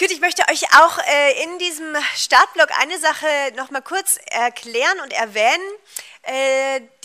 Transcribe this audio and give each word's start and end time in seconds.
Gut, 0.00 0.12
ich 0.12 0.20
möchte 0.20 0.44
euch 0.48 0.62
auch 0.80 0.96
äh, 0.98 1.42
in 1.42 1.58
diesem 1.58 1.96
Startblock 2.14 2.68
eine 2.80 3.00
Sache 3.00 3.26
noch 3.56 3.72
mal 3.72 3.80
kurz 3.80 4.20
erklären 4.30 5.00
und 5.02 5.12
erwähnen, 5.12 5.48
äh, 5.50 5.76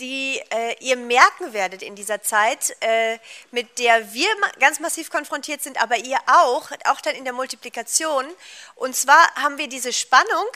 die 0.00 0.40
äh, 0.50 0.76
ihr 0.80 0.96
merken 0.96 1.52
werdet 1.52 1.82
in 1.82 1.94
dieser 1.94 2.22
Zeit, 2.22 2.76
äh, 2.80 3.18
mit 3.50 3.78
der 3.78 4.12
wir 4.12 4.28
ganz 4.60 4.80
massiv 4.80 5.10
konfrontiert 5.10 5.62
sind, 5.62 5.80
aber 5.82 5.96
ihr 5.96 6.18
auch, 6.26 6.70
auch 6.84 7.00
dann 7.00 7.14
in 7.14 7.24
der 7.24 7.32
Multiplikation. 7.32 8.26
Und 8.74 8.94
zwar 8.94 9.34
haben 9.36 9.56
wir 9.56 9.68
diese 9.68 9.92
Spannung 9.92 10.46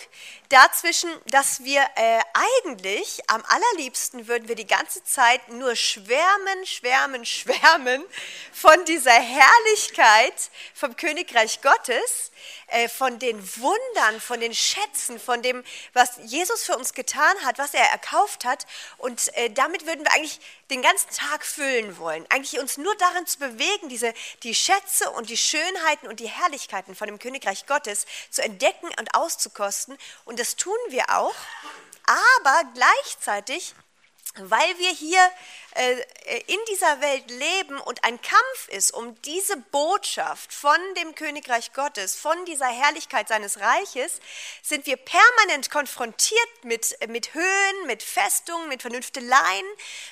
dazwischen, 0.49 1.11
dass 1.27 1.63
wir 1.65 1.81
äh, 1.95 2.21
eigentlich 2.35 3.21
am 3.29 3.43
allerliebsten 3.47 4.29
würden 4.29 4.49
wir 4.49 4.55
die 4.55 4.67
ganze 4.67 5.05
Zeit 5.05 5.49
nur 5.49 5.77
schwärmen, 5.77 6.67
schwärmen, 6.67 7.25
schwärmen 7.27 8.05
von 8.53 8.85
dieser 8.85 9.13
Herrlichkeit 9.13 10.35
vom 10.75 10.97
Königreich 10.97 11.61
Gottes, 11.61 12.33
äh, 12.69 12.89
von 12.89 13.19
den 13.19 13.39
Wundern, 13.59 14.21
von 14.21 14.41
den 14.41 14.55
Schätzen, 14.55 15.19
von 15.19 15.43
dem, 15.43 15.65
was 15.93 16.19
Jesus 16.25 16.65
für 16.65 16.77
uns 16.77 16.93
getan 16.93 17.37
hat, 17.45 17.59
was 17.59 17.75
er 17.75 17.85
erkauft 17.91 18.45
hat. 18.45 18.58
Und 18.97 19.35
äh, 19.37 19.51
damit 19.51 19.87
würden 19.87 20.05
wir 20.05 20.13
eigentlich 20.13 20.41
den 20.71 20.83
ganzen 20.83 21.11
Tag 21.11 21.45
füllen 21.45 21.99
wollen. 21.99 22.27
Eigentlich 22.31 22.61
uns 22.61 22.77
nur 22.79 22.95
darin 22.97 23.27
zu 23.27 23.39
bewegen, 23.39 23.89
diese, 23.89 24.13
die 24.43 24.55
Schätze 24.55 25.11
und 25.11 25.31
die 25.31 25.37
Schönheiten 25.37 26.09
und 26.09 26.21
die 26.21 26.29
Herrlichkeiten 26.29 26.95
von 26.95 27.09
dem 27.09 27.19
Königreich 27.19 27.67
Gottes 27.67 28.07
zu 28.31 28.43
entdecken 28.43 28.89
und 28.99 29.15
auszukosten. 29.15 29.97
Und 30.25 30.39
das 30.39 30.57
tun 30.57 30.77
wir 30.89 31.05
auch. 31.11 31.35
Aber 32.41 32.63
gleichzeitig 32.75 33.75
weil 34.45 34.79
wir 34.79 34.91
hier 34.91 35.21
äh, 35.75 35.97
in 36.47 36.59
dieser 36.71 37.01
Welt 37.01 37.31
leben 37.31 37.79
und 37.81 38.03
ein 38.05 38.21
Kampf 38.21 38.69
ist 38.69 38.93
um 38.93 39.21
diese 39.23 39.57
Botschaft 39.57 40.53
von 40.53 40.77
dem 41.01 41.15
Königreich 41.15 41.73
Gottes, 41.73 42.15
von 42.15 42.45
dieser 42.47 42.67
Herrlichkeit 42.67 43.29
seines 43.29 43.61
Reiches, 43.61 44.21
sind 44.63 44.87
wir 44.87 44.97
permanent 44.97 45.71
konfrontiert 45.71 46.65
mit, 46.65 46.97
mit 47.09 47.35
Höhen, 47.35 47.87
mit 47.87 48.03
Festungen, 48.03 48.69
mit 48.69 48.83
Vernünfteleien, 48.83 49.67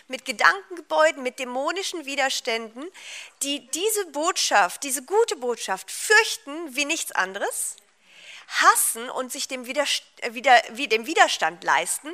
mit 0.08 0.24
Gedankengebäuden, 0.24 1.22
mit 1.22 1.38
dämonischen 1.38 2.04
Widerständen, 2.04 2.84
die 3.42 3.66
diese 3.70 4.06
Botschaft, 4.06 4.82
diese 4.82 5.02
gute 5.02 5.36
Botschaft 5.36 5.91
fürchten 5.91 6.77
wie 6.77 6.84
nichts 6.84 7.12
anderes 7.12 7.77
hassen 8.48 9.11
und 9.11 9.33
sich 9.33 9.48
dem, 9.48 9.66
Widerst 9.66 10.02
äh, 10.22 10.34
wieder, 10.34 10.55
wie, 10.72 10.89
dem 10.89 11.06
Widerstand 11.06 11.64
leisten. 11.64 12.12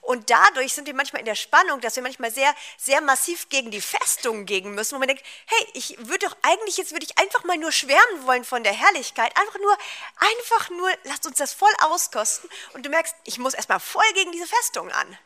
Und 0.00 0.30
dadurch 0.30 0.74
sind 0.74 0.86
wir 0.86 0.94
manchmal 0.94 1.20
in 1.20 1.26
der 1.26 1.34
Spannung, 1.34 1.80
dass 1.80 1.96
wir 1.96 2.02
manchmal 2.02 2.30
sehr, 2.30 2.54
sehr 2.76 3.00
massiv 3.00 3.48
gegen 3.48 3.70
die 3.70 3.80
Festungen 3.80 4.46
gegen 4.46 4.74
müssen, 4.74 4.94
wo 4.94 4.98
man 4.98 5.08
denkt, 5.08 5.24
hey, 5.46 5.68
ich 5.74 5.96
würde 5.98 6.26
doch 6.26 6.36
eigentlich, 6.42 6.76
jetzt 6.76 6.92
würde 6.92 7.06
ich 7.06 7.18
einfach 7.18 7.44
mal 7.44 7.56
nur 7.56 7.72
schwärmen 7.72 8.26
wollen 8.26 8.44
von 8.44 8.64
der 8.64 8.72
Herrlichkeit. 8.72 9.36
Einfach 9.36 9.58
nur, 9.58 9.76
einfach 10.16 10.70
nur, 10.70 10.90
lasst 11.04 11.26
uns 11.26 11.38
das 11.38 11.52
voll 11.52 11.72
auskosten. 11.80 12.48
Und 12.72 12.84
du 12.86 12.90
merkst, 12.90 13.14
ich 13.24 13.38
muss 13.38 13.54
erstmal 13.54 13.80
voll 13.80 14.02
gegen 14.14 14.32
diese 14.32 14.46
Festungen 14.46 14.92
an. 14.92 15.18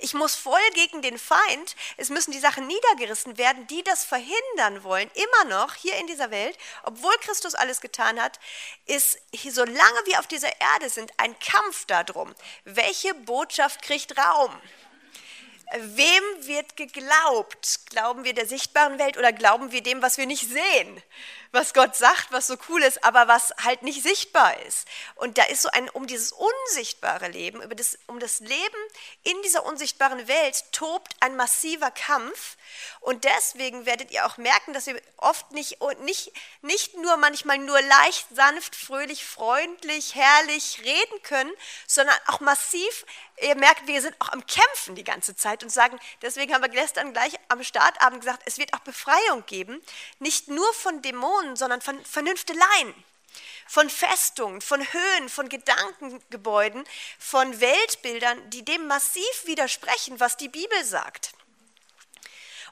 Ich 0.00 0.14
muss 0.14 0.34
voll 0.34 0.60
gegen 0.74 1.02
den 1.02 1.18
Feind. 1.18 1.74
Es 1.96 2.08
müssen 2.08 2.30
die 2.30 2.38
Sachen 2.38 2.66
niedergerissen 2.66 3.36
werden, 3.36 3.66
die 3.66 3.82
das 3.82 4.04
verhindern 4.04 4.84
wollen. 4.84 5.10
Immer 5.14 5.56
noch 5.56 5.74
hier 5.74 5.96
in 5.96 6.06
dieser 6.06 6.30
Welt, 6.30 6.56
obwohl 6.84 7.16
Christus 7.20 7.54
alles 7.54 7.80
getan 7.80 8.20
hat, 8.20 8.38
ist, 8.86 9.18
solange 9.50 10.00
wir 10.04 10.20
auf 10.20 10.26
dieser 10.26 10.60
Erde 10.60 10.88
sind, 10.88 11.12
ein 11.16 11.36
Kampf 11.40 11.84
darum. 11.86 12.34
Welche 12.64 13.12
Botschaft 13.14 13.82
kriegt 13.82 14.16
Raum? 14.16 14.52
Wem 15.76 16.22
wird 16.46 16.76
geglaubt? 16.76 17.80
Glauben 17.90 18.24
wir 18.24 18.32
der 18.32 18.46
sichtbaren 18.46 18.98
Welt 18.98 19.18
oder 19.18 19.32
glauben 19.32 19.70
wir 19.70 19.82
dem, 19.82 20.00
was 20.00 20.16
wir 20.16 20.26
nicht 20.26 20.48
sehen? 20.48 21.02
Was 21.52 21.72
Gott 21.72 21.96
sagt, 21.96 22.30
was 22.30 22.46
so 22.46 22.56
cool 22.68 22.82
ist, 22.82 23.02
aber 23.04 23.28
was 23.28 23.52
halt 23.62 23.82
nicht 23.82 24.02
sichtbar 24.02 24.60
ist. 24.62 24.86
Und 25.14 25.38
da 25.38 25.44
ist 25.44 25.62
so 25.62 25.70
ein, 25.70 25.88
um 25.90 26.06
dieses 26.06 26.32
unsichtbare 26.32 27.28
Leben, 27.28 27.62
über 27.62 27.74
das, 27.74 27.98
um 28.06 28.18
das 28.20 28.40
Leben 28.40 28.76
in 29.22 29.40
dieser 29.42 29.64
unsichtbaren 29.64 30.28
Welt 30.28 30.64
tobt 30.72 31.14
ein 31.20 31.36
massiver 31.36 31.90
Kampf. 31.90 32.56
Und 33.00 33.24
deswegen 33.24 33.86
werdet 33.86 34.10
ihr 34.10 34.26
auch 34.26 34.36
merken, 34.36 34.72
dass 34.72 34.86
wir 34.86 35.00
oft 35.16 35.52
nicht, 35.52 35.78
nicht, 36.00 36.32
nicht 36.62 36.96
nur 36.96 37.16
manchmal 37.16 37.58
nur 37.58 37.80
leicht, 37.80 38.26
sanft, 38.34 38.76
fröhlich, 38.76 39.24
freundlich, 39.24 40.14
herrlich 40.14 40.82
reden 40.84 41.22
können, 41.22 41.52
sondern 41.86 42.16
auch 42.26 42.40
massiv, 42.40 43.06
ihr 43.42 43.54
merkt, 43.54 43.86
wir 43.86 44.02
sind 44.02 44.16
auch 44.18 44.30
am 44.30 44.44
Kämpfen 44.46 44.94
die 44.94 45.04
ganze 45.04 45.36
Zeit 45.36 45.62
und 45.62 45.70
sagen, 45.70 45.98
deswegen 46.22 46.52
haben 46.52 46.62
wir 46.62 46.68
gestern 46.68 47.12
gleich 47.12 47.34
am 47.48 47.62
Startabend 47.62 48.20
gesagt, 48.20 48.42
es 48.46 48.58
wird 48.58 48.74
auch 48.74 48.80
Befreiung 48.80 49.44
geben, 49.46 49.80
nicht 50.18 50.48
nur 50.48 50.72
von 50.74 51.02
Dämonen, 51.02 51.37
sondern 51.56 51.80
von 51.80 52.04
Vernünfteleien 52.04 52.94
von 53.68 53.90
Festungen, 53.90 54.62
von 54.62 54.80
Höhen, 54.80 55.28
von 55.28 55.50
Gedankengebäuden, 55.50 56.84
von 57.18 57.60
Weltbildern, 57.60 58.48
die 58.48 58.64
dem 58.64 58.86
massiv 58.86 59.44
widersprechen, 59.44 60.18
was 60.18 60.38
die 60.38 60.48
Bibel 60.48 60.84
sagt. 60.84 61.32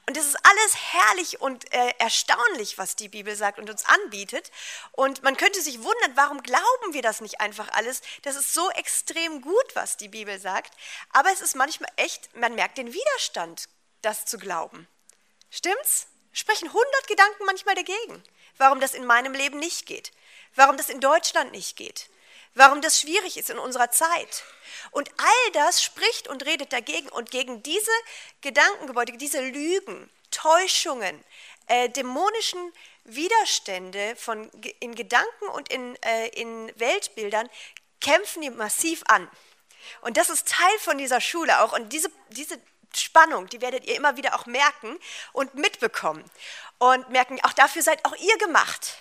Und 0.07 0.15
es 0.15 0.25
ist 0.25 0.37
alles 0.41 0.75
herrlich 0.93 1.41
und 1.41 1.71
äh, 1.73 1.93
erstaunlich, 1.99 2.77
was 2.77 2.95
die 2.95 3.09
Bibel 3.09 3.35
sagt 3.35 3.59
und 3.59 3.69
uns 3.69 3.83
anbietet. 3.85 4.51
Und 4.93 5.21
man 5.21 5.35
könnte 5.35 5.61
sich 5.61 5.83
wundern, 5.83 6.15
warum 6.15 6.41
glauben 6.41 6.93
wir 6.93 7.01
das 7.01 7.19
nicht 7.19 7.41
einfach 7.41 7.67
alles? 7.73 8.01
Das 8.21 8.37
ist 8.37 8.53
so 8.53 8.69
extrem 8.71 9.41
gut, 9.41 9.75
was 9.75 9.97
die 9.97 10.07
Bibel 10.07 10.39
sagt. 10.39 10.73
Aber 11.09 11.29
es 11.33 11.41
ist 11.41 11.57
manchmal 11.57 11.91
echt, 11.97 12.33
man 12.37 12.55
merkt 12.55 12.77
den 12.77 12.93
Widerstand, 12.93 13.67
das 14.01 14.25
zu 14.25 14.37
glauben. 14.37 14.87
Stimmt's? 15.51 16.07
Sprechen 16.31 16.67
100 16.67 17.07
Gedanken 17.07 17.45
manchmal 17.45 17.75
dagegen, 17.75 18.23
warum 18.57 18.79
das 18.79 18.93
in 18.93 19.05
meinem 19.05 19.33
Leben 19.33 19.59
nicht 19.59 19.85
geht, 19.85 20.11
warum 20.55 20.77
das 20.77 20.89
in 20.89 20.99
Deutschland 20.99 21.51
nicht 21.51 21.75
geht, 21.75 22.09
warum 22.55 22.81
das 22.81 22.99
schwierig 22.99 23.37
ist 23.37 23.49
in 23.49 23.59
unserer 23.59 23.91
Zeit. 23.91 24.43
Und 24.91 25.09
all 25.17 25.51
das 25.53 25.83
spricht 25.83 26.27
und 26.27 26.45
redet 26.45 26.73
dagegen 26.73 27.09
und 27.09 27.31
gegen 27.31 27.63
diese 27.63 27.91
Gedankengebäude, 28.41 29.13
diese 29.17 29.41
Lügen, 29.41 30.09
Täuschungen, 30.31 31.23
äh, 31.67 31.89
dämonischen 31.89 32.73
Widerstände 33.03 34.15
von, 34.15 34.51
in 34.79 34.95
Gedanken 34.95 35.47
und 35.53 35.69
in, 35.69 35.95
äh, 36.03 36.27
in 36.29 36.71
Weltbildern 36.77 37.49
kämpfen 38.01 38.41
die 38.41 38.49
massiv 38.49 39.03
an. 39.07 39.29
Und 40.01 40.17
das 40.17 40.29
ist 40.29 40.47
Teil 40.47 40.79
von 40.79 40.97
dieser 40.97 41.21
Schule 41.21 41.61
auch. 41.61 41.73
Und 41.73 41.93
diese, 41.93 42.11
diese 42.29 42.59
Spannung, 42.93 43.47
die 43.47 43.61
werdet 43.61 43.85
ihr 43.85 43.95
immer 43.95 44.17
wieder 44.17 44.35
auch 44.35 44.45
merken 44.45 44.97
und 45.33 45.55
mitbekommen. 45.55 46.23
Und 46.79 47.09
merken, 47.09 47.39
auch 47.43 47.53
dafür 47.53 47.81
seid 47.81 48.03
auch 48.05 48.15
ihr 48.15 48.37
gemacht. 48.37 48.97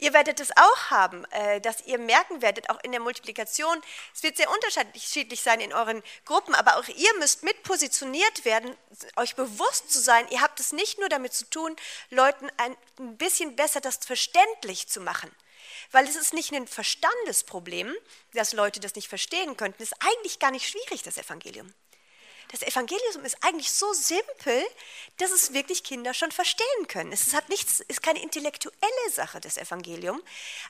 Ihr 0.00 0.14
werdet 0.14 0.40
es 0.40 0.50
auch 0.56 0.90
haben, 0.90 1.26
äh, 1.26 1.60
dass 1.60 1.82
ihr 1.82 1.98
merken 1.98 2.40
werdet, 2.40 2.70
auch 2.70 2.80
in 2.82 2.90
der 2.90 3.00
Multiplikation, 3.00 3.82
es 4.14 4.22
wird 4.22 4.38
sehr 4.38 4.50
unterschiedlich 4.50 5.42
sein 5.42 5.60
in 5.60 5.74
euren 5.74 6.02
Gruppen, 6.24 6.54
aber 6.54 6.78
auch 6.78 6.88
ihr 6.88 7.18
müsst 7.18 7.42
mit 7.42 7.62
positioniert 7.64 8.46
werden, 8.46 8.74
euch 9.16 9.36
bewusst 9.36 9.92
zu 9.92 10.00
sein, 10.00 10.26
ihr 10.30 10.40
habt 10.40 10.58
es 10.58 10.72
nicht 10.72 10.98
nur 10.98 11.10
damit 11.10 11.34
zu 11.34 11.44
tun, 11.50 11.76
Leuten 12.08 12.50
ein 12.56 12.76
bisschen 13.18 13.56
besser 13.56 13.82
das 13.82 13.98
verständlich 13.98 14.88
zu 14.88 15.00
machen. 15.00 15.30
Weil 15.92 16.08
es 16.08 16.16
ist 16.16 16.32
nicht 16.32 16.52
ein 16.52 16.66
Verstandesproblem, 16.66 17.94
dass 18.32 18.54
Leute 18.54 18.80
das 18.80 18.94
nicht 18.94 19.08
verstehen 19.08 19.58
könnten. 19.58 19.82
Es 19.82 19.92
ist 19.92 19.98
eigentlich 20.00 20.38
gar 20.38 20.50
nicht 20.50 20.66
schwierig, 20.66 21.02
das 21.02 21.18
Evangelium. 21.18 21.74
Das 22.50 22.62
Evangelium 22.62 23.24
ist 23.24 23.36
eigentlich 23.42 23.70
so 23.70 23.92
simpel, 23.92 24.66
dass 25.18 25.30
es 25.30 25.52
wirklich 25.52 25.84
Kinder 25.84 26.12
schon 26.14 26.32
verstehen 26.32 26.88
können. 26.88 27.12
Es 27.12 27.32
hat 27.32 27.48
nichts, 27.48 27.78
ist 27.78 28.02
keine 28.02 28.20
intellektuelle 28.20 29.10
Sache, 29.12 29.40
das 29.40 29.56
Evangelium, 29.56 30.20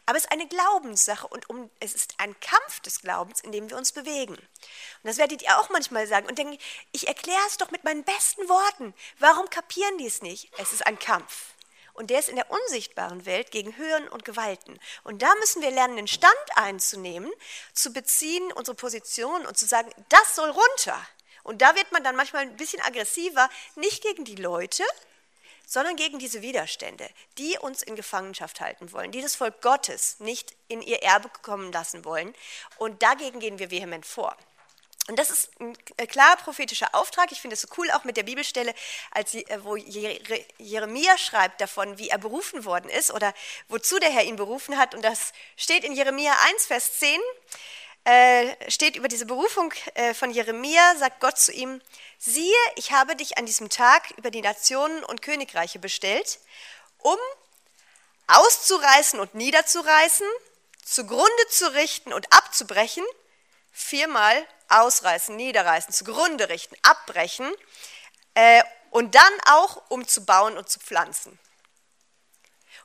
aber 0.04 0.18
es 0.18 0.24
ist 0.24 0.32
eine 0.32 0.46
Glaubenssache 0.46 1.26
und 1.26 1.48
um, 1.48 1.70
es 1.80 1.94
ist 1.94 2.14
ein 2.18 2.38
Kampf 2.40 2.80
des 2.80 3.00
Glaubens, 3.00 3.40
in 3.40 3.50
dem 3.50 3.70
wir 3.70 3.78
uns 3.78 3.92
bewegen. 3.92 4.34
Und 4.34 5.04
das 5.04 5.16
werdet 5.16 5.40
ihr 5.40 5.58
auch 5.58 5.70
manchmal 5.70 6.06
sagen 6.06 6.26
und 6.28 6.36
denken, 6.36 6.58
ich 6.92 7.08
erkläre 7.08 7.46
es 7.46 7.56
doch 7.56 7.70
mit 7.70 7.82
meinen 7.82 8.04
besten 8.04 8.46
Worten. 8.50 8.92
Warum 9.18 9.48
kapieren 9.48 9.96
die 9.96 10.06
es 10.06 10.20
nicht? 10.20 10.52
Es 10.58 10.74
ist 10.74 10.86
ein 10.86 10.98
Kampf. 10.98 11.54
Und 11.94 12.10
der 12.10 12.18
ist 12.18 12.28
in 12.28 12.36
der 12.36 12.50
unsichtbaren 12.50 13.24
Welt 13.24 13.50
gegen 13.50 13.76
Höhen 13.76 14.06
und 14.08 14.26
Gewalten. 14.26 14.78
Und 15.02 15.22
da 15.22 15.34
müssen 15.36 15.62
wir 15.62 15.70
lernen, 15.70 15.96
den 15.96 16.08
Stand 16.08 16.34
einzunehmen, 16.56 17.30
zu 17.72 17.92
beziehen, 17.92 18.52
unsere 18.52 18.74
Position 18.74 19.46
und 19.46 19.58
zu 19.58 19.66
sagen, 19.66 19.90
das 20.10 20.36
soll 20.36 20.50
runter. 20.50 21.06
Und 21.42 21.62
da 21.62 21.74
wird 21.74 21.92
man 21.92 22.04
dann 22.04 22.16
manchmal 22.16 22.42
ein 22.42 22.56
bisschen 22.56 22.82
aggressiver, 22.82 23.48
nicht 23.76 24.02
gegen 24.02 24.24
die 24.24 24.36
Leute, 24.36 24.84
sondern 25.66 25.94
gegen 25.94 26.18
diese 26.18 26.42
Widerstände, 26.42 27.08
die 27.38 27.56
uns 27.58 27.82
in 27.82 27.94
Gefangenschaft 27.94 28.60
halten 28.60 28.92
wollen, 28.92 29.12
die 29.12 29.22
das 29.22 29.36
Volk 29.36 29.62
Gottes 29.62 30.18
nicht 30.18 30.54
in 30.66 30.82
ihr 30.82 31.02
Erbe 31.02 31.30
kommen 31.42 31.70
lassen 31.70 32.04
wollen. 32.04 32.34
Und 32.76 33.02
dagegen 33.02 33.38
gehen 33.38 33.60
wir 33.60 33.70
vehement 33.70 34.04
vor. 34.04 34.36
Und 35.06 35.18
das 35.18 35.30
ist 35.30 35.50
ein 35.60 35.76
klarer 36.08 36.36
prophetischer 36.36 36.94
Auftrag. 36.94 37.32
Ich 37.32 37.40
finde 37.40 37.54
es 37.54 37.62
so 37.62 37.68
cool, 37.78 37.90
auch 37.90 38.04
mit 38.04 38.16
der 38.16 38.22
Bibelstelle, 38.22 38.74
als, 39.10 39.34
äh, 39.34 39.44
wo 39.62 39.74
Jeremia 39.76 41.18
schreibt 41.18 41.60
davon, 41.60 41.98
wie 41.98 42.10
er 42.10 42.18
berufen 42.18 42.64
worden 42.64 42.90
ist 42.90 43.10
oder 43.12 43.34
wozu 43.68 43.98
der 43.98 44.10
Herr 44.10 44.24
ihn 44.24 44.36
berufen 44.36 44.76
hat. 44.76 44.94
Und 44.94 45.02
das 45.02 45.32
steht 45.56 45.84
in 45.84 45.94
Jeremia 45.94 46.32
1, 46.52 46.66
Vers 46.66 46.98
10. 46.98 47.20
Äh, 48.04 48.70
steht 48.70 48.96
über 48.96 49.08
diese 49.08 49.26
Berufung 49.26 49.74
äh, 49.94 50.14
von 50.14 50.30
Jeremia, 50.30 50.96
sagt 50.96 51.20
Gott 51.20 51.38
zu 51.38 51.52
ihm, 51.52 51.82
siehe, 52.18 52.56
ich 52.76 52.92
habe 52.92 53.14
dich 53.14 53.36
an 53.36 53.44
diesem 53.44 53.68
Tag 53.68 54.10
über 54.16 54.30
die 54.30 54.40
Nationen 54.40 55.04
und 55.04 55.20
Königreiche 55.20 55.78
bestellt, 55.78 56.38
um 56.98 57.18
auszureißen 58.26 59.20
und 59.20 59.34
niederzureißen, 59.34 60.26
zugrunde 60.84 61.48
zu 61.50 61.74
richten 61.74 62.12
und 62.12 62.32
abzubrechen, 62.32 63.04
viermal 63.70 64.46
ausreißen, 64.68 65.36
niederreißen, 65.36 65.92
zugrunde 65.92 66.48
richten, 66.48 66.76
abbrechen 66.82 67.52
äh, 68.34 68.62
und 68.90 69.14
dann 69.14 69.32
auch 69.46 69.82
um 69.88 70.06
zu 70.06 70.24
bauen 70.24 70.56
und 70.56 70.68
zu 70.70 70.80
pflanzen. 70.80 71.38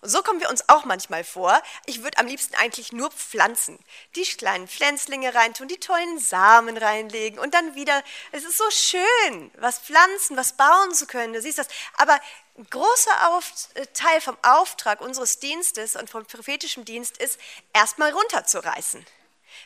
Und 0.06 0.12
so 0.12 0.22
kommen 0.22 0.40
wir 0.40 0.52
uns 0.52 0.70
auch 0.70 0.86
manchmal 0.86 1.24
vor. 1.24 1.60
Ich 1.88 2.04
würde 2.04 2.20
am 2.20 2.28
liebsten 2.28 2.54
eigentlich 2.58 2.92
nur 2.92 3.10
pflanzen. 3.10 3.80
Die 4.16 4.22
kleinen 4.22 4.68
Pflänzlinge 4.68 5.34
reintun, 5.34 5.68
die 5.68 5.80
tollen 5.80 6.20
Samen 6.20 6.78
reinlegen 6.78 7.40
und 7.40 7.56
dann 7.56 7.74
wieder, 7.74 8.04
es 8.32 8.44
ist 8.44 8.60
so 8.60 8.70
schön, 8.70 9.52
was 9.58 9.80
pflanzen, 9.80 10.38
was 10.38 10.54
bauen 10.54 10.94
zu 10.94 11.08
können. 11.08 11.34
Du 11.34 11.42
siehst 11.42 11.58
das. 11.58 11.70
Aber 11.98 12.20
ein 12.56 12.70
großer 12.70 13.30
Auf 13.30 13.52
äh, 13.74 13.88
Teil 13.96 14.22
vom 14.22 14.38
Auftrag 14.44 15.02
unseres 15.02 15.40
Dienstes 15.40 15.96
und 15.96 16.08
vom 16.08 16.24
prophetischen 16.24 16.86
Dienst 16.86 17.18
ist, 17.18 17.40
erstmal 17.74 18.12
runterzureißen. 18.12 19.04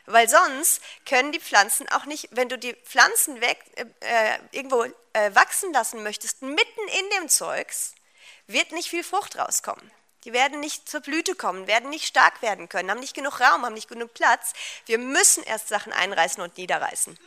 Weil 0.05 0.29
sonst 0.29 0.81
können 1.05 1.33
die 1.33 1.41
Pflanzen 1.41 1.89
auch 1.89 2.05
nicht, 2.05 2.29
wenn 2.31 2.47
du 2.47 2.57
die 2.57 2.75
Pflanzen 2.85 3.41
weg, 3.41 3.59
äh, 3.75 3.83
äh 3.99 4.39
irgendwo 4.53 4.85
äh, 4.85 5.35
wachsen 5.35 5.73
lassen 5.73 6.01
möchtest, 6.01 6.41
mitten 6.41 6.87
in 6.97 7.09
dem 7.17 7.27
Zeugs, 7.27 7.93
wird 8.47 8.71
nicht 8.71 8.87
viel 8.87 9.03
Frucht 9.03 9.37
rauskommen. 9.37 9.91
Die 10.25 10.33
werden 10.33 10.59
nicht 10.59 10.89
zur 10.89 11.01
Blüte 11.01 11.35
kommen, 11.35 11.67
werden 11.67 11.89
nicht 11.89 12.05
stark 12.05 12.41
werden 12.41 12.69
können, 12.69 12.91
haben 12.91 12.99
nicht 12.99 13.15
genug 13.15 13.39
Raum, 13.39 13.65
haben 13.65 13.73
nicht 13.73 13.89
genug 13.89 14.13
Platz. 14.13 14.53
Wir 14.85 14.97
müssen 14.97 15.43
erst 15.43 15.69
Sachen 15.69 15.93
einreißen 15.93 16.41
und 16.43 16.57
niederreißen. 16.57 17.17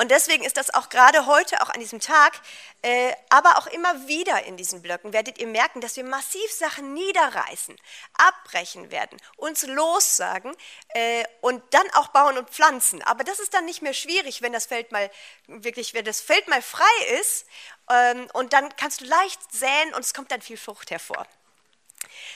Und 0.00 0.12
deswegen 0.12 0.44
ist 0.44 0.56
das 0.56 0.72
auch 0.72 0.90
gerade 0.90 1.26
heute, 1.26 1.60
auch 1.60 1.70
an 1.70 1.80
diesem 1.80 1.98
Tag, 1.98 2.40
äh, 2.82 3.12
aber 3.30 3.58
auch 3.58 3.66
immer 3.66 4.06
wieder 4.06 4.44
in 4.44 4.56
diesen 4.56 4.80
Blöcken, 4.80 5.12
werdet 5.12 5.38
ihr 5.38 5.48
merken, 5.48 5.80
dass 5.80 5.96
wir 5.96 6.04
massiv 6.04 6.52
Sachen 6.52 6.94
niederreißen, 6.94 7.74
abbrechen 8.12 8.92
werden, 8.92 9.18
uns 9.36 9.66
lossagen 9.66 10.54
äh, 10.90 11.24
und 11.40 11.64
dann 11.74 11.90
auch 11.94 12.08
bauen 12.08 12.38
und 12.38 12.48
pflanzen. 12.48 13.02
Aber 13.02 13.24
das 13.24 13.40
ist 13.40 13.54
dann 13.54 13.64
nicht 13.64 13.82
mehr 13.82 13.92
schwierig, 13.92 14.40
wenn 14.40 14.52
das 14.52 14.66
Feld 14.66 14.92
mal 14.92 15.10
wirklich, 15.48 15.94
wenn 15.94 16.04
das 16.04 16.20
Feld 16.20 16.46
mal 16.46 16.62
frei 16.62 17.18
ist 17.20 17.46
ähm, 17.90 18.28
und 18.34 18.52
dann 18.52 18.76
kannst 18.76 19.00
du 19.00 19.04
leicht 19.04 19.40
säen 19.52 19.94
und 19.94 20.04
es 20.04 20.14
kommt 20.14 20.30
dann 20.30 20.42
viel 20.42 20.58
Frucht 20.58 20.92
hervor. 20.92 21.26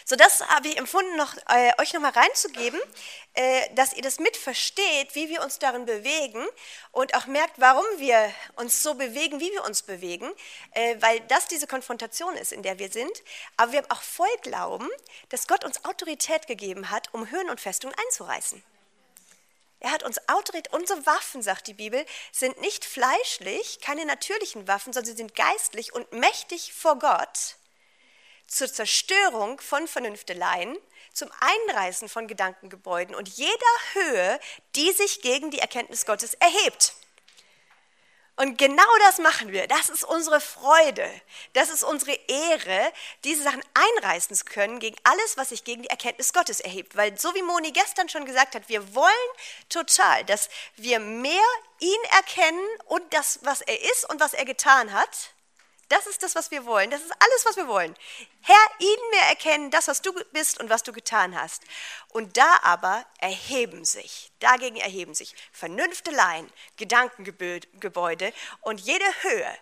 So, 0.04 0.16
das 0.16 0.40
habe 0.48 0.68
ich 0.68 0.76
empfunden, 0.76 1.16
noch, 1.16 1.36
äh, 1.48 1.72
euch 1.78 1.92
nochmal 1.92 2.12
reinzugeben, 2.12 2.80
äh, 3.34 3.74
dass 3.74 3.92
ihr 3.92 4.02
das 4.02 4.18
mitversteht, 4.18 5.14
wie 5.14 5.28
wir 5.28 5.42
uns 5.42 5.58
darin 5.58 5.86
bewegen 5.86 6.44
und 6.90 7.14
auch 7.14 7.26
merkt, 7.26 7.60
warum 7.60 7.84
wir 7.98 8.32
uns 8.56 8.82
so 8.82 8.94
bewegen, 8.94 9.40
wie 9.40 9.50
wir 9.52 9.64
uns 9.64 9.82
bewegen, 9.82 10.30
äh, 10.72 10.96
weil 11.00 11.20
das 11.28 11.46
diese 11.46 11.66
Konfrontation 11.66 12.36
ist, 12.36 12.52
in 12.52 12.62
der 12.62 12.78
wir 12.78 12.90
sind. 12.90 13.12
Aber 13.56 13.72
wir 13.72 13.78
haben 13.78 13.90
auch 13.90 14.02
voll 14.02 14.28
Glauben, 14.42 14.88
dass 15.28 15.46
Gott 15.46 15.64
uns 15.64 15.84
Autorität 15.84 16.46
gegeben 16.46 16.90
hat, 16.90 17.12
um 17.14 17.30
Höhen 17.30 17.48
und 17.48 17.60
Festungen 17.60 17.96
einzureißen. 18.06 18.62
Er 19.80 19.90
hat 19.90 20.04
uns 20.04 20.20
Autorität, 20.28 20.72
unsere 20.72 21.04
Waffen, 21.06 21.42
sagt 21.42 21.66
die 21.66 21.74
Bibel, 21.74 22.04
sind 22.30 22.60
nicht 22.60 22.84
fleischlich, 22.84 23.80
keine 23.80 24.04
natürlichen 24.04 24.68
Waffen, 24.68 24.92
sondern 24.92 25.10
sie 25.10 25.16
sind 25.16 25.34
geistlich 25.34 25.92
und 25.92 26.12
mächtig 26.12 26.72
vor 26.72 26.98
Gott 26.98 27.56
zur 28.52 28.72
Zerstörung 28.72 29.60
von 29.60 29.88
Vernünfteleien, 29.88 30.76
zum 31.12 31.31
Einreißen 31.40 32.08
von 32.08 32.28
Gedankengebäuden 32.28 33.14
und 33.14 33.28
jeder 33.28 33.52
Höhe, 33.94 34.40
die 34.76 34.93
sich 34.93 35.22
gegen 35.22 35.50
die 35.50 35.58
Erkenntnis 35.58 36.06
Gottes 36.06 36.34
erhebt. 36.34 36.94
Und 38.37 38.56
genau 38.56 38.82
das 39.00 39.19
machen 39.19 39.52
wir. 39.52 39.66
Das 39.66 39.90
ist 39.90 40.04
unsere 40.04 40.40
Freude. 40.40 41.08
Das 41.52 41.69
ist 41.69 41.82
unsere 41.82 42.12
Ehre, 42.28 42.93
diese 43.25 43.43
Sachen 43.43 43.62
einreißen 43.75 44.34
zu 44.34 44.46
können 44.46 44.81
gegen 44.81 44.96
alles, 45.05 45.37
was 45.37 45.50
sich 45.50 45.64
gegen 45.64 45.82
die 45.82 45.90
Erkenntnis 45.90 46.32
Gottes 46.32 46.60
erhebt. 46.60 46.96
Weil 46.96 47.19
so 47.19 47.34
wie 47.34 47.43
Moni 47.43 47.72
gestern 47.72 48.08
schon 48.08 48.25
gesagt 48.25 48.55
hat, 48.55 48.69
wir 48.69 48.94
wollen 48.94 49.12
total, 49.69 50.25
dass 50.25 50.48
wir 50.76 50.98
mehr 50.98 51.43
ihn 51.81 52.05
erkennen 52.16 52.66
und 52.87 53.02
das, 53.12 53.40
was 53.43 53.60
er 53.60 53.81
ist 53.81 54.08
und 54.08 54.19
was 54.19 54.32
er 54.32 54.46
getan 54.46 54.93
hat, 54.93 55.34
das 55.88 56.06
ist 56.06 56.23
das, 56.23 56.34
was 56.34 56.50
wir 56.50 56.64
wollen. 56.64 56.90
Das 56.90 57.02
ist 57.02 57.12
alles, 57.19 57.44
was 57.44 57.56
wir 57.56 57.69
wollen. 57.69 57.94
Herr, 58.40 58.67
ihn 58.79 59.11
mehr 59.11 59.29
erkennen, 59.29 59.70
das, 59.70 59.88
was 59.88 60.02
du 60.02 60.12
bist 60.32 60.61
und 60.61 60.70
was 60.70 60.82
du 60.82 60.93
getan 60.93 61.38
hast. 61.38 61.62
Und 62.08 62.37
da 62.37 62.61
aber 62.62 63.05
erheben 63.19 63.84
sich, 63.84 64.32
dagegen 64.40 64.76
erheben 64.76 65.14
sich 65.14 65.34
Vernünfteleien, 65.52 66.50
Gedankengebäude 66.76 68.32
und 68.62 68.81
jede 68.81 69.05
Höhe, 69.23 69.58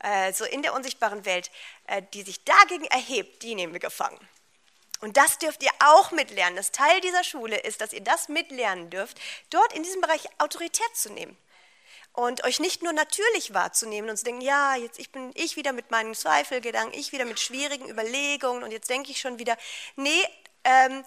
äh, 0.00 0.32
so 0.32 0.44
in 0.44 0.62
der 0.62 0.74
unsichtbaren 0.74 1.24
Welt, 1.24 1.50
äh, 1.86 2.02
die 2.14 2.22
sich 2.22 2.44
dagegen 2.44 2.86
erhebt, 2.86 3.42
die 3.42 3.54
nehmen 3.54 3.72
wir 3.72 3.80
gefangen. 3.80 4.20
Und 5.00 5.18
das 5.18 5.38
dürft 5.38 5.62
ihr 5.62 5.72
auch 5.80 6.12
mitlernen. 6.12 6.56
Das 6.56 6.72
Teil 6.72 7.00
dieser 7.02 7.24
Schule 7.24 7.58
ist, 7.58 7.82
dass 7.82 7.92
ihr 7.92 8.00
das 8.00 8.28
mitlernen 8.28 8.88
dürft, 8.88 9.20
dort 9.50 9.74
in 9.74 9.82
diesem 9.82 10.00
Bereich 10.00 10.26
Autorität 10.38 10.96
zu 10.96 11.12
nehmen 11.12 11.36
und 12.14 12.44
euch 12.44 12.60
nicht 12.60 12.82
nur 12.82 12.92
natürlich 12.92 13.52
wahrzunehmen 13.54 14.08
und 14.08 14.16
zu 14.16 14.24
denken, 14.24 14.40
ja, 14.40 14.76
jetzt 14.76 14.98
ich 14.98 15.10
bin 15.10 15.32
ich 15.34 15.56
wieder 15.56 15.72
mit 15.72 15.90
meinen 15.90 16.14
Zweifelgedanken, 16.14 16.98
ich 16.98 17.12
wieder 17.12 17.24
mit 17.24 17.40
schwierigen 17.40 17.88
Überlegungen 17.88 18.62
und 18.62 18.70
jetzt 18.70 18.88
denke 18.88 19.10
ich 19.10 19.20
schon 19.20 19.38
wieder, 19.38 19.56
nee, 19.96 20.24
ähm, 20.62 21.04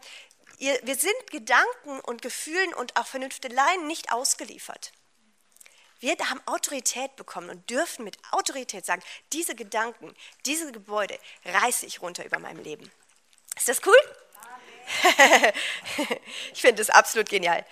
ihr, 0.59 0.77
wir 0.83 0.95
sind 0.95 1.31
Gedanken 1.31 2.01
und 2.01 2.21
Gefühlen 2.21 2.74
und 2.74 2.98
auch 2.98 3.07
Vernünfteleien 3.07 3.88
nicht 3.88 4.12
ausgeliefert. 4.12 4.92
Wir 6.00 6.15
haben 6.30 6.42
Autorität 6.45 7.15
bekommen 7.15 7.50
und 7.50 7.69
dürfen 7.69 8.04
mit 8.04 8.18
Autorität 8.31 8.86
sagen, 8.86 9.01
diese 9.31 9.56
Gedanken, 9.56 10.13
diese 10.45 10.71
Gebäude 10.74 11.18
reiße 11.45 11.86
ich 11.86 12.01
runter 12.01 12.25
über 12.25 12.38
meinem 12.38 12.62
Leben. 12.62 12.92
Ist 13.56 13.69
das 13.69 13.81
cool? 13.86 13.98
ich 16.54 16.62
finde 16.62 16.83
das 16.83 16.89
absolut 16.89 17.30
genial. 17.30 17.65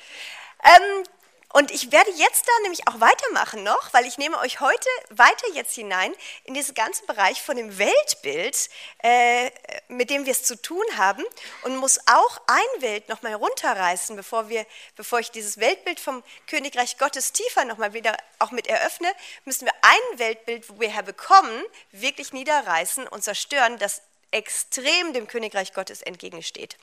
Ähm, 0.63 1.03
und 1.49 1.71
ich 1.71 1.91
werde 1.91 2.11
jetzt 2.11 2.47
da 2.47 2.51
nämlich 2.63 2.87
auch 2.87 2.99
weitermachen 2.99 3.63
noch, 3.63 3.93
weil 3.93 4.05
ich 4.05 4.17
nehme 4.17 4.37
euch 4.39 4.59
heute 4.59 4.89
weiter 5.09 5.47
jetzt 5.53 5.73
hinein 5.73 6.13
in 6.43 6.53
diesen 6.53 6.75
ganzen 6.75 7.05
Bereich 7.05 7.41
von 7.41 7.55
dem 7.55 7.77
Weltbild, 7.77 8.69
äh, 8.99 9.51
mit 9.87 10.09
dem 10.09 10.25
wir 10.25 10.31
es 10.31 10.43
zu 10.43 10.61
tun 10.61 10.83
haben 10.97 11.23
und 11.63 11.77
muss 11.77 11.99
auch 12.07 12.41
ein 12.47 12.81
Welt 12.81 13.07
nochmal 13.09 13.33
runterreißen, 13.33 14.15
bevor, 14.15 14.49
wir, 14.49 14.65
bevor 14.95 15.19
ich 15.19 15.31
dieses 15.31 15.59
Weltbild 15.59 15.99
vom 15.99 16.23
Königreich 16.47 16.97
Gottes 16.97 17.31
tiefer 17.31 17.63
nochmal 17.63 17.93
wieder 17.93 18.17
auch 18.39 18.51
mit 18.51 18.67
eröffne, 18.67 19.11
müssen 19.45 19.65
wir 19.65 19.73
ein 19.81 20.19
Weltbild, 20.19 20.69
wo 20.69 20.79
wir 20.79 20.89
herbekommen, 20.89 21.63
wirklich 21.91 22.33
niederreißen 22.33 23.07
und 23.07 23.23
zerstören, 23.23 23.77
das 23.77 24.01
extrem 24.31 25.13
dem 25.13 25.27
Königreich 25.27 25.73
Gottes 25.73 26.01
entgegensteht. 26.01 26.77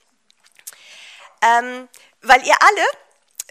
Ähm, 1.43 1.89
weil 2.23 2.47
ihr 2.47 2.57
alle 2.63 2.87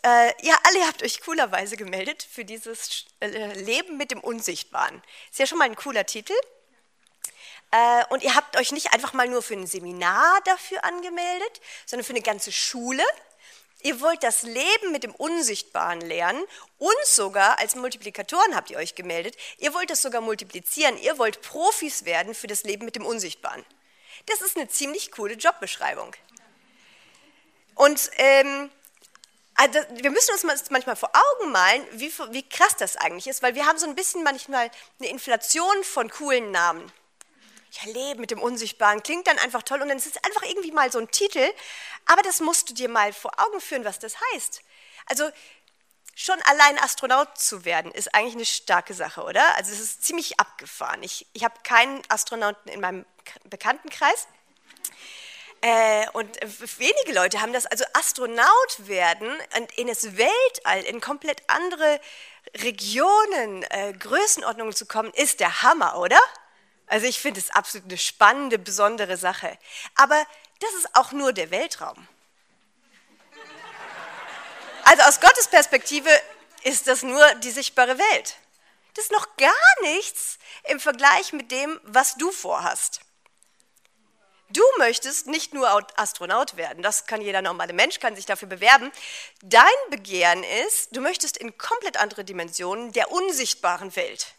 äh, 0.04 0.34
ihr 0.42 0.56
alle 0.64 0.88
habt 0.88 1.04
euch 1.04 1.22
coolerweise 1.22 1.78
gemeldet 1.78 2.28
für 2.30 2.44
dieses 2.44 3.06
äh, 3.20 3.54
Leben 3.62 3.98
mit 3.98 4.12
dem 4.12 4.20
Unsichtbaren. 4.20 5.02
Ist 5.30 5.40
ja 5.40 5.46
schon 5.46 5.60
mal 5.60 5.66
ein 5.66 5.76
cooler 5.76 6.06
Titel. 6.06 6.34
Äh, 7.72 8.04
und 8.10 8.24
ihr 8.24 8.36
habt 8.36 8.58
euch 8.58 8.72
nicht 8.72 8.94
einfach 8.94 9.14
mal 9.14 9.28
nur 9.28 9.42
für 9.42 9.54
ein 9.54 9.68
Seminar 9.68 10.42
dafür 10.46 10.84
angemeldet, 10.84 11.62
sondern 11.86 12.06
für 12.06 12.14
eine 12.14 12.22
ganze 12.22 12.52
Schule. 12.52 13.04
Ihr 13.84 14.00
wollt 14.02 14.24
das 14.24 14.44
Leben 14.44 14.92
mit 14.92 15.04
dem 15.04 15.14
Unsichtbaren 15.16 16.02
lernen 16.02 16.44
und 16.78 17.06
sogar 17.06 17.60
als 17.60 17.76
Multiplikatoren 17.76 18.56
habt 18.56 18.70
ihr 18.70 18.78
euch 18.78 18.96
gemeldet. 18.96 19.36
Ihr 19.58 19.74
wollt 19.74 19.90
das 19.90 20.02
sogar 20.02 20.22
multiplizieren. 20.22 20.98
Ihr 20.98 21.18
wollt 21.18 21.42
Profis 21.42 22.06
werden 22.06 22.36
für 22.36 22.48
das 22.48 22.64
Leben 22.64 22.86
mit 22.86 22.96
dem 22.96 23.06
Unsichtbaren. 23.06 23.66
Das 24.28 24.42
ist 24.42 24.56
eine 24.56 24.68
ziemlich 24.68 25.12
coole 25.12 25.34
Jobbeschreibung. 25.34 26.16
Und 27.74 28.12
ähm, 28.18 28.70
also 29.56 29.80
wir 29.90 30.12
müssen 30.12 30.32
uns 30.32 30.70
manchmal 30.70 30.96
vor 30.96 31.12
Augen 31.14 31.52
malen, 31.52 31.86
wie, 31.92 32.12
wie 32.32 32.48
krass 32.48 32.76
das 32.78 32.98
eigentlich 32.98 33.28
ist, 33.28 33.44
weil 33.44 33.56
wir 33.56 33.66
haben 33.66 33.78
so 33.78 33.86
ein 33.86 33.96
bisschen 33.96 34.24
manchmal 34.24 34.72
eine 35.00 35.10
Inflation 35.10 35.84
von 35.84 36.10
coolen 36.10 36.52
Namen. 36.52 36.92
Ja, 37.72 37.92
Leben 37.92 38.22
mit 38.22 38.32
dem 38.32 38.42
Unsichtbaren 38.42 39.02
klingt 39.02 39.28
dann 39.28 39.38
einfach 39.40 39.64
toll 39.64 39.82
und 39.82 39.90
dann 39.90 39.98
ist 39.98 40.06
es 40.06 40.24
einfach 40.24 40.44
irgendwie 40.44 40.72
mal 40.72 40.92
so 40.92 41.00
ein 41.00 41.10
Titel, 41.10 41.48
aber 42.06 42.22
das 42.22 42.40
musst 42.40 42.70
du 42.70 42.74
dir 42.74 42.90
mal 42.90 43.14
vor 43.14 43.32
Augen 43.38 43.62
führen, 43.62 43.86
was 43.86 44.00
das 44.00 44.16
heißt. 44.34 44.62
Also 45.06 45.30
schon 46.16 46.42
allein 46.44 46.78
Astronaut 46.80 47.38
zu 47.38 47.64
werden, 47.66 47.92
ist 47.92 48.14
eigentlich 48.14 48.36
eine 48.36 48.46
starke 48.46 48.94
Sache, 48.94 49.24
oder? 49.24 49.56
Also 49.56 49.72
es 49.72 49.80
ist 49.80 50.04
ziemlich 50.04 50.40
abgefahren. 50.40 51.02
Ich, 51.04 51.28
ich 51.34 51.44
habe 51.44 51.56
keinen 51.64 52.02
Astronauten 52.10 52.72
in 52.72 52.82
meinem 52.82 53.06
Bekanntenkreis. 53.46 54.28
Äh, 55.62 56.10
und 56.14 56.40
wenige 56.80 57.14
Leute 57.14 57.40
haben 57.40 57.54
das, 57.54 57.68
also 57.68 57.86
Astronaut 57.94 58.88
werden 58.88 59.30
und 59.58 59.72
in 59.78 59.88
das 59.88 60.18
Weltall, 60.18 60.82
in 60.84 61.00
komplett 61.02 61.44
andere 61.48 62.00
Regionen, 62.58 63.64
äh, 63.70 63.94
Größenordnungen 63.94 64.74
zu 64.74 64.88
kommen, 64.88 65.14
ist 65.14 65.40
der 65.40 65.62
Hammer, 65.62 66.00
oder? 66.00 66.20
Also 66.88 67.06
ich 67.06 67.20
finde 67.20 67.40
es 67.40 67.52
absolut 67.52 67.88
eine 67.88 67.98
spannende, 67.98 68.58
besondere 68.58 69.18
Sache. 69.18 69.58
Aber 69.96 70.26
das 70.60 70.74
ist 70.74 70.96
auch 70.96 71.12
nur 71.12 71.32
der 71.32 71.52
Weltraum. 71.52 72.08
Also 74.84 75.04
aus 75.04 75.22
Gottes 75.22 75.48
Perspektive 75.48 76.10
ist 76.64 76.88
das 76.88 77.04
nur 77.04 77.24
die 77.36 77.52
sichtbare 77.52 77.98
Welt. 77.98 78.36
Das 78.96 79.06
ist 79.06 79.12
noch 79.12 79.38
gar 79.38 79.82
nichts 79.84 80.38
im 80.66 80.80
Vergleich 80.80 81.34
mit 81.34 81.52
dem, 81.52 81.80
was 81.84 82.16
du 82.16 82.32
vorhast. 82.32 83.02
Du 84.54 84.64
möchtest 84.78 85.28
nicht 85.28 85.54
nur 85.54 85.70
Astronaut 85.98 86.58
werden, 86.58 86.84
das 86.84 87.06
kann 87.06 87.22
jeder 87.22 87.42
normale 87.42 87.74
Mensch, 87.74 88.00
kann 88.00 88.16
sich 88.16 88.26
dafür 88.26 88.48
bewerben. 88.48 88.92
Dein 89.42 89.66
Begehren 89.90 90.44
ist, 90.68 90.96
du 90.96 91.02
möchtest 91.02 91.38
in 91.38 91.58
komplett 91.58 91.98
andere 91.98 92.24
Dimensionen 92.24 92.92
der 92.92 93.12
unsichtbaren 93.12 93.96
Welt. 93.96 94.34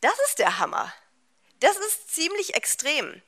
Das 0.00 0.18
ist 0.28 0.38
der 0.38 0.58
Hammer. 0.58 0.92
Das 1.60 1.76
ist 1.78 2.14
ziemlich 2.14 2.54
extrem. 2.54 3.22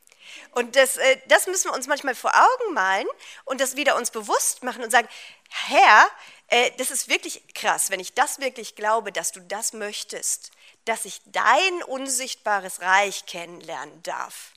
Und 0.51 0.77
das, 0.77 0.97
äh, 0.97 1.19
das 1.29 1.47
müssen 1.47 1.71
wir 1.71 1.75
uns 1.75 1.87
manchmal 1.87 2.15
vor 2.15 2.33
Augen 2.35 2.75
malen 2.75 3.07
und 3.45 3.61
das 3.61 3.77
wieder 3.77 3.97
uns 3.97 4.11
bewusst 4.11 4.63
machen 4.63 4.83
und 4.83 4.91
sagen, 4.91 5.09
Herr, 5.49 6.11
äh, 6.49 6.71
das 6.79 6.91
ist 6.91 7.09
wirklich 7.09 7.43
krass, 7.55 7.91
wenn 7.91 8.01
ich 8.01 8.13
das 8.13 8.41
wirklich 8.41 8.75
glaube, 8.75 9.13
dass 9.13 9.33
du 9.33 9.41
das 9.41 9.73
möchtest, 9.73 10.51
dass 10.85 11.05
ich 11.05 11.21
dein 11.27 11.83
unsichtbares 11.85 12.81
Reich 12.81 13.27
kennenlernen 13.27 14.03
darf. 14.03 14.53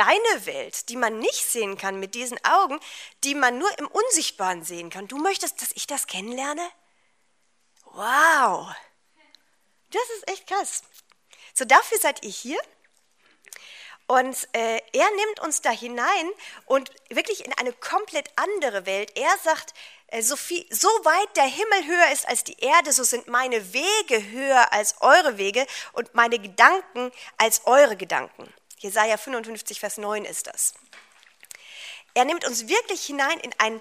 Deine 0.00 0.46
Welt, 0.46 0.88
die 0.88 0.96
man 0.96 1.18
nicht 1.18 1.44
sehen 1.44 1.76
kann 1.76 2.00
mit 2.00 2.14
diesen 2.14 2.42
Augen, 2.42 2.80
die 3.22 3.34
man 3.34 3.58
nur 3.58 3.68
im 3.78 3.86
Unsichtbaren 3.86 4.64
sehen 4.64 4.88
kann. 4.88 5.08
Du 5.08 5.18
möchtest, 5.18 5.60
dass 5.60 5.72
ich 5.74 5.86
das 5.86 6.06
kennenlerne? 6.06 6.66
Wow, 7.84 8.74
das 9.90 10.02
ist 10.16 10.30
echt 10.30 10.46
krass. 10.46 10.84
So, 11.52 11.66
dafür 11.66 11.98
seid 11.98 12.24
ihr 12.24 12.30
hier. 12.30 12.58
Und 14.06 14.48
äh, 14.54 14.80
er 14.94 15.10
nimmt 15.16 15.40
uns 15.40 15.60
da 15.60 15.70
hinein 15.70 16.30
und 16.64 16.90
wirklich 17.10 17.44
in 17.44 17.52
eine 17.58 17.74
komplett 17.74 18.30
andere 18.36 18.86
Welt. 18.86 19.12
Er 19.18 19.36
sagt, 19.44 19.74
äh, 20.06 20.22
so, 20.22 20.36
viel, 20.36 20.64
so 20.70 20.88
weit 20.88 21.36
der 21.36 21.44
Himmel 21.44 21.86
höher 21.86 22.10
ist 22.10 22.26
als 22.26 22.42
die 22.42 22.58
Erde, 22.58 22.94
so 22.94 23.04
sind 23.04 23.28
meine 23.28 23.74
Wege 23.74 24.30
höher 24.30 24.72
als 24.72 24.94
eure 25.02 25.36
Wege 25.36 25.66
und 25.92 26.14
meine 26.14 26.38
Gedanken 26.38 27.12
als 27.36 27.66
eure 27.66 27.98
Gedanken. 27.98 28.50
Jesaja 28.80 29.18
55, 29.18 29.78
Vers 29.78 29.98
9 29.98 30.24
ist 30.24 30.46
das. 30.46 30.72
Er 32.14 32.24
nimmt 32.24 32.46
uns 32.46 32.66
wirklich 32.66 33.04
hinein 33.04 33.38
in 33.40 33.54
ein 33.58 33.80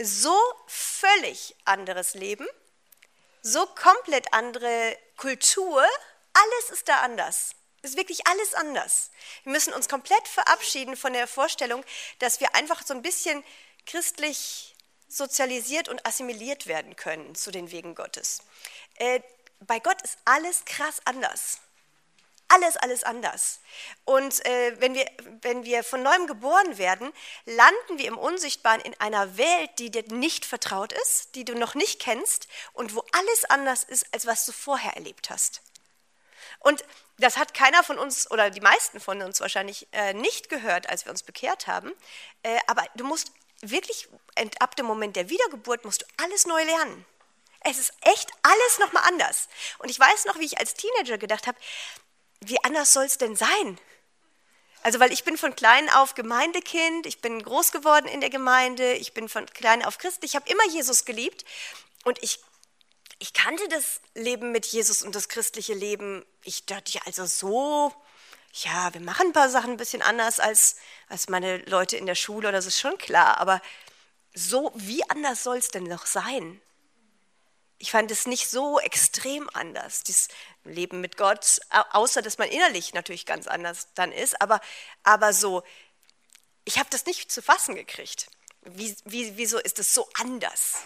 so 0.00 0.36
völlig 0.66 1.54
anderes 1.66 2.14
Leben, 2.14 2.48
so 3.42 3.66
komplett 3.66 4.32
andere 4.32 4.96
Kultur. 5.18 5.84
Alles 6.32 6.70
ist 6.70 6.88
da 6.88 7.00
anders. 7.02 7.54
Es 7.82 7.90
ist 7.90 7.96
wirklich 7.98 8.26
alles 8.26 8.54
anders. 8.54 9.10
Wir 9.44 9.52
müssen 9.52 9.74
uns 9.74 9.90
komplett 9.90 10.26
verabschieden 10.26 10.96
von 10.96 11.12
der 11.12 11.26
Vorstellung, 11.26 11.84
dass 12.18 12.40
wir 12.40 12.54
einfach 12.54 12.82
so 12.84 12.94
ein 12.94 13.02
bisschen 13.02 13.44
christlich 13.84 14.74
sozialisiert 15.06 15.90
und 15.90 16.06
assimiliert 16.06 16.66
werden 16.66 16.96
können 16.96 17.34
zu 17.34 17.50
den 17.50 17.70
Wegen 17.72 17.94
Gottes. 17.94 18.42
Äh, 18.96 19.20
bei 19.60 19.80
Gott 19.80 20.00
ist 20.00 20.16
alles 20.24 20.64
krass 20.64 21.00
anders. 21.04 21.58
Alles, 22.52 22.76
alles 22.76 23.04
anders. 23.04 23.60
Und 24.04 24.44
äh, 24.44 24.74
wenn, 24.80 24.94
wir, 24.94 25.06
wenn 25.42 25.62
wir 25.62 25.84
von 25.84 26.02
neuem 26.02 26.26
geboren 26.26 26.78
werden, 26.78 27.12
landen 27.44 27.98
wir 27.98 28.08
im 28.08 28.18
Unsichtbaren 28.18 28.80
in 28.80 28.98
einer 28.98 29.36
Welt, 29.36 29.70
die 29.78 29.92
dir 29.92 30.02
nicht 30.08 30.44
vertraut 30.44 30.92
ist, 30.92 31.36
die 31.36 31.44
du 31.44 31.54
noch 31.54 31.76
nicht 31.76 32.00
kennst 32.00 32.48
und 32.72 32.96
wo 32.96 33.04
alles 33.12 33.44
anders 33.44 33.84
ist, 33.84 34.12
als 34.12 34.26
was 34.26 34.46
du 34.46 34.52
vorher 34.52 34.94
erlebt 34.96 35.30
hast. 35.30 35.62
Und 36.58 36.84
das 37.18 37.36
hat 37.36 37.54
keiner 37.54 37.84
von 37.84 38.00
uns 38.00 38.28
oder 38.32 38.50
die 38.50 38.60
meisten 38.60 38.98
von 38.98 39.22
uns 39.22 39.40
wahrscheinlich 39.40 39.86
äh, 39.92 40.12
nicht 40.14 40.48
gehört, 40.48 40.88
als 40.88 41.04
wir 41.04 41.12
uns 41.12 41.22
bekehrt 41.22 41.68
haben. 41.68 41.92
Äh, 42.42 42.58
aber 42.66 42.84
du 42.96 43.04
musst 43.04 43.30
wirklich, 43.60 44.08
ab 44.58 44.74
dem 44.74 44.86
Moment 44.86 45.14
der 45.14 45.28
Wiedergeburt, 45.28 45.84
musst 45.84 46.02
du 46.02 46.06
alles 46.24 46.46
neu 46.46 46.64
lernen. 46.64 47.06
Es 47.62 47.78
ist 47.78 47.92
echt 48.00 48.30
alles 48.42 48.78
nochmal 48.78 49.04
anders. 49.06 49.48
Und 49.78 49.90
ich 49.90 50.00
weiß 50.00 50.24
noch, 50.24 50.38
wie 50.38 50.46
ich 50.46 50.58
als 50.58 50.74
Teenager 50.74 51.18
gedacht 51.18 51.46
habe, 51.46 51.58
wie 52.40 52.62
anders 52.64 52.92
soll 52.92 53.04
es 53.04 53.18
denn 53.18 53.36
sein? 53.36 53.78
Also, 54.82 54.98
weil 54.98 55.12
ich 55.12 55.24
bin 55.24 55.36
von 55.36 55.54
klein 55.54 55.90
auf 55.90 56.14
Gemeindekind, 56.14 57.06
ich 57.06 57.20
bin 57.20 57.42
groß 57.42 57.70
geworden 57.70 58.06
in 58.06 58.20
der 58.20 58.30
Gemeinde, 58.30 58.94
ich 58.94 59.12
bin 59.12 59.28
von 59.28 59.46
klein 59.46 59.84
auf 59.84 59.98
christlich, 59.98 60.32
ich 60.32 60.36
habe 60.36 60.50
immer 60.50 60.66
Jesus 60.68 61.04
geliebt 61.04 61.44
und 62.04 62.22
ich 62.22 62.40
ich 63.20 63.34
kannte 63.34 63.68
das 63.68 64.00
Leben 64.14 64.50
mit 64.50 64.64
Jesus 64.66 65.02
und 65.02 65.14
das 65.14 65.28
christliche 65.28 65.74
Leben. 65.74 66.24
Ich 66.42 66.64
dachte 66.64 66.90
ja 66.92 67.02
also 67.04 67.26
so, 67.26 67.94
ja, 68.54 68.92
wir 68.94 69.02
machen 69.02 69.28
ein 69.28 69.32
paar 69.34 69.50
Sachen 69.50 69.72
ein 69.72 69.76
bisschen 69.76 70.00
anders 70.00 70.40
als, 70.40 70.76
als 71.08 71.28
meine 71.28 71.58
Leute 71.66 71.98
in 71.98 72.06
der 72.06 72.14
Schule, 72.14 72.50
das 72.50 72.64
ist 72.64 72.80
schon 72.80 72.96
klar. 72.96 73.38
Aber 73.38 73.60
so, 74.32 74.72
wie 74.74 75.08
anders 75.10 75.44
soll 75.44 75.58
es 75.58 75.68
denn 75.68 75.84
noch 75.84 76.06
sein? 76.06 76.62
Ich 77.80 77.90
fand 77.90 78.12
es 78.12 78.26
nicht 78.26 78.48
so 78.48 78.78
extrem 78.78 79.50
anders, 79.52 80.04
das 80.04 80.28
Leben 80.62 81.00
mit 81.00 81.16
Gott, 81.16 81.58
außer 81.90 82.22
dass 82.22 82.38
man 82.38 82.48
innerlich 82.48 82.94
natürlich 82.94 83.26
ganz 83.26 83.48
anders 83.48 83.88
dann 83.94 84.12
ist, 84.12 84.40
aber, 84.40 84.60
aber 85.02 85.32
so, 85.32 85.64
ich 86.64 86.78
habe 86.78 86.90
das 86.90 87.06
nicht 87.06 87.32
zu 87.32 87.42
fassen 87.42 87.74
gekriegt. 87.74 88.30
Wie, 88.62 88.94
wie, 89.04 89.36
wieso 89.36 89.58
ist 89.58 89.78
es 89.78 89.92
so 89.92 90.08
anders? 90.14 90.84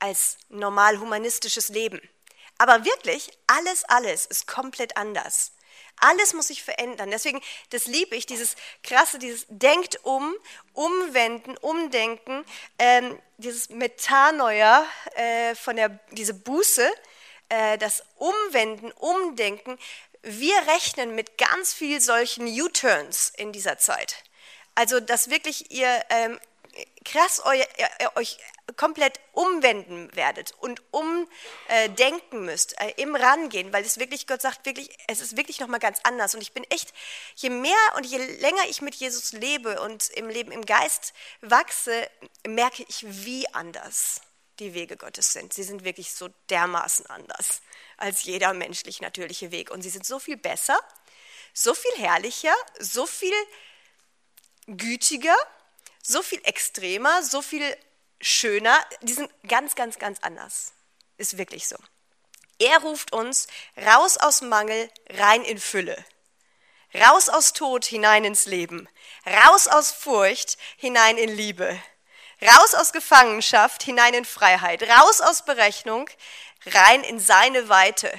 als 0.00 0.38
normal 0.48 0.98
humanistisches 0.98 1.68
Leben. 1.68 2.00
Aber 2.58 2.84
wirklich, 2.84 3.30
alles, 3.46 3.84
alles 3.84 4.26
ist 4.26 4.46
komplett 4.46 4.96
anders. 4.96 5.52
Alles 6.00 6.34
muss 6.34 6.48
sich 6.48 6.62
verändern. 6.62 7.10
Deswegen, 7.10 7.40
das 7.70 7.86
liebe 7.86 8.16
ich, 8.16 8.26
dieses 8.26 8.56
krasse, 8.82 9.18
dieses 9.18 9.46
Denkt 9.48 10.00
um, 10.04 10.34
Umwenden, 10.72 11.56
Umdenken, 11.58 12.44
ähm, 12.78 13.18
dieses 13.38 13.68
Metanoia 13.70 14.86
äh, 15.14 15.54
von 15.54 15.76
der, 15.76 15.98
diese 16.10 16.34
Buße, 16.34 16.90
äh, 17.48 17.78
das 17.78 18.02
Umwenden, 18.16 18.92
Umdenken. 18.92 19.78
Wir 20.22 20.56
rechnen 20.66 21.14
mit 21.14 21.38
ganz 21.38 21.72
viel 21.72 22.00
solchen 22.00 22.46
U-Turns 22.46 23.32
in 23.36 23.52
dieser 23.52 23.78
Zeit. 23.78 24.24
Also, 24.74 25.00
dass 25.00 25.30
wirklich 25.30 25.70
ihr 25.70 26.04
ähm, 26.10 26.38
krass 27.04 27.42
eu, 27.44 27.58
euch 28.14 28.38
komplett 28.72 29.20
umwenden 29.32 30.14
werdet 30.14 30.52
und 30.58 30.82
umdenken 30.92 32.44
müsst, 32.44 32.80
äh, 32.80 32.92
im 32.96 33.14
Rangehen, 33.14 33.72
weil 33.72 33.84
es 33.84 33.98
wirklich, 33.98 34.26
Gott 34.26 34.42
sagt 34.42 34.66
wirklich, 34.66 34.90
es 35.08 35.20
ist 35.20 35.36
wirklich 35.36 35.60
nochmal 35.60 35.80
ganz 35.80 35.98
anders. 36.02 36.34
Und 36.34 36.40
ich 36.40 36.52
bin 36.52 36.64
echt, 36.64 36.92
je 37.36 37.50
mehr 37.50 37.76
und 37.96 38.06
je 38.06 38.18
länger 38.18 38.62
ich 38.68 38.82
mit 38.82 38.94
Jesus 38.94 39.32
lebe 39.32 39.80
und 39.80 40.08
im 40.10 40.28
Leben 40.28 40.52
im 40.52 40.64
Geist 40.64 41.12
wachse, 41.40 42.08
merke 42.46 42.84
ich, 42.88 43.04
wie 43.06 43.48
anders 43.54 44.20
die 44.58 44.74
Wege 44.74 44.96
Gottes 44.96 45.32
sind. 45.32 45.52
Sie 45.52 45.62
sind 45.62 45.84
wirklich 45.84 46.12
so 46.12 46.28
dermaßen 46.50 47.06
anders 47.06 47.62
als 47.96 48.24
jeder 48.24 48.54
menschlich 48.54 49.00
natürliche 49.00 49.50
Weg. 49.50 49.70
Und 49.70 49.82
sie 49.82 49.90
sind 49.90 50.06
so 50.06 50.18
viel 50.18 50.36
besser, 50.36 50.78
so 51.52 51.74
viel 51.74 51.92
herrlicher, 51.96 52.54
so 52.78 53.06
viel 53.06 53.34
gütiger, 54.66 55.36
so 56.02 56.22
viel 56.22 56.40
extremer, 56.44 57.22
so 57.22 57.42
viel 57.42 57.76
schöner, 58.20 58.78
die 59.02 59.12
sind 59.12 59.30
ganz, 59.48 59.74
ganz, 59.74 59.98
ganz 59.98 60.18
anders. 60.20 60.72
Ist 61.16 61.38
wirklich 61.38 61.68
so. 61.68 61.76
Er 62.58 62.78
ruft 62.80 63.12
uns 63.12 63.46
raus 63.76 64.18
aus 64.18 64.42
Mangel, 64.42 64.90
rein 65.08 65.42
in 65.42 65.58
Fülle. 65.58 66.04
Raus 66.94 67.28
aus 67.28 67.52
Tod, 67.52 67.84
hinein 67.84 68.24
ins 68.24 68.46
Leben. 68.46 68.88
Raus 69.26 69.68
aus 69.68 69.92
Furcht, 69.92 70.58
hinein 70.76 71.16
in 71.18 71.30
Liebe. 71.30 71.80
Raus 72.42 72.74
aus 72.74 72.92
Gefangenschaft, 72.92 73.82
hinein 73.82 74.14
in 74.14 74.24
Freiheit. 74.24 74.82
Raus 74.82 75.20
aus 75.20 75.44
Berechnung, 75.44 76.10
rein 76.66 77.04
in 77.04 77.20
seine 77.20 77.68
Weite. 77.68 78.12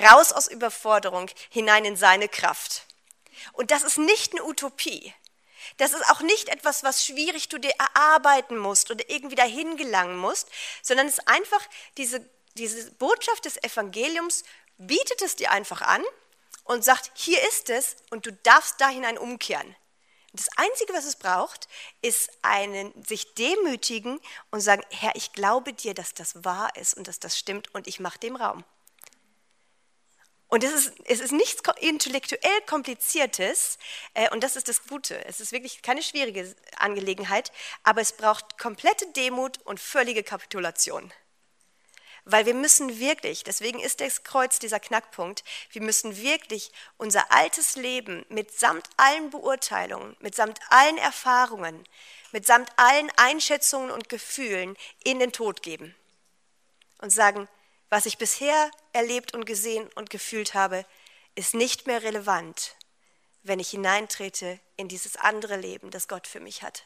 Raus 0.00 0.32
aus 0.32 0.48
Überforderung, 0.48 1.30
hinein 1.50 1.84
in 1.84 1.96
seine 1.96 2.28
Kraft. 2.28 2.86
Und 3.52 3.70
das 3.70 3.82
ist 3.82 3.98
nicht 3.98 4.32
eine 4.32 4.44
Utopie. 4.44 5.14
Das 5.78 5.92
ist 5.92 6.04
auch 6.10 6.20
nicht 6.20 6.48
etwas, 6.48 6.82
was 6.82 7.04
schwierig 7.06 7.48
du 7.48 7.58
dir 7.58 7.72
erarbeiten 7.78 8.58
musst 8.58 8.90
oder 8.90 9.08
irgendwie 9.08 9.36
dahin 9.36 9.76
gelangen 9.76 10.18
musst, 10.18 10.48
sondern 10.82 11.06
es 11.06 11.18
ist 11.18 11.28
einfach 11.28 11.60
diese, 11.96 12.28
diese 12.54 12.90
Botschaft 12.92 13.44
des 13.44 13.62
Evangeliums 13.62 14.44
bietet 14.76 15.22
es 15.22 15.36
dir 15.36 15.50
einfach 15.50 15.80
an 15.80 16.02
und 16.64 16.84
sagt, 16.84 17.12
hier 17.14 17.40
ist 17.48 17.70
es 17.70 17.96
und 18.10 18.26
du 18.26 18.32
darfst 18.32 18.80
da 18.80 18.88
hinein 18.88 19.18
umkehren. 19.18 19.74
Das 20.32 20.48
Einzige, 20.56 20.92
was 20.92 21.04
es 21.04 21.16
braucht, 21.16 21.68
ist 22.02 22.30
einen 22.42 22.92
sich 23.04 23.34
demütigen 23.34 24.20
und 24.50 24.60
sagen, 24.60 24.82
Herr, 24.90 25.16
ich 25.16 25.32
glaube 25.32 25.72
dir, 25.72 25.94
dass 25.94 26.12
das 26.12 26.44
wahr 26.44 26.74
ist 26.76 26.94
und 26.94 27.08
dass 27.08 27.18
das 27.18 27.38
stimmt 27.38 27.74
und 27.74 27.86
ich 27.86 27.98
mache 27.98 28.18
dem 28.18 28.36
Raum. 28.36 28.64
Und 30.48 30.64
es 30.64 30.72
ist, 30.72 30.92
es 31.04 31.20
ist 31.20 31.32
nichts 31.32 31.62
intellektuell 31.78 32.60
Kompliziertes 32.66 33.78
äh, 34.14 34.30
und 34.30 34.42
das 34.42 34.56
ist 34.56 34.68
das 34.68 34.86
Gute. 34.86 35.22
Es 35.26 35.40
ist 35.40 35.52
wirklich 35.52 35.82
keine 35.82 36.02
schwierige 36.02 36.54
Angelegenheit, 36.78 37.52
aber 37.82 38.00
es 38.00 38.12
braucht 38.12 38.58
komplette 38.58 39.06
Demut 39.12 39.58
und 39.66 39.78
völlige 39.78 40.22
Kapitulation. 40.22 41.12
Weil 42.24 42.46
wir 42.46 42.54
müssen 42.54 42.98
wirklich, 42.98 43.44
deswegen 43.44 43.78
ist 43.78 44.00
das 44.00 44.22
Kreuz 44.22 44.58
dieser 44.58 44.80
Knackpunkt, 44.80 45.44
wir 45.70 45.82
müssen 45.82 46.16
wirklich 46.16 46.72
unser 46.96 47.30
altes 47.30 47.76
Leben 47.76 48.24
mitsamt 48.28 48.88
allen 48.96 49.30
Beurteilungen, 49.30 50.16
mitsamt 50.20 50.58
allen 50.70 50.98
Erfahrungen, 50.98 51.84
mitsamt 52.32 52.70
allen 52.76 53.10
Einschätzungen 53.16 53.90
und 53.90 54.08
Gefühlen 54.08 54.76
in 55.04 55.18
den 55.18 55.32
Tod 55.32 55.62
geben 55.62 55.94
und 56.98 57.10
sagen, 57.10 57.48
was 57.90 58.06
ich 58.06 58.18
bisher 58.18 58.70
erlebt 58.92 59.34
und 59.34 59.46
gesehen 59.46 59.88
und 59.94 60.10
gefühlt 60.10 60.54
habe, 60.54 60.84
ist 61.34 61.54
nicht 61.54 61.86
mehr 61.86 62.02
relevant, 62.02 62.76
wenn 63.42 63.60
ich 63.60 63.70
hineintrete 63.70 64.58
in 64.76 64.88
dieses 64.88 65.16
andere 65.16 65.56
Leben, 65.56 65.90
das 65.90 66.08
Gott 66.08 66.26
für 66.26 66.40
mich 66.40 66.62
hat. 66.62 66.84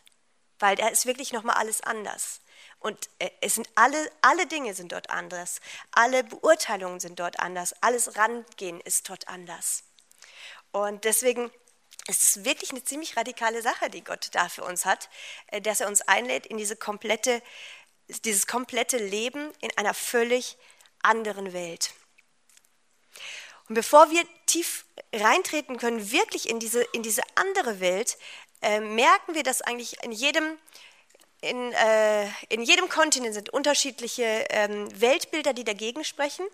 Weil 0.58 0.76
da 0.76 0.88
ist 0.88 1.06
wirklich 1.06 1.32
nochmal 1.32 1.56
alles 1.56 1.80
anders. 1.80 2.40
Und 2.78 3.08
äh, 3.18 3.30
es 3.40 3.56
sind 3.56 3.68
alle, 3.74 4.10
alle 4.20 4.46
Dinge 4.46 4.74
sind 4.74 4.92
dort 4.92 5.10
anders. 5.10 5.60
Alle 5.90 6.22
Beurteilungen 6.22 7.00
sind 7.00 7.18
dort 7.18 7.40
anders. 7.40 7.74
Alles 7.80 8.16
Rangehen 8.16 8.80
ist 8.80 9.08
dort 9.08 9.26
anders. 9.26 9.84
Und 10.70 11.04
deswegen 11.04 11.50
ist 12.08 12.24
es 12.24 12.44
wirklich 12.44 12.70
eine 12.70 12.84
ziemlich 12.84 13.16
radikale 13.16 13.62
Sache, 13.62 13.90
die 13.90 14.04
Gott 14.04 14.28
da 14.32 14.48
für 14.48 14.64
uns 14.64 14.84
hat, 14.84 15.08
äh, 15.48 15.60
dass 15.60 15.80
er 15.80 15.88
uns 15.88 16.02
einlädt 16.02 16.46
in 16.46 16.58
diese 16.58 16.76
komplette, 16.76 17.42
dieses 18.24 18.46
komplette 18.46 18.98
Leben 18.98 19.52
in 19.60 19.76
einer 19.76 19.94
völlig 19.94 20.58
anderen 21.02 21.52
Welt. 21.52 21.92
Und 23.68 23.74
bevor 23.74 24.10
wir 24.10 24.22
tief 24.46 24.84
reintreten 25.14 25.78
können, 25.78 26.10
wirklich 26.10 26.48
in 26.48 26.58
diese, 26.58 26.82
in 26.92 27.02
diese 27.02 27.22
andere 27.34 27.80
Welt, 27.80 28.18
äh, 28.60 28.80
merken 28.80 29.34
wir, 29.34 29.42
dass 29.42 29.62
eigentlich 29.62 30.02
in 30.02 30.12
jedem, 30.12 30.58
in, 31.40 31.72
äh, 31.72 32.26
in 32.48 32.62
jedem 32.62 32.88
Kontinent 32.88 33.34
sind 33.34 33.50
unterschiedliche 33.50 34.46
ähm, 34.50 34.88
Weltbilder, 35.00 35.52
die 35.52 35.64
dagegen 35.64 36.04
sprechen. 36.04 36.46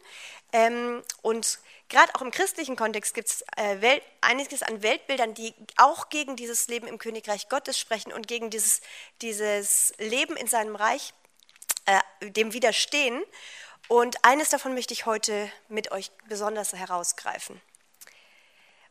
Ähm, 0.52 1.02
und 1.22 1.58
gerade 1.88 2.14
auch 2.14 2.22
im 2.22 2.30
christlichen 2.30 2.76
Kontext 2.76 3.14
gibt 3.14 3.28
es 3.28 3.44
äh, 3.56 4.00
einiges 4.20 4.62
an 4.62 4.82
Weltbildern, 4.82 5.34
die 5.34 5.54
auch 5.76 6.08
gegen 6.08 6.36
dieses 6.36 6.68
Leben 6.68 6.86
im 6.86 6.98
Königreich 6.98 7.48
Gottes 7.48 7.78
sprechen 7.78 8.12
und 8.12 8.28
gegen 8.28 8.50
dieses, 8.50 8.80
dieses 9.20 9.92
Leben 9.98 10.36
in 10.36 10.46
seinem 10.46 10.76
Reich, 10.76 11.12
äh, 11.86 12.30
dem 12.30 12.52
widerstehen. 12.52 13.22
Und 13.88 14.22
eines 14.22 14.50
davon 14.50 14.74
möchte 14.74 14.92
ich 14.92 15.06
heute 15.06 15.50
mit 15.68 15.92
euch 15.92 16.10
besonders 16.28 16.74
herausgreifen. 16.74 17.60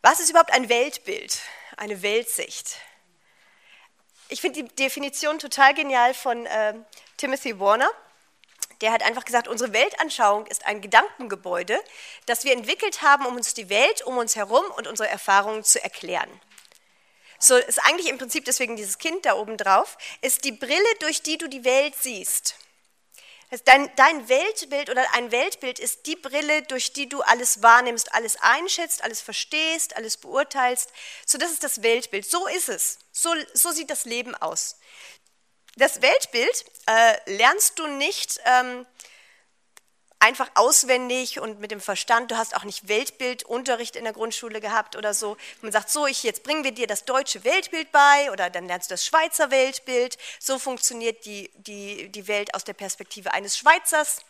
Was 0.01 0.19
ist 0.19 0.31
überhaupt 0.31 0.51
ein 0.51 0.69
Weltbild, 0.69 1.39
eine 1.77 2.01
Weltsicht? 2.01 2.77
Ich 4.29 4.41
finde 4.41 4.63
die 4.63 4.75
Definition 4.75 5.37
total 5.37 5.75
genial 5.75 6.15
von 6.15 6.45
äh, 6.47 6.73
Timothy 7.17 7.59
Warner. 7.59 7.89
Der 8.81 8.91
hat 8.91 9.03
einfach 9.03 9.23
gesagt, 9.23 9.47
unsere 9.47 9.71
Weltanschauung 9.71 10.47
ist 10.47 10.65
ein 10.65 10.81
Gedankengebäude, 10.81 11.79
das 12.25 12.43
wir 12.43 12.53
entwickelt 12.53 13.01
haben, 13.03 13.25
um 13.25 13.35
uns 13.35 13.53
die 13.53 13.69
Welt 13.69 14.01
um 14.01 14.17
uns 14.17 14.35
herum 14.35 14.65
und 14.77 14.87
unsere 14.87 15.09
Erfahrungen 15.09 15.63
zu 15.63 15.81
erklären. 15.81 16.29
So 17.39 17.55
ist 17.55 17.83
eigentlich 17.85 18.09
im 18.09 18.17
Prinzip 18.17 18.45
deswegen 18.45 18.75
dieses 18.75 18.97
Kind 18.97 19.25
da 19.25 19.35
oben 19.35 19.57
drauf, 19.57 19.97
ist 20.21 20.43
die 20.43 20.51
Brille, 20.51 20.95
durch 20.99 21.21
die 21.21 21.37
du 21.37 21.47
die 21.47 21.63
Welt 21.63 21.93
siehst. 21.95 22.55
Dein, 23.63 23.89
dein 23.95 24.27
Weltbild 24.27 24.89
oder 24.89 25.05
ein 25.13 25.31
Weltbild 25.31 25.79
ist 25.79 26.05
die 26.05 26.17
Brille, 26.17 26.63
durch 26.63 26.91
die 26.91 27.07
du 27.07 27.21
alles 27.21 27.63
wahrnimmst, 27.63 28.13
alles 28.13 28.35
einschätzt, 28.41 29.03
alles 29.03 29.21
verstehst, 29.21 29.95
alles 29.95 30.17
beurteilst. 30.17 30.91
So, 31.25 31.37
das 31.37 31.51
ist 31.51 31.63
das 31.63 31.81
Weltbild. 31.81 32.29
So 32.29 32.47
ist 32.47 32.67
es. 32.67 32.99
So, 33.13 33.33
so 33.53 33.71
sieht 33.71 33.89
das 33.89 34.03
Leben 34.03 34.35
aus. 34.35 34.77
Das 35.77 36.01
Weltbild 36.01 36.65
äh, 36.87 37.37
lernst 37.37 37.79
du 37.79 37.87
nicht 37.87 38.37
ähm, 38.45 38.85
einfach 40.19 40.50
auswendig 40.55 41.39
und 41.39 41.59
mit 41.59 41.71
dem 41.71 41.81
Verstand. 41.81 42.31
Du 42.31 42.38
hast 42.38 42.55
auch 42.55 42.63
nicht 42.63 42.88
Weltbildunterricht 42.88 43.95
in 43.95 44.03
der 44.03 44.13
Grundschule 44.13 44.59
gehabt 44.59 44.95
oder 44.95 45.13
so. 45.13 45.38
Man 45.62 45.71
sagt 45.71 45.89
so, 45.89 46.07
ich, 46.07 46.24
jetzt 46.24 46.43
bringen 46.43 46.63
wir 46.63 46.71
dir 46.71 46.88
das 46.88 47.05
deutsche 47.05 47.43
Weltbild 47.43 47.91
bei 47.91 48.31
oder 48.31 48.50
dann 48.50 48.67
lernst 48.67 48.89
du 48.89 48.93
das 48.93 49.05
Schweizer 49.05 49.51
Weltbild. 49.51 50.17
So 50.39 50.57
funktioniert 50.57 51.25
die, 51.25 51.51
die, 51.55 52.09
die 52.09 52.27
Welt 52.27 52.55
aus 52.55 52.63
der 52.63 52.74
Perspektive 52.74 53.33
eines 53.33 53.57
Schweizers. 53.57 54.21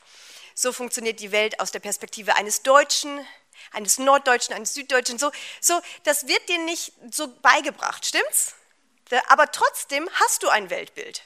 So 0.53 0.74
funktioniert 0.74 1.20
die 1.20 1.32
Welt 1.32 1.60
aus 1.60 1.72
der 1.72 1.79
Perspektive 1.79 2.36
eines 2.36 2.63
Deutschen, 2.63 3.25
eines 3.72 3.98
Norddeutschen, 3.98 4.56
eines 4.56 4.74
Süddeutschen. 4.74 5.20
So, 5.20 5.32
so, 5.62 5.79
das 6.03 6.27
wird 6.27 6.50
dir 6.50 6.60
nicht 6.60 6.94
so 7.12 7.27
beigebracht, 7.41 8.06
stimmt's? 8.06 8.56
Aber 9.27 9.51
trotzdem 9.51 10.10
hast 10.13 10.44
du 10.44 10.50
ein 10.50 10.70
Weltbild. 10.70 11.24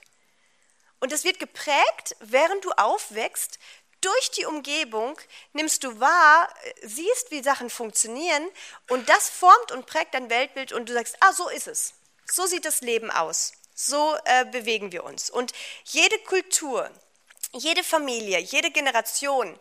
Und 0.99 1.11
es 1.11 1.23
wird 1.23 1.39
geprägt, 1.39 2.15
während 2.19 2.63
du 2.63 2.71
aufwächst, 2.73 3.57
durch 4.01 4.31
die 4.31 4.45
Umgebung 4.45 5.17
nimmst 5.53 5.83
du 5.83 5.99
wahr, 5.99 6.53
siehst, 6.81 7.31
wie 7.31 7.43
Sachen 7.43 7.69
funktionieren 7.69 8.47
und 8.89 9.07
das 9.07 9.29
formt 9.29 9.71
und 9.71 9.85
prägt 9.85 10.13
dein 10.13 10.29
Weltbild 10.29 10.73
und 10.73 10.89
du 10.89 10.93
sagst, 10.93 11.15
ah, 11.19 11.33
so 11.33 11.49
ist 11.49 11.67
es. 11.67 11.93
So 12.25 12.45
sieht 12.45 12.65
das 12.65 12.81
Leben 12.81 13.11
aus. 13.11 13.53
So 13.75 14.15
äh, 14.25 14.45
bewegen 14.45 14.91
wir 14.91 15.03
uns. 15.03 15.29
Und 15.29 15.53
jede 15.85 16.17
Kultur, 16.19 16.89
jede 17.53 17.83
Familie, 17.83 18.39
jede 18.39 18.71
Generation 18.71 19.57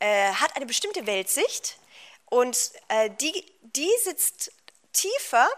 äh, 0.00 0.32
hat 0.32 0.56
eine 0.56 0.66
bestimmte 0.66 1.06
Weltsicht 1.06 1.76
und 2.26 2.72
äh, 2.88 3.10
die, 3.20 3.44
die 3.62 3.90
sitzt 4.02 4.52
tiefer 4.92 5.48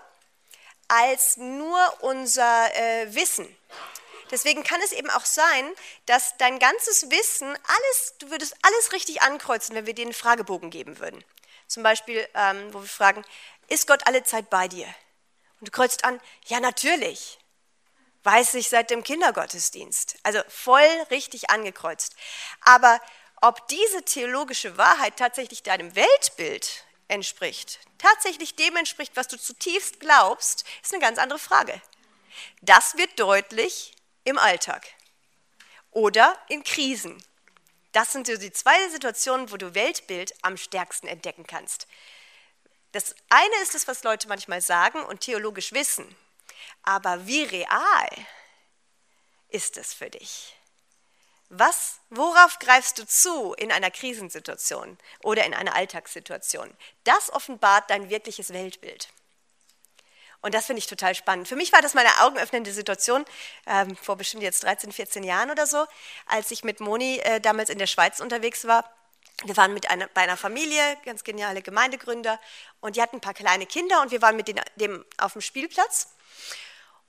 als 0.89 1.37
nur 1.37 1.79
unser 2.01 2.75
äh, 2.75 3.15
Wissen. 3.15 3.57
Deswegen 4.31 4.63
kann 4.63 4.81
es 4.83 4.93
eben 4.93 5.11
auch 5.11 5.25
sein, 5.25 5.73
dass 6.07 6.37
dein 6.39 6.59
ganzes 6.59 7.11
Wissen, 7.11 7.49
alles, 7.49 8.15
du 8.19 8.31
würdest 8.31 8.55
alles 8.63 8.93
richtig 8.93 9.23
ankreuzen, 9.23 9.75
wenn 9.75 9.87
wir 9.87 9.95
dir 9.95 10.05
einen 10.05 10.15
Fragebogen 10.15 10.71
geben 10.71 10.99
würden. 10.99 11.25
Zum 11.67 11.83
Beispiel, 11.83 12.27
ähm, 12.35 12.73
wo 12.73 12.81
wir 12.81 12.89
fragen, 12.89 13.25
ist 13.69 13.87
Gott 13.87 14.07
alle 14.07 14.23
Zeit 14.23 14.51
bei 14.51 14.69
dir? 14.69 14.87
Und 15.61 15.69
du 15.69 15.73
kreuzt 15.73 16.05
an, 16.05 16.21
ja 16.47 16.61
natürlich. 16.61 17.39
Weiß 18.23 18.55
ich 18.55 18.69
seit 18.69 18.91
dem 18.91 19.03
Kindergottesdienst. 19.03 20.17
Also 20.23 20.41
voll 20.49 20.89
richtig 21.11 21.51
angekreuzt. 21.51 22.15
Aber 22.61 23.01
ob 23.41 23.67
diese 23.69 24.03
theologische 24.03 24.77
Wahrheit 24.77 25.17
tatsächlich 25.17 25.63
deinem 25.63 25.95
Weltbild 25.97 26.85
entspricht, 27.09 27.81
tatsächlich 27.99 28.55
dem 28.55 28.77
entspricht, 28.77 29.13
was 29.17 29.29
du 29.29 29.39
zutiefst 29.39 30.01
glaubst, 30.01 30.65
ist 30.83 30.93
eine 30.93 31.03
ganz 31.03 31.19
andere 31.19 31.39
Frage. 31.39 31.81
Das 32.61 32.97
wird 32.97 33.19
deutlich, 33.19 33.95
im 34.25 34.39
Alltag 34.39 34.87
oder 35.91 36.39
in 36.49 36.63
Krisen. 36.65 37.23
Das 37.93 38.13
sind 38.13 38.27
so 38.27 38.37
die 38.37 38.53
zwei 38.53 38.89
Situationen, 38.91 39.51
wo 39.51 39.57
du 39.57 39.75
Weltbild 39.75 40.33
am 40.43 40.57
stärksten 40.57 41.09
entdecken 41.09 41.47
kannst. 41.47 41.87
Das 42.93 43.15
eine 43.29 43.63
ist 43.63 43.75
das, 43.75 43.89
was 43.89 44.03
Leute 44.03 44.29
manchmal 44.29 44.61
sagen 44.61 45.03
und 45.05 45.21
theologisch 45.21 45.73
wissen. 45.73 46.17
Aber 46.83 47.27
wie 47.27 47.43
real 47.43 48.09
ist 49.49 49.77
es 49.77 49.95
für 49.95 50.11
dich? 50.11 50.57
Was, 51.49 51.99
worauf 52.11 52.61
greifst 52.61 52.99
du 52.99 53.07
zu 53.07 53.55
in 53.55 53.73
einer 53.73 53.91
Krisensituation 53.91 54.99
oder 55.25 55.45
in 55.45 55.55
einer 55.55 55.75
Alltagssituation? 55.75 56.73
Das 57.03 57.33
offenbart 57.33 57.91
dein 57.91 58.09
wirkliches 58.09 58.53
Weltbild. 58.53 59.09
Und 60.43 60.55
das 60.55 60.67
finde 60.67 60.79
ich 60.79 60.87
total 60.87 61.15
spannend. 61.15 61.49
Für 61.49 61.57
mich 61.57 61.73
war 61.73 61.83
das 61.83 61.95
mal 61.95 62.05
eine 62.05 62.27
augenöffnende 62.27 62.73
Situation, 62.73 63.25
ähm, 63.67 63.95
vor 63.97 64.17
bestimmt 64.17 64.43
jetzt 64.43 64.65
13, 64.65 64.91
14 64.93 65.23
Jahren 65.23 65.51
oder 65.51 65.67
so, 65.67 65.85
als 66.27 66.51
ich 66.51 66.65
mit 66.65 66.81
Moni 66.81 67.19
äh, 67.19 67.41
damals 67.41 67.69
in 67.69 67.79
der 67.79 67.87
Schweiz 67.87 68.21
unterwegs 68.21 68.67
war. 68.67 68.91
Wir 69.45 69.57
waren 69.57 69.73
mit 69.73 69.91
einer, 69.91 70.07
bei 70.09 70.23
einer 70.23 70.37
Familie, 70.37 70.83
ganz 71.05 71.25
geniale 71.25 71.63
Gemeindegründer, 71.63 72.39
und 72.81 72.97
die 72.97 73.03
hatten 73.03 73.17
ein 73.17 73.21
paar 73.21 73.35
kleine 73.35 73.67
Kinder 73.67 74.03
und 74.03 74.11
wir 74.11 74.23
waren 74.23 74.37
mit 74.37 74.49
denen, 74.49 74.63
dem 74.77 75.05
auf 75.19 75.33
dem 75.33 75.43
Spielplatz. 75.43 76.09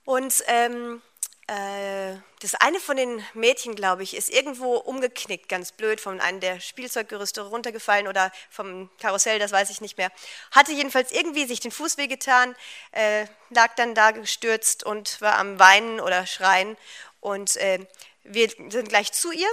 Und 0.04 0.42
ähm, 0.46 0.96
äh, 0.96 1.11
das 1.48 2.54
eine 2.54 2.78
von 2.80 2.96
den 2.96 3.22
Mädchen, 3.34 3.74
glaube 3.74 4.02
ich, 4.02 4.16
ist 4.16 4.30
irgendwo 4.30 4.76
umgeknickt, 4.76 5.48
ganz 5.48 5.72
blöd, 5.72 6.00
von 6.00 6.20
einem 6.20 6.40
der 6.40 6.60
Spielzeuggerüste 6.60 7.42
runtergefallen 7.42 8.06
oder 8.06 8.30
vom 8.48 8.90
Karussell, 9.00 9.38
das 9.38 9.52
weiß 9.52 9.70
ich 9.70 9.80
nicht 9.80 9.98
mehr. 9.98 10.10
Hatte 10.52 10.72
jedenfalls 10.72 11.12
irgendwie 11.12 11.44
sich 11.44 11.60
den 11.60 11.72
Fuß 11.72 11.98
wehgetan, 11.98 12.54
äh, 12.92 13.26
lag 13.50 13.74
dann 13.74 13.94
da 13.94 14.12
gestürzt 14.12 14.84
und 14.84 15.20
war 15.20 15.36
am 15.36 15.58
Weinen 15.58 16.00
oder 16.00 16.26
Schreien. 16.26 16.76
Und 17.20 17.56
äh, 17.56 17.80
wir 18.24 18.48
sind 18.48 18.88
gleich 18.88 19.12
zu 19.12 19.32
ihr 19.32 19.50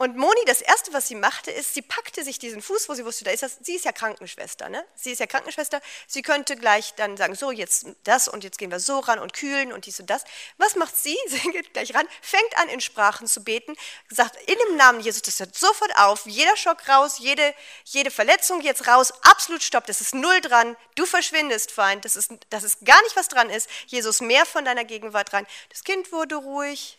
und 0.00 0.16
Moni, 0.16 0.40
das 0.46 0.62
Erste, 0.62 0.94
was 0.94 1.08
sie 1.08 1.14
machte, 1.14 1.50
ist, 1.50 1.74
sie 1.74 1.82
packte 1.82 2.24
sich 2.24 2.38
diesen 2.38 2.62
Fuß, 2.62 2.88
wo 2.88 2.94
sie 2.94 3.04
wusste, 3.04 3.24
da 3.24 3.32
ist 3.32 3.42
das, 3.42 3.58
sie 3.60 3.74
ist 3.74 3.84
ja 3.84 3.92
Krankenschwester, 3.92 4.70
ne? 4.70 4.82
Sie 4.94 5.10
ist 5.10 5.18
ja 5.18 5.26
Krankenschwester, 5.26 5.78
sie 6.06 6.22
könnte 6.22 6.56
gleich 6.56 6.94
dann 6.94 7.18
sagen, 7.18 7.34
so, 7.34 7.50
jetzt 7.50 7.84
das 8.04 8.26
und 8.26 8.42
jetzt 8.42 8.56
gehen 8.56 8.70
wir 8.70 8.80
so 8.80 9.00
ran 9.00 9.18
und 9.18 9.34
kühlen 9.34 9.74
und 9.74 9.84
dies 9.84 10.00
und 10.00 10.08
das. 10.08 10.24
Was 10.56 10.74
macht 10.74 10.96
sie? 10.96 11.18
Sie 11.26 11.50
geht 11.50 11.74
gleich 11.74 11.94
ran, 11.94 12.08
fängt 12.22 12.56
an, 12.56 12.70
in 12.70 12.80
Sprachen 12.80 13.26
zu 13.26 13.44
beten, 13.44 13.76
sagt, 14.08 14.36
in 14.48 14.56
dem 14.68 14.76
Namen 14.78 15.00
Jesus, 15.00 15.20
das 15.20 15.38
hört 15.38 15.54
sofort 15.54 15.94
auf, 15.98 16.24
jeder 16.24 16.56
Schock 16.56 16.88
raus, 16.88 17.18
jede, 17.18 17.54
jede 17.84 18.10
Verletzung 18.10 18.62
jetzt 18.62 18.88
raus, 18.88 19.12
absolut 19.24 19.62
stopp, 19.62 19.84
das 19.84 20.00
ist 20.00 20.14
null 20.14 20.40
dran, 20.40 20.78
du 20.94 21.04
verschwindest, 21.04 21.72
Feind, 21.72 22.06
das 22.06 22.16
ist, 22.16 22.32
das 22.48 22.64
ist 22.64 22.86
gar 22.86 23.02
nicht, 23.02 23.16
was 23.16 23.28
dran 23.28 23.50
ist, 23.50 23.68
Jesus, 23.86 24.22
mehr 24.22 24.46
von 24.46 24.64
deiner 24.64 24.84
Gegenwart 24.84 25.34
rein. 25.34 25.46
Das 25.68 25.84
Kind 25.84 26.10
wurde 26.10 26.36
ruhig, 26.36 26.96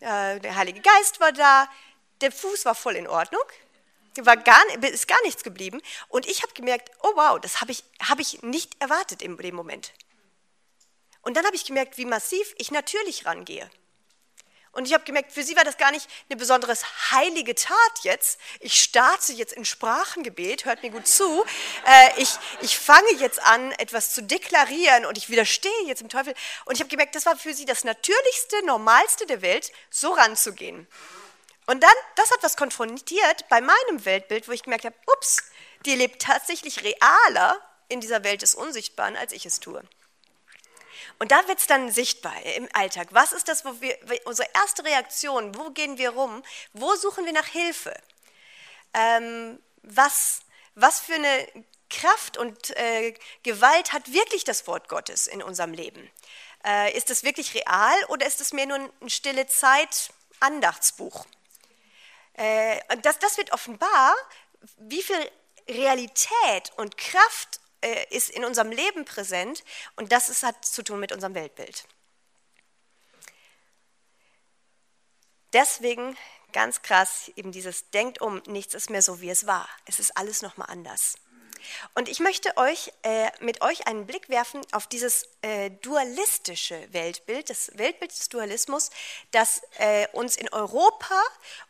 äh, 0.00 0.40
der 0.40 0.56
Heilige 0.56 0.80
Geist 0.80 1.20
war 1.20 1.32
da, 1.32 1.68
der 2.22 2.32
Fuß 2.32 2.64
war 2.64 2.74
voll 2.74 2.96
in 2.96 3.08
Ordnung, 3.08 3.42
war 4.16 4.36
gar, 4.36 4.60
ist 4.82 5.08
gar 5.08 5.20
nichts 5.22 5.42
geblieben. 5.42 5.80
Und 6.08 6.26
ich 6.26 6.42
habe 6.42 6.52
gemerkt, 6.54 6.90
oh 7.02 7.12
wow, 7.14 7.40
das 7.40 7.60
habe 7.60 7.72
ich, 7.72 7.84
hab 8.02 8.20
ich 8.20 8.42
nicht 8.42 8.80
erwartet 8.80 9.22
in 9.22 9.36
dem 9.36 9.54
Moment. 9.54 9.92
Und 11.22 11.36
dann 11.36 11.46
habe 11.46 11.56
ich 11.56 11.64
gemerkt, 11.64 11.98
wie 11.98 12.04
massiv 12.04 12.54
ich 12.58 12.70
natürlich 12.70 13.26
rangehe. 13.26 13.70
Und 14.74 14.86
ich 14.86 14.94
habe 14.94 15.04
gemerkt, 15.04 15.32
für 15.32 15.42
sie 15.42 15.54
war 15.54 15.64
das 15.64 15.76
gar 15.76 15.90
nicht 15.90 16.08
eine 16.30 16.38
besonders 16.38 17.10
heilige 17.10 17.54
Tat 17.54 17.92
jetzt. 18.04 18.40
Ich 18.58 18.82
starte 18.82 19.34
jetzt 19.34 19.52
in 19.52 19.66
Sprachengebet, 19.66 20.64
hört 20.64 20.82
mir 20.82 20.90
gut 20.90 21.06
zu. 21.06 21.44
Äh, 21.86 22.22
ich, 22.22 22.30
ich 22.62 22.78
fange 22.78 23.12
jetzt 23.18 23.40
an, 23.42 23.72
etwas 23.72 24.14
zu 24.14 24.22
deklarieren 24.22 25.04
und 25.04 25.18
ich 25.18 25.28
widerstehe 25.28 25.70
jetzt 25.84 26.00
dem 26.00 26.08
Teufel. 26.08 26.32
Und 26.64 26.74
ich 26.74 26.80
habe 26.80 26.88
gemerkt, 26.88 27.14
das 27.14 27.26
war 27.26 27.36
für 27.36 27.52
sie 27.52 27.66
das 27.66 27.84
Natürlichste, 27.84 28.64
Normalste 28.64 29.26
der 29.26 29.42
Welt, 29.42 29.70
so 29.90 30.12
ranzugehen. 30.12 30.88
Und 31.72 31.82
dann, 31.82 31.94
das 32.16 32.30
hat 32.30 32.42
was 32.42 32.58
konfrontiert 32.58 33.48
bei 33.48 33.62
meinem 33.62 34.04
Weltbild, 34.04 34.46
wo 34.46 34.52
ich 34.52 34.62
gemerkt 34.62 34.84
habe, 34.84 34.94
ups, 35.06 35.38
die 35.86 35.94
lebt 35.94 36.20
tatsächlich 36.20 36.84
realer 36.84 37.58
in 37.88 38.02
dieser 38.02 38.22
Welt 38.24 38.42
des 38.42 38.54
Unsichtbaren, 38.54 39.16
als 39.16 39.32
ich 39.32 39.46
es 39.46 39.58
tue. 39.58 39.82
Und 41.18 41.32
da 41.32 41.48
wird 41.48 41.60
es 41.60 41.66
dann 41.66 41.90
sichtbar 41.90 42.34
im 42.56 42.68
Alltag. 42.74 43.08
Was 43.12 43.32
ist 43.32 43.48
das, 43.48 43.64
wo 43.64 43.80
wir, 43.80 43.96
unsere 44.26 44.46
erste 44.52 44.84
Reaktion, 44.84 45.56
wo 45.56 45.70
gehen 45.70 45.96
wir 45.96 46.10
rum, 46.10 46.42
wo 46.74 46.94
suchen 46.96 47.24
wir 47.24 47.32
nach 47.32 47.46
Hilfe? 47.46 47.94
Ähm, 48.92 49.58
was, 49.82 50.40
was 50.74 51.00
für 51.00 51.14
eine 51.14 51.48
Kraft 51.88 52.36
und 52.36 52.76
äh, 52.76 53.14
Gewalt 53.44 53.94
hat 53.94 54.12
wirklich 54.12 54.44
das 54.44 54.66
Wort 54.66 54.90
Gottes 54.90 55.26
in 55.26 55.42
unserem 55.42 55.72
Leben? 55.72 56.10
Äh, 56.66 56.94
ist 56.94 57.08
es 57.08 57.24
wirklich 57.24 57.54
real 57.54 58.04
oder 58.08 58.26
ist 58.26 58.42
es 58.42 58.52
mehr 58.52 58.66
nur 58.66 58.90
ein 59.00 59.08
stille 59.08 59.46
Zeit 59.46 60.12
Andachtsbuch? 60.40 61.24
Äh, 62.34 62.80
das, 63.02 63.18
das 63.18 63.36
wird 63.36 63.52
offenbar, 63.52 64.14
wie 64.78 65.02
viel 65.02 65.30
Realität 65.68 66.72
und 66.76 66.96
Kraft 66.96 67.60
äh, 67.82 68.06
ist 68.10 68.30
in 68.30 68.44
unserem 68.44 68.70
Leben 68.70 69.04
präsent 69.04 69.64
und 69.96 70.12
das 70.12 70.28
ist, 70.28 70.42
hat 70.42 70.64
zu 70.64 70.82
tun 70.82 71.00
mit 71.00 71.12
unserem 71.12 71.34
Weltbild. 71.34 71.86
Deswegen 75.52 76.16
ganz 76.52 76.82
krass 76.82 77.30
eben 77.36 77.52
dieses 77.52 77.90
Denkt 77.90 78.20
um, 78.20 78.42
nichts 78.46 78.74
ist 78.74 78.90
mehr 78.90 79.02
so, 79.02 79.20
wie 79.20 79.30
es 79.30 79.46
war. 79.46 79.68
Es 79.86 79.98
ist 79.98 80.16
alles 80.16 80.42
nochmal 80.42 80.70
anders. 80.70 81.16
Und 81.94 82.08
ich 82.08 82.20
möchte 82.20 82.56
euch 82.56 82.92
äh, 83.02 83.30
mit 83.40 83.62
euch 83.62 83.86
einen 83.86 84.06
Blick 84.06 84.28
werfen 84.28 84.62
auf 84.72 84.86
dieses 84.86 85.28
äh, 85.42 85.70
dualistische 85.70 86.92
Weltbild, 86.92 87.50
das 87.50 87.70
Weltbild 87.74 88.10
des 88.12 88.28
Dualismus, 88.28 88.90
das 89.30 89.62
äh, 89.78 90.06
uns 90.12 90.36
in 90.36 90.48
Europa 90.50 91.20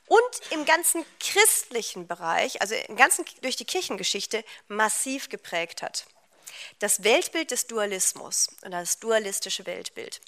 und 0.06 0.40
im 0.50 0.64
ganzen 0.64 1.04
christlichen 1.20 2.06
Bereich, 2.06 2.60
also 2.60 2.74
im 2.74 2.96
ganzen, 2.96 3.24
durch 3.40 3.56
die 3.56 3.64
Kirchengeschichte, 3.64 4.44
massiv 4.68 5.28
geprägt 5.28 5.82
hat. 5.82 6.06
Das 6.78 7.02
Weltbild 7.02 7.50
des 7.50 7.66
Dualismus 7.66 8.48
oder 8.62 8.80
das 8.80 8.98
dualistische 8.98 9.66
Weltbild. 9.66 10.20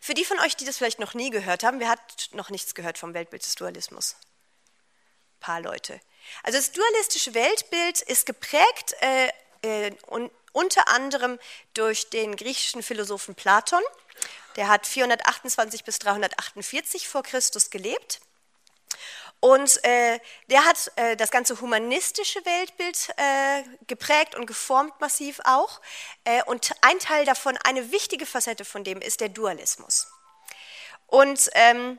Für 0.00 0.14
die 0.14 0.24
von 0.24 0.38
euch, 0.40 0.56
die 0.56 0.64
das 0.64 0.78
vielleicht 0.78 0.98
noch 0.98 1.12
nie 1.12 1.30
gehört 1.30 1.62
haben, 1.62 1.78
wer 1.78 1.90
hat 1.90 2.30
noch 2.32 2.48
nichts 2.48 2.74
gehört 2.74 2.96
vom 2.96 3.12
Weltbild 3.12 3.44
des 3.44 3.54
Dualismus? 3.54 4.16
Ein 5.34 5.40
paar 5.40 5.60
Leute. 5.60 6.00
Also 6.42 6.58
das 6.58 6.72
dualistische 6.72 7.34
Weltbild 7.34 8.02
ist 8.02 8.26
geprägt 8.26 8.94
äh, 9.00 9.28
äh, 9.62 9.92
un, 10.06 10.30
unter 10.52 10.88
anderem 10.88 11.38
durch 11.74 12.10
den 12.10 12.36
griechischen 12.36 12.82
Philosophen 12.82 13.34
Platon. 13.34 13.82
Der 14.56 14.68
hat 14.68 14.86
428 14.86 15.84
bis 15.84 15.98
348 15.98 17.08
vor 17.08 17.22
Christus 17.22 17.70
gelebt. 17.70 18.20
Und 19.40 19.82
äh, 19.84 20.20
der 20.50 20.66
hat 20.66 20.92
äh, 20.96 21.16
das 21.16 21.30
ganze 21.30 21.58
humanistische 21.60 22.44
Weltbild 22.44 23.08
äh, 23.16 23.62
geprägt 23.86 24.34
und 24.34 24.44
geformt 24.46 25.00
massiv 25.00 25.40
auch. 25.44 25.80
Äh, 26.24 26.42
und 26.44 26.72
ein 26.82 26.98
Teil 26.98 27.24
davon, 27.24 27.56
eine 27.64 27.90
wichtige 27.90 28.26
Facette 28.26 28.66
von 28.66 28.84
dem, 28.84 29.00
ist 29.00 29.20
der 29.20 29.30
Dualismus. 29.30 30.08
Und 31.06 31.48
ähm, 31.54 31.98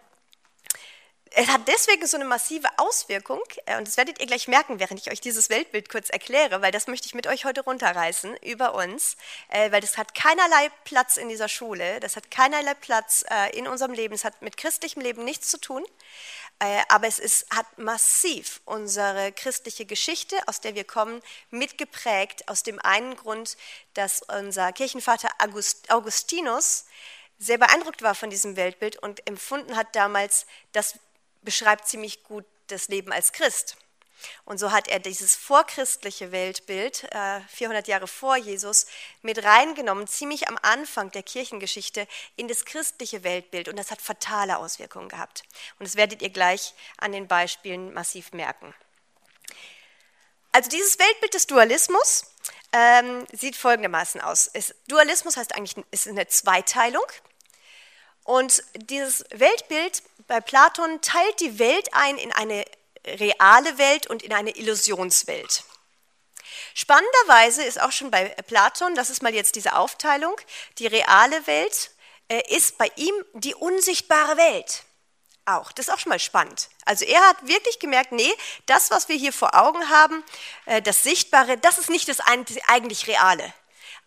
es 1.33 1.47
hat 1.47 1.65
deswegen 1.67 2.05
so 2.07 2.17
eine 2.17 2.25
massive 2.25 2.67
Auswirkung, 2.77 3.41
äh, 3.65 3.77
und 3.77 3.87
das 3.87 3.95
werdet 3.95 4.19
ihr 4.19 4.27
gleich 4.27 4.49
merken, 4.49 4.79
während 4.79 4.99
ich 4.99 5.11
euch 5.11 5.21
dieses 5.21 5.49
Weltbild 5.49 5.87
kurz 5.89 6.09
erkläre, 6.09 6.61
weil 6.61 6.73
das 6.73 6.87
möchte 6.87 7.07
ich 7.07 7.13
mit 7.13 7.25
euch 7.25 7.45
heute 7.45 7.61
runterreißen 7.61 8.35
über 8.37 8.73
uns, 8.73 9.15
äh, 9.49 9.71
weil 9.71 9.79
das 9.79 9.97
hat 9.97 10.13
keinerlei 10.13 10.69
Platz 10.83 11.15
in 11.15 11.29
dieser 11.29 11.47
Schule, 11.47 12.01
das 12.01 12.17
hat 12.17 12.31
keinerlei 12.31 12.73
Platz 12.73 13.23
äh, 13.29 13.57
in 13.57 13.67
unserem 13.67 13.93
Leben, 13.93 14.13
es 14.13 14.25
hat 14.25 14.41
mit 14.41 14.57
christlichem 14.57 15.01
Leben 15.01 15.23
nichts 15.23 15.49
zu 15.49 15.59
tun, 15.59 15.85
aber 16.89 17.07
es 17.07 17.17
ist, 17.17 17.47
hat 17.49 17.79
massiv 17.79 18.61
unsere 18.65 19.31
christliche 19.31 19.87
Geschichte, 19.87 20.35
aus 20.45 20.61
der 20.61 20.75
wir 20.75 20.83
kommen, 20.83 21.23
mitgeprägt, 21.49 22.47
aus 22.47 22.61
dem 22.61 22.77
einen 22.77 23.15
Grund, 23.15 23.57
dass 23.95 24.21
unser 24.21 24.71
Kirchenvater 24.71 25.29
Augustinus 25.89 26.85
sehr 27.39 27.57
beeindruckt 27.57 28.03
war 28.03 28.13
von 28.13 28.29
diesem 28.29 28.57
Weltbild 28.57 28.97
und 28.97 29.27
empfunden 29.27 29.75
hat 29.75 29.95
damals, 29.95 30.45
das 30.71 30.99
beschreibt 31.41 31.87
ziemlich 31.87 32.23
gut 32.23 32.45
das 32.67 32.87
Leben 32.87 33.11
als 33.11 33.31
Christ. 33.31 33.77
Und 34.45 34.59
so 34.59 34.71
hat 34.71 34.87
er 34.87 34.99
dieses 34.99 35.35
vorchristliche 35.35 36.31
Weltbild, 36.31 37.07
400 37.49 37.87
äh, 37.87 37.91
Jahre 37.91 38.07
vor 38.07 38.37
Jesus, 38.37 38.85
mit 39.21 39.43
reingenommen, 39.43 40.07
ziemlich 40.07 40.47
am 40.47 40.57
Anfang 40.61 41.11
der 41.11 41.23
Kirchengeschichte, 41.23 42.07
in 42.35 42.47
das 42.47 42.65
christliche 42.65 43.23
Weltbild. 43.23 43.67
Und 43.67 43.77
das 43.77 43.91
hat 43.91 44.01
fatale 44.01 44.57
Auswirkungen 44.57 45.09
gehabt. 45.09 45.43
Und 45.79 45.87
das 45.87 45.95
werdet 45.95 46.21
ihr 46.21 46.29
gleich 46.29 46.73
an 46.97 47.11
den 47.11 47.27
Beispielen 47.27 47.93
massiv 47.93 48.31
merken. 48.33 48.73
Also 50.51 50.69
dieses 50.69 50.99
Weltbild 50.99 51.33
des 51.33 51.47
Dualismus 51.47 52.25
ähm, 52.73 53.25
sieht 53.31 53.55
folgendermaßen 53.55 54.21
aus. 54.21 54.49
Es, 54.53 54.75
Dualismus 54.87 55.37
heißt 55.37 55.55
eigentlich, 55.55 55.83
ist 55.91 56.07
eine 56.07 56.27
Zweiteilung. 56.27 57.05
Und 58.23 58.63
dieses 58.75 59.25
Weltbild 59.31 60.03
bei 60.27 60.41
Platon 60.41 61.01
teilt 61.01 61.39
die 61.39 61.59
Welt 61.59 61.89
ein 61.93 62.17
in 62.17 62.31
eine 62.31 62.65
reale 63.05 63.77
Welt 63.77 64.07
und 64.07 64.21
in 64.23 64.33
eine 64.33 64.55
Illusionswelt. 64.55 65.63
Spannenderweise 66.73 67.63
ist 67.63 67.81
auch 67.81 67.91
schon 67.91 68.11
bei 68.11 68.29
Platon, 68.47 68.95
das 68.95 69.09
ist 69.09 69.23
mal 69.23 69.33
jetzt 69.33 69.55
diese 69.55 69.75
Aufteilung, 69.75 70.35
die 70.77 70.87
reale 70.87 71.45
Welt 71.47 71.91
äh, 72.29 72.41
ist 72.55 72.77
bei 72.77 72.89
ihm 72.95 73.13
die 73.33 73.55
unsichtbare 73.55 74.37
Welt. 74.37 74.83
Auch, 75.45 75.71
das 75.71 75.87
ist 75.87 75.93
auch 75.93 75.99
schon 75.99 76.11
mal 76.11 76.19
spannend. 76.19 76.69
Also 76.85 77.03
er 77.03 77.19
hat 77.27 77.47
wirklich 77.47 77.79
gemerkt, 77.79 78.11
nee, 78.11 78.31
das, 78.67 78.91
was 78.91 79.09
wir 79.09 79.15
hier 79.15 79.33
vor 79.33 79.55
Augen 79.55 79.89
haben, 79.89 80.23
äh, 80.65 80.81
das 80.81 81.03
Sichtbare, 81.03 81.57
das 81.57 81.77
ist 81.77 81.89
nicht 81.89 82.07
das 82.07 82.19
eigentlich 82.67 83.07
Reale. 83.07 83.53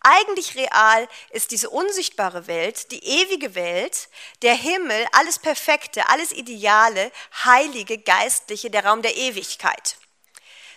Eigentlich 0.06 0.54
real 0.54 1.08
ist 1.30 1.50
diese 1.50 1.70
unsichtbare 1.70 2.46
Welt, 2.46 2.90
die 2.90 3.02
ewige 3.02 3.54
Welt, 3.54 4.10
der 4.42 4.54
Himmel, 4.54 5.06
alles 5.12 5.38
Perfekte, 5.38 6.10
alles 6.10 6.30
Ideale, 6.30 7.10
Heilige, 7.42 7.96
Geistliche, 7.96 8.70
der 8.70 8.84
Raum 8.84 9.00
der 9.00 9.16
Ewigkeit. 9.16 9.96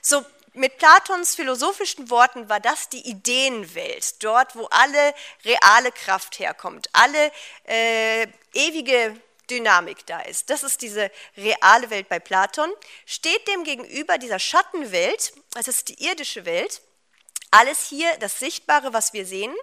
So 0.01 0.25
mit 0.53 0.77
Platons 0.77 1.35
philosophischen 1.35 2.09
Worten 2.09 2.47
war 2.47 2.61
das 2.61 2.87
die 2.87 3.05
Ideenwelt, 3.05 4.23
dort, 4.23 4.55
wo 4.55 4.65
alle 4.67 5.13
reale 5.43 5.91
Kraft 5.91 6.39
herkommt, 6.39 6.87
alle 6.93 7.31
äh, 7.65 8.27
ewige 8.53 9.19
Dynamik 9.49 10.05
da 10.05 10.21
ist. 10.21 10.49
Das 10.49 10.63
ist 10.63 10.81
diese 10.81 11.11
reale 11.35 11.89
Welt 11.89 12.07
bei 12.07 12.19
Platon. 12.19 12.71
Steht 13.05 13.45
dem 13.49 13.65
gegenüber 13.65 14.17
dieser 14.17 14.39
Schattenwelt, 14.39 15.33
das 15.51 15.67
ist 15.67 15.89
die 15.89 16.01
irdische 16.01 16.45
Welt, 16.45 16.81
alles 17.51 17.87
hier, 17.87 18.17
das 18.17 18.39
Sichtbare, 18.39 18.93
was 18.93 19.13
wir 19.13 19.25
sehen, 19.25 19.53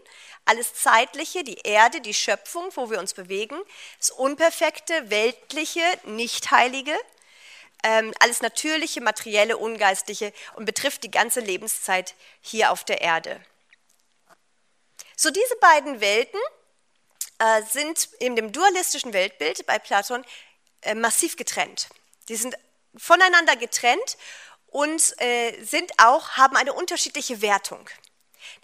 alles 0.44 0.74
Zeitliche, 0.74 1.44
die 1.44 1.58
Erde, 1.64 2.00
die 2.00 2.14
Schöpfung, 2.14 2.70
wo 2.74 2.90
wir 2.90 2.98
uns 2.98 3.14
bewegen, 3.14 3.56
das 3.98 4.10
Unperfekte, 4.10 5.10
Weltliche, 5.10 5.82
Nichtheilige, 6.04 6.96
ähm, 7.82 8.12
alles 8.20 8.40
Natürliche, 8.40 9.00
Materielle, 9.00 9.56
Ungeistliche 9.56 10.32
und 10.54 10.64
betrifft 10.64 11.04
die 11.04 11.10
ganze 11.10 11.40
Lebenszeit 11.40 12.14
hier 12.40 12.70
auf 12.70 12.84
der 12.84 13.00
Erde. 13.00 13.40
So 15.16 15.30
diese 15.30 15.56
beiden 15.56 16.00
Welten 16.00 16.40
äh, 17.38 17.62
sind 17.62 18.08
in 18.18 18.36
dem 18.36 18.52
dualistischen 18.52 19.12
Weltbild 19.12 19.66
bei 19.66 19.78
Platon 19.78 20.24
äh, 20.82 20.94
massiv 20.94 21.36
getrennt. 21.36 21.88
Die 22.28 22.36
sind 22.36 22.56
voneinander 22.96 23.56
getrennt 23.56 24.16
und 24.74 25.14
äh, 25.20 25.52
sind 25.62 25.92
auch, 25.98 26.30
haben 26.30 26.56
eine 26.56 26.72
unterschiedliche 26.72 27.40
Wertung. 27.40 27.88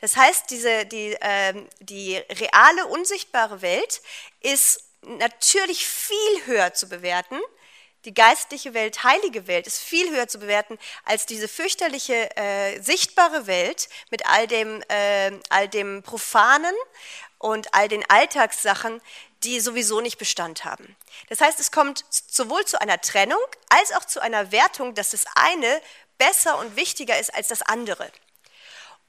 Das 0.01 0.17
heißt, 0.17 0.51
diese, 0.51 0.85
die, 0.85 1.13
äh, 1.13 1.55
die 1.79 2.17
reale, 2.17 2.87
unsichtbare 2.87 3.63
Welt 3.63 4.03
ist 4.41 4.83
natürlich 5.03 5.87
viel 5.87 6.47
höher 6.47 6.75
zu 6.75 6.89
bewerten. 6.89 7.39
Die 8.07 8.13
geistliche 8.13 8.75
Welt, 8.75 9.05
heilige 9.05 9.47
Welt 9.47 9.69
ist 9.69 9.79
viel 9.79 10.11
höher 10.11 10.27
zu 10.27 10.41
bewerten 10.41 10.79
als 11.05 11.27
diese 11.27 11.47
fürchterliche 11.47 12.37
äh, 12.37 12.81
sichtbare 12.81 13.47
Welt 13.47 13.89
mit 14.11 14.27
all 14.27 14.49
dem, 14.49 14.83
äh, 14.89 15.31
all 15.49 15.69
dem 15.69 16.03
Profanen 16.03 16.75
und 17.39 17.73
all 17.73 17.87
den 17.87 18.05
Alltagssachen, 18.11 19.01
die 19.45 19.61
sowieso 19.61 20.01
nicht 20.01 20.19
Bestand 20.19 20.65
haben. 20.65 20.97
Das 21.29 21.41
heißt, 21.41 21.61
es 21.61 21.71
kommt 21.71 22.05
sowohl 22.11 22.65
zu 22.67 22.81
einer 22.81 23.01
Trennung 23.01 23.41
als 23.69 23.93
auch 23.93 24.05
zu 24.05 24.21
einer 24.21 24.53
Wertung, 24.53 24.95
dass 24.95 25.11
das 25.11 25.25
eine 25.35 25.81
besser 26.19 26.59
und 26.59 26.77
wichtiger 26.77 27.19
ist 27.19 27.35
als 27.35 27.49
das 27.49 27.63
andere. 27.63 28.11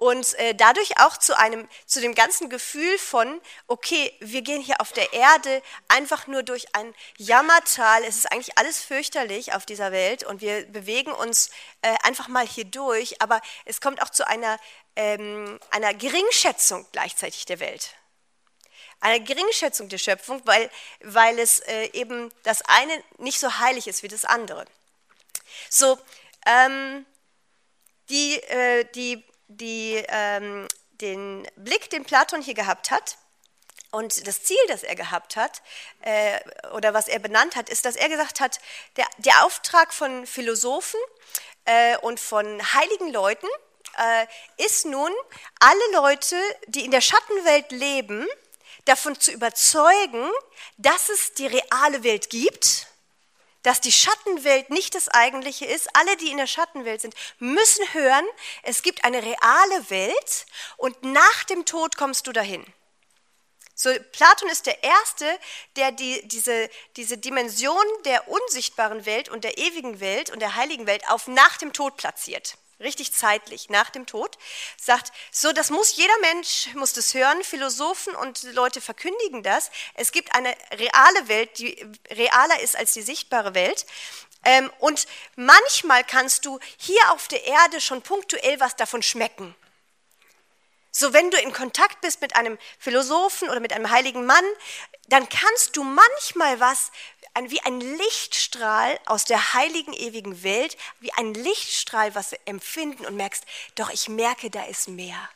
und 0.01 0.33
äh, 0.39 0.55
dadurch 0.55 0.99
auch 0.99 1.15
zu 1.15 1.37
einem, 1.37 1.69
zu 1.85 2.01
dem 2.01 2.15
ganzen 2.15 2.49
Gefühl 2.49 2.97
von, 2.97 3.39
okay, 3.67 4.11
wir 4.19 4.41
gehen 4.41 4.59
hier 4.59 4.81
auf 4.81 4.91
der 4.93 5.13
Erde 5.13 5.61
einfach 5.89 6.25
nur 6.25 6.41
durch 6.41 6.73
ein 6.73 6.95
Jammertal, 7.17 8.03
es 8.03 8.15
ist 8.15 8.31
eigentlich 8.31 8.57
alles 8.57 8.81
fürchterlich 8.81 9.53
auf 9.53 9.67
dieser 9.67 9.91
Welt 9.91 10.23
und 10.23 10.41
wir 10.41 10.65
bewegen 10.65 11.11
uns 11.11 11.51
äh, 11.83 11.93
einfach 12.01 12.29
mal 12.29 12.47
hier 12.47 12.65
durch, 12.65 13.21
aber 13.21 13.41
es 13.65 13.79
kommt 13.79 14.01
auch 14.01 14.09
zu 14.09 14.27
einer, 14.27 14.57
ähm, 14.95 15.59
einer 15.69 15.93
Geringschätzung 15.93 16.87
gleichzeitig 16.91 17.45
der 17.45 17.59
Welt 17.59 17.93
eine 19.01 19.23
Geringschätzung 19.23 19.89
der 19.89 19.97
Schöpfung, 19.97 20.41
weil, 20.45 20.69
weil 21.01 21.37
es 21.39 21.59
äh, 21.59 21.89
eben 21.93 22.31
das 22.43 22.61
eine 22.63 23.03
nicht 23.17 23.39
so 23.39 23.59
heilig 23.59 23.87
ist 23.87 24.03
wie 24.03 24.07
das 24.07 24.25
andere. 24.25 24.65
So, 25.69 25.99
ähm, 26.45 27.05
die, 28.09 28.35
äh, 28.43 28.85
die, 28.95 29.23
die, 29.47 30.03
ähm, 30.07 30.67
den 30.93 31.47
Blick, 31.55 31.89
den 31.89 32.05
Platon 32.05 32.41
hier 32.41 32.53
gehabt 32.53 32.91
hat, 32.91 33.17
und 33.91 34.25
das 34.25 34.43
Ziel, 34.43 34.57
das 34.69 34.83
er 34.83 34.95
gehabt 34.95 35.35
hat, 35.35 35.61
äh, 36.01 36.39
oder 36.71 36.93
was 36.93 37.09
er 37.09 37.19
benannt 37.19 37.57
hat, 37.57 37.69
ist, 37.69 37.83
dass 37.83 37.97
er 37.97 38.07
gesagt 38.07 38.39
hat, 38.39 38.61
der, 38.95 39.05
der 39.17 39.43
Auftrag 39.43 39.93
von 39.93 40.25
Philosophen 40.25 40.99
äh, 41.65 41.97
und 41.97 42.17
von 42.19 42.61
heiligen 42.73 43.11
Leuten 43.11 43.47
äh, 43.97 44.65
ist 44.65 44.85
nun, 44.85 45.11
alle 45.59 45.91
Leute, 45.93 46.37
die 46.67 46.85
in 46.85 46.91
der 46.91 47.01
Schattenwelt 47.01 47.71
leben, 47.71 48.25
davon 48.85 49.19
zu 49.19 49.31
überzeugen, 49.31 50.29
dass 50.77 51.09
es 51.09 51.33
die 51.33 51.47
reale 51.47 52.03
Welt 52.03 52.29
gibt, 52.29 52.87
dass 53.63 53.81
die 53.81 53.91
Schattenwelt 53.91 54.69
nicht 54.69 54.95
das 54.95 55.07
eigentliche 55.09 55.65
ist. 55.65 55.95
Alle, 55.95 56.17
die 56.17 56.31
in 56.31 56.37
der 56.37 56.47
Schattenwelt 56.47 57.01
sind, 57.01 57.13
müssen 57.39 57.93
hören, 57.93 58.25
es 58.63 58.81
gibt 58.81 59.03
eine 59.03 59.21
reale 59.21 59.89
Welt 59.89 60.45
und 60.77 61.03
nach 61.03 61.43
dem 61.45 61.65
Tod 61.65 61.97
kommst 61.97 62.27
du 62.27 62.31
dahin. 62.31 62.65
So, 63.75 63.89
Platon 64.11 64.49
ist 64.49 64.67
der 64.67 64.83
Erste, 64.83 65.39
der 65.75 65.91
die, 65.91 66.27
diese, 66.27 66.69
diese 66.97 67.17
Dimension 67.17 67.83
der 68.05 68.27
unsichtbaren 68.27 69.05
Welt 69.05 69.29
und 69.29 69.43
der 69.43 69.57
ewigen 69.57 69.99
Welt 69.99 70.29
und 70.29 70.39
der 70.39 70.55
heiligen 70.55 70.85
Welt 70.85 71.07
auf 71.09 71.27
nach 71.27 71.57
dem 71.57 71.73
Tod 71.73 71.97
platziert 71.97 72.57
richtig 72.81 73.13
zeitlich 73.13 73.69
nach 73.69 73.89
dem 73.89 74.05
Tod, 74.05 74.37
sagt, 74.77 75.11
so, 75.31 75.51
das 75.51 75.69
muss 75.69 75.95
jeder 75.95 76.17
Mensch, 76.21 76.69
muss 76.75 76.93
das 76.93 77.13
hören, 77.13 77.43
Philosophen 77.43 78.15
und 78.15 78.43
Leute 78.53 78.81
verkündigen 78.81 79.43
das. 79.43 79.71
Es 79.95 80.11
gibt 80.11 80.33
eine 80.35 80.55
reale 80.71 81.27
Welt, 81.27 81.57
die 81.59 81.85
realer 82.09 82.59
ist 82.61 82.75
als 82.75 82.93
die 82.93 83.01
sichtbare 83.01 83.53
Welt. 83.53 83.85
Ähm, 84.43 84.71
und 84.79 85.07
manchmal 85.35 86.03
kannst 86.03 86.45
du 86.45 86.59
hier 86.77 87.11
auf 87.11 87.27
der 87.27 87.45
Erde 87.45 87.79
schon 87.79 88.01
punktuell 88.01 88.59
was 88.59 88.75
davon 88.75 89.03
schmecken. 89.03 89.55
So, 90.91 91.13
wenn 91.13 91.31
du 91.31 91.37
in 91.37 91.53
Kontakt 91.53 92.01
bist 92.01 92.21
mit 92.21 92.35
einem 92.35 92.57
Philosophen 92.77 93.49
oder 93.49 93.61
mit 93.61 93.71
einem 93.71 93.89
heiligen 93.89 94.25
Mann, 94.25 94.43
dann 95.07 95.27
kannst 95.29 95.77
du 95.77 95.83
manchmal 95.83 96.59
was 96.59 96.91
wie 97.43 97.61
ein 97.61 97.79
Lichtstrahl 97.79 98.99
aus 99.05 99.23
der 99.23 99.53
heiligen 99.53 99.93
ewigen 99.93 100.43
Welt, 100.43 100.75
wie 100.99 101.13
ein 101.13 101.33
Lichtstrahl, 101.33 102.13
was 102.13 102.33
empfinden 102.45 103.05
und 103.05 103.15
merkst, 103.15 103.45
doch 103.75 103.89
ich 103.89 104.09
merke, 104.09 104.49
da 104.49 104.65
ist 104.65 104.89
mehr. 104.89 105.29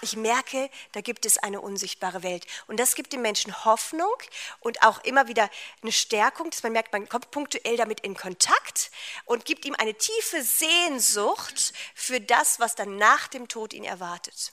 Ich 0.00 0.16
merke, 0.16 0.70
da 0.92 1.00
gibt 1.00 1.26
es 1.26 1.38
eine 1.38 1.60
unsichtbare 1.60 2.22
Welt. 2.22 2.46
Und 2.66 2.78
das 2.78 2.94
gibt 2.94 3.12
dem 3.12 3.22
Menschen 3.22 3.64
Hoffnung 3.64 4.12
und 4.60 4.82
auch 4.82 5.02
immer 5.02 5.28
wieder 5.28 5.50
eine 5.82 5.92
Stärkung, 5.92 6.50
dass 6.50 6.62
man 6.62 6.72
merkt, 6.72 6.92
man 6.92 7.08
kommt 7.08 7.30
punktuell 7.30 7.76
damit 7.76 8.00
in 8.00 8.14
Kontakt 8.14 8.90
und 9.24 9.44
gibt 9.44 9.64
ihm 9.64 9.74
eine 9.76 9.94
tiefe 9.94 10.42
Sehnsucht 10.42 11.72
für 11.94 12.20
das, 12.20 12.60
was 12.60 12.76
dann 12.76 12.96
nach 12.96 13.28
dem 13.28 13.48
Tod 13.48 13.72
ihn 13.72 13.84
erwartet. 13.84 14.52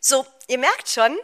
So, 0.00 0.26
ihr 0.46 0.58
merkt 0.58 0.88
schon, 0.88 1.18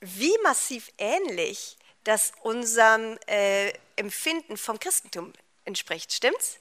wie 0.00 0.36
massiv 0.42 0.92
ähnlich 0.98 1.76
das 2.04 2.32
unserem 2.42 3.18
äh, 3.26 3.72
Empfinden 3.96 4.56
vom 4.56 4.78
Christentum 4.78 5.32
entspricht. 5.64 6.12
Stimmt's? 6.12 6.58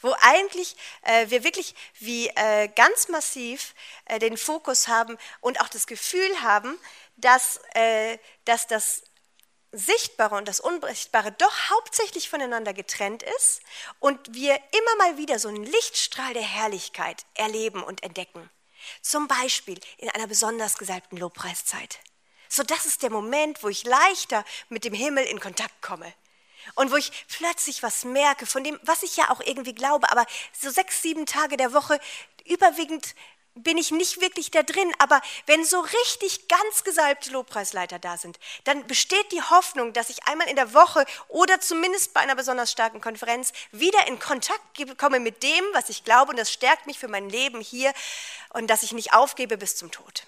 Wo 0.00 0.14
eigentlich 0.20 0.76
äh, 1.02 1.28
wir 1.28 1.44
wirklich 1.44 1.74
wie 1.98 2.28
äh, 2.28 2.68
ganz 2.68 3.08
massiv 3.08 3.74
äh, 4.04 4.18
den 4.18 4.36
Fokus 4.36 4.88
haben 4.88 5.18
und 5.40 5.60
auch 5.60 5.68
das 5.68 5.86
Gefühl 5.86 6.40
haben, 6.40 6.78
dass, 7.16 7.60
äh, 7.74 8.18
dass 8.44 8.66
das 8.68 9.02
Sichtbare 9.72 10.36
und 10.36 10.48
das 10.48 10.60
Unsichtbare 10.60 11.32
doch 11.32 11.70
hauptsächlich 11.70 12.30
voneinander 12.30 12.72
getrennt 12.72 13.22
ist 13.22 13.60
und 13.98 14.32
wir 14.32 14.54
immer 14.54 14.96
mal 14.98 15.18
wieder 15.18 15.38
so 15.38 15.48
einen 15.48 15.64
Lichtstrahl 15.64 16.32
der 16.32 16.42
Herrlichkeit 16.42 17.26
erleben 17.34 17.82
und 17.82 18.02
entdecken. 18.02 18.48
Zum 19.02 19.28
Beispiel 19.28 19.78
in 19.98 20.10
einer 20.10 20.26
besonders 20.26 20.78
gesalbten 20.78 21.18
Lobpreiszeit. 21.18 21.98
So, 22.48 22.62
das 22.62 22.86
ist 22.86 23.02
der 23.02 23.10
Moment, 23.10 23.62
wo 23.62 23.68
ich 23.68 23.84
leichter 23.84 24.44
mit 24.68 24.84
dem 24.84 24.94
Himmel 24.94 25.24
in 25.24 25.40
Kontakt 25.40 25.82
komme. 25.82 26.12
Und 26.74 26.90
wo 26.90 26.96
ich 26.96 27.12
plötzlich 27.28 27.82
was 27.82 28.04
merke 28.04 28.46
von 28.46 28.64
dem, 28.64 28.78
was 28.82 29.02
ich 29.02 29.16
ja 29.16 29.30
auch 29.30 29.40
irgendwie 29.40 29.74
glaube, 29.74 30.10
aber 30.10 30.26
so 30.52 30.70
sechs, 30.70 31.02
sieben 31.02 31.26
Tage 31.26 31.56
der 31.56 31.72
Woche 31.72 31.98
überwiegend 32.44 33.14
bin 33.62 33.78
ich 33.78 33.90
nicht 33.90 34.20
wirklich 34.20 34.50
da 34.50 34.62
drin. 34.62 34.92
Aber 34.98 35.20
wenn 35.46 35.64
so 35.64 35.80
richtig 35.80 36.48
ganz 36.48 36.84
gesalbte 36.84 37.30
Lobpreisleiter 37.30 37.98
da 37.98 38.16
sind, 38.16 38.38
dann 38.64 38.86
besteht 38.86 39.32
die 39.32 39.42
Hoffnung, 39.42 39.92
dass 39.92 40.10
ich 40.10 40.24
einmal 40.24 40.48
in 40.48 40.56
der 40.56 40.74
Woche 40.74 41.04
oder 41.28 41.60
zumindest 41.60 42.14
bei 42.14 42.20
einer 42.20 42.36
besonders 42.36 42.72
starken 42.72 43.00
Konferenz 43.00 43.52
wieder 43.72 44.06
in 44.06 44.18
Kontakt 44.18 44.62
komme 44.98 45.20
mit 45.20 45.42
dem, 45.42 45.64
was 45.72 45.88
ich 45.88 46.04
glaube. 46.04 46.30
Und 46.30 46.38
das 46.38 46.52
stärkt 46.52 46.86
mich 46.86 46.98
für 46.98 47.08
mein 47.08 47.28
Leben 47.28 47.60
hier 47.60 47.92
und 48.50 48.68
dass 48.68 48.82
ich 48.82 48.92
nicht 48.92 49.12
aufgebe 49.12 49.58
bis 49.58 49.76
zum 49.76 49.90
Tod. 49.90 50.24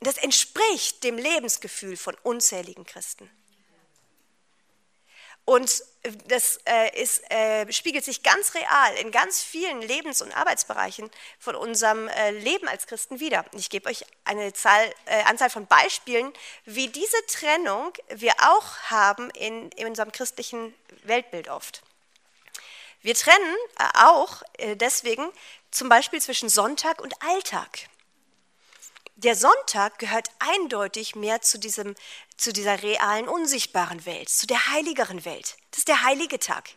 Das 0.00 0.16
entspricht 0.16 1.02
dem 1.02 1.16
Lebensgefühl 1.16 1.96
von 1.96 2.16
unzähligen 2.22 2.84
Christen. 2.84 3.28
Und 5.48 5.82
das 6.26 6.60
äh, 6.66 7.02
ist, 7.02 7.22
äh, 7.30 7.72
spiegelt 7.72 8.04
sich 8.04 8.22
ganz 8.22 8.54
real 8.54 8.94
in 9.00 9.10
ganz 9.10 9.42
vielen 9.42 9.80
Lebens- 9.80 10.20
und 10.20 10.30
Arbeitsbereichen 10.36 11.10
von 11.38 11.56
unserem 11.56 12.06
äh, 12.08 12.32
Leben 12.32 12.68
als 12.68 12.86
Christen 12.86 13.18
wieder. 13.18 13.46
Ich 13.52 13.70
gebe 13.70 13.88
euch 13.88 14.04
eine 14.26 14.52
Zahl, 14.52 14.92
äh, 15.06 15.22
Anzahl 15.22 15.48
von 15.48 15.66
Beispielen, 15.66 16.34
wie 16.66 16.88
diese 16.88 17.16
Trennung 17.28 17.94
wir 18.10 18.34
auch 18.40 18.76
haben 18.90 19.30
in, 19.30 19.70
in 19.70 19.86
unserem 19.86 20.12
christlichen 20.12 20.74
Weltbild 21.04 21.48
oft. 21.48 21.80
Wir 23.00 23.14
trennen 23.14 23.56
äh, 23.78 23.84
auch 24.04 24.42
äh, 24.58 24.76
deswegen 24.76 25.32
zum 25.70 25.88
Beispiel 25.88 26.20
zwischen 26.20 26.50
Sonntag 26.50 27.00
und 27.00 27.14
Alltag 27.22 27.88
der 29.18 29.34
Sonntag 29.34 29.98
gehört 29.98 30.30
eindeutig 30.38 31.16
mehr 31.16 31.42
zu, 31.42 31.58
diesem, 31.58 31.96
zu 32.36 32.52
dieser 32.52 32.82
realen, 32.82 33.28
unsichtbaren 33.28 34.06
Welt, 34.06 34.28
zu 34.28 34.46
der 34.46 34.68
heiligeren 34.68 35.24
Welt. 35.24 35.56
Das 35.72 35.78
ist 35.78 35.88
der 35.88 36.04
heilige 36.04 36.38
Tag. 36.38 36.70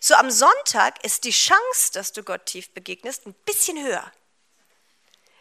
So 0.00 0.14
am 0.14 0.30
Sonntag 0.30 1.04
ist 1.04 1.24
die 1.24 1.32
Chance, 1.32 1.92
dass 1.92 2.12
du 2.12 2.22
Gott 2.22 2.46
tief 2.46 2.70
begegnest, 2.70 3.26
ein 3.26 3.34
bisschen 3.44 3.82
höher 3.84 4.10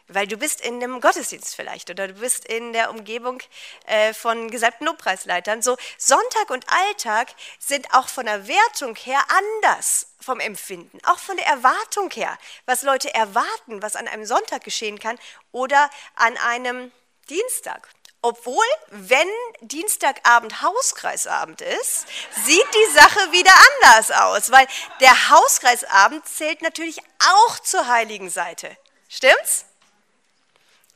weil 0.08 0.28
du 0.28 0.38
bist 0.38 0.62
in 0.62 0.76
einem 0.76 1.02
Gottesdienst 1.02 1.56
vielleicht 1.56 1.90
oder 1.90 2.08
du 2.08 2.14
bist 2.16 2.46
in 2.46 2.74
der 2.74 2.90
Umgebung 2.90 3.42
äh, 3.86 4.14
von 4.14 4.50
gesalbten 4.50 4.86
Lobpreisleitern. 4.86 5.62
So 5.62 5.78
Sonntag 5.98 6.50
und 6.50 6.66
Alltag 6.70 7.30
sind 7.60 7.94
auch 7.94 8.08
von 8.08 8.26
der 8.26 8.48
Wertung 8.48 8.96
her 8.96 9.22
anders 9.30 10.08
vom 10.20 10.40
Empfinden, 10.40 11.00
auch 11.06 11.20
von 11.20 11.38
der 11.38 11.48
Erwartung 11.48 12.10
her, 12.12 12.38
was 12.66 12.84
Leute 12.84 13.14
erwarten, 13.14 13.82
was 13.82 13.96
an 13.96 14.08
einem 14.08 14.26
Sonntag 14.26 14.64
geschehen 14.64 15.00
kann 15.00 15.20
oder 15.52 15.90
an 16.16 16.38
einem 16.38 16.92
Dienstag. 17.30 17.90
Obwohl, 18.26 18.66
wenn 18.90 19.28
Dienstagabend 19.60 20.62
Hauskreisabend 20.62 21.60
ist, 21.60 22.08
sieht 22.46 22.68
die 22.74 22.94
Sache 22.94 23.32
wieder 23.34 23.52
anders 23.52 24.12
aus, 24.12 24.50
weil 24.50 24.66
der 25.02 25.30
Hauskreisabend 25.30 26.26
zählt 26.26 26.62
natürlich 26.62 27.00
auch 27.20 27.60
zur 27.60 27.86
heiligen 27.88 28.30
Seite. 28.30 28.78
Stimmt's? 29.10 29.66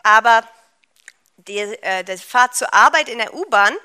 Aber 0.08 0.48
die, 1.36 1.60
äh, 1.60 2.04
die 2.04 2.17
Fahrt 2.17 2.56
zur 2.56 2.74
Arbeit 2.74 3.10
in 3.10 3.17
der 3.17 3.34
U-Bahn 3.34 3.76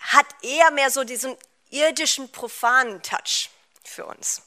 hat 0.00 0.26
eher 0.42 0.70
mehr 0.70 0.90
so 0.90 1.02
diesen 1.02 1.36
irdischen, 1.70 2.30
profanen 2.30 3.02
Touch 3.02 3.50
für 3.82 4.06
uns. 4.06 4.42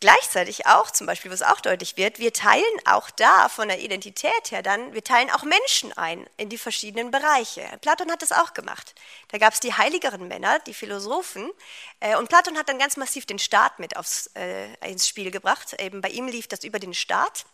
Gleichzeitig 0.00 0.66
auch, 0.66 0.92
zum 0.92 1.08
Beispiel, 1.08 1.32
was 1.32 1.42
auch 1.42 1.60
deutlich 1.60 1.96
wird, 1.96 2.20
wir 2.20 2.32
teilen 2.32 2.64
auch 2.84 3.10
da 3.10 3.48
von 3.48 3.66
der 3.66 3.80
Identität 3.80 4.52
her 4.52 4.62
dann, 4.62 4.94
wir 4.94 5.02
teilen 5.02 5.28
auch 5.30 5.42
Menschen 5.42 5.92
ein 5.92 6.24
in 6.36 6.48
die 6.48 6.58
verschiedenen 6.58 7.10
Bereiche. 7.10 7.68
Platon 7.80 8.08
hat 8.12 8.22
das 8.22 8.30
auch 8.30 8.54
gemacht. 8.54 8.94
Da 9.32 9.38
gab 9.38 9.54
es 9.54 9.60
die 9.60 9.74
heiligeren 9.74 10.28
Männer, 10.28 10.60
die 10.60 10.74
Philosophen, 10.74 11.50
äh, 11.98 12.16
und 12.16 12.28
Platon 12.28 12.56
hat 12.56 12.68
dann 12.68 12.78
ganz 12.78 12.96
massiv 12.96 13.26
den 13.26 13.40
Staat 13.40 13.80
mit 13.80 13.96
aufs, 13.96 14.30
äh, 14.36 14.68
ins 14.88 15.08
Spiel 15.08 15.32
gebracht. 15.32 15.74
Eben 15.80 16.00
bei 16.00 16.10
ihm 16.10 16.28
lief 16.28 16.46
das 16.46 16.62
über 16.62 16.78
den 16.78 16.94
Staat, 16.94 17.44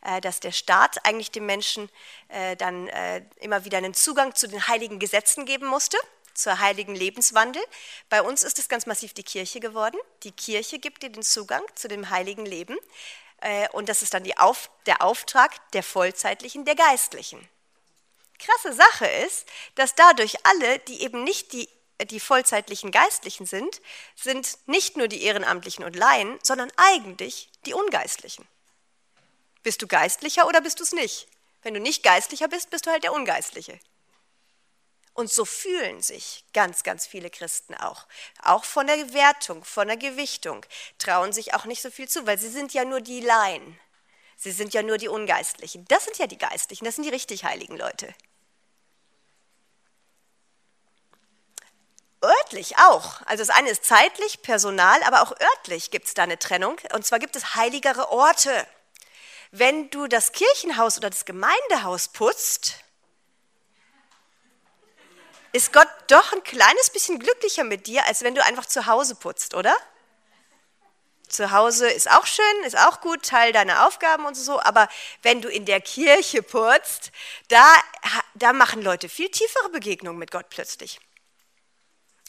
äh, 0.00 0.22
dass 0.22 0.40
der 0.40 0.52
Staat 0.52 1.04
eigentlich 1.04 1.30
dem 1.32 1.44
Menschen 1.44 1.90
äh, 2.28 2.56
dann 2.56 2.88
äh, 2.88 3.22
immer 3.40 3.66
wieder 3.66 3.76
einen 3.76 3.92
Zugang 3.92 4.34
zu 4.34 4.48
den 4.48 4.68
heiligen 4.68 5.00
Gesetzen 5.00 5.44
geben 5.44 5.66
musste 5.66 5.98
zur 6.42 6.58
heiligen 6.58 6.94
Lebenswandel. 6.94 7.62
Bei 8.08 8.22
uns 8.22 8.42
ist 8.42 8.58
es 8.58 8.68
ganz 8.68 8.86
massiv 8.86 9.12
die 9.14 9.22
Kirche 9.22 9.60
geworden. 9.60 9.98
Die 10.22 10.32
Kirche 10.32 10.78
gibt 10.78 11.02
dir 11.02 11.10
den 11.10 11.22
Zugang 11.22 11.62
zu 11.74 11.88
dem 11.88 12.10
heiligen 12.10 12.46
Leben. 12.46 12.76
Äh, 13.40 13.68
und 13.70 13.88
das 13.88 14.02
ist 14.02 14.14
dann 14.14 14.30
Auf, 14.36 14.70
der 14.86 15.02
Auftrag 15.02 15.70
der 15.72 15.82
Vollzeitlichen, 15.82 16.64
der 16.64 16.74
Geistlichen. 16.74 17.48
Krasse 18.38 18.72
Sache 18.72 19.06
ist, 19.06 19.46
dass 19.74 19.94
dadurch 19.94 20.34
alle, 20.46 20.78
die 20.80 21.02
eben 21.02 21.24
nicht 21.24 21.52
die, 21.52 21.68
die 22.06 22.20
vollzeitlichen 22.20 22.90
Geistlichen 22.90 23.44
sind, 23.44 23.80
sind 24.16 24.58
nicht 24.66 24.96
nur 24.96 25.08
die 25.08 25.22
Ehrenamtlichen 25.22 25.84
und 25.84 25.96
Laien, 25.96 26.38
sondern 26.42 26.72
eigentlich 26.76 27.50
die 27.66 27.74
Ungeistlichen. 27.74 28.48
Bist 29.62 29.82
du 29.82 29.86
Geistlicher 29.86 30.46
oder 30.46 30.62
bist 30.62 30.80
du 30.80 30.84
es 30.84 30.92
nicht? 30.92 31.28
Wenn 31.62 31.74
du 31.74 31.80
nicht 31.80 32.02
Geistlicher 32.02 32.48
bist, 32.48 32.70
bist 32.70 32.86
du 32.86 32.90
halt 32.90 33.02
der 33.02 33.12
Ungeistliche. 33.12 33.78
Und 35.12 35.30
so 35.30 35.44
fühlen 35.44 36.00
sich 36.00 36.44
ganz, 36.52 36.82
ganz 36.82 37.06
viele 37.06 37.30
Christen 37.30 37.74
auch. 37.74 38.06
Auch 38.42 38.64
von 38.64 38.86
der 38.86 39.12
Wertung, 39.12 39.64
von 39.64 39.88
der 39.88 39.96
Gewichtung, 39.96 40.64
trauen 40.98 41.32
sich 41.32 41.52
auch 41.54 41.64
nicht 41.64 41.82
so 41.82 41.90
viel 41.90 42.08
zu, 42.08 42.26
weil 42.26 42.38
sie 42.38 42.48
sind 42.48 42.72
ja 42.72 42.84
nur 42.84 43.00
die 43.00 43.20
Laien. 43.20 43.78
Sie 44.36 44.52
sind 44.52 44.72
ja 44.72 44.82
nur 44.82 44.96
die 44.96 45.08
Ungeistlichen. 45.08 45.84
Das 45.88 46.04
sind 46.04 46.16
ja 46.18 46.26
die 46.26 46.38
Geistlichen, 46.38 46.84
das 46.84 46.94
sind 46.94 47.04
die 47.04 47.10
richtig 47.10 47.44
heiligen 47.44 47.76
Leute. 47.76 48.14
Örtlich 52.22 52.76
auch. 52.78 53.22
Also 53.26 53.42
das 53.44 53.54
eine 53.54 53.70
ist 53.70 53.84
zeitlich, 53.84 54.42
personal, 54.42 55.02
aber 55.04 55.22
auch 55.22 55.32
örtlich 55.40 55.90
gibt 55.90 56.06
es 56.06 56.14
da 56.14 56.22
eine 56.22 56.38
Trennung. 56.38 56.78
Und 56.94 57.04
zwar 57.04 57.18
gibt 57.18 57.34
es 57.34 57.54
heiligere 57.54 58.10
Orte. 58.10 58.66
Wenn 59.52 59.90
du 59.90 60.06
das 60.06 60.32
Kirchenhaus 60.32 60.98
oder 60.98 61.10
das 61.10 61.24
Gemeindehaus 61.24 62.08
putzt, 62.08 62.76
ist 65.52 65.72
Gott 65.72 65.88
doch 66.08 66.32
ein 66.32 66.42
kleines 66.42 66.90
bisschen 66.90 67.18
glücklicher 67.18 67.64
mit 67.64 67.86
dir, 67.86 68.06
als 68.06 68.22
wenn 68.22 68.34
du 68.34 68.44
einfach 68.44 68.66
zu 68.66 68.86
Hause 68.86 69.14
putzt, 69.14 69.54
oder? 69.54 69.74
Zu 71.28 71.52
Hause 71.52 71.88
ist 71.88 72.10
auch 72.10 72.26
schön, 72.26 72.64
ist 72.64 72.76
auch 72.76 73.00
gut, 73.00 73.22
Teil 73.22 73.52
deiner 73.52 73.86
Aufgaben 73.86 74.26
und 74.26 74.34
so, 74.36 74.60
aber 74.60 74.88
wenn 75.22 75.40
du 75.40 75.48
in 75.48 75.64
der 75.64 75.80
Kirche 75.80 76.42
putzt, 76.42 77.12
da, 77.48 77.64
da 78.34 78.52
machen 78.52 78.82
Leute 78.82 79.08
viel 79.08 79.28
tiefere 79.28 79.68
Begegnungen 79.70 80.18
mit 80.18 80.32
Gott 80.32 80.46
plötzlich. 80.50 81.00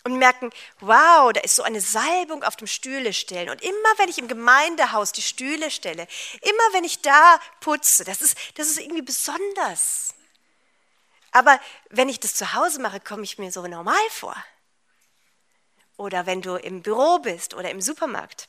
Und 0.03 0.17
merken, 0.17 0.49
wow, 0.79 1.31
da 1.31 1.41
ist 1.41 1.55
so 1.55 1.63
eine 1.63 1.79
Salbung 1.79 2.43
auf 2.43 2.55
dem 2.55 2.65
Stühle 2.65 3.13
stellen. 3.13 3.51
Und 3.51 3.61
immer 3.61 3.89
wenn 3.97 4.09
ich 4.09 4.17
im 4.17 4.27
Gemeindehaus 4.27 5.11
die 5.11 5.21
Stühle 5.21 5.69
stelle, 5.69 6.07
immer 6.41 6.73
wenn 6.73 6.83
ich 6.83 7.01
da 7.01 7.39
putze, 7.59 8.03
das 8.03 8.21
ist, 8.21 8.35
das 8.55 8.67
ist 8.67 8.79
irgendwie 8.79 9.03
besonders. 9.03 10.15
Aber 11.31 11.59
wenn 11.89 12.09
ich 12.09 12.19
das 12.19 12.35
zu 12.35 12.53
Hause 12.53 12.81
mache, 12.81 12.99
komme 12.99 13.23
ich 13.23 13.37
mir 13.37 13.51
so 13.51 13.65
normal 13.65 13.95
vor. 14.09 14.35
Oder 15.97 16.25
wenn 16.25 16.41
du 16.41 16.55
im 16.55 16.81
Büro 16.81 17.19
bist 17.19 17.53
oder 17.53 17.69
im 17.69 17.81
Supermarkt. 17.81 18.47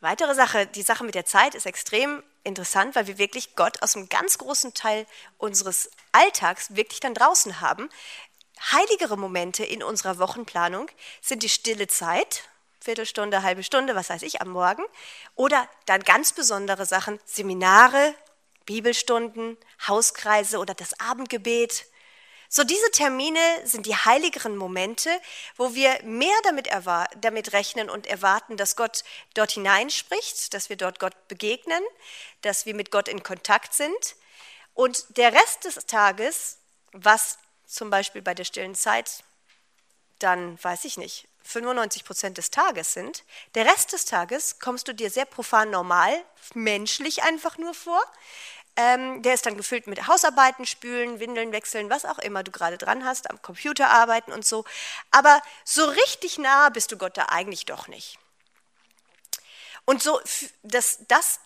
Weitere 0.00 0.34
Sache, 0.34 0.66
die 0.66 0.82
Sache 0.82 1.04
mit 1.04 1.16
der 1.16 1.26
Zeit 1.26 1.54
ist 1.54 1.66
extrem 1.66 2.22
interessant, 2.44 2.94
weil 2.94 3.08
wir 3.08 3.18
wirklich 3.18 3.56
Gott 3.56 3.82
aus 3.82 3.96
einem 3.96 4.08
ganz 4.08 4.38
großen 4.38 4.72
Teil 4.72 5.06
unseres 5.36 5.90
Alltags 6.12 6.76
wirklich 6.76 7.00
dann 7.00 7.14
draußen 7.14 7.60
haben. 7.60 7.88
Heiligere 8.72 9.16
Momente 9.16 9.64
in 9.64 9.82
unserer 9.82 10.18
Wochenplanung 10.18 10.88
sind 11.20 11.42
die 11.42 11.48
stille 11.48 11.88
Zeit, 11.88 12.44
Viertelstunde, 12.80 13.42
halbe 13.42 13.64
Stunde, 13.64 13.96
was 13.96 14.08
weiß 14.08 14.22
ich, 14.22 14.40
am 14.40 14.50
Morgen. 14.50 14.84
Oder 15.34 15.68
dann 15.86 16.02
ganz 16.02 16.32
besondere 16.32 16.86
Sachen, 16.86 17.18
Seminare, 17.24 18.14
Bibelstunden, 18.68 19.56
Hauskreise 19.88 20.58
oder 20.58 20.74
das 20.74 21.00
Abendgebet. 21.00 21.86
So 22.50 22.64
diese 22.64 22.90
Termine 22.90 23.40
sind 23.64 23.86
die 23.86 23.96
heiligeren 23.96 24.58
Momente, 24.58 25.10
wo 25.56 25.74
wir 25.74 25.98
mehr 26.04 26.36
damit, 26.44 26.68
damit 27.18 27.52
rechnen 27.54 27.88
und 27.88 28.06
erwarten, 28.06 28.58
dass 28.58 28.76
Gott 28.76 29.04
dort 29.32 29.52
hineinspricht, 29.52 30.52
dass 30.52 30.68
wir 30.68 30.76
dort 30.76 30.98
Gott 30.98 31.28
begegnen, 31.28 31.82
dass 32.42 32.66
wir 32.66 32.74
mit 32.74 32.90
Gott 32.90 33.08
in 33.08 33.22
Kontakt 33.22 33.72
sind. 33.72 34.16
Und 34.74 35.16
der 35.16 35.32
Rest 35.32 35.64
des 35.64 35.86
Tages, 35.86 36.58
was 36.92 37.38
zum 37.66 37.88
Beispiel 37.88 38.20
bei 38.20 38.34
der 38.34 38.44
stillen 38.44 38.74
Zeit 38.74 39.24
dann, 40.18 40.62
weiß 40.62 40.84
ich 40.84 40.98
nicht, 40.98 41.26
95 41.48 42.04
Prozent 42.04 42.36
des 42.36 42.50
Tages 42.50 42.92
sind, 42.92 43.24
der 43.54 43.64
Rest 43.64 43.94
des 43.94 44.04
Tages 44.04 44.58
kommst 44.58 44.86
du 44.86 44.92
dir 44.92 45.10
sehr 45.10 45.24
profan 45.24 45.70
normal, 45.70 46.12
menschlich 46.52 47.22
einfach 47.22 47.56
nur 47.56 47.72
vor. 47.72 48.02
Ähm, 48.80 49.22
der 49.22 49.34
ist 49.34 49.44
dann 49.44 49.56
gefüllt 49.56 49.88
mit 49.88 50.06
Hausarbeiten, 50.06 50.64
Spülen, 50.64 51.18
Windeln 51.18 51.50
wechseln, 51.50 51.90
was 51.90 52.04
auch 52.04 52.20
immer 52.20 52.44
du 52.44 52.52
gerade 52.52 52.78
dran 52.78 53.04
hast, 53.04 53.28
am 53.28 53.42
Computer 53.42 53.90
arbeiten 53.90 54.30
und 54.30 54.46
so. 54.46 54.64
Aber 55.10 55.42
so 55.64 55.84
richtig 55.84 56.38
nah 56.38 56.68
bist 56.68 56.92
du 56.92 56.96
Gott 56.96 57.16
da 57.16 57.24
eigentlich 57.24 57.66
doch 57.66 57.88
nicht. 57.88 58.20
Und 59.84 60.00
so, 60.00 60.20
das, 60.62 60.98
das 61.08 61.40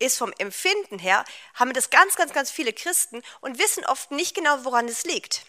ist 0.00 0.18
vom 0.18 0.32
Empfinden 0.38 0.98
her, 0.98 1.24
haben 1.54 1.72
das 1.72 1.90
ganz, 1.90 2.16
ganz, 2.16 2.32
ganz 2.32 2.50
viele 2.50 2.72
Christen 2.72 3.22
und 3.40 3.60
wissen 3.60 3.86
oft 3.86 4.10
nicht 4.10 4.34
genau, 4.34 4.64
woran 4.64 4.88
es 4.88 5.04
liegt. 5.04 5.46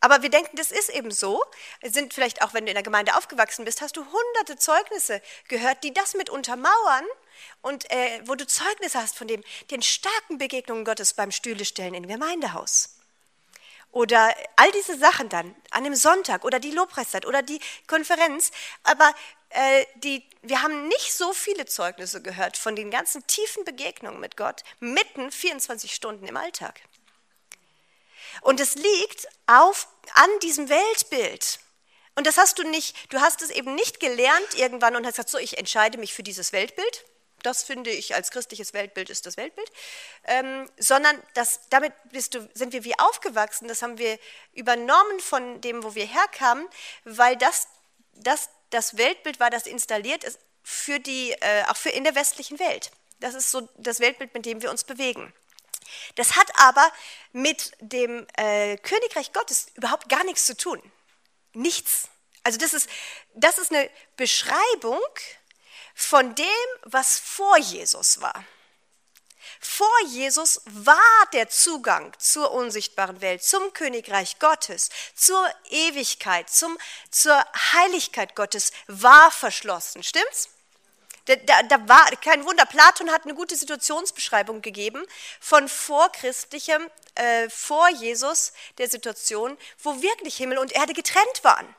Aber 0.00 0.22
wir 0.22 0.30
denken, 0.30 0.56
das 0.56 0.70
ist 0.70 0.88
eben 0.88 1.10
so. 1.10 1.42
Sind 1.82 2.14
vielleicht 2.14 2.40
auch, 2.42 2.54
wenn 2.54 2.64
du 2.64 2.70
in 2.70 2.76
der 2.76 2.82
Gemeinde 2.82 3.14
aufgewachsen 3.14 3.66
bist, 3.66 3.82
hast 3.82 3.98
du 3.98 4.06
hunderte 4.06 4.56
Zeugnisse 4.56 5.20
gehört, 5.48 5.84
die 5.84 5.92
das 5.92 6.14
mit 6.14 6.30
untermauern 6.30 7.04
und 7.62 7.90
äh, 7.90 8.20
wo 8.24 8.34
du 8.34 8.46
Zeugnisse 8.46 8.98
hast 8.98 9.16
von 9.16 9.26
dem, 9.26 9.42
den 9.70 9.82
starken 9.82 10.38
Begegnungen 10.38 10.84
Gottes 10.84 11.14
beim 11.14 11.30
Stühlestellen 11.30 11.94
im 11.94 12.06
Gemeindehaus. 12.06 12.96
Oder 13.94 14.34
all 14.56 14.72
diese 14.72 14.98
Sachen 14.98 15.28
dann 15.28 15.54
an 15.70 15.84
dem 15.84 15.94
Sonntag 15.94 16.44
oder 16.44 16.58
die 16.58 16.72
Lobpreiszeit 16.72 17.26
oder 17.26 17.42
die 17.42 17.60
Konferenz. 17.86 18.50
Aber 18.82 19.14
äh, 19.50 19.86
die, 19.94 20.28
wir 20.42 20.62
haben 20.62 20.88
nicht 20.88 21.14
so 21.14 21.32
viele 21.32 21.64
Zeugnisse 21.64 22.20
gehört 22.20 22.56
von 22.56 22.74
den 22.74 22.90
ganzen 22.90 23.24
tiefen 23.28 23.64
Begegnungen 23.64 24.18
mit 24.18 24.36
Gott 24.36 24.64
mitten 24.80 25.30
24 25.30 25.94
Stunden 25.94 26.26
im 26.26 26.36
Alltag. 26.36 26.80
Und 28.40 28.58
es 28.58 28.74
liegt 28.74 29.28
auf, 29.46 29.86
an 30.14 30.30
diesem 30.42 30.68
Weltbild. 30.68 31.60
Und 32.16 32.26
das 32.26 32.36
hast 32.36 32.58
du 32.58 32.68
nicht, 32.68 33.12
du 33.12 33.20
hast 33.20 33.42
es 33.42 33.50
eben 33.50 33.76
nicht 33.76 34.00
gelernt 34.00 34.54
irgendwann 34.56 34.96
und 34.96 35.06
hast 35.06 35.14
gesagt, 35.14 35.30
so, 35.30 35.38
ich 35.38 35.56
entscheide 35.56 35.98
mich 35.98 36.14
für 36.14 36.24
dieses 36.24 36.52
Weltbild. 36.52 37.04
Das 37.44 37.62
finde 37.62 37.90
ich 37.90 38.14
als 38.14 38.30
christliches 38.30 38.72
Weltbild 38.72 39.10
ist 39.10 39.26
das 39.26 39.36
Weltbild, 39.36 39.70
ähm, 40.24 40.68
sondern 40.78 41.20
das, 41.34 41.60
damit 41.70 41.92
du, 42.12 42.48
sind 42.54 42.72
wir 42.72 42.84
wie 42.84 42.98
aufgewachsen. 42.98 43.68
Das 43.68 43.82
haben 43.82 43.98
wir 43.98 44.18
übernommen 44.52 45.20
von 45.20 45.60
dem, 45.60 45.84
wo 45.84 45.94
wir 45.94 46.06
herkamen, 46.06 46.66
weil 47.04 47.36
das, 47.36 47.68
das 48.14 48.48
das 48.74 48.96
Weltbild 48.96 49.40
war, 49.40 49.50
das 49.50 49.66
installiert 49.66 50.24
ist 50.24 50.38
für 50.62 50.98
die, 50.98 51.30
äh, 51.32 51.64
auch 51.68 51.76
für 51.76 51.90
in 51.90 52.04
der 52.04 52.14
westlichen 52.14 52.58
Welt. 52.58 52.90
Das 53.20 53.34
ist 53.34 53.50
so 53.50 53.68
das 53.76 54.00
Weltbild, 54.00 54.34
mit 54.34 54.44
dem 54.46 54.62
wir 54.62 54.70
uns 54.70 54.84
bewegen. 54.84 55.32
Das 56.16 56.36
hat 56.36 56.50
aber 56.56 56.90
mit 57.32 57.72
dem 57.80 58.26
äh, 58.36 58.76
Königreich 58.78 59.32
Gottes 59.32 59.68
überhaupt 59.74 60.08
gar 60.08 60.24
nichts 60.24 60.46
zu 60.46 60.56
tun. 60.56 60.82
Nichts. 61.52 62.08
Also 62.42 62.58
das 62.58 62.74
ist, 62.74 62.88
das 63.34 63.58
ist 63.58 63.70
eine 63.72 63.88
Beschreibung 64.16 65.00
von 65.94 66.34
dem, 66.34 66.46
was 66.82 67.18
vor 67.18 67.56
Jesus 67.58 68.20
war. 68.20 68.44
Vor 69.60 69.88
Jesus 70.08 70.60
war 70.66 70.98
der 71.32 71.48
Zugang 71.48 72.12
zur 72.18 72.52
unsichtbaren 72.52 73.20
Welt, 73.20 73.42
zum 73.42 73.72
Königreich 73.72 74.38
Gottes, 74.38 74.90
zur 75.14 75.48
Ewigkeit, 75.70 76.50
zum, 76.50 76.76
zur 77.10 77.42
Heiligkeit 77.72 78.34
Gottes, 78.34 78.72
war 78.86 79.30
verschlossen. 79.30 80.02
Stimmt's? 80.02 80.50
Da, 81.26 81.36
da, 81.36 81.62
da, 81.62 81.88
war 81.88 82.04
kein 82.16 82.44
Wunder. 82.44 82.66
Platon 82.66 83.10
hat 83.10 83.24
eine 83.24 83.34
gute 83.34 83.56
Situationsbeschreibung 83.56 84.60
gegeben 84.60 85.02
von 85.40 85.68
vorchristlichem, 85.68 86.90
äh, 87.14 87.48
vor 87.48 87.88
Jesus, 87.88 88.52
der 88.76 88.90
Situation, 88.90 89.56
wo 89.82 90.02
wirklich 90.02 90.36
Himmel 90.36 90.58
und 90.58 90.72
Erde 90.72 90.92
getrennt 90.92 91.42
waren. 91.42 91.74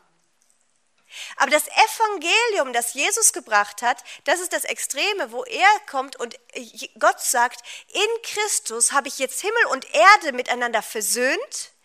Aber 1.38 1.52
das 1.52 1.68
Evangelium, 1.68 2.74
das 2.74 2.94
Jesus 2.94 3.34
gebracht 3.34 3.82
hat, 3.82 4.04
das 4.24 4.40
ist 4.40 4.54
das 4.54 4.66
Extreme, 4.66 5.32
wo 5.32 5.44
er 5.44 5.80
kommt 5.90 6.16
und 6.16 6.36
Gott 7.00 7.20
sagt, 7.20 7.62
in 7.90 8.22
Christus 8.24 8.92
habe 8.92 9.08
ich 9.08 9.20
jetzt 9.20 9.42
Himmel 9.42 9.66
und 9.72 9.94
Erde 9.94 10.32
miteinander 10.32 10.82
versöhnt 10.82 11.76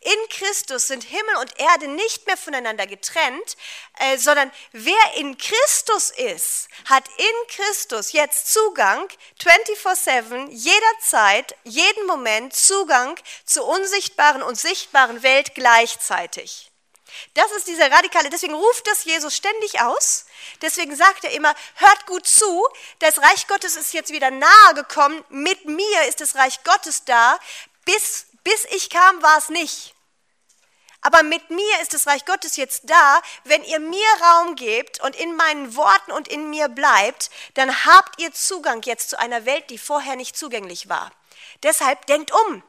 in 0.00 0.28
Christus 0.30 0.86
sind 0.86 1.02
Himmel 1.02 1.36
und 1.40 1.58
Erde 1.58 1.88
nicht 1.88 2.26
mehr 2.26 2.36
voneinander 2.36 2.86
getrennt, 2.86 3.56
äh, 3.98 4.16
sondern 4.16 4.52
wer 4.70 5.14
in 5.16 5.36
Christus 5.38 6.10
ist, 6.10 6.68
hat 6.84 7.04
in 7.16 7.48
Christus 7.48 8.12
jetzt 8.12 8.52
Zugang 8.52 9.08
24/7, 9.40 10.50
jederzeit, 10.52 11.56
jeden 11.64 12.06
Moment 12.06 12.54
Zugang 12.54 13.18
zur 13.44 13.66
unsichtbaren 13.66 14.42
und 14.42 14.56
sichtbaren 14.56 15.24
Welt 15.24 15.56
gleichzeitig. 15.56 16.67
Das 17.34 17.50
ist 17.52 17.66
dieser 17.66 17.90
radikale, 17.90 18.30
deswegen 18.30 18.54
ruft 18.54 18.86
das 18.86 19.04
Jesus 19.04 19.34
ständig 19.36 19.80
aus. 19.80 20.26
Deswegen 20.62 20.94
sagt 20.96 21.24
er 21.24 21.32
immer, 21.32 21.54
hört 21.76 22.06
gut 22.06 22.26
zu, 22.26 22.66
das 22.98 23.18
Reich 23.18 23.46
Gottes 23.46 23.76
ist 23.76 23.92
jetzt 23.92 24.12
wieder 24.12 24.30
nahe 24.30 24.74
gekommen, 24.74 25.24
mit 25.28 25.64
mir 25.66 26.04
ist 26.08 26.20
das 26.20 26.34
Reich 26.34 26.62
Gottes 26.64 27.04
da, 27.04 27.38
bis 27.84 28.26
bis 28.48 28.64
ich 28.70 28.88
kam, 28.88 29.22
war 29.22 29.36
es 29.36 29.50
nicht. 29.50 29.94
Aber 31.02 31.22
mit 31.22 31.50
mir 31.50 31.80
ist 31.82 31.92
das 31.92 32.06
Reich 32.06 32.24
Gottes 32.24 32.56
jetzt 32.56 32.88
da. 32.88 33.20
Wenn 33.44 33.62
ihr 33.62 33.78
mir 33.78 34.06
Raum 34.22 34.56
gebt 34.56 35.02
und 35.02 35.14
in 35.16 35.36
meinen 35.36 35.76
Worten 35.76 36.12
und 36.12 36.28
in 36.28 36.48
mir 36.48 36.68
bleibt, 36.68 37.30
dann 37.54 37.84
habt 37.84 38.18
ihr 38.20 38.32
Zugang 38.32 38.80
jetzt 38.82 39.10
zu 39.10 39.18
einer 39.18 39.44
Welt, 39.44 39.68
die 39.68 39.76
vorher 39.76 40.16
nicht 40.16 40.34
zugänglich 40.34 40.88
war. 40.88 41.12
Deshalb 41.62 42.06
denkt 42.06 42.32
um. 42.32 42.62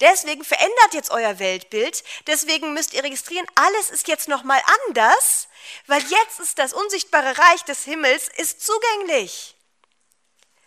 Deswegen 0.00 0.44
verändert 0.44 0.92
jetzt 0.92 1.10
euer 1.10 1.38
Weltbild. 1.38 2.04
Deswegen 2.26 2.74
müsst 2.74 2.92
ihr 2.92 3.02
registrieren, 3.02 3.46
alles 3.54 3.90
ist 3.90 4.08
jetzt 4.08 4.28
nochmal 4.28 4.60
anders, 4.78 5.48
weil 5.86 6.02
jetzt 6.02 6.40
ist 6.40 6.58
das 6.58 6.72
unsichtbare 6.72 7.38
Reich 7.38 7.64
des 7.64 7.84
Himmels 7.84 8.28
ist 8.36 8.64
zugänglich. 8.64 9.56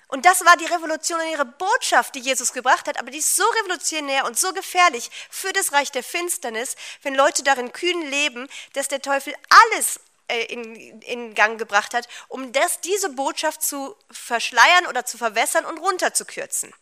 Und 0.08 0.26
das 0.26 0.44
war 0.44 0.58
die 0.58 0.66
revolutionäre 0.66 1.46
Botschaft, 1.46 2.16
die 2.16 2.20
Jesus 2.20 2.52
gebracht 2.52 2.88
hat, 2.88 3.00
aber 3.00 3.12
die 3.12 3.20
ist 3.20 3.36
so 3.36 3.44
revolutionär 3.62 4.26
und 4.26 4.40
so 4.40 4.52
gefährlich 4.54 5.12
für 5.30 5.54
das 5.54 5.72
Reich 5.72 5.92
der 5.92 6.04
Finsternis, 6.04 6.76
wenn 7.04 7.14
Leute 7.14 7.44
darin 7.44 7.72
kühn 7.72 8.10
leben, 8.10 8.50
dass 8.74 8.88
der 8.88 9.04
Teufel 9.04 9.36
alles 9.68 10.00
äh, 10.28 10.46
in, 10.46 11.02
in 11.02 11.36
Gang 11.36 11.60
gebracht 11.60 11.94
hat, 11.94 12.08
um 12.28 12.52
das, 12.54 12.82
diese 12.82 13.10
Botschaft 13.10 13.62
zu 13.62 13.96
verschleiern 14.10 14.88
oder 14.88 15.06
zu 15.06 15.20
verwässern 15.20 15.66
und 15.66 15.78
runterzukürzen. 15.78 16.74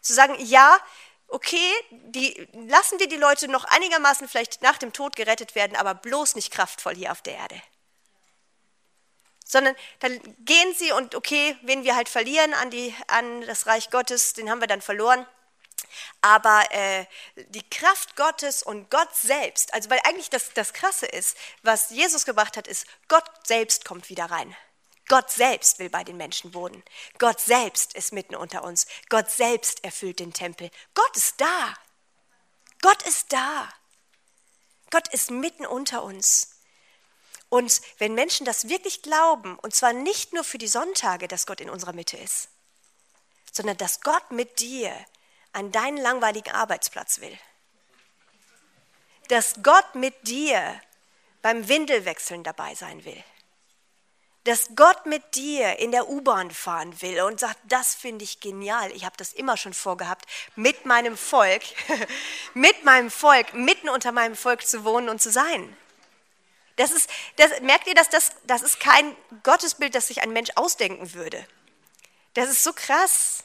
Zu 0.00 0.12
sagen, 0.12 0.34
ja, 0.38 0.76
okay, 1.34 1.72
die, 1.90 2.48
lassen 2.68 2.98
wir 3.00 3.08
die 3.08 3.16
Leute 3.16 3.48
noch 3.48 3.64
einigermaßen 3.64 4.28
vielleicht 4.28 4.62
nach 4.62 4.78
dem 4.78 4.92
Tod 4.92 5.16
gerettet 5.16 5.54
werden, 5.54 5.76
aber 5.76 5.94
bloß 5.94 6.36
nicht 6.36 6.52
kraftvoll 6.52 6.94
hier 6.94 7.12
auf 7.12 7.22
der 7.22 7.36
Erde 7.36 7.60
sondern 9.46 9.76
dann 10.00 10.18
gehen 10.38 10.74
sie 10.74 10.90
und 10.92 11.14
okay, 11.14 11.56
wen 11.62 11.84
wir 11.84 11.94
halt 11.94 12.08
verlieren 12.08 12.54
an, 12.54 12.70
die, 12.70 12.94
an 13.08 13.42
das 13.42 13.66
Reich 13.66 13.90
Gottes, 13.90 14.32
den 14.32 14.50
haben 14.50 14.60
wir 14.60 14.66
dann 14.66 14.80
verloren. 14.80 15.26
Aber 16.22 16.64
äh, 16.70 17.04
die 17.50 17.68
Kraft 17.68 18.16
Gottes 18.16 18.62
und 18.62 18.90
Gott 18.90 19.14
selbst, 19.14 19.72
also 19.74 19.90
weil 19.90 20.00
eigentlich 20.04 20.30
das, 20.30 20.52
das 20.54 20.72
Krasse 20.72 21.06
ist, 21.06 21.36
was 21.62 21.90
Jesus 21.90 22.24
gebracht 22.24 22.56
hat, 22.56 22.66
ist, 22.66 22.86
Gott 23.06 23.24
selbst 23.46 23.84
kommt 23.84 24.08
wieder 24.08 24.24
rein. 24.24 24.56
Gott 25.08 25.30
selbst 25.30 25.78
will 25.78 25.90
bei 25.90 26.04
den 26.04 26.16
Menschen 26.16 26.54
wohnen. 26.54 26.82
Gott 27.18 27.40
selbst 27.40 27.94
ist 27.94 28.12
mitten 28.12 28.34
unter 28.34 28.64
uns. 28.64 28.86
Gott 29.10 29.30
selbst 29.30 29.84
erfüllt 29.84 30.20
den 30.20 30.32
Tempel. 30.32 30.70
Gott 30.94 31.16
ist 31.16 31.40
da. 31.40 31.74
Gott 32.80 33.02
ist 33.02 33.32
da. 33.32 33.68
Gott 34.90 35.08
ist 35.08 35.30
mitten 35.30 35.66
unter 35.66 36.02
uns. 36.04 36.50
Und 37.48 37.80
wenn 37.98 38.14
Menschen 38.14 38.46
das 38.46 38.68
wirklich 38.68 39.02
glauben, 39.02 39.58
und 39.58 39.74
zwar 39.74 39.92
nicht 39.92 40.32
nur 40.32 40.44
für 40.44 40.58
die 40.58 40.68
Sonntage, 40.68 41.28
dass 41.28 41.46
Gott 41.46 41.60
in 41.60 41.70
unserer 41.70 41.92
Mitte 41.92 42.16
ist, 42.16 42.48
sondern 43.52 43.76
dass 43.76 44.00
Gott 44.00 44.30
mit 44.30 44.58
dir 44.60 44.92
an 45.52 45.70
deinen 45.70 45.98
langweiligen 45.98 46.52
Arbeitsplatz 46.52 47.20
will, 47.20 47.38
dass 49.28 49.62
Gott 49.62 49.94
mit 49.94 50.26
dir 50.26 50.80
beim 51.42 51.68
Windelwechseln 51.68 52.42
dabei 52.42 52.74
sein 52.74 53.04
will, 53.04 53.22
dass 54.44 54.70
Gott 54.76 55.06
mit 55.06 55.34
dir 55.34 55.78
in 55.78 55.90
der 55.90 56.08
U-Bahn 56.08 56.50
fahren 56.50 57.00
will 57.00 57.22
und 57.22 57.40
sagt, 57.40 57.58
das 57.64 57.94
finde 57.94 58.24
ich 58.24 58.40
genial, 58.40 58.90
ich 58.92 59.04
habe 59.04 59.16
das 59.16 59.32
immer 59.32 59.56
schon 59.56 59.74
vorgehabt, 59.74 60.26
mit 60.54 60.84
meinem 60.84 61.16
Volk, 61.16 61.62
mit 62.54 62.84
meinem 62.84 63.10
Volk, 63.10 63.54
mitten 63.54 63.88
unter 63.88 64.12
meinem 64.12 64.36
Volk 64.36 64.66
zu 64.66 64.84
wohnen 64.84 65.08
und 65.08 65.22
zu 65.22 65.30
sein. 65.30 65.74
Das 66.76 66.90
ist, 66.90 67.08
das, 67.36 67.60
merkt 67.60 67.86
ihr, 67.86 67.94
dass 67.94 68.10
das, 68.10 68.32
das 68.46 68.62
ist 68.62 68.80
kein 68.80 69.16
Gottesbild, 69.44 69.94
das 69.94 70.08
sich 70.08 70.22
ein 70.22 70.32
Mensch 70.32 70.50
ausdenken 70.56 71.14
würde. 71.14 71.46
Das 72.34 72.50
ist 72.50 72.64
so 72.64 72.72
krass, 72.72 73.44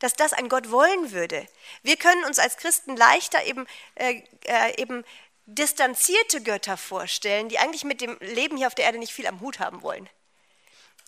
dass 0.00 0.14
das 0.14 0.32
ein 0.32 0.48
Gott 0.48 0.70
wollen 0.70 1.12
würde. 1.12 1.46
Wir 1.82 1.96
können 1.96 2.24
uns 2.24 2.38
als 2.38 2.56
Christen 2.56 2.96
leichter 2.96 3.44
eben, 3.44 3.66
äh, 3.94 4.22
äh, 4.44 4.80
eben 4.80 5.04
distanzierte 5.46 6.42
Götter 6.42 6.76
vorstellen, 6.76 7.48
die 7.48 7.58
eigentlich 7.58 7.84
mit 7.84 8.00
dem 8.00 8.18
Leben 8.20 8.56
hier 8.56 8.66
auf 8.66 8.74
der 8.74 8.86
Erde 8.86 8.98
nicht 8.98 9.12
viel 9.12 9.26
am 9.26 9.40
Hut 9.40 9.60
haben 9.60 9.82
wollen. 9.82 10.08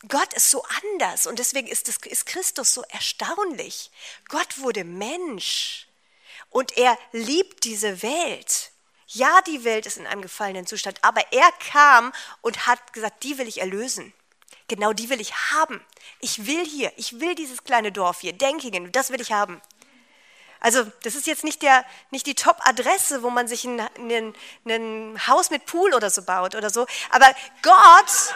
Gott 0.08 0.32
ist 0.34 0.50
so 0.50 0.62
anders 0.82 1.26
und 1.26 1.38
deswegen 1.38 1.68
ist, 1.68 1.88
das, 1.88 1.96
ist 2.04 2.26
Christus 2.26 2.74
so 2.74 2.82
erstaunlich. 2.90 3.90
Gott 4.28 4.58
wurde 4.58 4.84
Mensch 4.84 5.88
und 6.50 6.76
er 6.76 6.98
liebt 7.12 7.64
diese 7.64 8.02
Welt. 8.02 8.70
Ja, 9.08 9.40
die 9.42 9.64
Welt 9.64 9.86
ist 9.86 9.96
in 9.96 10.06
einem 10.06 10.22
gefallenen 10.22 10.66
Zustand, 10.66 10.98
aber 11.02 11.22
er 11.32 11.50
kam 11.72 12.12
und 12.42 12.66
hat 12.66 12.92
gesagt, 12.92 13.22
die 13.22 13.38
will 13.38 13.48
ich 13.48 13.60
erlösen. 13.60 14.12
Genau 14.68 14.92
die 14.92 15.08
will 15.08 15.20
ich 15.20 15.32
haben. 15.52 15.84
Ich 16.20 16.46
will 16.46 16.64
hier, 16.66 16.92
ich 16.96 17.20
will 17.20 17.34
dieses 17.34 17.64
kleine 17.64 17.92
Dorf 17.92 18.20
hier, 18.20 18.32
Denkingen, 18.32 18.90
das 18.92 19.10
will 19.10 19.20
ich 19.20 19.32
haben. 19.32 19.62
Also 20.58 20.84
das 21.02 21.14
ist 21.14 21.26
jetzt 21.26 21.44
nicht, 21.44 21.62
der, 21.62 21.84
nicht 22.10 22.26
die 22.26 22.34
Top-Adresse, 22.34 23.22
wo 23.22 23.30
man 23.30 23.46
sich 23.46 23.64
ein, 23.64 23.80
ein, 23.80 24.34
ein 24.64 25.26
Haus 25.28 25.50
mit 25.50 25.66
Pool 25.66 25.94
oder 25.94 26.10
so 26.10 26.22
baut 26.22 26.54
oder 26.54 26.70
so, 26.70 26.86
aber 27.10 27.28
Gott, 27.62 28.34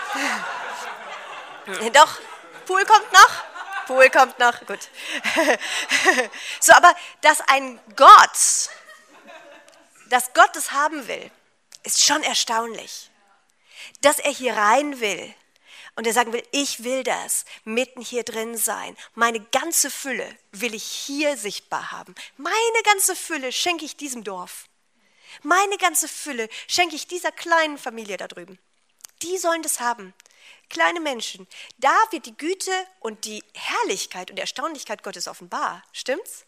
doch, 1.93 2.19
Pool 2.67 2.85
kommt 2.85 3.13
noch, 3.13 3.87
Pool 3.87 4.11
kommt 4.11 4.39
noch, 4.39 4.67
gut. 4.67 4.89
so, 6.61 6.73
aber 6.73 6.95
dass 7.21 7.41
ein 7.43 7.81
Gott 7.97 8.71
dass 10.11 10.33
Gott 10.35 10.55
es 10.57 10.73
haben 10.73 11.09
will, 11.09 11.31
ist 11.85 12.05
schon 12.05 12.23
erstaunlich. 12.23 13.11
Dass 14.03 14.19
er 14.19 14.33
hier 14.33 14.55
rein 14.55 15.01
will 15.01 15.35
und 15.97 16.07
er 16.07 16.13
sagen 16.13 16.33
will, 16.33 16.43
ich 16.53 16.85
will 16.85 17.03
das, 17.03 17.45
mitten 17.65 18.03
hier 18.03 18.25
drin 18.25 18.57
sein. 18.57 18.97
Meine 19.15 19.41
ganze 19.41 19.91
Fülle 19.91 20.29
will 20.53 20.75
ich 20.75 20.85
hier 20.85 21.37
sichtbar 21.37 21.93
haben. 21.93 22.15
Meine 22.37 22.83
ganze 22.85 23.17
Fülle 23.17 23.53
schenke 23.53 23.85
ich 23.85 23.97
diesem 23.97 24.25
Dorf. 24.25 24.67
Meine 25.43 25.79
ganze 25.79 26.09
Fülle 26.09 26.49
schenke 26.67 26.97
ich 26.97 27.07
dieser 27.07 27.33
kleinen 27.33 27.79
Familie 27.79 28.17
da 28.17 28.27
drüben. 28.27 28.59
Die 29.23 29.39
sollen 29.39 29.63
das 29.63 29.81
haben. 29.81 30.13
Kleine 30.71 31.01
Menschen. 31.01 31.47
Da 31.79 31.95
wird 32.11 32.27
die 32.27 32.37
Güte 32.37 32.73
und 33.01 33.25
die 33.25 33.45
Herrlichkeit 33.55 34.31
und 34.31 34.39
Erstaunlichkeit 34.39 35.03
Gottes 35.03 35.29
offenbar. 35.29 35.85
Stimmt's? 35.93 36.47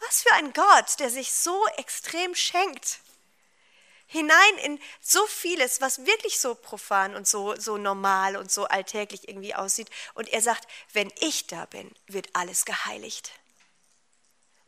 Was 0.00 0.22
für 0.22 0.32
ein 0.34 0.52
Gott, 0.52 1.00
der 1.00 1.10
sich 1.10 1.32
so 1.32 1.66
extrem 1.78 2.34
schenkt. 2.34 3.00
Hinein 4.06 4.58
in 4.62 4.78
so 5.00 5.26
vieles, 5.26 5.80
was 5.80 6.04
wirklich 6.06 6.38
so 6.38 6.54
profan 6.54 7.16
und 7.16 7.26
so, 7.26 7.56
so 7.56 7.76
normal 7.76 8.36
und 8.36 8.52
so 8.52 8.66
alltäglich 8.66 9.26
irgendwie 9.28 9.54
aussieht. 9.54 9.90
Und 10.14 10.28
er 10.28 10.42
sagt, 10.42 10.68
wenn 10.92 11.10
ich 11.18 11.46
da 11.46 11.66
bin, 11.66 11.92
wird 12.06 12.28
alles 12.34 12.66
geheiligt. 12.66 13.32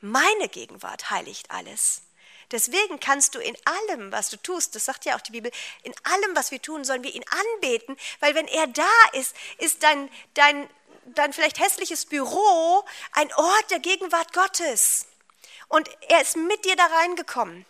Meine 0.01 0.49
Gegenwart 0.49 1.11
heiligt 1.11 1.51
alles. 1.51 2.03
Deswegen 2.51 2.99
kannst 2.99 3.35
du 3.35 3.41
in 3.41 3.57
allem, 3.65 4.11
was 4.11 4.31
du 4.31 4.37
tust, 4.39 4.75
das 4.75 4.87
sagt 4.87 5.05
ja 5.05 5.17
auch 5.17 5.21
die 5.21 5.33
Bibel, 5.33 5.51
in 5.83 5.95
allem, 6.05 6.35
was 6.35 6.51
wir 6.51 6.63
tun, 6.63 6.85
sollen 6.85 7.03
wir 7.03 7.15
ihn 7.15 7.25
anbeten, 7.55 7.97
weil 8.21 8.35
wenn 8.35 8.49
er 8.49 8.67
da 8.67 8.89
ist, 9.13 9.37
ist 9.59 9.83
dein, 9.83 10.11
dein, 10.35 10.69
dein 11.07 11.33
vielleicht 11.33 11.61
hässliches 11.61 12.07
Büro 12.07 12.85
ein 13.13 13.33
Ort 13.35 13.71
der 13.71 13.81
Gegenwart 13.81 14.33
Gottes. 14.33 15.07
Und 15.69 15.91
er 16.09 16.23
ist 16.23 16.37
mit 16.37 16.65
dir 16.65 16.77
da 16.77 16.87
reingekommen. 16.87 17.67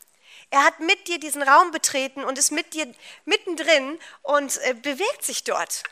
Er 0.50 0.64
hat 0.64 0.80
mit 0.80 1.08
dir 1.08 1.18
diesen 1.18 1.42
Raum 1.42 1.72
betreten 1.72 2.24
und 2.24 2.38
ist 2.38 2.52
mit 2.52 2.72
dir 2.72 2.92
mittendrin 3.24 3.98
und 4.22 4.56
äh, 4.62 4.74
bewegt 4.74 5.24
sich 5.24 5.44
dort. 5.44 5.82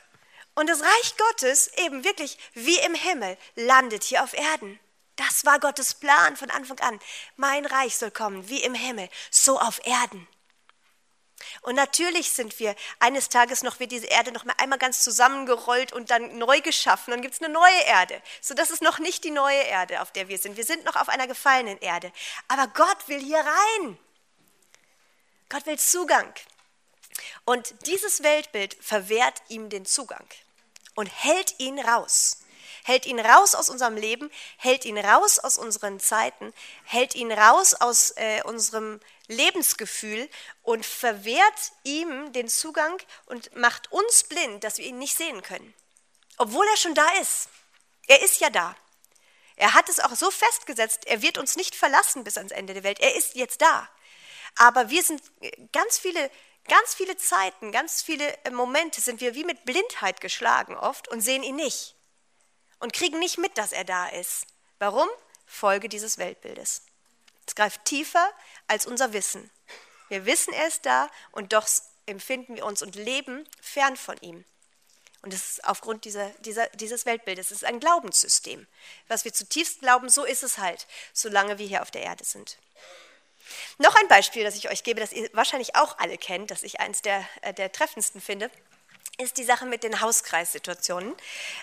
Und 0.54 0.70
das 0.70 0.80
Reich 0.80 1.16
Gottes, 1.18 1.70
eben 1.76 2.04
wirklich 2.04 2.38
wie 2.54 2.78
im 2.78 2.94
Himmel, 2.94 3.36
landet 3.56 4.04
hier 4.04 4.22
auf 4.22 4.32
Erden. 4.32 4.80
Das 5.16 5.44
war 5.44 5.58
Gottes 5.58 5.94
Plan 5.94 6.36
von 6.36 6.50
Anfang 6.50 6.78
an. 6.80 7.00
Mein 7.36 7.64
Reich 7.66 7.96
soll 7.96 8.10
kommen, 8.10 8.48
wie 8.48 8.62
im 8.62 8.74
Himmel, 8.74 9.08
so 9.30 9.58
auf 9.58 9.80
Erden. 9.86 10.28
Und 11.62 11.74
natürlich 11.74 12.30
sind 12.30 12.58
wir 12.58 12.74
eines 12.98 13.28
Tages 13.28 13.62
noch, 13.62 13.78
wird 13.78 13.92
diese 13.92 14.06
Erde 14.06 14.32
noch 14.32 14.44
mal 14.44 14.54
einmal 14.58 14.78
ganz 14.78 15.02
zusammengerollt 15.02 15.92
und 15.92 16.10
dann 16.10 16.38
neu 16.38 16.60
geschaffen. 16.60 17.10
Dann 17.10 17.22
gibt 17.22 17.34
es 17.34 17.42
eine 17.42 17.52
neue 17.52 17.80
Erde. 17.86 18.22
So, 18.40 18.54
das 18.54 18.70
ist 18.70 18.82
noch 18.82 18.98
nicht 18.98 19.24
die 19.24 19.30
neue 19.30 19.62
Erde, 19.62 20.00
auf 20.00 20.12
der 20.12 20.28
wir 20.28 20.38
sind. 20.38 20.56
Wir 20.56 20.64
sind 20.64 20.84
noch 20.84 20.96
auf 20.96 21.08
einer 21.08 21.26
gefallenen 21.26 21.78
Erde. 21.78 22.12
Aber 22.48 22.68
Gott 22.68 23.08
will 23.08 23.20
hier 23.20 23.40
rein. 23.40 23.98
Gott 25.48 25.66
will 25.66 25.78
Zugang. 25.78 26.32
Und 27.44 27.74
dieses 27.86 28.22
Weltbild 28.22 28.76
verwehrt 28.80 29.42
ihm 29.48 29.68
den 29.68 29.86
Zugang 29.86 30.26
und 30.94 31.06
hält 31.06 31.58
ihn 31.58 31.78
raus. 31.78 32.38
Hält 32.86 33.04
ihn 33.04 33.18
raus 33.18 33.56
aus 33.56 33.68
unserem 33.68 33.96
Leben, 33.96 34.30
hält 34.58 34.84
ihn 34.84 34.96
raus 34.96 35.40
aus 35.40 35.58
unseren 35.58 35.98
Zeiten, 35.98 36.54
hält 36.84 37.16
ihn 37.16 37.32
raus 37.32 37.74
aus 37.74 38.12
äh, 38.12 38.42
unserem 38.44 39.00
Lebensgefühl 39.26 40.30
und 40.62 40.86
verwehrt 40.86 41.72
ihm 41.82 42.32
den 42.32 42.46
Zugang 42.46 42.96
und 43.24 43.56
macht 43.56 43.90
uns 43.90 44.22
blind, 44.22 44.62
dass 44.62 44.78
wir 44.78 44.86
ihn 44.86 45.00
nicht 45.00 45.16
sehen 45.16 45.42
können. 45.42 45.74
Obwohl 46.36 46.64
er 46.68 46.76
schon 46.76 46.94
da 46.94 47.08
ist. 47.20 47.48
Er 48.06 48.22
ist 48.22 48.38
ja 48.40 48.50
da. 48.50 48.76
Er 49.56 49.74
hat 49.74 49.88
es 49.88 49.98
auch 49.98 50.14
so 50.14 50.30
festgesetzt, 50.30 51.06
er 51.06 51.22
wird 51.22 51.38
uns 51.38 51.56
nicht 51.56 51.74
verlassen 51.74 52.22
bis 52.22 52.36
ans 52.36 52.52
Ende 52.52 52.72
der 52.72 52.84
Welt. 52.84 53.00
Er 53.00 53.16
ist 53.16 53.34
jetzt 53.34 53.62
da. 53.62 53.88
Aber 54.54 54.90
wir 54.90 55.02
sind 55.02 55.20
ganz 55.72 55.98
viele, 55.98 56.30
ganz 56.68 56.94
viele 56.94 57.16
Zeiten, 57.16 57.72
ganz 57.72 58.00
viele 58.00 58.32
Momente 58.52 59.00
sind 59.00 59.20
wir 59.20 59.34
wie 59.34 59.42
mit 59.42 59.64
Blindheit 59.64 60.20
geschlagen 60.20 60.76
oft 60.76 61.08
und 61.08 61.20
sehen 61.20 61.42
ihn 61.42 61.56
nicht. 61.56 61.95
Und 62.78 62.92
kriegen 62.92 63.18
nicht 63.18 63.38
mit, 63.38 63.56
dass 63.58 63.72
er 63.72 63.84
da 63.84 64.08
ist. 64.08 64.46
Warum? 64.78 65.08
Folge 65.46 65.88
dieses 65.88 66.18
Weltbildes. 66.18 66.82
Es 67.46 67.54
greift 67.54 67.84
tiefer 67.84 68.30
als 68.66 68.86
unser 68.86 69.12
Wissen. 69.12 69.50
Wir 70.08 70.26
wissen, 70.26 70.52
er 70.52 70.68
ist 70.68 70.84
da 70.84 71.08
und 71.32 71.52
doch 71.52 71.66
empfinden 72.06 72.56
wir 72.56 72.64
uns 72.64 72.82
und 72.82 72.94
leben 72.94 73.48
fern 73.60 73.96
von 73.96 74.16
ihm. 74.18 74.44
Und 75.22 75.32
das 75.32 75.50
ist 75.50 75.64
aufgrund 75.64 76.04
dieser, 76.04 76.30
dieser, 76.40 76.68
dieses 76.68 77.04
Weltbildes. 77.04 77.46
Es 77.46 77.58
ist 77.58 77.64
ein 77.64 77.80
Glaubenssystem. 77.80 78.66
Was 79.08 79.24
wir 79.24 79.32
zutiefst 79.32 79.80
glauben, 79.80 80.08
so 80.08 80.24
ist 80.24 80.44
es 80.44 80.58
halt, 80.58 80.86
solange 81.12 81.58
wir 81.58 81.66
hier 81.66 81.82
auf 81.82 81.90
der 81.90 82.02
Erde 82.02 82.24
sind. 82.24 82.58
Noch 83.78 83.94
ein 83.96 84.08
Beispiel, 84.08 84.44
das 84.44 84.54
ich 84.54 84.70
euch 84.70 84.84
gebe, 84.84 85.00
das 85.00 85.12
ihr 85.12 85.28
wahrscheinlich 85.32 85.76
auch 85.76 85.98
alle 85.98 86.18
kennt, 86.18 86.50
das 86.50 86.62
ich 86.62 86.80
eines 86.80 87.02
der, 87.02 87.26
äh, 87.42 87.52
der 87.52 87.72
treffendsten 87.72 88.20
finde, 88.20 88.50
ist 89.18 89.38
die 89.38 89.44
Sache 89.44 89.64
mit 89.64 89.82
den 89.82 90.00
Hauskreissituationen. 90.00 91.14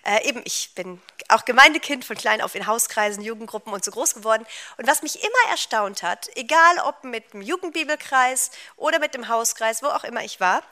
Äh, 0.04 0.28
eben, 0.28 0.42
ich 0.44 0.72
bin 0.74 1.02
auch 1.30 1.46
Gemeindekind 1.46 2.04
von 2.04 2.18
klein 2.18 2.42
auf 2.42 2.56
in 2.56 2.66
Hauskreisen, 2.66 3.24
Jugendgruppen 3.24 3.72
und 3.72 3.86
so 3.86 3.92
groß 3.92 4.16
geworden. 4.16 4.46
Und 4.78 4.88
was 4.88 5.04
mich 5.04 5.24
immer 5.24 5.52
erstaunt 5.52 6.02
hat, 6.02 6.30
egal 6.36 6.80
ob 6.86 7.04
mit 7.04 7.34
dem 7.34 7.42
Jugendbibelkreis 7.42 8.52
oder 8.76 9.00
mit 9.00 9.14
dem 9.14 9.28
Hauskreis, 9.28 9.84
wo 9.84 9.88
auch 9.88 10.04
immer 10.04 10.24
ich 10.24 10.40
war, 10.40 10.64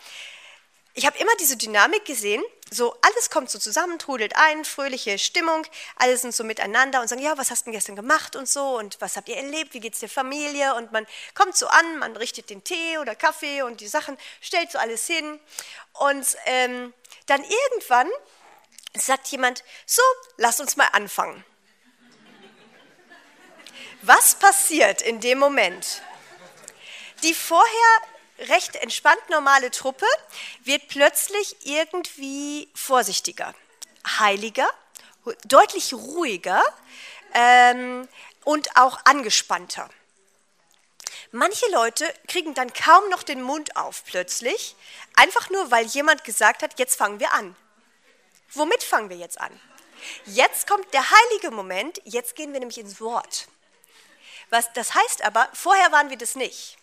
ich 0.93 1.05
habe 1.05 1.17
immer 1.19 1.31
diese 1.39 1.55
Dynamik 1.55 2.03
gesehen, 2.05 2.43
so 2.73 2.95
alles 3.01 3.29
kommt 3.29 3.49
so 3.49 3.59
zusammen, 3.59 3.99
trudelt 3.99 4.33
ein, 4.37 4.63
fröhliche 4.63 5.19
Stimmung, 5.19 5.67
alle 5.97 6.17
sind 6.17 6.33
so 6.33 6.45
miteinander 6.45 7.01
und 7.01 7.09
sagen, 7.09 7.21
ja, 7.21 7.37
was 7.37 7.51
hast 7.51 7.61
du 7.61 7.65
denn 7.65 7.73
gestern 7.73 7.97
gemacht 7.97 8.37
und 8.37 8.47
so 8.47 8.77
und 8.77 8.99
was 9.01 9.17
habt 9.17 9.27
ihr 9.27 9.35
erlebt, 9.35 9.73
wie 9.73 9.81
geht's 9.81 9.99
der 9.99 10.07
Familie 10.07 10.73
und 10.75 10.93
man 10.93 11.05
kommt 11.35 11.57
so 11.57 11.67
an, 11.67 11.99
man 11.99 12.15
richtet 12.15 12.49
den 12.49 12.63
Tee 12.63 12.97
oder 12.97 13.13
Kaffee 13.13 13.61
und 13.63 13.81
die 13.81 13.89
Sachen, 13.89 14.17
stellt 14.39 14.71
so 14.71 14.79
alles 14.79 15.05
hin 15.05 15.39
und 15.99 16.25
ähm, 16.45 16.93
dann 17.25 17.43
irgendwann 17.43 18.09
sagt 18.95 19.27
jemand, 19.27 19.65
so, 19.85 20.01
lass 20.37 20.61
uns 20.61 20.77
mal 20.77 20.87
anfangen. 20.93 21.43
Was 24.01 24.35
passiert 24.35 25.01
in 25.01 25.19
dem 25.19 25.39
Moment? 25.39 26.01
Die 27.21 27.33
vorher 27.33 28.01
recht 28.49 28.75
entspannt 28.77 29.29
normale 29.29 29.71
Truppe 29.71 30.05
wird 30.63 30.87
plötzlich 30.87 31.55
irgendwie 31.65 32.69
vorsichtiger, 32.73 33.53
heiliger, 34.19 34.67
deutlich 35.45 35.93
ruhiger 35.93 36.61
ähm, 37.33 38.07
und 38.43 38.75
auch 38.77 38.99
angespannter. 39.05 39.89
Manche 41.31 41.65
Leute 41.71 42.13
kriegen 42.27 42.53
dann 42.53 42.73
kaum 42.73 43.07
noch 43.09 43.23
den 43.23 43.41
Mund 43.41 43.77
auf 43.77 44.03
plötzlich, 44.05 44.75
einfach 45.15 45.49
nur 45.49 45.71
weil 45.71 45.85
jemand 45.85 46.23
gesagt 46.23 46.61
hat, 46.61 46.77
jetzt 46.77 46.97
fangen 46.97 47.19
wir 47.19 47.31
an. 47.33 47.55
Womit 48.53 48.83
fangen 48.83 49.09
wir 49.09 49.17
jetzt 49.17 49.39
an? 49.39 49.57
Jetzt 50.25 50.67
kommt 50.67 50.93
der 50.93 51.09
heilige 51.09 51.51
Moment, 51.51 52.01
jetzt 52.03 52.35
gehen 52.35 52.51
wir 52.51 52.59
nämlich 52.59 52.79
ins 52.79 52.99
Wort. 52.99 53.47
Was, 54.49 54.73
das 54.73 54.93
heißt 54.93 55.23
aber, 55.23 55.47
vorher 55.53 55.91
waren 55.93 56.09
wir 56.09 56.17
das 56.17 56.35
nicht. 56.35 56.77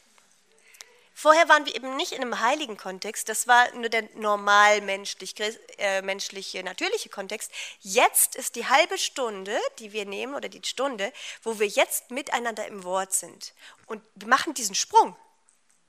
Vorher 1.20 1.48
waren 1.48 1.66
wir 1.66 1.74
eben 1.74 1.96
nicht 1.96 2.12
in 2.12 2.22
einem 2.22 2.38
heiligen 2.38 2.76
Kontext, 2.76 3.28
das 3.28 3.48
war 3.48 3.74
nur 3.74 3.88
der 3.88 4.08
normal 4.14 4.80
menschlich, 4.82 5.34
äh, 5.78 6.00
menschliche, 6.00 6.62
natürliche 6.62 7.08
Kontext. 7.08 7.50
Jetzt 7.80 8.36
ist 8.36 8.54
die 8.54 8.68
halbe 8.68 8.96
Stunde, 8.98 9.58
die 9.80 9.92
wir 9.92 10.04
nehmen, 10.04 10.36
oder 10.36 10.48
die 10.48 10.62
Stunde, 10.64 11.12
wo 11.42 11.58
wir 11.58 11.66
jetzt 11.66 12.12
miteinander 12.12 12.68
im 12.68 12.84
Wort 12.84 13.12
sind. 13.14 13.52
Und 13.86 14.00
wir 14.14 14.28
machen 14.28 14.54
diesen 14.54 14.76
Sprung 14.76 15.16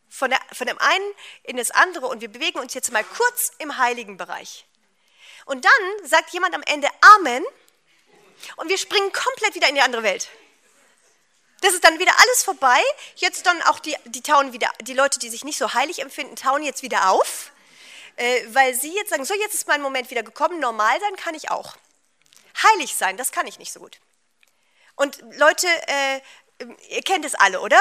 von, 0.09 0.31
der, 0.31 0.39
von 0.51 0.65
dem 0.65 0.79
einen 0.79 1.13
in 1.43 1.57
das 1.57 1.69
andere 1.69 2.07
und 2.07 2.21
wir 2.21 2.29
bewegen 2.29 2.57
uns 2.57 2.73
jetzt 2.73 2.91
mal 2.91 3.03
kurz 3.03 3.51
im 3.59 3.77
heiligen 3.77 4.17
Bereich. 4.17 4.65
Und 5.45 5.63
dann 5.63 6.07
sagt 6.07 6.33
jemand 6.33 6.55
am 6.55 6.63
Ende 6.63 6.87
Amen 7.17 7.45
und 8.55 8.67
wir 8.67 8.79
springen 8.79 9.11
komplett 9.13 9.53
wieder 9.53 9.69
in 9.69 9.75
die 9.75 9.81
andere 9.81 10.01
Welt. 10.01 10.27
Das 11.61 11.73
ist 11.73 11.83
dann 11.83 11.99
wieder 11.99 12.13
alles 12.17 12.43
vorbei. 12.43 12.79
Jetzt 13.15 13.45
dann 13.45 13.61
auch 13.63 13.79
die, 13.79 13.95
die 14.05 14.21
tauen 14.21 14.53
wieder, 14.53 14.71
die 14.81 14.93
Leute, 14.93 15.19
die 15.19 15.29
sich 15.29 15.43
nicht 15.43 15.57
so 15.57 15.73
heilig 15.73 15.99
empfinden, 15.99 16.35
tauen 16.35 16.63
jetzt 16.63 16.83
wieder 16.83 17.09
auf, 17.09 17.51
äh, 18.15 18.41
weil 18.49 18.73
sie 18.75 18.93
jetzt 18.95 19.09
sagen, 19.09 19.25
so 19.25 19.33
jetzt 19.33 19.53
ist 19.53 19.67
mein 19.67 19.81
Moment 19.81 20.09
wieder 20.09 20.23
gekommen, 20.23 20.59
normal 20.59 20.99
sein 20.99 21.15
kann 21.15 21.35
ich 21.35 21.51
auch. 21.51 21.75
Heilig 22.63 22.95
sein, 22.95 23.17
das 23.17 23.31
kann 23.31 23.47
ich 23.47 23.59
nicht 23.59 23.71
so 23.71 23.79
gut. 23.79 23.99
Und 24.95 25.21
Leute, 25.37 25.67
äh, 25.87 26.21
ihr 26.89 27.01
kennt 27.01 27.25
es 27.25 27.35
alle, 27.35 27.61
oder? 27.61 27.79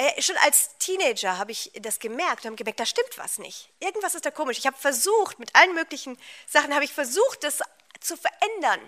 Äh, 0.00 0.22
schon 0.22 0.36
als 0.38 0.78
Teenager 0.78 1.36
habe 1.36 1.52
ich 1.52 1.70
das 1.74 1.98
gemerkt 1.98 2.44
und 2.44 2.46
habe 2.46 2.56
gemerkt, 2.56 2.80
da 2.80 2.86
stimmt 2.86 3.18
was 3.18 3.38
nicht. 3.38 3.68
Irgendwas 3.80 4.14
ist 4.14 4.24
da 4.24 4.30
komisch. 4.30 4.58
Ich 4.58 4.66
habe 4.66 4.76
versucht, 4.78 5.38
mit 5.38 5.54
allen 5.54 5.74
möglichen 5.74 6.18
Sachen 6.46 6.74
habe 6.74 6.84
ich 6.84 6.92
versucht, 6.92 7.44
das 7.44 7.60
zu 8.00 8.16
verändern. 8.16 8.80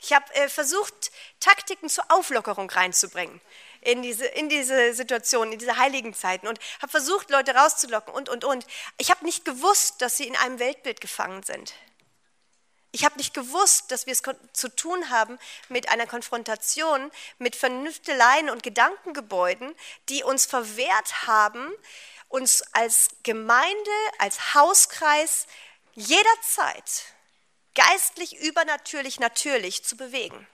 Ich 0.00 0.12
habe 0.12 0.32
äh, 0.34 0.48
versucht, 0.48 1.10
Taktiken 1.40 1.88
zur 1.88 2.04
Auflockerung 2.10 2.70
reinzubringen 2.70 3.40
in 3.80 4.02
diese, 4.02 4.26
in 4.26 4.48
diese 4.48 4.94
Situation, 4.94 5.52
in 5.52 5.58
diese 5.58 5.76
heiligen 5.76 6.14
Zeiten 6.14 6.46
und 6.46 6.58
habe 6.80 6.90
versucht, 6.90 7.30
Leute 7.30 7.54
rauszulocken 7.54 8.12
und, 8.12 8.28
und, 8.28 8.44
und. 8.44 8.66
Ich 8.98 9.10
habe 9.10 9.24
nicht 9.24 9.44
gewusst, 9.44 10.00
dass 10.02 10.16
sie 10.16 10.26
in 10.26 10.36
einem 10.36 10.58
Weltbild 10.58 11.00
gefangen 11.00 11.42
sind. 11.42 11.74
Ich 12.90 13.04
habe 13.04 13.18
nicht 13.18 13.34
gewusst, 13.34 13.90
dass 13.90 14.06
wir 14.06 14.12
es 14.12 14.22
zu 14.52 14.68
tun 14.74 15.10
haben 15.10 15.38
mit 15.68 15.90
einer 15.90 16.06
Konfrontation, 16.06 17.10
mit 17.38 17.54
Vernünfteleien 17.54 18.48
und 18.48 18.62
Gedankengebäuden, 18.62 19.74
die 20.08 20.24
uns 20.24 20.46
verwehrt 20.46 21.26
haben, 21.26 21.70
uns 22.28 22.62
als 22.72 23.10
Gemeinde, 23.24 23.90
als 24.18 24.54
Hauskreis 24.54 25.46
jederzeit 25.94 27.04
geistlich, 27.78 28.36
übernatürlich, 28.38 29.20
natürlich 29.20 29.84
zu 29.84 29.96
bewegen. 29.96 30.48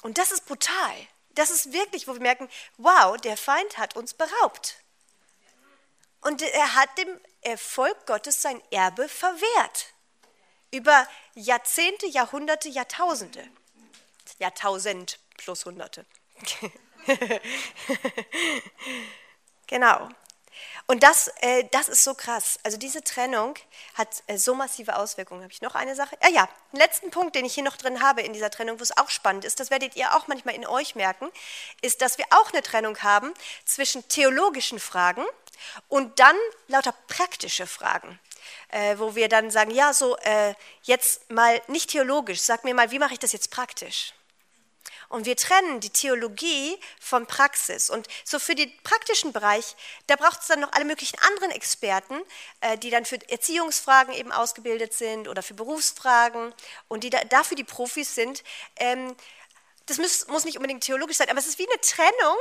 Und 0.00 0.16
das 0.16 0.32
ist 0.32 0.46
brutal. 0.46 0.96
Das 1.30 1.50
ist 1.50 1.72
wirklich, 1.74 2.08
wo 2.08 2.14
wir 2.14 2.22
merken, 2.22 2.48
wow, 2.78 3.18
der 3.18 3.36
Feind 3.36 3.76
hat 3.76 3.94
uns 3.94 4.14
beraubt. 4.14 4.82
Und 6.22 6.40
er 6.40 6.74
hat 6.74 6.96
dem 6.96 7.20
Erfolg 7.42 8.06
Gottes 8.06 8.40
sein 8.40 8.62
Erbe 8.70 9.08
verwehrt. 9.10 9.92
Über 10.70 11.06
Jahrzehnte, 11.34 12.06
Jahrhunderte, 12.06 12.70
Jahrtausende. 12.70 13.46
Jahrtausend 14.38 15.18
plus 15.36 15.66
Hunderte. 15.66 16.06
genau. 19.66 20.08
Und 20.90 21.02
das, 21.02 21.28
äh, 21.42 21.64
das 21.70 21.90
ist 21.90 22.02
so 22.02 22.14
krass. 22.14 22.58
Also 22.62 22.78
diese 22.78 23.04
Trennung 23.04 23.56
hat 23.92 24.08
äh, 24.26 24.38
so 24.38 24.54
massive 24.54 24.96
Auswirkungen. 24.96 25.42
Habe 25.42 25.52
ich 25.52 25.60
noch 25.60 25.74
eine 25.74 25.94
Sache? 25.94 26.16
Ja, 26.22 26.30
ja, 26.30 26.48
einen 26.72 26.80
letzten 26.80 27.10
Punkt, 27.10 27.34
den 27.34 27.44
ich 27.44 27.52
hier 27.52 27.62
noch 27.62 27.76
drin 27.76 28.02
habe 28.02 28.22
in 28.22 28.32
dieser 28.32 28.50
Trennung, 28.50 28.80
wo 28.80 28.82
es 28.82 28.96
auch 28.96 29.10
spannend 29.10 29.44
ist, 29.44 29.60
das 29.60 29.70
werdet 29.70 29.96
ihr 29.96 30.16
auch 30.16 30.28
manchmal 30.28 30.54
in 30.54 30.66
euch 30.66 30.94
merken, 30.94 31.28
ist, 31.82 32.00
dass 32.00 32.16
wir 32.16 32.24
auch 32.30 32.54
eine 32.54 32.62
Trennung 32.62 33.02
haben 33.02 33.34
zwischen 33.66 34.08
theologischen 34.08 34.80
Fragen 34.80 35.26
und 35.88 36.18
dann 36.20 36.36
lauter 36.68 36.94
praktische 37.06 37.66
Fragen. 37.66 38.18
Äh, 38.70 38.98
wo 38.98 39.14
wir 39.14 39.28
dann 39.28 39.50
sagen, 39.50 39.70
ja, 39.70 39.92
so 39.92 40.16
äh, 40.18 40.54
jetzt 40.82 41.30
mal 41.30 41.60
nicht 41.66 41.90
theologisch, 41.90 42.40
sag 42.40 42.64
mir 42.64 42.72
mal, 42.72 42.90
wie 42.90 42.98
mache 42.98 43.12
ich 43.12 43.18
das 43.18 43.32
jetzt 43.32 43.50
praktisch? 43.50 44.14
Und 45.08 45.24
wir 45.24 45.36
trennen 45.36 45.80
die 45.80 45.90
Theologie 45.90 46.78
von 47.00 47.26
Praxis. 47.26 47.88
Und 47.88 48.06
so 48.24 48.38
für 48.38 48.54
den 48.54 48.70
praktischen 48.82 49.32
Bereich, 49.32 49.74
da 50.06 50.16
braucht 50.16 50.42
es 50.42 50.48
dann 50.48 50.60
noch 50.60 50.72
alle 50.72 50.84
möglichen 50.84 51.18
anderen 51.20 51.50
Experten, 51.50 52.20
äh, 52.60 52.76
die 52.76 52.90
dann 52.90 53.04
für 53.04 53.18
Erziehungsfragen 53.30 54.12
eben 54.12 54.32
ausgebildet 54.32 54.92
sind 54.92 55.28
oder 55.28 55.42
für 55.42 55.54
Berufsfragen 55.54 56.52
und 56.88 57.04
die 57.04 57.10
da, 57.10 57.24
dafür 57.24 57.56
die 57.56 57.64
Profis 57.64 58.14
sind. 58.14 58.44
Ähm, 58.76 59.16
das 59.86 59.96
muss 59.96 60.44
nicht 60.44 60.58
unbedingt 60.58 60.84
theologisch 60.84 61.16
sein, 61.16 61.30
aber 61.30 61.38
es 61.38 61.46
ist 61.46 61.58
wie 61.58 61.66
eine 61.66 61.80
Trennung, 61.80 62.36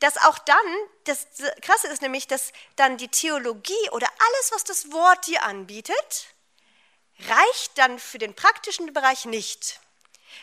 dass 0.00 0.18
auch 0.18 0.38
dann, 0.38 0.56
das 1.04 1.26
Krasse 1.62 1.88
ist 1.88 2.02
nämlich, 2.02 2.26
dass 2.26 2.52
dann 2.76 2.98
die 2.98 3.08
Theologie 3.08 3.90
oder 3.92 4.06
alles, 4.06 4.52
was 4.52 4.64
das 4.64 4.92
Wort 4.92 5.26
dir 5.26 5.42
anbietet, 5.44 6.26
reicht 7.20 7.78
dann 7.78 7.98
für 7.98 8.18
den 8.18 8.34
praktischen 8.34 8.92
Bereich 8.92 9.24
nicht. 9.24 9.80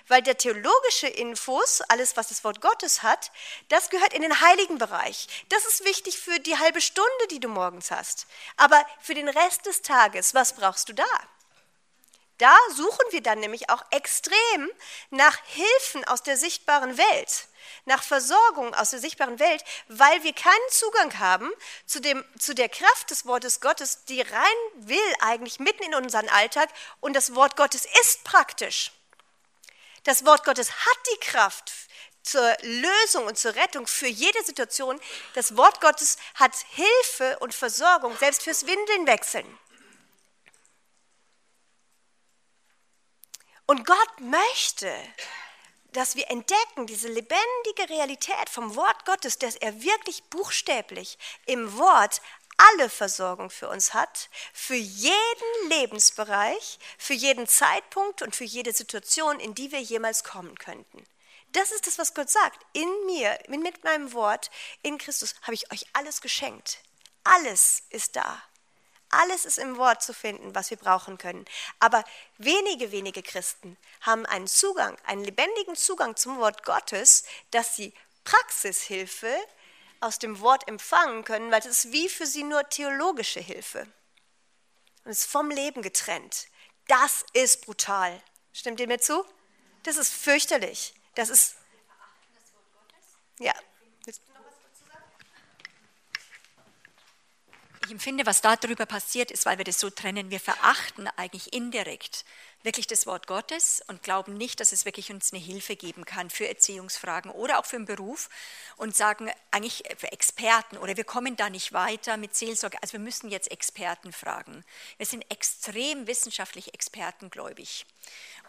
Weil 0.07 0.21
der 0.21 0.37
theologische 0.37 1.07
Infos, 1.07 1.81
alles 1.81 2.17
was 2.17 2.29
das 2.29 2.43
Wort 2.43 2.61
Gottes 2.61 3.03
hat, 3.03 3.31
das 3.69 3.89
gehört 3.89 4.13
in 4.13 4.21
den 4.21 4.41
heiligen 4.41 4.77
Bereich. 4.77 5.27
Das 5.49 5.65
ist 5.65 5.85
wichtig 5.85 6.17
für 6.19 6.39
die 6.39 6.57
halbe 6.57 6.81
Stunde, 6.81 7.27
die 7.29 7.39
du 7.39 7.47
morgens 7.47 7.91
hast. 7.91 8.27
Aber 8.57 8.83
für 8.99 9.13
den 9.13 9.29
Rest 9.29 9.65
des 9.65 9.81
Tages, 9.81 10.33
was 10.33 10.53
brauchst 10.53 10.89
du 10.89 10.93
da? 10.93 11.05
Da 12.41 12.57
suchen 12.73 13.05
wir 13.11 13.21
dann 13.21 13.39
nämlich 13.39 13.69
auch 13.69 13.83
extrem 13.91 14.71
nach 15.11 15.37
Hilfen 15.45 16.03
aus 16.05 16.23
der 16.23 16.37
sichtbaren 16.37 16.97
Welt, 16.97 17.47
nach 17.85 18.01
Versorgung 18.01 18.73
aus 18.73 18.89
der 18.89 18.99
sichtbaren 18.99 19.37
Welt, 19.37 19.63
weil 19.89 20.23
wir 20.23 20.33
keinen 20.33 20.69
Zugang 20.71 21.19
haben 21.19 21.51
zu, 21.85 22.01
dem, 22.01 22.25
zu 22.39 22.55
der 22.55 22.67
Kraft 22.67 23.11
des 23.11 23.27
Wortes 23.27 23.61
Gottes, 23.61 24.05
die 24.05 24.21
rein 24.21 24.57
will 24.73 24.97
eigentlich 25.19 25.59
mitten 25.59 25.83
in 25.83 25.93
unseren 25.93 26.29
Alltag. 26.29 26.69
Und 26.99 27.15
das 27.15 27.35
Wort 27.35 27.57
Gottes 27.57 27.85
ist 28.01 28.23
praktisch. 28.23 28.91
Das 30.03 30.25
Wort 30.25 30.43
Gottes 30.43 30.71
hat 30.71 30.97
die 31.13 31.19
Kraft 31.19 31.71
zur 32.23 32.55
Lösung 32.61 33.25
und 33.25 33.37
zur 33.37 33.55
Rettung 33.55 33.87
für 33.87 34.07
jede 34.07 34.43
Situation. 34.43 34.99
Das 35.33 35.57
Wort 35.57 35.81
Gottes 35.81 36.17
hat 36.35 36.55
Hilfe 36.69 37.39
und 37.39 37.53
Versorgung, 37.53 38.15
selbst 38.17 38.43
fürs 38.43 38.65
Windelnwechseln. 38.65 39.59
Und 43.65 43.85
Gott 43.85 44.19
möchte, 44.19 44.93
dass 45.93 46.15
wir 46.15 46.29
entdecken, 46.29 46.87
diese 46.87 47.07
lebendige 47.07 47.89
Realität 47.89 48.49
vom 48.49 48.75
Wort 48.75 49.05
Gottes, 49.05 49.39
dass 49.39 49.55
er 49.55 49.81
wirklich 49.81 50.23
buchstäblich 50.25 51.17
im 51.45 51.77
Wort 51.77 52.21
alle 52.69 52.89
Versorgung 52.89 53.49
für 53.49 53.69
uns 53.69 53.93
hat, 53.93 54.29
für 54.53 54.75
jeden 54.75 55.69
Lebensbereich, 55.69 56.79
für 56.97 57.13
jeden 57.13 57.47
Zeitpunkt 57.47 58.21
und 58.21 58.35
für 58.35 58.43
jede 58.43 58.73
Situation, 58.73 59.39
in 59.39 59.55
die 59.55 59.71
wir 59.71 59.81
jemals 59.81 60.23
kommen 60.23 60.57
könnten. 60.57 61.05
Das 61.53 61.71
ist 61.71 61.87
das, 61.87 61.97
was 61.97 62.13
Gott 62.13 62.29
sagt. 62.29 62.65
In 62.73 62.89
mir, 63.05 63.37
mit 63.47 63.83
meinem 63.83 64.13
Wort, 64.13 64.51
in 64.83 64.97
Christus 64.97 65.35
habe 65.41 65.53
ich 65.53 65.71
euch 65.71 65.85
alles 65.93 66.21
geschenkt. 66.21 66.79
Alles 67.23 67.83
ist 67.89 68.15
da. 68.15 68.41
Alles 69.09 69.43
ist 69.43 69.57
im 69.57 69.77
Wort 69.77 70.01
zu 70.01 70.13
finden, 70.13 70.55
was 70.55 70.69
wir 70.69 70.77
brauchen 70.77 71.17
können. 71.17 71.45
Aber 71.79 72.05
wenige, 72.37 72.93
wenige 72.93 73.21
Christen 73.21 73.77
haben 74.01 74.25
einen 74.25 74.47
Zugang, 74.47 74.97
einen 75.05 75.25
lebendigen 75.25 75.75
Zugang 75.75 76.15
zum 76.15 76.37
Wort 76.37 76.63
Gottes, 76.63 77.25
dass 77.51 77.75
sie 77.75 77.93
Praxishilfe 78.23 79.35
aus 80.01 80.19
dem 80.19 80.39
Wort 80.41 80.67
empfangen 80.67 81.23
können, 81.23 81.51
weil 81.51 81.59
es 81.59 81.65
ist 81.67 81.91
wie 81.91 82.09
für 82.09 82.25
sie 82.25 82.43
nur 82.43 82.67
theologische 82.69 83.39
Hilfe. 83.39 83.87
Und 85.03 85.11
es 85.11 85.19
ist 85.19 85.31
vom 85.31 85.49
Leben 85.49 85.81
getrennt. 85.81 86.47
Das 86.87 87.25
ist 87.33 87.65
brutal. 87.65 88.21
Stimmt 88.53 88.79
ihr 88.79 88.87
mir 88.87 88.99
zu? 88.99 89.23
Das 89.83 89.97
ist 89.97 90.11
fürchterlich. 90.11 90.93
Das 91.15 91.29
ist. 91.29 91.55
Ja. 93.39 93.53
Ich 97.83 97.91
empfinde, 97.91 98.25
was 98.25 98.41
darüber 98.41 98.85
passiert 98.85 99.31
ist, 99.31 99.45
weil 99.45 99.57
wir 99.57 99.65
das 99.65 99.79
so 99.79 99.89
trennen. 99.89 100.29
Wir 100.29 100.39
verachten 100.39 101.07
eigentlich 101.17 101.51
indirekt 101.51 102.25
wirklich 102.63 102.87
das 102.87 103.05
Wort 103.05 103.27
Gottes 103.27 103.83
und 103.87 104.03
glauben 104.03 104.35
nicht, 104.35 104.59
dass 104.59 104.71
es 104.71 104.85
wirklich 104.85 105.11
uns 105.11 105.33
eine 105.33 105.41
Hilfe 105.41 105.75
geben 105.75 106.05
kann 106.05 106.29
für 106.29 106.47
Erziehungsfragen 106.47 107.31
oder 107.31 107.59
auch 107.59 107.65
für 107.65 107.77
den 107.77 107.85
Beruf 107.85 108.29
und 108.77 108.95
sagen 108.95 109.31
eigentlich 109.51 109.83
für 109.97 110.11
Experten 110.11 110.77
oder 110.77 110.97
wir 110.97 111.03
kommen 111.03 111.35
da 111.35 111.49
nicht 111.49 111.73
weiter 111.73 112.17
mit 112.17 112.35
Seelsorge. 112.35 112.81
Also 112.81 112.93
wir 112.93 112.99
müssen 112.99 113.29
jetzt 113.29 113.51
Experten 113.51 114.13
fragen. 114.13 114.63
Wir 114.97 115.05
sind 115.05 115.25
extrem 115.29 116.07
wissenschaftlich 116.07 116.73
expertengläubig 116.73 117.85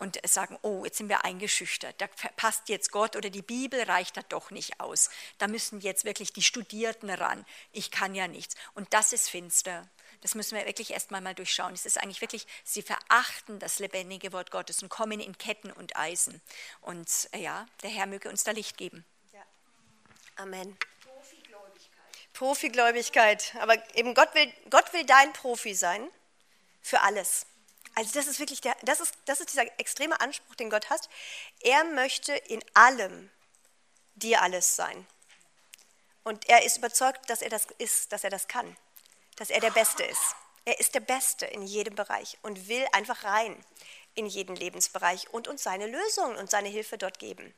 und 0.01 0.19
sagen, 0.27 0.59
oh, 0.63 0.85
jetzt 0.85 0.99
sind 0.99 1.09
wir 1.09 1.25
eingeschüchtert, 1.25 2.01
da 2.01 2.07
passt 2.37 2.69
jetzt 2.69 2.91
Gott 2.91 3.17
oder 3.17 3.31
die 3.31 3.43
Bibel 3.43 3.83
reicht 3.83 4.17
da 4.17 4.23
doch 4.29 4.51
nicht 4.51 4.81
aus. 4.81 5.11
Da 5.39 5.49
müssen 5.49 5.81
jetzt 5.81 6.05
wirklich 6.05 6.33
die 6.33 6.43
Studierten 6.43 7.11
ran. 7.11 7.45
Ich 7.73 7.91
kann 7.91 8.15
ja 8.15 8.29
nichts. 8.29 8.55
Und 8.75 8.93
das 8.93 9.13
ist 9.13 9.29
finster. 9.29 9.89
Das 10.23 10.37
müssen 10.37 10.57
wir 10.57 10.64
wirklich 10.66 10.93
erstmal 10.93 11.20
mal 11.20 11.35
durchschauen. 11.35 11.75
Es 11.75 11.85
ist 11.85 11.99
eigentlich 11.99 12.20
wirklich, 12.20 12.47
sie 12.64 12.83
verachten 12.83 13.59
das 13.59 13.81
lebendige 13.81 14.33
Wort 14.33 14.53
Gottes 14.53 14.81
und 14.83 14.89
kommen 14.89 15.18
in 15.18 15.37
Ketten 15.37 15.73
und 15.73 15.97
Eisen. 15.97 16.41
Und 16.81 17.29
äh, 17.33 17.39
ja, 17.39 17.66
der 17.83 17.91
Herr 17.91 18.07
möge 18.07 18.29
uns 18.29 18.45
da 18.45 18.53
Licht 18.53 18.77
geben. 18.77 19.05
Ja. 19.33 19.43
Amen. 20.37 20.79
Profigläubigkeit. 21.03 22.33
Profigläubigkeit. 22.33 23.55
Aber 23.59 23.97
eben 23.97 24.14
Gott 24.14 24.33
will, 24.35 24.53
Gott 24.70 24.93
will 24.93 25.05
dein 25.05 25.33
Profi 25.33 25.75
sein 25.75 26.09
für 26.83 27.01
alles. 27.01 27.47
Also 27.97 28.12
das 28.14 28.29
ist 28.29 28.39
wirklich 28.39 28.61
der, 28.61 28.77
das 28.83 29.01
ist, 29.01 29.14
das 29.25 29.41
ist 29.41 29.51
dieser 29.51 29.64
extreme 29.81 30.20
Anspruch, 30.20 30.55
den 30.55 30.70
Gott 30.70 30.89
hat. 30.89 31.09
Er 31.61 31.83
möchte 31.83 32.33
in 32.33 32.62
allem 32.75 33.29
dir 34.14 34.41
alles 34.41 34.77
sein. 34.77 35.05
Und 36.23 36.49
er 36.49 36.64
ist 36.64 36.77
überzeugt, 36.77 37.29
dass 37.29 37.43
er 37.43 37.51
das 37.51 37.66
ist, 37.79 38.12
dass 38.12 38.23
er 38.23 38.31
das 38.31 38.47
kann 38.47 38.77
dass 39.43 39.51
er 39.51 39.59
der 39.59 39.72
Beste 39.72 40.05
ist. 40.05 40.36
Er 40.64 40.78
ist 40.78 40.95
der 40.95 41.01
Beste 41.01 41.47
in 41.47 41.62
jedem 41.62 41.97
Bereich 41.97 42.38
und 42.43 42.68
will 42.68 42.86
einfach 42.93 43.24
rein 43.24 43.57
in 44.14 44.26
jeden 44.26 44.55
Lebensbereich 44.55 45.30
und 45.30 45.49
uns 45.49 45.64
seine 45.64 45.88
Lösungen 45.88 46.36
und 46.36 46.49
seine 46.49 46.68
Hilfe 46.68 46.97
dort 46.97 47.18
geben. 47.18 47.53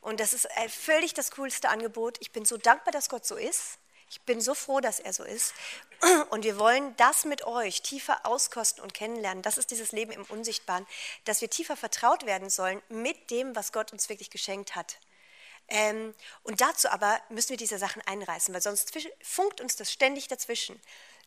Und 0.00 0.18
das 0.18 0.32
ist 0.32 0.46
äh, 0.56 0.68
völlig 0.68 1.14
das 1.14 1.30
coolste 1.30 1.68
Angebot. 1.68 2.16
Ich 2.18 2.32
bin 2.32 2.44
so 2.44 2.56
dankbar, 2.56 2.90
dass 2.90 3.08
Gott 3.08 3.24
so 3.24 3.36
ist. 3.36 3.78
Ich 4.10 4.20
bin 4.22 4.40
so 4.40 4.52
froh, 4.52 4.80
dass 4.80 4.98
er 4.98 5.12
so 5.12 5.22
ist. 5.22 5.54
Und 6.30 6.42
wir 6.42 6.58
wollen 6.58 6.96
das 6.96 7.24
mit 7.24 7.46
euch 7.46 7.82
tiefer 7.82 8.26
auskosten 8.26 8.82
und 8.82 8.92
kennenlernen. 8.92 9.44
Das 9.44 9.58
ist 9.58 9.70
dieses 9.70 9.92
Leben 9.92 10.10
im 10.10 10.24
Unsichtbaren, 10.24 10.88
dass 11.24 11.40
wir 11.40 11.50
tiefer 11.50 11.76
vertraut 11.76 12.26
werden 12.26 12.50
sollen 12.50 12.82
mit 12.88 13.30
dem, 13.30 13.54
was 13.54 13.70
Gott 13.70 13.92
uns 13.92 14.08
wirklich 14.08 14.30
geschenkt 14.30 14.74
hat. 14.74 14.98
Ähm, 15.68 16.14
und 16.42 16.60
dazu 16.60 16.88
aber 16.88 17.20
müssen 17.28 17.50
wir 17.50 17.56
diese 17.56 17.78
Sachen 17.78 18.02
einreißen, 18.02 18.54
weil 18.54 18.62
sonst 18.62 18.96
funkt 19.22 19.60
uns 19.60 19.76
das 19.76 19.92
ständig 19.92 20.28
dazwischen. 20.28 20.80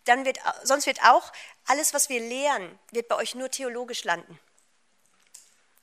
Dann 0.05 0.25
wird, 0.25 0.39
sonst 0.63 0.85
wird 0.85 1.03
auch 1.03 1.31
alles, 1.65 1.93
was 1.93 2.09
wir 2.09 2.19
lehren, 2.19 2.79
wird 2.91 3.09
bei 3.09 3.15
euch 3.15 3.35
nur 3.35 3.51
theologisch 3.51 4.03
landen. 4.05 4.39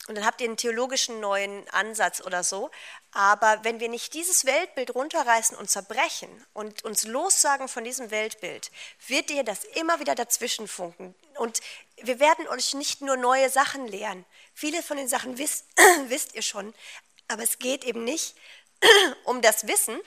Und 0.08 0.14
dann 0.14 0.24
habt 0.24 0.40
ihr 0.40 0.46
einen 0.46 0.56
theologischen 0.56 1.18
neuen 1.18 1.68
Ansatz 1.70 2.20
oder 2.20 2.44
so. 2.44 2.70
Aber 3.10 3.58
wenn 3.64 3.80
wir 3.80 3.88
nicht 3.88 4.14
dieses 4.14 4.44
Weltbild 4.44 4.94
runterreißen 4.94 5.56
und 5.56 5.68
zerbrechen 5.68 6.28
und 6.54 6.84
uns 6.84 7.04
lossagen 7.04 7.66
von 7.66 7.82
diesem 7.82 8.10
Weltbild, 8.12 8.70
wird 9.08 9.30
dir 9.30 9.42
das 9.42 9.64
immer 9.64 9.98
wieder 9.98 10.14
dazwischen 10.14 10.68
funken. 10.68 11.14
Und 11.38 11.60
wir 12.02 12.20
werden 12.20 12.46
euch 12.48 12.74
nicht 12.74 13.00
nur 13.00 13.16
neue 13.16 13.50
Sachen 13.50 13.88
lehren. 13.88 14.24
Viele 14.54 14.82
von 14.82 14.96
den 14.96 15.08
Sachen 15.08 15.38
wisst, 15.38 15.66
wisst 16.06 16.34
ihr 16.34 16.42
schon, 16.42 16.72
aber 17.28 17.42
es 17.42 17.58
geht 17.58 17.84
eben 17.84 18.04
nicht 18.04 18.36
um 19.24 19.42
das 19.42 19.66
Wissen, 19.66 20.00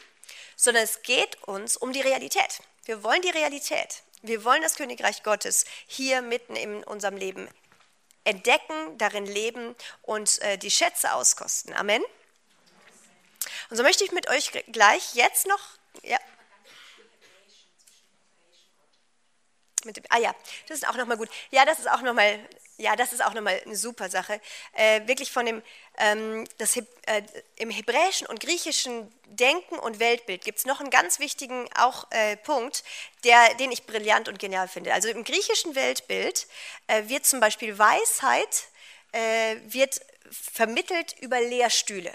sondern 0.56 0.84
es 0.84 1.02
geht 1.02 1.42
uns 1.44 1.78
um 1.78 1.94
die 1.94 2.02
Realität. 2.02 2.62
Wir 2.86 3.04
wollen 3.04 3.22
die 3.22 3.30
Realität. 3.30 4.04
Wir 4.22 4.44
wollen 4.44 4.62
das 4.62 4.76
Königreich 4.76 5.24
Gottes 5.24 5.66
hier 5.88 6.22
mitten 6.22 6.56
in 6.56 6.84
unserem 6.84 7.16
Leben 7.16 7.48
entdecken, 8.26 8.98
darin 8.98 9.26
leben 9.26 9.76
und 10.02 10.42
äh, 10.42 10.58
die 10.58 10.72
Schätze 10.72 11.14
auskosten. 11.14 11.74
Amen. 11.74 12.04
Und 13.70 13.78
so 13.78 13.84
möchte 13.84 14.04
ich 14.04 14.12
mit 14.12 14.30
euch 14.30 14.52
gleich 14.72 15.16
jetzt 15.16 15.48
noch, 15.48 15.62
ja. 16.04 16.20
Mit 19.86 19.96
dem, 19.96 20.04
ah 20.10 20.18
ja, 20.18 20.36
das 20.68 20.80
ist 20.80 20.88
auch 20.88 20.96
nochmal 20.96 21.18
gut. 21.18 21.30
Ja, 21.52 21.64
das 21.64 21.80
ist 21.80 21.90
auch 21.90 22.02
nochmal 22.02 22.40
ja, 22.80 22.96
das 22.96 23.14
ist 23.14 23.24
auch 23.24 23.34
nochmal 23.34 23.62
eine 23.66 23.76
super 23.76 24.10
Sache. 24.10 24.40
Äh, 24.74 25.06
wirklich 25.06 25.32
von 25.32 25.46
dem, 25.46 25.62
ähm, 25.98 26.48
das, 26.58 26.78
äh, 26.78 26.84
im 27.58 27.70
hebräischen 27.70 28.26
und 28.28 28.40
griechischen 28.40 29.14
Denken 29.28 29.78
und 29.78 30.00
Weltbild 30.00 30.44
gibt 30.44 30.60
es 30.60 30.66
noch 30.66 30.80
einen 30.80 30.90
ganz 30.90 31.20
wichtigen 31.20 31.70
auch 31.76 32.08
äh, 32.12 32.38
Punkt, 32.38 32.84
der, 33.24 33.54
den 33.56 33.72
ich 33.72 33.86
brillant 33.86 34.28
und 34.30 34.40
genial 34.40 34.68
finde. 34.68 34.94
Also 34.94 35.10
im 35.10 35.24
griechischen 35.24 35.76
Weltbild 35.76 36.48
äh, 36.88 37.08
wird 37.08 37.26
zum 37.26 37.40
Beispiel 37.40 37.78
Weisheit 37.78 38.70
äh, 39.12 39.56
wird 39.66 40.02
vermittelt 40.32 41.16
über 41.20 41.42
Lehrstühle. 41.42 42.14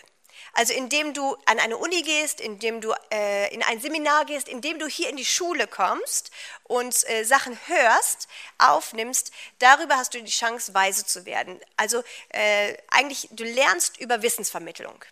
Also 0.54 0.72
indem 0.72 1.14
du 1.14 1.36
an 1.46 1.58
eine 1.58 1.76
Uni 1.76 2.02
gehst, 2.02 2.40
indem 2.40 2.80
du 2.80 2.94
äh, 3.12 3.52
in 3.52 3.62
ein 3.62 3.80
Seminar 3.80 4.24
gehst, 4.24 4.48
indem 4.48 4.78
du 4.78 4.86
hier 4.86 5.08
in 5.08 5.16
die 5.16 5.24
Schule 5.24 5.66
kommst 5.66 6.30
und 6.62 7.08
äh, 7.08 7.24
Sachen 7.24 7.58
hörst, 7.66 8.28
aufnimmst, 8.58 9.32
darüber 9.58 9.96
hast 9.96 10.14
du 10.14 10.22
die 10.22 10.30
Chance, 10.30 10.72
weise 10.72 11.04
zu 11.04 11.26
werden. 11.26 11.60
Also 11.76 12.02
äh, 12.28 12.76
eigentlich, 12.88 13.28
du 13.32 13.44
lernst 13.44 13.98
über 13.98 14.22
Wissensvermittlung. 14.22 15.04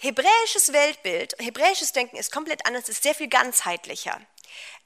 Hebräisches 0.00 0.72
Weltbild, 0.72 1.36
hebräisches 1.38 1.92
Denken 1.92 2.16
ist 2.16 2.32
komplett 2.32 2.66
anders, 2.66 2.88
ist 2.88 3.02
sehr 3.02 3.14
viel 3.14 3.28
ganzheitlicher. 3.28 4.20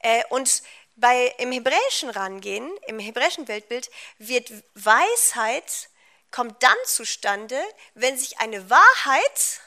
Äh, 0.00 0.22
und 0.30 0.62
bei, 0.96 1.34
im 1.38 1.52
hebräischen 1.52 2.08
Rangehen, 2.10 2.70
im 2.86 2.98
hebräischen 2.98 3.48
Weltbild, 3.48 3.90
wird 4.18 4.50
Weisheit 4.74 5.90
kommt 6.30 6.62
dann 6.62 6.76
zustande, 6.84 7.60
wenn 7.94 8.18
sich 8.18 8.38
eine 8.38 8.68
Wahrheit, 8.70 9.60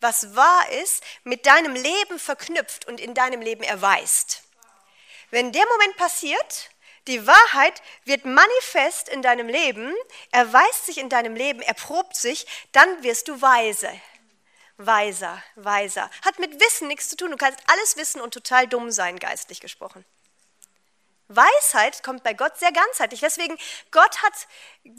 was 0.00 0.34
wahr 0.36 0.70
ist, 0.82 1.02
mit 1.24 1.46
deinem 1.46 1.74
Leben 1.74 2.18
verknüpft 2.18 2.86
und 2.86 3.00
in 3.00 3.14
deinem 3.14 3.40
Leben 3.40 3.62
erweist. 3.62 4.42
Wenn 5.30 5.52
der 5.52 5.66
Moment 5.66 5.96
passiert, 5.96 6.70
die 7.06 7.26
Wahrheit 7.26 7.82
wird 8.04 8.24
manifest 8.24 9.08
in 9.08 9.22
deinem 9.22 9.48
Leben, 9.48 9.94
erweist 10.30 10.86
sich 10.86 10.98
in 10.98 11.08
deinem 11.08 11.34
Leben, 11.34 11.62
erprobt 11.62 12.16
sich, 12.16 12.46
dann 12.72 13.02
wirst 13.02 13.28
du 13.28 13.40
weise. 13.40 13.90
Weiser, 14.76 15.42
weiser. 15.56 16.10
Hat 16.24 16.38
mit 16.38 16.60
Wissen 16.60 16.86
nichts 16.86 17.08
zu 17.08 17.16
tun. 17.16 17.30
Du 17.30 17.36
kannst 17.36 17.58
alles 17.66 17.96
wissen 17.96 18.20
und 18.20 18.32
total 18.32 18.68
dumm 18.68 18.90
sein, 18.90 19.18
geistlich 19.18 19.60
gesprochen. 19.60 20.04
Weisheit 21.28 22.02
kommt 22.02 22.22
bei 22.24 22.34
Gott 22.34 22.58
sehr 22.58 22.72
ganzheitlich. 22.72 23.20
Deswegen, 23.20 23.56
Gott 23.90 24.22
hat 24.22 24.32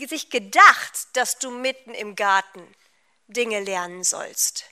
sich 0.07 0.29
gedacht, 0.29 1.07
dass 1.13 1.39
du 1.39 1.51
mitten 1.51 1.93
im 1.93 2.15
Garten 2.15 2.75
Dinge 3.27 3.59
lernen 3.59 4.03
sollst. 4.03 4.65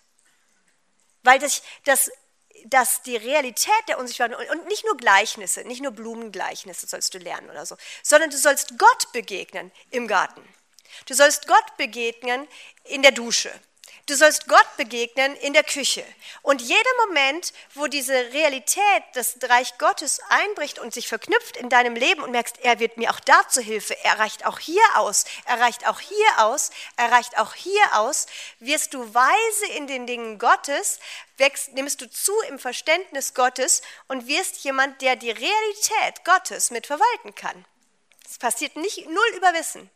Weil 1.23 1.39
das, 1.39 1.61
das, 1.83 2.11
das 2.65 3.01
die 3.01 3.17
Realität 3.17 3.73
der 3.87 3.99
Unsichtbaren 3.99 4.33
und 4.33 4.67
nicht 4.67 4.85
nur 4.85 4.97
Gleichnisse, 4.97 5.61
nicht 5.61 5.81
nur 5.81 5.91
Blumengleichnisse 5.91 6.87
sollst 6.87 7.13
du 7.13 7.17
lernen 7.17 7.49
oder 7.49 7.65
so, 7.65 7.75
sondern 8.03 8.29
du 8.29 8.37
sollst 8.37 8.77
Gott 8.77 9.11
begegnen 9.11 9.71
im 9.89 10.07
Garten. 10.07 10.47
Du 11.05 11.13
sollst 11.13 11.47
Gott 11.47 11.77
begegnen 11.77 12.47
in 12.85 13.01
der 13.01 13.11
Dusche. 13.11 13.51
Du 14.07 14.15
sollst 14.15 14.47
Gott 14.47 14.77
begegnen 14.77 15.35
in 15.35 15.51
der 15.51 15.65
Küche. 15.65 16.01
Und 16.41 16.61
jeder 16.61 16.89
Moment, 17.05 17.51
wo 17.73 17.87
diese 17.87 18.13
Realität 18.13 19.03
des 19.15 19.37
Reich 19.43 19.77
Gottes 19.79 20.21
einbricht 20.29 20.79
und 20.79 20.93
sich 20.93 21.09
verknüpft 21.09 21.57
in 21.57 21.67
deinem 21.67 21.93
Leben 21.93 22.23
und 22.23 22.31
merkst, 22.31 22.57
er 22.61 22.79
wird 22.79 22.95
mir 22.95 23.11
auch 23.11 23.19
da 23.19 23.45
zu 23.49 23.59
Hilfe, 23.59 24.01
er 24.05 24.17
reicht 24.17 24.45
auch 24.45 24.59
hier 24.59 24.81
aus, 24.95 25.25
er 25.43 25.59
reicht 25.59 25.85
auch 25.89 25.99
hier 25.99 26.37
aus, 26.37 26.71
er 26.95 27.11
reicht 27.11 27.37
auch 27.37 27.53
hier 27.53 27.83
aus, 27.95 28.27
wirst 28.59 28.93
du 28.93 29.13
weise 29.13 29.65
in 29.75 29.87
den 29.87 30.07
Dingen 30.07 30.39
Gottes, 30.39 30.99
wächst, 31.35 31.73
nimmst 31.73 31.99
du 31.99 32.09
zu 32.09 32.31
im 32.47 32.59
Verständnis 32.59 33.33
Gottes 33.33 33.81
und 34.07 34.25
wirst 34.27 34.63
jemand, 34.63 35.01
der 35.01 35.17
die 35.17 35.31
Realität 35.31 36.23
Gottes 36.23 36.71
mit 36.71 36.87
verwalten 36.87 37.35
kann. 37.35 37.65
Es 38.25 38.37
passiert 38.37 38.77
nicht 38.77 39.05
null 39.09 39.33
über 39.35 39.53
Wissen 39.53 39.89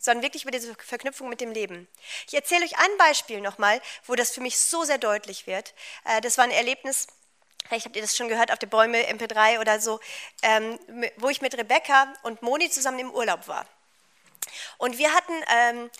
sondern 0.00 0.24
wirklich 0.24 0.42
über 0.42 0.50
diese 0.50 0.74
Verknüpfung 0.74 1.28
mit 1.28 1.40
dem 1.40 1.52
Leben. 1.52 1.86
Ich 2.26 2.34
erzähle 2.34 2.64
euch 2.64 2.76
ein 2.76 2.96
Beispiel 2.98 3.40
nochmal, 3.40 3.80
wo 4.06 4.16
das 4.16 4.32
für 4.32 4.40
mich 4.40 4.58
so 4.58 4.82
sehr 4.82 4.98
deutlich 4.98 5.46
wird. 5.46 5.74
Äh, 6.04 6.20
das 6.22 6.38
war 6.38 6.44
ein 6.44 6.50
Erlebnis, 6.50 7.06
vielleicht 7.68 7.84
habt 7.84 7.94
ihr 7.94 8.02
das 8.02 8.16
schon 8.16 8.28
gehört 8.28 8.50
auf 8.50 8.58
der 8.58 8.66
Bäume 8.66 8.98
MP3 9.08 9.60
oder 9.60 9.78
so, 9.78 10.00
ähm, 10.42 10.78
wo 11.18 11.28
ich 11.28 11.40
mit 11.40 11.56
Rebecca 11.56 12.12
und 12.22 12.42
Moni 12.42 12.70
zusammen 12.70 12.98
im 12.98 13.10
Urlaub 13.12 13.46
war. 13.46 13.66
Und 14.78 14.98
wir 14.98 15.12
hatten, 15.12 15.32
ähm, 15.54 15.90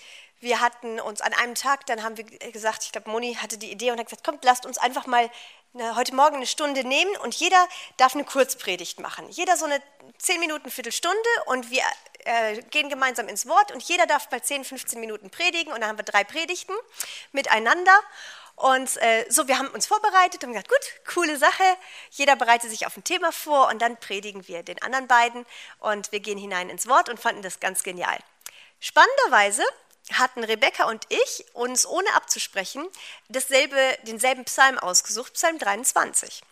wir 0.40 0.60
hatten 0.60 0.98
uns 0.98 1.20
an 1.20 1.34
einem 1.34 1.54
Tag, 1.54 1.84
dann 1.86 2.02
haben 2.02 2.16
wir 2.16 2.24
gesagt, 2.24 2.84
ich 2.84 2.92
glaube, 2.92 3.10
Moni 3.10 3.34
hatte 3.34 3.58
die 3.58 3.70
Idee 3.70 3.90
und 3.90 3.98
hat 3.98 4.06
gesagt, 4.06 4.24
kommt, 4.24 4.44
lasst 4.44 4.64
uns 4.64 4.78
einfach 4.78 5.06
mal 5.06 5.30
eine, 5.74 5.96
heute 5.96 6.14
Morgen 6.14 6.36
eine 6.36 6.46
Stunde 6.46 6.84
nehmen 6.84 7.16
und 7.18 7.34
jeder 7.34 7.68
darf 7.96 8.14
eine 8.14 8.24
Kurzpredigt 8.24 9.00
machen. 9.00 9.28
Jeder 9.30 9.56
so 9.56 9.66
eine 9.66 9.80
10 10.18 10.40
Minuten, 10.40 10.70
Viertelstunde 10.70 11.16
und 11.46 11.70
wir 11.70 11.82
äh, 12.24 12.60
gehen 12.70 12.88
gemeinsam 12.88 13.28
ins 13.28 13.46
Wort 13.46 13.72
und 13.72 13.82
jeder 13.82 14.06
darf 14.06 14.30
mal 14.30 14.42
10, 14.42 14.64
15 14.64 15.00
Minuten 15.00 15.30
predigen 15.30 15.72
und 15.72 15.80
dann 15.80 15.90
haben 15.90 15.98
wir 15.98 16.04
drei 16.04 16.24
Predigten 16.24 16.74
miteinander. 17.32 17.98
Und 18.56 18.96
äh, 18.98 19.24
so, 19.30 19.48
wir 19.48 19.58
haben 19.58 19.68
uns 19.68 19.86
vorbereitet 19.86 20.44
und 20.44 20.52
gesagt, 20.52 20.68
gut, 20.68 21.14
coole 21.14 21.38
Sache. 21.38 21.62
Jeder 22.10 22.36
bereitet 22.36 22.68
sich 22.70 22.86
auf 22.86 22.96
ein 22.96 23.04
Thema 23.04 23.32
vor 23.32 23.68
und 23.68 23.80
dann 23.80 23.96
predigen 23.96 24.46
wir 24.48 24.62
den 24.62 24.82
anderen 24.82 25.06
beiden 25.06 25.46
und 25.78 26.12
wir 26.12 26.20
gehen 26.20 26.36
hinein 26.36 26.68
ins 26.68 26.86
Wort 26.86 27.08
und 27.08 27.18
fanden 27.18 27.40
das 27.42 27.60
ganz 27.60 27.82
genial. 27.82 28.18
Spannenderweise 28.80 29.62
hatten 30.12 30.44
Rebecca 30.44 30.84
und 30.84 31.04
ich 31.08 31.44
uns 31.54 31.86
ohne 31.86 32.12
abzusprechen 32.14 32.86
dasselbe, 33.28 33.76
denselben 34.02 34.44
Psalm 34.44 34.78
ausgesucht, 34.78 35.34
Psalm 35.34 35.58
23. 35.58 36.42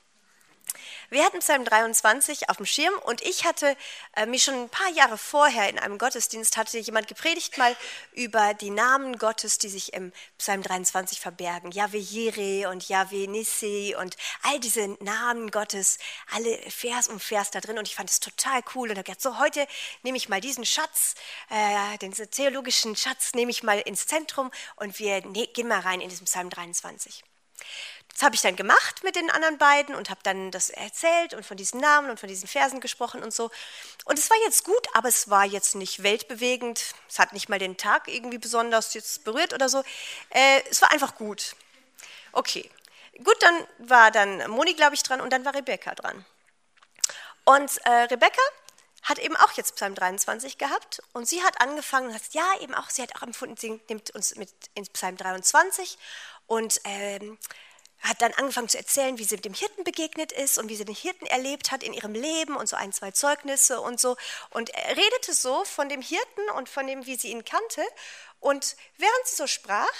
Wir 1.11 1.25
hatten 1.25 1.39
Psalm 1.39 1.65
23 1.65 2.51
auf 2.51 2.59
dem 2.59 2.67
Schirm 2.67 2.93
und 3.05 3.23
ich 3.23 3.47
hatte 3.47 3.79
äh, 4.15 4.27
mich 4.27 4.45
schon 4.45 4.53
ein 4.55 4.69
paar 4.69 4.91
Jahre 4.91 5.17
vorher 5.17 5.71
in 5.71 5.79
einem 5.79 5.97
Gottesdienst, 5.97 6.59
hatte 6.59 6.77
jemand 6.77 7.09
gepredigt 7.09 7.57
mal 7.57 7.75
über 8.13 8.53
die 8.53 8.69
Namen 8.69 9.17
Gottes, 9.17 9.57
die 9.57 9.71
sich 9.71 9.95
im 9.95 10.13
Psalm 10.37 10.63
23 10.63 11.19
verbergen. 11.19 11.71
Yahweh 11.71 11.97
Jireh 11.97 12.67
und 12.67 12.91
Yahweh 12.91 13.27
Nissi 13.27 13.97
und 13.99 14.17
all 14.43 14.61
diese 14.61 14.99
Namen 15.03 15.51
Gottes, 15.51 15.97
alle 16.31 16.59
Vers 16.71 17.09
um 17.09 17.19
Vers 17.19 17.51
da 17.53 17.61
drin 17.61 17.79
und 17.79 17.89
ich 17.89 17.95
fand 17.95 18.11
es 18.11 18.21
total 18.21 18.61
cool 18.75 18.91
und 18.91 18.99
habe 18.99 19.05
gedacht, 19.05 19.23
so 19.23 19.39
heute 19.39 19.67
nehme 20.03 20.19
ich 20.19 20.29
mal 20.29 20.43
diesen 20.43 20.67
Schatz, 20.67 21.15
äh, 21.49 21.97
den 21.99 22.13
theologischen 22.13 22.97
Schatz 22.97 23.33
nehme 23.33 23.51
ich 23.51 23.63
mal 23.63 23.81
ins 23.81 24.07
Zentrum 24.07 24.51
und 24.77 24.99
wir 24.99 25.27
ne, 25.27 25.47
gehen 25.47 25.69
mal 25.69 25.81
rein 25.81 26.03
in 26.03 26.11
diesen 26.11 26.27
Psalm 26.27 26.51
23. 26.51 27.25
Das 28.19 28.25
habe 28.25 28.35
ich 28.35 28.43
dann 28.43 28.57
gemacht 28.57 29.05
mit 29.05 29.15
den 29.15 29.31
anderen 29.31 29.59
beiden 29.59 29.95
und 29.95 30.11
habe 30.11 30.19
dann 30.25 30.51
das 30.51 30.71
erzählt 30.71 31.35
und 31.35 31.47
von 31.47 31.57
diesen 31.57 31.81
Namen 31.81 32.11
und 32.11 32.19
von 32.19 32.29
diesen 32.29 32.49
Versen 32.49 32.81
gesprochen 32.81 33.23
und 33.23 33.33
so. 33.33 33.49
Und 34.07 34.19
es 34.19 34.29
war 34.29 34.37
jetzt 34.45 34.65
gut, 34.65 34.89
aber 34.95 35.09
es 35.09 35.31
war 35.31 35.45
jetzt 35.45 35.77
nicht 35.77 36.03
weltbewegend. 36.03 36.97
Es 37.09 37.21
hat 37.21 37.33
nicht 37.33 37.49
mal 37.49 37.61
den 37.61 37.77
Tag 37.77 38.09
irgendwie 38.09 38.39
besonders 38.39 38.93
jetzt 38.95 39.23
berührt 39.23 39.55
oder 39.55 39.69
so. 39.69 39.85
Äh, 40.31 40.63
es 40.69 40.83
war 40.83 40.91
einfach 40.91 41.15
gut. 41.15 41.55
Okay. 42.33 42.69
Gut, 43.23 43.37
dann 43.39 43.89
war 43.89 44.11
dann 44.11 44.51
Moni, 44.51 44.75
glaube 44.75 44.97
ich, 44.97 45.05
dran 45.05 45.21
und 45.21 45.33
dann 45.33 45.45
war 45.45 45.55
Rebecca 45.55 45.95
dran. 45.95 46.27
Und 47.45 47.79
äh, 47.85 47.91
Rebecca 47.91 48.43
hat 49.05 49.21
eben 49.21 49.37
auch 49.37 49.53
jetzt 49.53 49.77
Psalm 49.77 49.95
23 49.95 50.59
gehabt 50.59 51.01
und 51.13 51.29
sie 51.29 51.45
hat 51.45 51.61
angefangen 51.61 52.09
und 52.09 52.15
hat 52.15 52.23
ja 52.33 52.47
eben 52.63 52.75
auch, 52.75 52.91
sie 52.91 53.03
hat 53.03 53.15
auch 53.15 53.23
empfunden, 53.23 53.57
sie 53.57 53.81
nimmt 53.89 54.11
uns 54.11 54.35
mit 54.35 54.51
ins 54.75 54.91
Psalm 54.91 55.17
23 55.17 55.97
und 56.49 56.81
ähm, 56.83 57.39
hat 58.01 58.23
dann 58.23 58.33
angefangen 58.35 58.69
zu 58.69 58.79
erzählen, 58.79 59.19
wie 59.19 59.25
sie 59.25 59.37
dem 59.37 59.55
Hirten 59.55 59.85
begegnet 59.85 60.33
ist 60.33 60.59
und 60.59 60.69
wie 60.69 60.77
sie 60.77 60.85
den 60.85 60.95
Hirten 60.95 61.27
erlebt 61.27 61.71
hat 61.71 61.83
in 61.83 61.93
ihrem 61.93 62.15
Leben 62.15 62.57
und 62.57 62.69
so 62.69 62.77
ein, 62.77 62.93
zwei 62.93 63.11
Zeugnisse 63.11 63.81
und 63.81 64.01
so. 64.01 64.17
Und 64.51 64.71
er 64.71 64.97
redete 64.97 65.35
so 65.35 65.65
von 65.65 65.89
dem 65.89 66.01
Hirten 66.01 66.51
und 66.57 66.69
von 66.69 66.87
dem, 66.87 67.07
wie 67.07 67.17
sie 67.17 67.31
ihn 67.31 67.45
kannte. 67.45 67.83
Und 68.41 68.77
während 68.97 69.27
sie 69.27 69.37
so 69.37 69.47
sprach, 69.47 69.93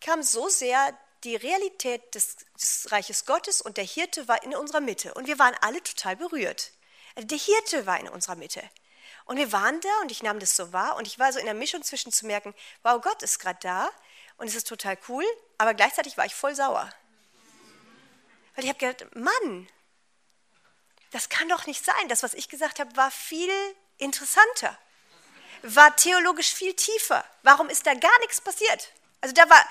kam 0.00 0.22
so 0.22 0.48
sehr 0.48 0.96
die 1.24 1.36
Realität 1.36 2.14
des, 2.14 2.36
des 2.58 2.90
Reiches 2.90 3.26
Gottes 3.26 3.60
und 3.60 3.76
der 3.76 3.84
Hirte 3.84 4.26
war 4.28 4.42
in 4.42 4.54
unserer 4.54 4.80
Mitte. 4.80 5.14
Und 5.14 5.26
wir 5.26 5.38
waren 5.38 5.54
alle 5.60 5.82
total 5.82 6.16
berührt. 6.16 6.72
Der 7.16 7.38
Hirte 7.38 7.86
war 7.86 8.00
in 8.00 8.08
unserer 8.08 8.36
Mitte. 8.36 8.62
Und 9.26 9.36
wir 9.36 9.52
waren 9.52 9.80
da 9.80 9.88
und 10.02 10.10
ich 10.10 10.22
nahm 10.22 10.40
das 10.40 10.56
so 10.56 10.72
wahr 10.72 10.96
und 10.96 11.06
ich 11.06 11.18
war 11.18 11.32
so 11.32 11.38
in 11.38 11.44
der 11.44 11.54
Mischung 11.54 11.82
zwischen 11.82 12.10
zu 12.10 12.26
merken, 12.26 12.54
wow, 12.82 13.00
Gott 13.00 13.22
ist 13.22 13.38
gerade 13.38 13.58
da 13.62 13.90
und 14.38 14.48
es 14.48 14.54
ist 14.54 14.66
total 14.66 14.98
cool, 15.08 15.24
aber 15.58 15.74
gleichzeitig 15.74 16.16
war 16.16 16.24
ich 16.24 16.34
voll 16.34 16.54
sauer. 16.54 16.90
Weil 18.54 18.64
ich 18.64 18.70
habe 18.70 18.78
gedacht, 18.78 19.14
Mann, 19.14 19.68
das 21.10 21.28
kann 21.28 21.48
doch 21.48 21.66
nicht 21.66 21.84
sein. 21.84 22.08
Das, 22.08 22.22
was 22.22 22.34
ich 22.34 22.48
gesagt 22.48 22.78
habe, 22.80 22.96
war 22.96 23.10
viel 23.10 23.50
interessanter, 23.98 24.78
war 25.62 25.94
theologisch 25.96 26.54
viel 26.54 26.74
tiefer. 26.74 27.24
Warum 27.42 27.68
ist 27.68 27.86
da 27.86 27.94
gar 27.94 28.18
nichts 28.20 28.40
passiert? 28.40 28.92
Also 29.20 29.34
da 29.34 29.50
war, 29.50 29.64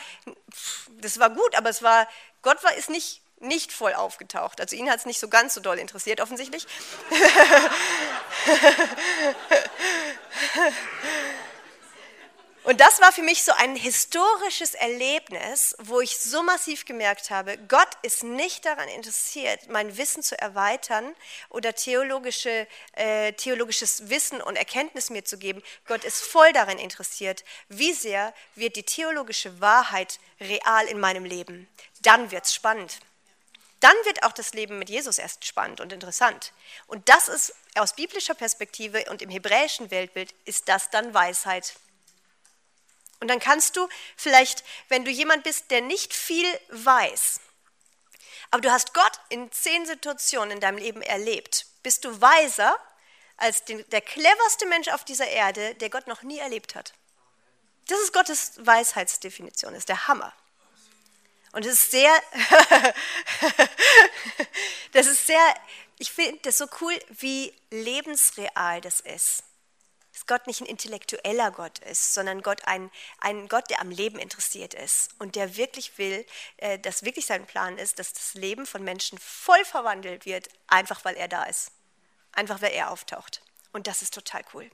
das 0.99 1.19
war 1.19 1.31
gut, 1.31 1.55
aber 1.55 1.69
es 1.69 1.81
war, 1.81 2.07
Gott 2.41 2.63
war 2.63 2.73
ist 2.75 2.89
nicht, 2.89 3.21
nicht 3.39 3.71
voll 3.71 3.93
aufgetaucht. 3.93 4.59
Also 4.61 4.75
ihn 4.75 4.89
hat 4.89 4.99
es 4.99 5.05
nicht 5.05 5.19
so 5.19 5.27
ganz 5.27 5.55
so 5.55 5.61
doll 5.61 5.79
interessiert, 5.79 6.21
offensichtlich. 6.21 6.67
Und 12.69 12.79
das 12.81 13.01
war 13.01 13.11
für 13.11 13.23
mich 13.23 13.41
so 13.41 13.51
ein 13.53 13.75
historisches 13.75 14.75
Erlebnis, 14.75 15.75
wo 15.79 16.01
ich 16.01 16.19
so 16.19 16.43
massiv 16.43 16.85
gemerkt 16.85 17.31
habe, 17.31 17.57
Gott 17.67 17.87
ist 18.03 18.23
nicht 18.23 18.63
daran 18.63 18.87
interessiert, 18.89 19.69
mein 19.69 19.97
Wissen 19.97 20.21
zu 20.21 20.39
erweitern 20.39 21.15
oder 21.49 21.73
theologische, 21.73 22.67
äh, 22.91 23.33
theologisches 23.33 24.09
Wissen 24.09 24.39
und 24.39 24.55
Erkenntnis 24.55 25.09
mir 25.09 25.25
zu 25.25 25.39
geben. 25.39 25.63
Gott 25.87 26.03
ist 26.03 26.21
voll 26.21 26.53
daran 26.53 26.77
interessiert, 26.77 27.43
wie 27.69 27.91
sehr 27.91 28.35
wird 28.53 28.75
die 28.75 28.83
theologische 28.83 29.59
Wahrheit 29.59 30.19
real 30.39 30.85
in 30.85 30.99
meinem 30.99 31.25
Leben. 31.25 31.67
Dann 32.03 32.29
wird 32.29 32.45
es 32.45 32.53
spannend. 32.53 32.99
Dann 33.79 33.95
wird 34.03 34.21
auch 34.21 34.31
das 34.31 34.53
Leben 34.53 34.77
mit 34.77 34.91
Jesus 34.91 35.17
erst 35.17 35.43
spannend 35.43 35.81
und 35.81 35.91
interessant. 35.91 36.53
Und 36.85 37.09
das 37.09 37.29
ist 37.29 37.55
aus 37.73 37.95
biblischer 37.95 38.35
Perspektive 38.35 39.05
und 39.09 39.23
im 39.23 39.31
hebräischen 39.31 39.89
Weltbild 39.89 40.35
ist 40.45 40.69
das 40.69 40.91
dann 40.91 41.15
Weisheit. 41.15 41.73
Und 43.19 43.27
dann 43.27 43.39
kannst 43.39 43.75
du 43.75 43.87
vielleicht, 44.15 44.63
wenn 44.87 45.03
du 45.03 45.11
jemand 45.11 45.43
bist, 45.43 45.71
der 45.71 45.81
nicht 45.81 46.13
viel 46.13 46.47
weiß, 46.69 47.41
aber 48.51 48.61
du 48.61 48.71
hast 48.71 48.93
Gott 48.93 49.19
in 49.29 49.51
zehn 49.51 49.85
Situationen 49.85 50.51
in 50.51 50.59
deinem 50.59 50.77
Leben 50.77 51.01
erlebt, 51.01 51.67
bist 51.83 52.05
du 52.05 52.21
weiser 52.21 52.75
als 53.37 53.63
der 53.65 54.01
cleverste 54.01 54.65
Mensch 54.65 54.89
auf 54.89 55.05
dieser 55.05 55.27
Erde, 55.27 55.75
der 55.75 55.89
Gott 55.89 56.07
noch 56.07 56.23
nie 56.23 56.39
erlebt 56.39 56.75
hat. 56.75 56.93
Das 57.87 57.99
ist 57.99 58.11
Gottes 58.11 58.53
Weisheitsdefinition, 58.57 59.73
ist 59.75 59.89
der 59.89 60.07
Hammer. 60.07 60.33
Und 61.51 61.65
es 61.65 61.73
ist 61.73 61.91
sehr, 61.91 62.11
das 64.91 65.07
ist 65.07 65.25
sehr, 65.25 65.55
ich 65.97 66.11
finde 66.11 66.39
das 66.43 66.57
so 66.57 66.67
cool, 66.81 66.97
wie 67.09 67.53
lebensreal 67.69 68.81
das 68.81 68.99
ist 68.99 69.43
dass 70.19 70.27
Gott 70.27 70.47
nicht 70.47 70.59
ein 70.59 70.67
intellektueller 70.67 71.51
Gott 71.51 71.79
ist, 71.79 72.13
sondern 72.13 72.41
Gott 72.41 72.65
ein, 72.65 72.91
ein 73.19 73.47
Gott, 73.47 73.69
der 73.69 73.79
am 73.79 73.89
Leben 73.89 74.19
interessiert 74.19 74.73
ist 74.73 75.11
und 75.17 75.35
der 75.35 75.55
wirklich 75.55 75.97
will, 75.97 76.25
äh, 76.57 76.77
dass 76.77 77.03
wirklich 77.03 77.25
sein 77.25 77.45
Plan 77.45 77.77
ist, 77.77 77.99
dass 77.99 78.11
das 78.11 78.33
Leben 78.33 78.65
von 78.65 78.83
Menschen 78.83 79.17
voll 79.17 79.63
verwandelt 79.63 80.25
wird, 80.25 80.49
einfach 80.67 81.05
weil 81.05 81.15
er 81.15 81.29
da 81.29 81.43
ist, 81.43 81.71
einfach 82.33 82.61
weil 82.61 82.73
er 82.73 82.91
auftaucht. 82.91 83.41
Und 83.71 83.87
das 83.87 84.01
ist 84.01 84.13
total 84.13 84.43
cool. 84.53 84.69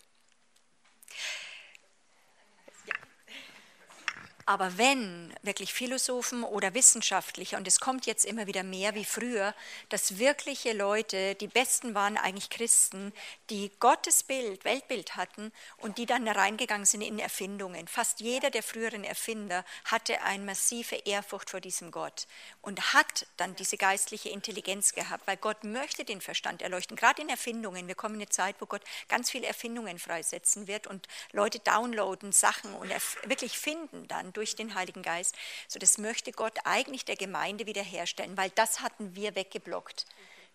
Aber 4.47 4.77
wenn 4.77 5.33
wirklich 5.41 5.73
Philosophen 5.73 6.43
oder 6.43 6.75
Wissenschaftliche, 6.75 7.57
und 7.57 7.67
es 7.67 7.79
kommt 7.79 8.05
jetzt 8.05 8.25
immer 8.25 8.45
wieder 8.45 8.61
mehr 8.61 8.93
wie 8.93 9.03
früher, 9.03 9.55
dass 9.89 10.19
wirkliche 10.19 10.73
Leute, 10.73 11.33
die 11.33 11.47
besten 11.47 11.95
waren 11.95 12.15
eigentlich 12.15 12.51
Christen, 12.51 13.11
die 13.49 13.71
Gottes 13.79 14.21
Bild, 14.21 14.63
Weltbild 14.63 15.15
hatten 15.15 15.51
und 15.77 15.97
die 15.97 16.05
dann 16.05 16.27
reingegangen 16.27 16.85
sind 16.85 17.01
in 17.01 17.17
Erfindungen. 17.17 17.87
Fast 17.87 18.19
jeder 18.19 18.51
der 18.51 18.61
früheren 18.61 19.03
Erfinder 19.03 19.65
hatte 19.85 20.21
eine 20.21 20.43
massive 20.43 20.95
Ehrfurcht 20.95 21.49
vor 21.49 21.59
diesem 21.59 21.89
Gott 21.89 22.27
und 22.61 22.93
hat 22.93 23.25
dann 23.37 23.55
diese 23.55 23.77
geistliche 23.77 24.29
Intelligenz 24.29 24.93
gehabt, 24.93 25.25
weil 25.25 25.37
Gott 25.37 25.63
möchte 25.63 26.05
den 26.05 26.21
Verstand 26.21 26.61
erleuchten. 26.61 26.95
Gerade 26.95 27.23
in 27.23 27.29
Erfindungen. 27.29 27.87
Wir 27.87 27.95
kommen 27.95 28.15
in 28.15 28.21
eine 28.21 28.29
Zeit, 28.29 28.57
wo 28.59 28.67
Gott 28.67 28.83
ganz 29.07 29.31
viele 29.31 29.47
Erfindungen 29.47 29.97
freisetzen 29.97 30.67
wird 30.67 30.85
und 30.85 31.07
Leute 31.31 31.57
downloaden 31.57 32.31
Sachen 32.31 32.75
und 32.75 32.91
wirklich 33.23 33.57
finden 33.57 34.07
dann 34.07 34.34
durch 34.35 34.55
den 34.55 34.75
Heiligen 34.75 35.01
Geist. 35.01 35.35
So, 35.67 35.79
das 35.79 35.97
möchte 35.97 36.31
Gott 36.31 36.57
eigentlich 36.63 37.05
der 37.05 37.15
Gemeinde 37.15 37.65
wiederherstellen, 37.65 38.37
weil 38.37 38.49
das 38.51 38.81
hatten 38.81 39.15
wir 39.15 39.35
weggeblockt. 39.35 40.05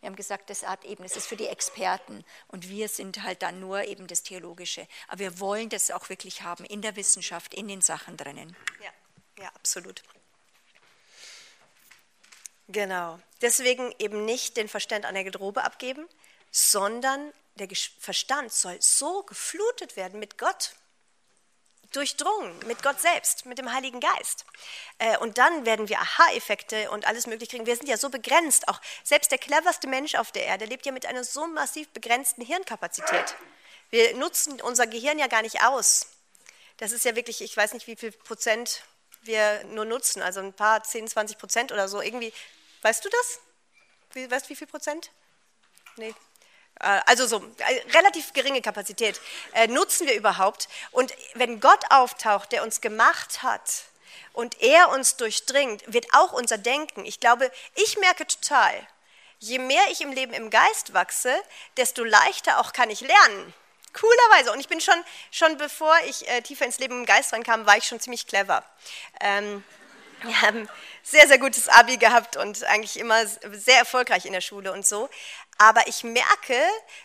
Wir 0.01 0.09
haben 0.09 0.17
gesagt, 0.17 0.49
das 0.49 0.67
hat 0.67 0.85
eben, 0.85 1.03
das 1.03 1.17
ist 1.17 1.27
für 1.27 1.37
die 1.37 1.47
Experten 1.47 2.25
und 2.49 2.69
wir 2.71 2.89
sind 2.89 3.23
halt 3.23 3.43
dann 3.43 3.61
nur 3.61 3.85
eben 3.85 4.07
das 4.07 4.23
Theologische. 4.23 4.89
Aber 5.09 5.19
wir 5.19 5.41
wollen 5.41 5.69
das 5.69 5.91
auch 5.91 6.09
wirklich 6.09 6.43
haben 6.43 6.65
in 6.65 6.81
der 6.81 6.97
Wissenschaft, 6.97 7.53
in 7.53 7.69
den 7.69 7.83
Sachen 7.83 8.17
drinnen. 8.17 8.57
Ja, 8.83 9.45
ja, 9.45 9.49
absolut. 9.55 10.03
Genau. 12.69 13.19
Deswegen 13.43 13.93
eben 13.99 14.25
nicht 14.25 14.57
den 14.57 14.69
Verstand 14.69 15.05
an 15.05 15.15
der 15.15 15.25
Garderobe 15.25 15.65
abgeben, 15.65 16.09
sondern 16.51 17.33
der 17.57 17.69
Verstand 17.99 18.53
soll 18.53 18.81
so 18.81 19.23
geflutet 19.25 19.97
werden 19.97 20.19
mit 20.19 20.39
Gott, 20.39 20.75
durchdrungen 21.93 22.57
mit 22.67 22.83
Gott 22.83 23.01
selbst, 23.01 23.47
mit 23.47 23.59
dem 23.59 23.73
Heiligen 23.73 24.01
Geist. 24.01 24.45
Äh, 24.99 25.19
und 25.19 25.39
dann 25.39 25.67
werden 25.67 25.89
wir 25.89 26.01
Aha-Effekte 26.01 26.91
und 26.91 27.07
alles 27.07 27.27
Mögliche 27.27 27.51
kriegen. 27.51 27.67
Wir 27.67 27.77
sind 27.77 27.89
ja 27.89 27.97
so 27.97 28.11
begrenzt, 28.11 28.69
auch 28.69 28.81
selbst 29.03 29.31
der 29.31 29.39
cleverste 29.39 29.89
Mensch 29.89 30.15
auf 30.15 30.33
der 30.33 30.45
Erde 30.45 30.65
lebt 30.67 30.87
ja 30.87 30.93
mit 30.93 31.07
einer 31.07 31.25
so 31.25 31.47
massiv 31.47 31.89
begrenzten 31.89 32.43
Hirnkapazität. 32.43 33.35
Wir 33.91 34.15
nutzen 34.17 34.61
unser 34.61 34.87
Gehirn 34.87 35.19
ja 35.19 35.27
gar 35.27 35.43
nicht 35.43 35.63
aus. 35.63 36.07
Das 36.77 36.93
ist 36.93 37.05
ja 37.05 37.17
wirklich, 37.17 37.43
ich 37.43 37.57
weiß 37.57 37.75
nicht, 37.75 37.87
wie 37.87 37.97
viel 37.97 38.13
Prozent 38.13 38.83
wir 39.23 39.65
nur 39.65 39.85
nutzen, 39.85 40.23
also 40.23 40.41
ein 40.41 40.53
paar, 40.53 40.83
10, 40.83 41.09
20 41.09 41.39
Prozent 41.39 41.73
oder 41.73 41.89
so. 41.89 42.01
Irgendwie, 42.01 42.33
weißt 42.83 43.05
du 43.05 43.09
das? 43.09 43.41
Wie, 44.13 44.31
weißt 44.31 44.47
du, 44.47 44.51
wie 44.51 44.57
viel 44.57 44.67
Prozent? 44.67 45.11
Nee, 45.97 46.15
also 46.81 47.27
so 47.27 47.39
äh, 47.59 47.97
relativ 47.97 48.33
geringe 48.33 48.63
Kapazität 48.63 49.21
äh, 49.55 49.67
nutzen 49.67 50.07
wir 50.07 50.15
überhaupt. 50.15 50.69
Und 50.91 51.15
wenn 51.35 51.61
Gott 51.61 51.85
auftaucht, 51.91 52.53
der 52.53 52.63
uns 52.63 52.81
gemacht 52.81 53.43
hat 53.43 53.85
und 54.33 54.61
er 54.63 54.91
uns 54.91 55.17
durchdringt, 55.17 55.83
wird 55.93 56.07
auch 56.13 56.33
unser 56.33 56.59
Denken. 56.59 57.05
Ich 57.05 57.21
glaube, 57.21 57.51
ich 57.75 57.99
merke 57.99 58.27
total, 58.27 58.75
je 59.39 59.59
mehr 59.59 59.83
ich 59.91 60.01
im 60.01 60.13
Leben 60.13 60.33
im 60.33 60.51
Geist 60.51 60.95
wachse, 60.95 61.35
desto 61.77 62.05
leichter 62.05 62.59
auch 62.61 62.73
kann 62.73 62.91
ich 62.91 63.01
lernen. 63.01 63.55
Coolerweise. 63.93 64.53
Und 64.53 64.61
ich 64.61 64.69
bin 64.69 64.81
schon, 64.81 65.03
schon 65.31 65.57
bevor 65.57 65.95
ich 66.07 66.29
äh, 66.29 66.43
tiefer 66.43 66.65
ins 66.65 66.79
Leben 66.79 67.01
im 67.01 67.07
Geist 67.07 67.33
reinkam, 67.33 67.67
war 67.67 67.77
ich 67.77 67.85
schon 67.85 68.01
ziemlich 68.01 68.27
clever. 68.27 68.65
Ähm, 69.21 69.65
wir 70.23 70.43
haben 70.43 70.69
sehr, 71.03 71.27
sehr 71.27 71.39
gutes 71.39 71.69
Abi 71.69 71.97
gehabt 71.97 72.37
und 72.37 72.63
eigentlich 72.65 72.99
immer 72.99 73.27
sehr 73.27 73.79
erfolgreich 73.79 74.27
in 74.27 74.33
der 74.33 74.41
Schule 74.41 74.73
und 74.73 74.87
so. 74.87 75.09
Aber 75.61 75.87
ich 75.89 76.05
merke, 76.05 76.59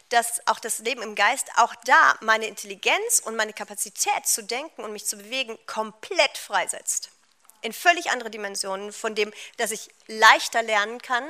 dass 0.07 0.41
auch 0.47 0.59
das 0.59 0.79
Leben 0.79 1.01
im 1.01 1.15
Geist, 1.15 1.45
auch 1.57 1.75
da 1.83 2.15
meine 2.21 2.47
Intelligenz 2.47 3.19
und 3.19 3.35
meine 3.35 3.51
Kapazität 3.51 4.25
zu 4.25 4.43
denken 4.43 4.81
und 4.85 4.93
mich 4.93 5.05
zu 5.05 5.17
bewegen 5.17 5.59
komplett 5.65 6.37
freisetzt. 6.37 7.09
In 7.63 7.73
völlig 7.73 8.11
andere 8.11 8.29
Dimensionen 8.29 8.93
von 8.93 9.13
dem, 9.13 9.33
dass 9.57 9.71
ich 9.71 9.89
leichter 10.07 10.63
lernen 10.63 11.01
kann, 11.01 11.25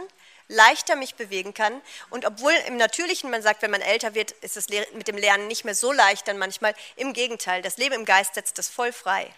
leichter 0.50 0.96
mich 0.96 1.16
bewegen 1.16 1.56
kann. 1.56 1.82
Und 2.12 2.26
obwohl 2.28 2.54
im 2.68 2.78
Natürlichen 2.78 3.32
man 3.32 3.42
sagt, 3.42 3.64
wenn 3.64 3.72
man 3.72 3.82
älter 3.82 4.14
wird, 4.14 4.30
ist 4.30 4.56
es 4.56 4.70
mit 4.94 5.08
dem 5.08 5.18
Lernen 5.18 5.48
nicht 5.48 5.66
mehr 5.66 5.74
so 5.74 5.92
leicht, 5.92 6.28
dann 6.28 6.38
manchmal 6.38 6.76
im 6.96 7.14
Gegenteil. 7.14 7.64
Das 7.64 7.78
Leben 7.78 7.96
im 7.96 8.06
Geist 8.06 8.36
setzt 8.36 8.60
das 8.60 8.68
voll 8.68 8.94
frei. 8.94 9.34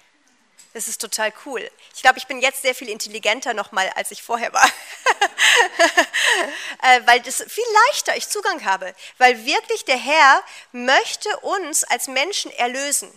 Das 0.74 0.88
ist 0.88 1.02
total 1.02 1.34
cool. 1.46 1.70
Ich 1.96 2.02
glaube, 2.02 2.20
ich 2.20 2.28
bin 2.28 2.40
jetzt 2.40 2.62
sehr 2.62 2.76
viel 2.76 2.90
intelligenter 2.90 3.54
nochmal, 3.54 3.90
als 3.96 4.12
ich 4.12 4.22
vorher 4.22 4.54
war. 4.54 4.70
Äh, 6.84 7.02
weil 7.06 7.20
das 7.22 7.44
viel 7.48 7.64
leichter 7.88 8.16
ich 8.16 8.30
Zugang 8.30 8.64
habe. 8.64 8.94
Weil 9.18 9.46
wirklich 9.46 9.84
der 9.86 9.98
Herr 9.98 10.44
möchte 10.72 11.36
uns 11.40 11.84
als 11.86 12.08
Menschen 12.08 12.52
erlösen. 12.52 13.12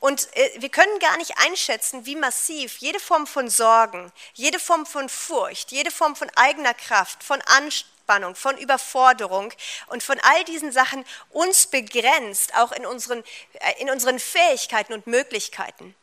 Und 0.00 0.34
äh, 0.34 0.50
wir 0.56 0.70
können 0.70 0.98
gar 0.98 1.16
nicht 1.18 1.38
einschätzen, 1.38 2.06
wie 2.06 2.16
massiv 2.16 2.78
jede 2.78 2.98
Form 2.98 3.26
von 3.26 3.48
Sorgen, 3.48 4.10
jede 4.32 4.58
Form 4.58 4.86
von 4.86 5.08
Furcht, 5.08 5.70
jede 5.70 5.90
Form 5.90 6.16
von 6.16 6.30
eigener 6.34 6.74
Kraft, 6.74 7.22
von 7.22 7.40
Anspannung, 7.42 8.34
von 8.34 8.56
Überforderung 8.58 9.52
und 9.88 10.02
von 10.02 10.18
all 10.20 10.44
diesen 10.44 10.72
Sachen 10.72 11.04
uns 11.28 11.66
begrenzt, 11.66 12.54
auch 12.56 12.72
in 12.72 12.86
unseren, 12.86 13.22
äh, 13.52 13.80
in 13.80 13.90
unseren 13.90 14.18
Fähigkeiten 14.18 14.94
und 14.94 15.06
Möglichkeiten. 15.06 15.94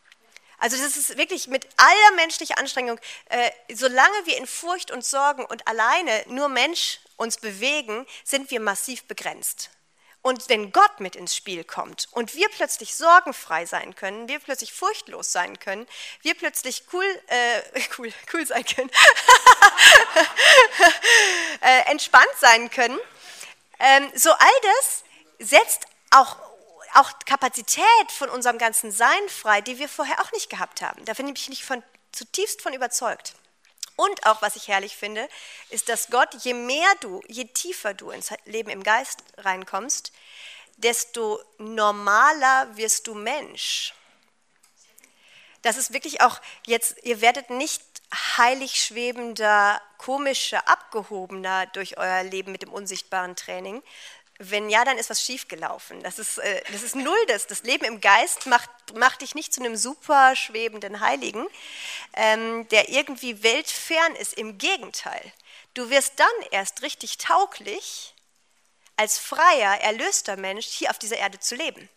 Also 0.57 0.77
das 0.77 0.97
ist 0.97 1.17
wirklich 1.17 1.47
mit 1.47 1.67
aller 1.77 2.15
menschlicher 2.15 2.57
Anstrengung, 2.57 2.99
äh, 3.29 3.51
solange 3.73 4.25
wir 4.25 4.37
in 4.37 4.47
Furcht 4.47 4.91
und 4.91 5.05
Sorgen 5.05 5.45
und 5.45 5.67
alleine 5.67 6.23
nur 6.27 6.49
Mensch 6.49 6.99
uns 7.15 7.37
bewegen, 7.37 8.07
sind 8.23 8.49
wir 8.49 8.59
massiv 8.59 9.03
begrenzt. 9.03 9.69
Und 10.23 10.49
wenn 10.49 10.71
Gott 10.71 10.99
mit 10.99 11.15
ins 11.15 11.35
Spiel 11.35 11.63
kommt 11.63 12.07
und 12.11 12.35
wir 12.35 12.49
plötzlich 12.49 12.95
sorgenfrei 12.95 13.65
sein 13.65 13.95
können, 13.95 14.27
wir 14.27 14.39
plötzlich 14.39 14.73
furchtlos 14.73 15.31
sein 15.31 15.59
können, 15.59 15.87
wir 16.21 16.33
plötzlich 16.33 16.83
cool, 16.91 17.05
äh, 17.27 17.61
cool, 17.97 18.11
cool 18.33 18.45
sein 18.45 18.65
können, 18.65 18.89
äh, 21.61 21.91
entspannt 21.91 22.25
sein 22.39 22.69
können, 22.69 22.99
ähm, 23.79 24.11
so 24.15 24.31
all 24.31 24.61
das 24.63 25.03
setzt 25.39 25.85
auch 26.09 26.35
auch 26.97 27.11
Kapazität 27.25 27.85
von 28.09 28.29
unserem 28.29 28.57
ganzen 28.57 28.91
Sein 28.91 29.29
frei, 29.29 29.61
die 29.61 29.79
wir 29.79 29.87
vorher 29.87 30.21
auch 30.21 30.31
nicht 30.31 30.49
gehabt 30.49 30.81
haben. 30.81 31.03
Da 31.05 31.13
bin 31.13 31.27
ich 31.27 31.49
nicht 31.49 31.63
von, 31.63 31.83
zutiefst 32.11 32.61
von 32.61 32.73
überzeugt. 32.73 33.33
Und 33.95 34.25
auch, 34.25 34.41
was 34.41 34.55
ich 34.55 34.67
herrlich 34.67 34.95
finde, 34.95 35.27
ist, 35.69 35.89
dass 35.89 36.09
Gott, 36.09 36.29
je 36.43 36.53
mehr 36.53 36.89
du, 36.99 37.21
je 37.27 37.45
tiefer 37.45 37.93
du 37.93 38.11
ins 38.11 38.31
Leben 38.45 38.69
im 38.69 38.83
Geist 38.83 39.23
reinkommst, 39.37 40.11
desto 40.77 41.39
normaler 41.57 42.75
wirst 42.77 43.07
du 43.07 43.15
Mensch. 43.15 43.93
Das 45.63 45.77
ist 45.77 45.93
wirklich 45.93 46.21
auch 46.21 46.39
jetzt, 46.65 47.03
ihr 47.03 47.21
werdet 47.21 47.49
nicht 47.49 47.81
heilig 48.37 48.81
schwebender, 48.81 49.81
komischer, 49.97 50.67
abgehobener 50.67 51.65
durch 51.67 51.97
euer 51.97 52.23
Leben 52.23 52.51
mit 52.51 52.61
dem 52.61 52.71
unsichtbaren 52.71 53.35
Training, 53.35 53.83
wenn 54.39 54.69
ja, 54.69 54.85
dann 54.85 54.97
ist 54.97 55.09
was 55.09 55.21
schiefgelaufen. 55.21 56.01
Das 56.03 56.19
ist, 56.19 56.37
äh, 56.37 56.61
das 56.71 56.83
ist 56.83 56.95
null 56.95 57.25
das. 57.27 57.47
Das 57.47 57.63
Leben 57.63 57.85
im 57.85 58.01
Geist 58.01 58.45
macht, 58.45 58.69
macht 58.95 59.21
dich 59.21 59.35
nicht 59.35 59.53
zu 59.53 59.61
einem 59.61 59.75
super 59.75 60.35
schwebenden 60.35 60.99
Heiligen, 60.99 61.47
ähm, 62.13 62.67
der 62.69 62.89
irgendwie 62.89 63.43
weltfern 63.43 64.15
ist. 64.15 64.33
Im 64.33 64.57
Gegenteil. 64.57 65.31
Du 65.73 65.89
wirst 65.89 66.19
dann 66.19 66.27
erst 66.51 66.81
richtig 66.81 67.17
tauglich, 67.17 68.13
als 68.95 69.19
freier, 69.19 69.79
erlöster 69.81 70.37
Mensch 70.37 70.65
hier 70.65 70.89
auf 70.89 70.97
dieser 70.97 71.17
Erde 71.17 71.39
zu 71.39 71.55
leben. 71.55 71.87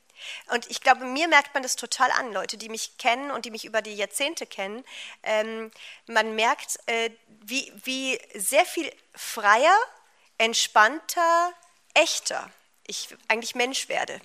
Und 0.52 0.70
ich 0.70 0.82
glaube, 0.82 1.04
mir 1.06 1.28
merkt 1.28 1.54
man 1.54 1.62
das 1.62 1.76
total 1.76 2.10
an, 2.10 2.32
Leute, 2.32 2.58
die 2.58 2.68
mich 2.68 2.98
kennen 2.98 3.30
und 3.30 3.46
die 3.46 3.50
mich 3.50 3.64
über 3.64 3.80
die 3.80 3.94
Jahrzehnte 3.94 4.46
kennen. 4.46 4.84
Ähm, 5.22 5.70
man 6.06 6.34
merkt, 6.34 6.78
äh, 6.86 7.10
wie, 7.40 7.72
wie 7.84 8.20
sehr 8.34 8.66
viel 8.66 8.92
freier, 9.14 9.74
entspannter, 10.36 11.54
echter 11.94 12.50
ich 12.86 13.08
eigentlich 13.28 13.54
Mensch 13.54 13.88
werde. 13.88 14.20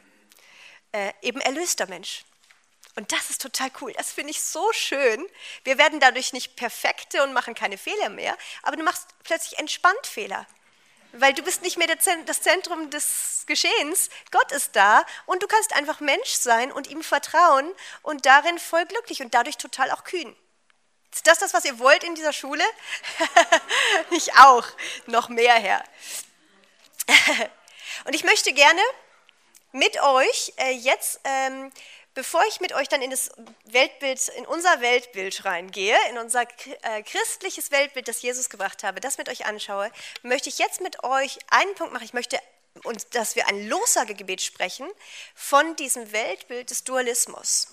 Äh, 0.91 1.13
eben 1.21 1.41
erlöster 1.41 1.87
Mensch. 1.87 2.23
Und 2.95 3.11
das 3.11 3.29
ist 3.29 3.41
total 3.41 3.69
cool. 3.81 3.93
Das 3.93 4.11
finde 4.11 4.31
ich 4.31 4.41
so 4.41 4.71
schön. 4.71 5.27
Wir 5.63 5.77
werden 5.77 5.99
dadurch 5.99 6.33
nicht 6.33 6.55
perfekte 6.55 7.23
und 7.23 7.33
machen 7.33 7.53
keine 7.53 7.77
Fehler 7.77 8.09
mehr, 8.09 8.37
aber 8.63 8.77
du 8.77 8.83
machst 8.83 9.07
plötzlich 9.23 9.59
entspannt 9.59 10.07
Fehler. 10.07 10.47
Weil 11.11 11.33
du 11.33 11.43
bist 11.43 11.61
nicht 11.61 11.77
mehr 11.77 11.87
das 11.87 12.41
Zentrum 12.41 12.89
des 12.89 13.43
Geschehens. 13.45 14.09
Gott 14.31 14.51
ist 14.51 14.75
da 14.75 15.05
und 15.25 15.43
du 15.43 15.47
kannst 15.47 15.73
einfach 15.73 15.99
Mensch 15.99 16.29
sein 16.29 16.71
und 16.71 16.87
ihm 16.87 17.03
vertrauen 17.03 17.71
und 18.01 18.25
darin 18.25 18.59
voll 18.59 18.85
glücklich 18.85 19.21
und 19.21 19.33
dadurch 19.33 19.57
total 19.57 19.91
auch 19.91 20.03
kühn. 20.03 20.35
Ist 21.13 21.27
das 21.27 21.39
das, 21.39 21.53
was 21.53 21.63
ihr 21.63 21.79
wollt 21.79 22.03
in 22.03 22.15
dieser 22.15 22.33
Schule? 22.33 22.63
ich 24.11 24.33
auch. 24.33 24.67
Noch 25.05 25.29
mehr, 25.29 25.53
Herr. 25.53 25.81
Und 28.05 28.15
ich 28.15 28.23
möchte 28.23 28.53
gerne 28.53 28.81
mit 29.71 30.01
euch 30.01 30.53
äh, 30.57 30.71
jetzt, 30.71 31.19
ähm, 31.23 31.71
bevor 32.13 32.43
ich 32.47 32.61
mit 32.61 32.73
euch 32.73 32.87
dann 32.87 33.01
in 33.01 33.11
das 33.11 33.29
Weltbild, 33.65 34.29
in 34.29 34.45
unser 34.45 34.81
Weltbild 34.81 35.43
reingehe, 35.45 35.97
in 36.09 36.17
unser 36.17 36.43
äh, 36.81 37.03
christliches 37.03 37.71
Weltbild, 37.71 38.07
das 38.07 38.21
Jesus 38.21 38.49
gebracht 38.49 38.83
habe, 38.83 39.01
das 39.01 39.17
mit 39.17 39.29
euch 39.29 39.45
anschaue, 39.45 39.91
möchte 40.23 40.49
ich 40.49 40.57
jetzt 40.57 40.81
mit 40.81 41.03
euch 41.03 41.39
einen 41.49 41.75
Punkt 41.75 41.93
machen. 41.93 42.05
Ich 42.05 42.13
möchte 42.13 42.39
und 42.83 43.15
dass 43.15 43.35
wir 43.35 43.47
ein 43.47 43.69
Lossagegebet 43.69 44.41
sprechen 44.41 44.87
von 45.33 45.75
diesem 45.77 46.11
Weltbild 46.11 46.69
des 46.69 46.83
Dualismus. 46.83 47.67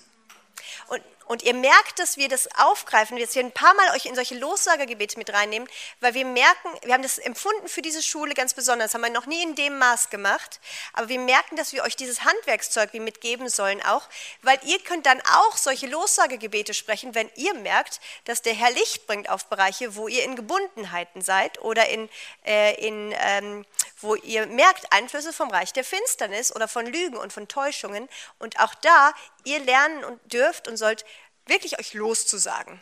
Und 0.87 1.03
und 1.25 1.43
ihr 1.43 1.53
merkt, 1.53 1.99
dass 1.99 2.17
wir 2.17 2.29
das 2.29 2.47
aufgreifen, 2.57 3.17
jetzt 3.17 3.33
hier 3.33 3.43
ein 3.43 3.51
paar 3.51 3.73
Mal 3.73 3.95
euch 3.95 4.05
in 4.05 4.15
solche 4.15 4.35
Lossagergebete 4.35 5.17
mit 5.17 5.31
reinnehmen, 5.31 5.67
weil 5.99 6.13
wir 6.13 6.25
merken, 6.25 6.69
wir 6.83 6.93
haben 6.93 7.03
das 7.03 7.17
empfunden 7.17 7.67
für 7.67 7.81
diese 7.81 8.01
Schule 8.01 8.33
ganz 8.33 8.53
besonders, 8.53 8.93
haben 8.93 9.01
wir 9.01 9.09
noch 9.09 9.25
nie 9.25 9.41
in 9.43 9.55
dem 9.55 9.77
Maß 9.77 10.09
gemacht, 10.09 10.59
aber 10.93 11.09
wir 11.09 11.19
merken, 11.19 11.55
dass 11.55 11.73
wir 11.73 11.83
euch 11.83 11.95
dieses 11.95 12.23
Handwerkszeug 12.23 12.93
wie 12.93 12.99
mitgeben 12.99 13.49
sollen 13.49 13.81
auch, 13.83 14.07
weil 14.41 14.59
ihr 14.65 14.79
könnt 14.79 15.05
dann 15.05 15.21
auch 15.21 15.57
solche 15.57 15.87
Lossagegebete 15.87 16.73
sprechen, 16.73 17.15
wenn 17.15 17.29
ihr 17.35 17.53
merkt, 17.53 17.99
dass 18.25 18.41
der 18.41 18.53
Herr 18.53 18.71
Licht 18.71 19.07
bringt 19.07 19.29
auf 19.29 19.45
Bereiche, 19.45 19.95
wo 19.95 20.07
ihr 20.07 20.23
in 20.23 20.35
Gebundenheiten 20.35 21.21
seid 21.21 21.61
oder 21.61 21.89
in, 21.89 22.09
äh, 22.45 22.75
in 22.85 23.13
ähm, 23.17 23.65
wo 24.03 24.15
ihr 24.15 24.45
merkt 24.47 24.91
Einflüsse 24.91 25.33
vom 25.33 25.49
Reich 25.49 25.73
der 25.73 25.83
Finsternis 25.83 26.53
oder 26.55 26.67
von 26.67 26.85
Lügen 26.85 27.17
und 27.17 27.33
von 27.33 27.47
Täuschungen. 27.47 28.09
Und 28.37 28.59
auch 28.59 28.75
da 28.75 29.13
ihr 29.45 29.59
lernen 29.59 30.03
und 30.03 30.19
dürft 30.31 30.67
und 30.67 30.77
sollt 30.77 31.05
wirklich 31.45 31.79
euch 31.79 31.93
loszusagen. 31.93 32.81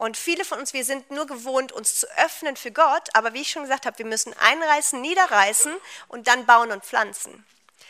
Und 0.00 0.16
viele 0.16 0.46
von 0.46 0.58
uns, 0.58 0.72
wir 0.72 0.84
sind 0.84 1.10
nur 1.10 1.26
gewohnt, 1.26 1.72
uns 1.72 2.00
zu 2.00 2.06
öffnen 2.16 2.56
für 2.56 2.72
Gott, 2.72 3.10
aber 3.12 3.34
wie 3.34 3.42
ich 3.42 3.50
schon 3.50 3.64
gesagt 3.64 3.84
habe, 3.84 3.98
wir 3.98 4.06
müssen 4.06 4.32
einreißen, 4.38 4.98
niederreißen 4.98 5.76
und 6.08 6.26
dann 6.26 6.46
bauen 6.46 6.72
und 6.72 6.84
pflanzen. 6.84 7.44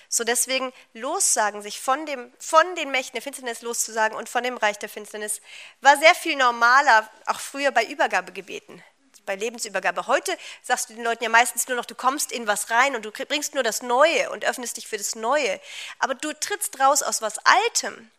So 0.09 0.25
deswegen 0.25 0.73
lossagen, 0.93 1.63
sich 1.63 1.81
von, 1.81 2.05
dem, 2.07 2.33
von 2.41 2.75
den 2.75 2.91
Mächten 2.91 3.15
der 3.15 3.23
Finsternis 3.23 3.63
loszusagen 3.63 4.19
und 4.19 4.29
von 4.29 4.43
dem 4.43 4.57
Reich 4.57 4.77
der 4.77 4.89
Finsternis, 4.89 5.41
war 5.83 5.97
sehr 5.99 6.17
viel 6.17 6.35
normaler, 6.35 7.09
auch 7.27 7.39
früher 7.39 7.71
bei 7.71 7.85
Übergabegebeten, 7.85 8.83
bei 9.25 9.37
Lebensübergabe. 9.37 10.09
Heute 10.09 10.37
sagst 10.63 10.91
du 10.91 10.95
den 10.95 11.05
Leuten 11.05 11.23
ja 11.23 11.31
meistens 11.31 11.69
nur 11.69 11.77
noch, 11.77 11.87
du 11.87 11.95
kommst 11.95 12.33
in 12.33 12.49
was 12.49 12.71
rein 12.71 12.97
und 12.97 13.05
du 13.05 13.13
bringst 13.13 13.55
nur 13.55 13.63
das 13.63 13.83
Neue 13.83 14.31
und 14.31 14.45
öffnest 14.45 14.79
dich 14.79 14.89
für 14.89 14.99
das 14.99 15.15
Neue. 15.15 15.61
Aber 16.01 16.17
du 16.17 16.33
trittst 16.33 16.81
raus 16.81 17.05
aus 17.05 17.23
was 17.23 17.39
Altem. 17.47 18.11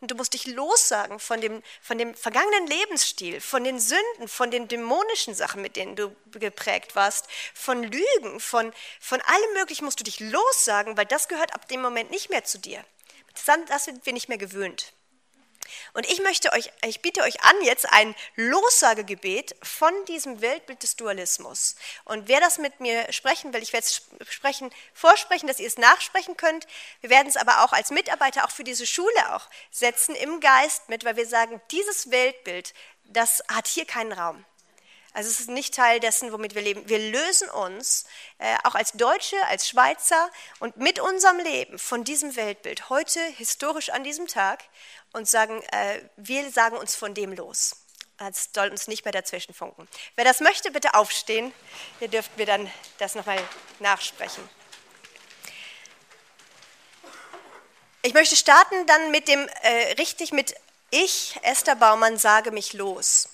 Und 0.00 0.10
du 0.10 0.14
musst 0.14 0.32
dich 0.32 0.46
lossagen 0.46 1.18
von 1.18 1.40
dem, 1.40 1.62
von 1.82 1.98
dem 1.98 2.14
vergangenen 2.14 2.66
Lebensstil, 2.66 3.40
von 3.40 3.64
den 3.64 3.78
Sünden, 3.78 4.28
von 4.28 4.50
den 4.50 4.66
dämonischen 4.66 5.34
Sachen, 5.34 5.60
mit 5.60 5.76
denen 5.76 5.94
du 5.94 6.16
geprägt 6.32 6.96
warst, 6.96 7.26
von 7.54 7.82
Lügen, 7.82 8.40
von, 8.40 8.72
von 8.98 9.20
allem 9.20 9.52
Möglichen 9.54 9.84
musst 9.84 10.00
du 10.00 10.04
dich 10.04 10.20
lossagen, 10.20 10.96
weil 10.96 11.06
das 11.06 11.28
gehört 11.28 11.54
ab 11.54 11.68
dem 11.68 11.82
Moment 11.82 12.10
nicht 12.10 12.30
mehr 12.30 12.44
zu 12.44 12.58
dir. 12.58 12.82
Das, 13.34 13.58
das 13.68 13.84
sind 13.84 14.06
wir 14.06 14.14
nicht 14.14 14.28
mehr 14.28 14.38
gewöhnt. 14.38 14.94
Und 15.92 16.08
ich 16.10 16.20
möchte 16.20 16.52
euch, 16.52 16.70
ich 16.84 17.00
biete 17.00 17.22
euch 17.22 17.42
an 17.42 17.56
jetzt 17.62 17.90
ein 17.92 18.14
Lossagegebet 18.36 19.54
von 19.62 19.92
diesem 20.06 20.40
Weltbild 20.40 20.82
des 20.82 20.96
Dualismus. 20.96 21.76
Und 22.04 22.28
wer 22.28 22.40
das 22.40 22.58
mit 22.58 22.80
mir 22.80 23.12
sprechen 23.12 23.52
will, 23.52 23.62
ich 23.62 23.72
werde 23.72 23.86
es 23.86 24.02
sprechen, 24.28 24.70
vorsprechen, 24.94 25.46
dass 25.46 25.60
ihr 25.60 25.66
es 25.66 25.78
nachsprechen 25.78 26.36
könnt. 26.36 26.66
Wir 27.00 27.10
werden 27.10 27.28
es 27.28 27.36
aber 27.36 27.64
auch 27.64 27.72
als 27.72 27.90
Mitarbeiter 27.90 28.44
auch 28.44 28.50
für 28.50 28.64
diese 28.64 28.86
Schule 28.86 29.34
auch 29.34 29.48
setzen 29.70 30.14
im 30.14 30.40
Geist 30.40 30.88
mit, 30.88 31.04
weil 31.04 31.16
wir 31.16 31.26
sagen, 31.26 31.60
dieses 31.70 32.10
Weltbild, 32.10 32.74
das 33.04 33.42
hat 33.48 33.66
hier 33.66 33.84
keinen 33.84 34.12
Raum. 34.12 34.44
Also 35.12 35.28
es 35.28 35.40
ist 35.40 35.50
nicht 35.50 35.74
Teil 35.74 35.98
dessen, 35.98 36.32
womit 36.32 36.54
wir 36.54 36.62
leben. 36.62 36.88
Wir 36.88 36.98
lösen 36.98 37.48
uns, 37.50 38.04
äh, 38.38 38.56
auch 38.62 38.76
als 38.76 38.92
Deutsche, 38.92 39.36
als 39.46 39.68
Schweizer 39.68 40.30
und 40.60 40.76
mit 40.76 41.00
unserem 41.00 41.38
Leben 41.38 41.78
von 41.78 42.04
diesem 42.04 42.36
Weltbild 42.36 42.90
heute, 42.90 43.20
historisch 43.20 43.90
an 43.90 44.04
diesem 44.04 44.28
Tag 44.28 44.62
und 45.12 45.28
sagen, 45.28 45.62
äh, 45.72 46.00
wir 46.16 46.50
sagen 46.52 46.76
uns 46.76 46.94
von 46.94 47.12
dem 47.14 47.32
los. 47.32 47.74
Es 48.18 48.50
soll 48.54 48.68
uns 48.68 48.86
nicht 48.86 49.04
mehr 49.04 49.12
dazwischen 49.12 49.54
funken. 49.54 49.88
Wer 50.14 50.26
das 50.26 50.40
möchte, 50.40 50.70
bitte 50.70 50.94
aufstehen. 50.94 51.52
Ihr 52.00 52.08
dürft 52.08 52.36
mir 52.36 52.44
dann 52.44 52.70
das 52.98 53.14
nochmal 53.14 53.42
nachsprechen. 53.78 54.46
Ich 58.02 58.14
möchte 58.14 58.36
starten 58.36 58.86
dann 58.86 59.10
mit 59.10 59.26
dem, 59.26 59.48
äh, 59.62 59.92
richtig 59.94 60.32
mit 60.32 60.54
Ich, 60.90 61.38
Esther 61.42 61.76
Baumann, 61.76 62.18
sage 62.18 62.50
mich 62.50 62.74
los. 62.74 63.29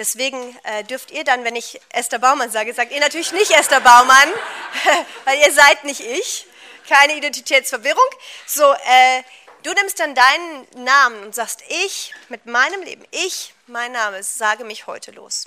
Deswegen 0.00 0.58
äh, 0.62 0.82
dürft 0.82 1.10
ihr 1.10 1.24
dann, 1.24 1.44
wenn 1.44 1.54
ich 1.54 1.78
Esther 1.90 2.18
Baumann 2.18 2.50
sage, 2.50 2.72
sagt 2.72 2.90
ihr 2.90 3.00
natürlich 3.00 3.32
nicht 3.32 3.50
Esther 3.50 3.82
Baumann, 3.82 4.32
weil 5.26 5.38
ihr 5.40 5.52
seid 5.52 5.84
nicht 5.84 6.00
ich. 6.00 6.46
Keine 6.88 7.16
Identitätsverwirrung. 7.16 8.08
So, 8.46 8.72
äh, 8.72 9.22
du 9.62 9.74
nimmst 9.74 10.00
dann 10.00 10.14
deinen 10.14 10.84
Namen 10.84 11.22
und 11.22 11.34
sagst, 11.34 11.62
ich 11.68 12.14
mit 12.30 12.46
meinem 12.46 12.80
Leben, 12.80 13.06
ich, 13.10 13.52
mein 13.66 13.92
Name, 13.92 14.22
sage 14.22 14.64
mich 14.64 14.86
heute 14.86 15.10
los. 15.10 15.44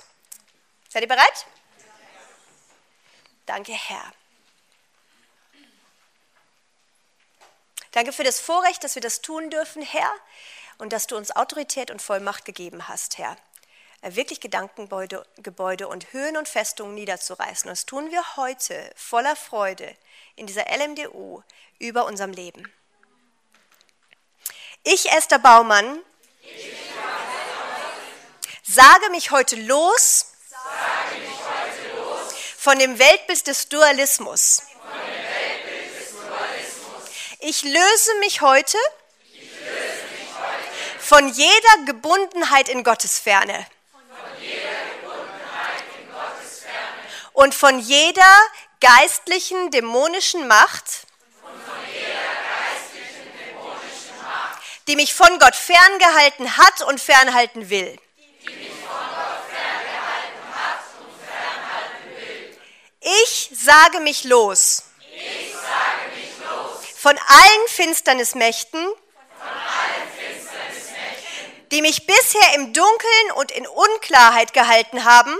Seid 0.88 1.02
ihr 1.02 1.08
bereit? 1.08 1.46
Danke, 3.46 3.72
Herr. 3.72 4.12
Danke 7.90 8.12
für 8.12 8.22
das 8.22 8.38
Vorrecht, 8.38 8.84
dass 8.84 8.94
wir 8.94 9.02
das 9.02 9.20
tun 9.20 9.50
dürfen, 9.50 9.82
Herr, 9.82 10.14
und 10.78 10.92
dass 10.92 11.08
du 11.08 11.16
uns 11.16 11.34
Autorität 11.34 11.90
und 11.90 12.00
Vollmacht 12.00 12.44
gegeben 12.44 12.86
hast, 12.86 13.18
Herr. 13.18 13.36
Äh, 14.04 14.16
wirklich 14.16 14.40
Gedankengebäude 14.40 15.88
und 15.88 16.12
Höhen 16.12 16.36
und 16.36 16.46
Festungen 16.46 16.94
niederzureißen. 16.94 17.70
Und 17.70 17.72
das 17.72 17.86
tun 17.86 18.10
wir 18.10 18.36
heute 18.36 18.90
voller 18.96 19.34
Freude 19.34 19.96
in 20.36 20.46
dieser 20.46 20.66
LMDU 20.70 21.42
über 21.78 22.04
unserem 22.04 22.32
Leben. 22.32 22.70
Ich, 24.82 25.10
Esther 25.10 25.38
Baumann, 25.38 26.00
sage 28.62 29.08
mich 29.10 29.30
heute 29.30 29.56
los, 29.56 30.32
von 32.58 32.78
dem 32.78 32.98
Weltbild 32.98 33.46
des 33.46 33.70
Dualismus. 33.70 34.62
Ich 37.38 37.62
löse 37.62 38.14
mich 38.20 38.42
heute 38.42 38.76
von 40.98 41.26
jeder 41.28 41.84
Gebundenheit 41.86 42.68
in 42.68 42.84
Gottes 42.84 43.18
Ferne. 43.18 43.66
Und 47.34 47.54
von 47.54 47.78
jeder 47.78 48.22
geistlichen 48.80 49.70
dämonischen 49.70 50.48
Macht, 50.48 50.84
die 54.86 54.96
mich 54.96 55.12
von 55.12 55.38
Gott 55.38 55.54
ferngehalten 55.54 56.56
hat 56.56 56.82
und 56.82 57.00
fernhalten 57.00 57.68
will. 57.68 57.98
Ich 63.00 63.50
sage 63.52 64.00
mich 64.00 64.24
los. 64.24 64.84
Von 66.96 67.18
allen 67.18 67.68
Finsternismächten, 67.68 68.88
die 71.70 71.82
mich 71.82 72.06
bisher 72.06 72.54
im 72.54 72.72
Dunkeln 72.72 73.32
und 73.34 73.50
in 73.50 73.66
Unklarheit 73.66 74.54
gehalten 74.54 75.04
haben. 75.04 75.36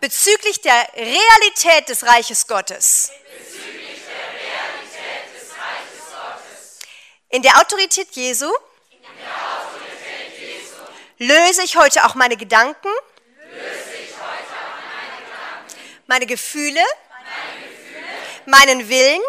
Bezüglich 0.00 0.60
der 0.60 0.88
Realität 0.94 1.88
des 1.88 2.04
Reiches 2.04 2.46
Gottes. 2.46 3.10
In 7.28 7.42
der 7.42 7.58
Autorität 7.58 8.08
Jesu, 8.12 8.50
löse 11.18 11.62
ich 11.62 11.76
heute 11.76 12.04
auch 12.04 12.14
meine 12.14 12.36
Gedanken, 12.36 12.88
meine, 16.06 16.26
Gefühle, 16.26 16.80
meinen 18.46 18.88
Willen, 18.88 19.20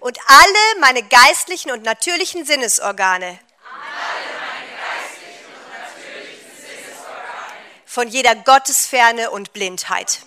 und 0.00 0.18
alle 0.26 0.80
meine 0.80 1.02
geistlichen 1.02 1.72
und 1.72 1.82
natürlichen 1.82 2.46
Sinnesorgane. 2.46 3.40
Von 7.96 8.08
jeder 8.08 8.34
Gottesferne 8.34 9.30
und 9.30 9.54
Blindheit. 9.54 10.18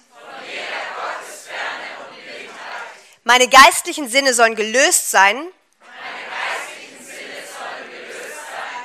Meine 3.23 3.47
geistlichen 3.47 4.09
Sinne 4.09 4.33
sollen 4.33 4.55
gelöst 4.55 5.11
sein, 5.11 5.47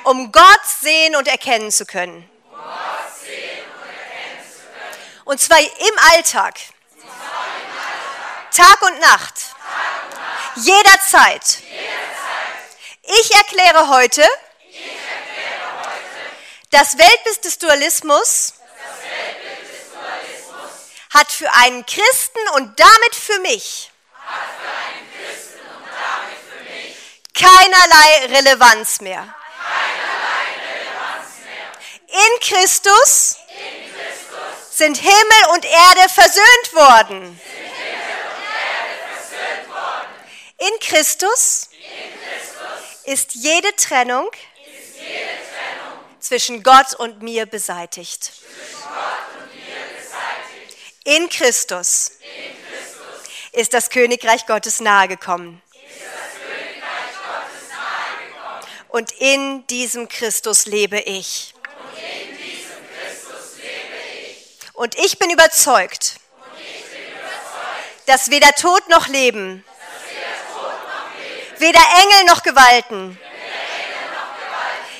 um 0.03 0.31
Gott 0.31 0.65
sehen 0.81 1.15
und 1.15 1.27
erkennen 1.27 1.71
zu 1.71 1.87
können. 1.87 2.29
Und 5.23 5.41
zwar 5.41 5.59
im 5.59 5.99
Alltag, 6.11 6.59
Tag 8.51 8.81
und 8.83 8.99
Nacht, 8.99 9.33
jederzeit. 10.57 11.57
Ich 13.01 13.33
erkläre 13.33 13.89
heute, 13.89 14.23
das 16.69 16.99
Weltbild 16.99 17.45
des 17.45 17.57
Dualismus 17.57 18.53
hat 21.15 21.31
für 21.31 21.51
einen 21.53 21.85
Christen 21.85 22.47
und 22.55 22.77
damit 22.79 23.15
für 23.15 23.39
mich, 23.39 23.89
keinerlei 27.33 28.37
Relevanz 28.37 28.99
mehr. 28.99 29.33
In 32.07 32.39
Christus, 32.41 33.37
sind 34.71 34.97
Himmel 34.97 35.45
und 35.53 35.63
Erde 35.63 36.09
versöhnt 36.09 36.73
worden. 36.73 37.39
In 40.57 40.79
Christus, 40.81 41.69
ist 43.05 43.35
jede 43.35 43.73
Trennung, 43.75 44.29
zwischen 46.19 46.63
Gott 46.63 46.93
und 46.95 47.21
mir 47.21 47.45
beseitigt. 47.45 48.31
In 51.05 51.29
Christus, 51.29 52.11
ist 53.53 53.73
das 53.73 53.89
Königreich 53.89 54.45
Gottes 54.45 54.81
nahegekommen. 54.81 55.61
Und 58.89 59.11
in 59.13 59.65
diesem 59.67 60.09
Christus 60.09 60.65
lebe 60.65 60.99
ich. 60.99 61.53
Und 64.73 64.95
ich 64.95 65.17
bin 65.17 65.29
überzeugt, 65.29 66.15
dass 68.07 68.29
weder 68.29 68.51
Tod 68.51 68.89
noch 68.89 69.07
Leben, 69.07 69.63
Weder 71.57 71.79
Engel 71.79 72.25
noch 72.25 72.43
Gewalten. 72.43 73.17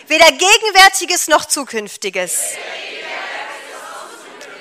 Weder 0.08 0.32
Gegenwärtiges 0.32 1.28
noch 1.28 1.46
Zukünftiges. 1.46 2.54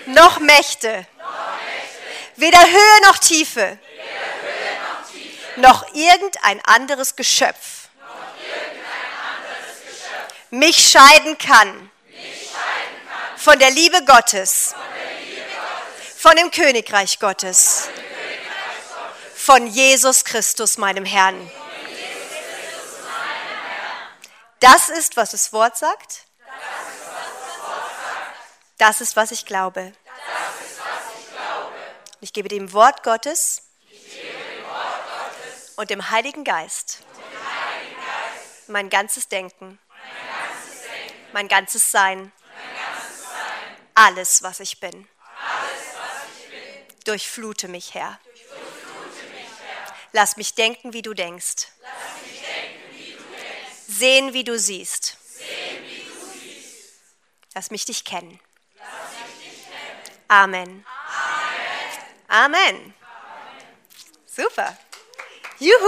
Noch 0.07 0.40
Mächte. 0.40 1.07
Weder 2.37 2.61
Höhe 2.61 3.01
noch 3.03 3.18
Tiefe. 3.18 3.78
Noch 5.57 5.95
irgendein 5.95 6.61
anderes 6.64 7.14
Geschöpf. 7.16 7.89
Mich 10.51 10.89
scheiden 10.91 11.39
kann. 11.39 11.91
Von 13.37 13.59
der 13.59 13.70
Liebe 13.70 14.05
Gottes. 14.05 14.74
Von 16.16 16.37
dem 16.37 16.51
Königreich 16.51 17.18
Gottes. 17.18 17.89
Von 19.35 19.66
Jesus 19.66 20.24
Christus, 20.24 20.78
meinem 20.78 21.05
Herrn. 21.05 21.51
Das 24.61 24.89
ist, 24.89 25.16
was 25.16 25.32
das 25.32 25.53
Wort 25.53 25.76
sagt. 25.76 26.24
Das 28.78 29.01
ist, 29.01 29.16
was 29.16 29.30
ich 29.30 29.45
glaube. 29.45 29.93
Ich 32.24 32.32
gebe 32.32 32.48
dem 32.48 32.72
Wort 32.72 33.02
Gottes 33.02 33.60
und 35.76 35.90
dem 35.90 36.08
Heiligen 36.08 36.42
Geist 36.42 37.02
mein 38.66 38.88
ganzes 38.88 39.28
Denken, 39.28 39.78
mein 41.34 41.48
ganzes 41.48 41.90
Sein, 41.90 42.32
alles, 43.94 44.42
was 44.42 44.60
ich 44.60 44.80
bin. 44.80 45.06
Durchflute 47.04 47.68
mich, 47.68 47.92
Herr. 47.92 48.18
Lass 50.12 50.38
mich 50.38 50.54
denken, 50.54 50.94
wie 50.94 51.02
du 51.02 51.12
denkst. 51.12 51.66
Sehen, 53.86 54.32
wie 54.32 54.44
du 54.44 54.58
siehst. 54.58 55.18
Lass 57.54 57.70
mich 57.70 57.84
dich 57.84 58.02
kennen. 58.06 58.40
Amen. 60.28 60.86
Amen. 62.35 62.93
Super. 64.26 64.76
Juhu! 65.61 65.78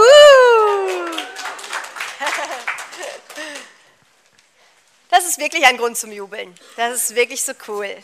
Das 5.09 5.25
ist 5.25 5.39
wirklich 5.39 5.65
ein 5.65 5.75
Grund 5.75 5.97
zum 5.97 6.13
Jubeln. 6.13 6.55
Das 6.77 6.93
ist 6.93 7.15
wirklich 7.15 7.43
so 7.43 7.51
cool, 7.67 8.01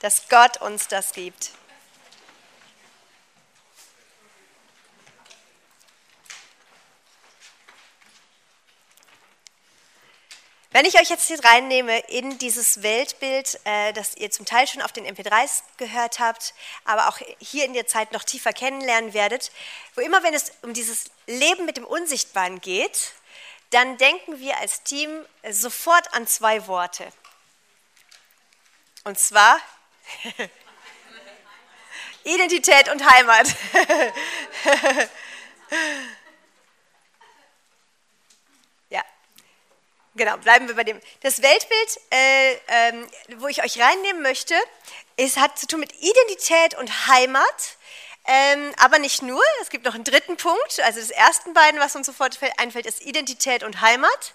dass 0.00 0.28
Gott 0.28 0.60
uns 0.60 0.88
das 0.88 1.12
gibt. 1.12 1.52
Wenn 10.80 10.88
ich 10.88 10.98
euch 10.98 11.10
jetzt 11.10 11.26
hier 11.26 11.44
reinnehme 11.44 11.98
in 12.08 12.38
dieses 12.38 12.82
Weltbild, 12.82 13.60
äh, 13.64 13.92
das 13.92 14.16
ihr 14.16 14.30
zum 14.30 14.46
Teil 14.46 14.66
schon 14.66 14.80
auf 14.80 14.92
den 14.92 15.04
MP3s 15.04 15.62
gehört 15.76 16.20
habt, 16.20 16.54
aber 16.86 17.08
auch 17.08 17.18
hier 17.38 17.66
in 17.66 17.74
der 17.74 17.86
Zeit 17.86 18.12
noch 18.12 18.24
tiefer 18.24 18.54
kennenlernen 18.54 19.12
werdet, 19.12 19.52
wo 19.94 20.00
immer 20.00 20.22
wenn 20.22 20.32
es 20.32 20.52
um 20.62 20.72
dieses 20.72 21.10
Leben 21.26 21.66
mit 21.66 21.76
dem 21.76 21.84
Unsichtbaren 21.84 22.62
geht, 22.62 23.12
dann 23.68 23.98
denken 23.98 24.40
wir 24.40 24.56
als 24.56 24.82
Team 24.82 25.10
sofort 25.50 26.14
an 26.14 26.26
zwei 26.26 26.66
Worte. 26.66 27.06
Und 29.04 29.18
zwar 29.18 29.60
Identität 32.24 32.88
und 32.88 33.04
Heimat. 33.04 33.54
Genau, 40.16 40.36
bleiben 40.38 40.66
wir 40.66 40.74
bei 40.74 40.84
dem. 40.84 41.00
Das 41.20 41.40
Weltbild, 41.40 42.00
äh, 42.10 42.54
ähm, 42.68 43.06
wo 43.36 43.46
ich 43.46 43.62
euch 43.62 43.80
reinnehmen 43.80 44.22
möchte, 44.22 44.54
ist, 45.16 45.36
hat 45.36 45.58
zu 45.58 45.66
tun 45.68 45.80
mit 45.80 45.92
Identität 46.00 46.76
und 46.76 47.06
Heimat. 47.06 47.76
Ähm, 48.26 48.72
aber 48.78 48.98
nicht 48.98 49.22
nur, 49.22 49.42
es 49.62 49.70
gibt 49.70 49.84
noch 49.84 49.94
einen 49.94 50.04
dritten 50.04 50.36
Punkt. 50.36 50.80
Also 50.80 51.00
das 51.00 51.10
ersten 51.10 51.54
beiden, 51.54 51.80
was 51.80 51.94
uns 51.94 52.06
sofort 52.06 52.38
einfällt, 52.58 52.86
ist 52.86 53.02
Identität 53.02 53.62
und 53.62 53.80
Heimat. 53.80 54.34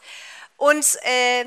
Und 0.58 0.98
äh, 1.04 1.46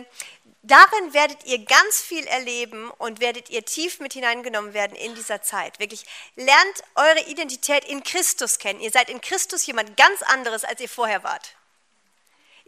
darin 0.62 1.14
werdet 1.14 1.45
ihr 1.47 1.64
ganz 1.64 2.01
viel 2.01 2.26
erleben 2.26 2.91
und 2.91 3.20
werdet 3.20 3.49
ihr 3.49 3.64
tief 3.64 3.99
mit 3.99 4.12
hineingenommen 4.12 4.74
werden 4.74 4.97
in 4.97 5.14
dieser 5.14 5.41
Zeit. 5.41 5.79
Wirklich, 5.79 6.05
lernt 6.37 6.83
eure 6.95 7.24
Identität 7.29 7.85
in 7.85 8.03
Christus 8.03 8.59
kennen. 8.59 8.81
Ihr 8.81 8.91
seid 8.91 9.09
in 9.09 9.22
Christus 9.22 9.66
jemand 9.66 9.97
ganz 9.97 10.22
anderes, 10.22 10.64
als 10.64 10.81
ihr 10.81 10.89
vorher 10.89 11.24
wart. 11.24 11.58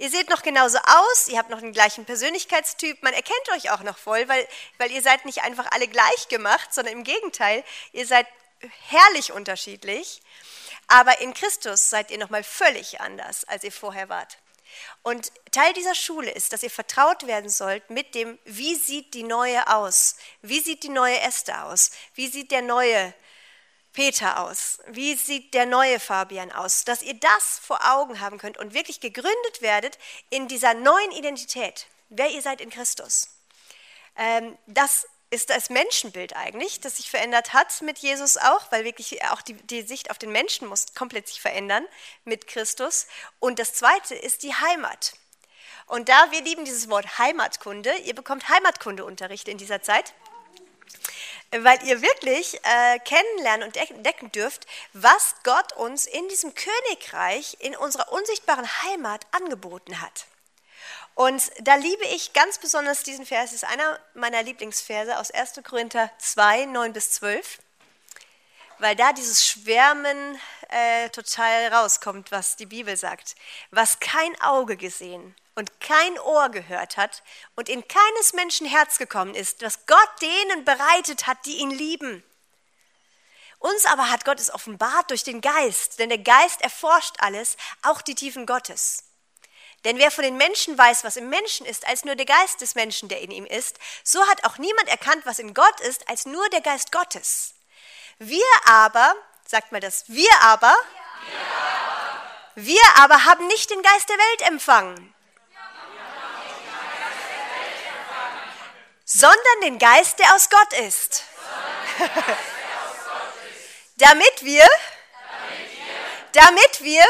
Ihr 0.00 0.08
seht 0.08 0.30
noch 0.30 0.40
genauso 0.40 0.78
aus, 0.78 1.28
ihr 1.28 1.36
habt 1.36 1.50
noch 1.50 1.60
den 1.60 1.74
gleichen 1.74 2.06
Persönlichkeitstyp, 2.06 3.02
man 3.02 3.12
erkennt 3.12 3.50
euch 3.54 3.70
auch 3.70 3.82
noch 3.82 3.98
voll, 3.98 4.26
weil, 4.28 4.48
weil 4.78 4.90
ihr 4.90 5.02
seid 5.02 5.26
nicht 5.26 5.42
einfach 5.42 5.70
alle 5.72 5.88
gleich 5.88 6.28
gemacht, 6.28 6.72
sondern 6.72 6.94
im 6.94 7.04
Gegenteil, 7.04 7.62
ihr 7.92 8.06
seid 8.06 8.26
herrlich 8.88 9.30
unterschiedlich. 9.32 10.22
Aber 10.86 11.20
in 11.20 11.34
Christus 11.34 11.90
seid 11.90 12.10
ihr 12.10 12.16
nochmal 12.16 12.42
völlig 12.42 13.02
anders, 13.02 13.44
als 13.44 13.62
ihr 13.62 13.72
vorher 13.72 14.08
wart. 14.08 14.38
Und 15.02 15.32
Teil 15.52 15.74
dieser 15.74 15.94
Schule 15.94 16.30
ist, 16.30 16.54
dass 16.54 16.62
ihr 16.62 16.70
vertraut 16.70 17.26
werden 17.26 17.50
sollt 17.50 17.90
mit 17.90 18.14
dem, 18.14 18.38
wie 18.46 18.76
sieht 18.76 19.12
die 19.12 19.22
neue 19.22 19.68
aus? 19.68 20.16
Wie 20.40 20.60
sieht 20.60 20.82
die 20.82 20.88
neue 20.88 21.20
Esther 21.20 21.66
aus? 21.66 21.90
Wie 22.14 22.28
sieht 22.28 22.52
der 22.52 22.62
neue 22.62 23.12
Peter 23.92 24.40
aus? 24.40 24.78
Wie 24.86 25.14
sieht 25.14 25.54
der 25.54 25.66
neue 25.66 25.98
Fabian 25.98 26.52
aus? 26.52 26.84
Dass 26.84 27.02
ihr 27.02 27.14
das 27.14 27.58
vor 27.62 27.80
Augen 27.92 28.20
haben 28.20 28.38
könnt 28.38 28.58
und 28.58 28.74
wirklich 28.74 29.00
gegründet 29.00 29.60
werdet 29.60 29.98
in 30.30 30.48
dieser 30.48 30.74
neuen 30.74 31.10
Identität, 31.12 31.86
wer 32.08 32.30
ihr 32.30 32.42
seid 32.42 32.60
in 32.60 32.70
Christus. 32.70 33.28
Ähm, 34.16 34.56
das 34.66 35.06
ist 35.30 35.50
das 35.50 35.70
Menschenbild 35.70 36.34
eigentlich, 36.34 36.80
das 36.80 36.96
sich 36.96 37.08
verändert 37.08 37.52
hat 37.52 37.82
mit 37.82 37.98
Jesus 37.98 38.36
auch, 38.36 38.70
weil 38.72 38.84
wirklich 38.84 39.24
auch 39.26 39.42
die, 39.42 39.54
die 39.54 39.82
Sicht 39.82 40.10
auf 40.10 40.18
den 40.18 40.32
Menschen 40.32 40.66
muss 40.66 40.94
komplett 40.94 41.28
sich 41.28 41.40
verändern 41.40 41.86
mit 42.24 42.48
Christus. 42.48 43.06
Und 43.38 43.60
das 43.60 43.74
Zweite 43.74 44.16
ist 44.16 44.42
die 44.42 44.54
Heimat. 44.54 45.14
Und 45.86 46.08
da 46.08 46.30
wir 46.30 46.42
lieben 46.42 46.64
dieses 46.64 46.88
Wort 46.90 47.18
Heimatkunde, 47.18 47.92
ihr 48.04 48.14
bekommt 48.14 48.48
Heimatkundeunterricht 48.48 49.48
in 49.48 49.58
dieser 49.58 49.82
Zeit 49.82 50.14
weil 51.50 51.82
ihr 51.86 52.00
wirklich 52.02 52.60
äh, 52.62 52.98
kennenlernen 53.00 53.66
und 53.66 53.76
entdecken 53.76 54.30
dürft, 54.32 54.66
was 54.92 55.34
Gott 55.42 55.72
uns 55.74 56.06
in 56.06 56.28
diesem 56.28 56.54
Königreich, 56.54 57.56
in 57.60 57.76
unserer 57.76 58.12
unsichtbaren 58.12 58.68
Heimat 58.84 59.26
angeboten 59.32 60.00
hat. 60.00 60.26
Und 61.14 61.50
da 61.60 61.74
liebe 61.74 62.04
ich 62.06 62.32
ganz 62.32 62.58
besonders 62.58 63.02
diesen 63.02 63.26
Vers, 63.26 63.50
das 63.50 63.62
ist 63.62 63.64
einer 63.64 63.98
meiner 64.14 64.42
Lieblingsverse 64.42 65.18
aus 65.18 65.30
1. 65.30 65.60
Korinther 65.68 66.10
2, 66.18 66.66
9 66.66 66.92
bis 66.92 67.10
12, 67.12 67.58
weil 68.80 68.96
da 68.96 69.12
dieses 69.12 69.46
Schwärmen 69.46 70.40
äh, 70.68 71.10
total 71.10 71.68
rauskommt, 71.68 72.30
was 72.32 72.56
die 72.56 72.66
Bibel 72.66 72.96
sagt. 72.96 73.34
Was 73.70 74.00
kein 74.00 74.40
Auge 74.40 74.76
gesehen 74.76 75.34
und 75.54 75.80
kein 75.80 76.18
Ohr 76.20 76.48
gehört 76.48 76.96
hat 76.96 77.22
und 77.56 77.68
in 77.68 77.86
keines 77.86 78.32
Menschen 78.32 78.66
Herz 78.66 78.98
gekommen 78.98 79.34
ist, 79.34 79.62
was 79.62 79.86
Gott 79.86 80.10
denen 80.22 80.64
bereitet 80.64 81.26
hat, 81.26 81.38
die 81.44 81.58
ihn 81.58 81.70
lieben. 81.70 82.24
Uns 83.58 83.84
aber 83.84 84.10
hat 84.10 84.24
Gott 84.24 84.40
es 84.40 84.52
offenbart 84.52 85.10
durch 85.10 85.22
den 85.22 85.42
Geist, 85.42 85.98
denn 85.98 86.08
der 86.08 86.18
Geist 86.18 86.62
erforscht 86.62 87.16
alles, 87.18 87.58
auch 87.82 88.00
die 88.00 88.14
Tiefen 88.14 88.46
Gottes. 88.46 89.04
Denn 89.84 89.98
wer 89.98 90.10
von 90.10 90.24
den 90.24 90.38
Menschen 90.38 90.76
weiß, 90.76 91.04
was 91.04 91.16
im 91.16 91.28
Menschen 91.28 91.66
ist, 91.66 91.86
als 91.86 92.04
nur 92.04 92.14
der 92.14 92.26
Geist 92.26 92.62
des 92.62 92.74
Menschen, 92.74 93.10
der 93.10 93.20
in 93.20 93.30
ihm 93.30 93.44
ist, 93.44 93.78
so 94.02 94.26
hat 94.28 94.44
auch 94.44 94.56
niemand 94.56 94.88
erkannt, 94.88 95.26
was 95.26 95.38
in 95.38 95.52
Gott 95.52 95.80
ist, 95.80 96.08
als 96.08 96.24
nur 96.24 96.48
der 96.50 96.60
Geist 96.62 96.92
Gottes. 96.92 97.54
Wir 98.22 98.44
aber, 98.66 99.14
sagt 99.46 99.72
mal 99.72 99.80
das, 99.80 100.04
wir 100.08 100.28
aber, 100.42 100.76
wir 102.54 102.82
aber, 102.96 103.24
haben 103.24 103.46
nicht 103.46 103.70
den 103.70 103.80
Geist 103.80 104.10
der 104.10 104.18
Welt 104.18 104.42
empfangen, 104.42 105.14
sondern 109.06 109.60
den 109.62 109.78
Geist, 109.78 110.18
der 110.18 110.34
aus 110.34 110.50
Gott 110.50 110.70
ist. 110.80 111.24
damit 113.96 114.42
wir, 114.44 114.66
damit 116.32 116.82
wir 116.82 117.04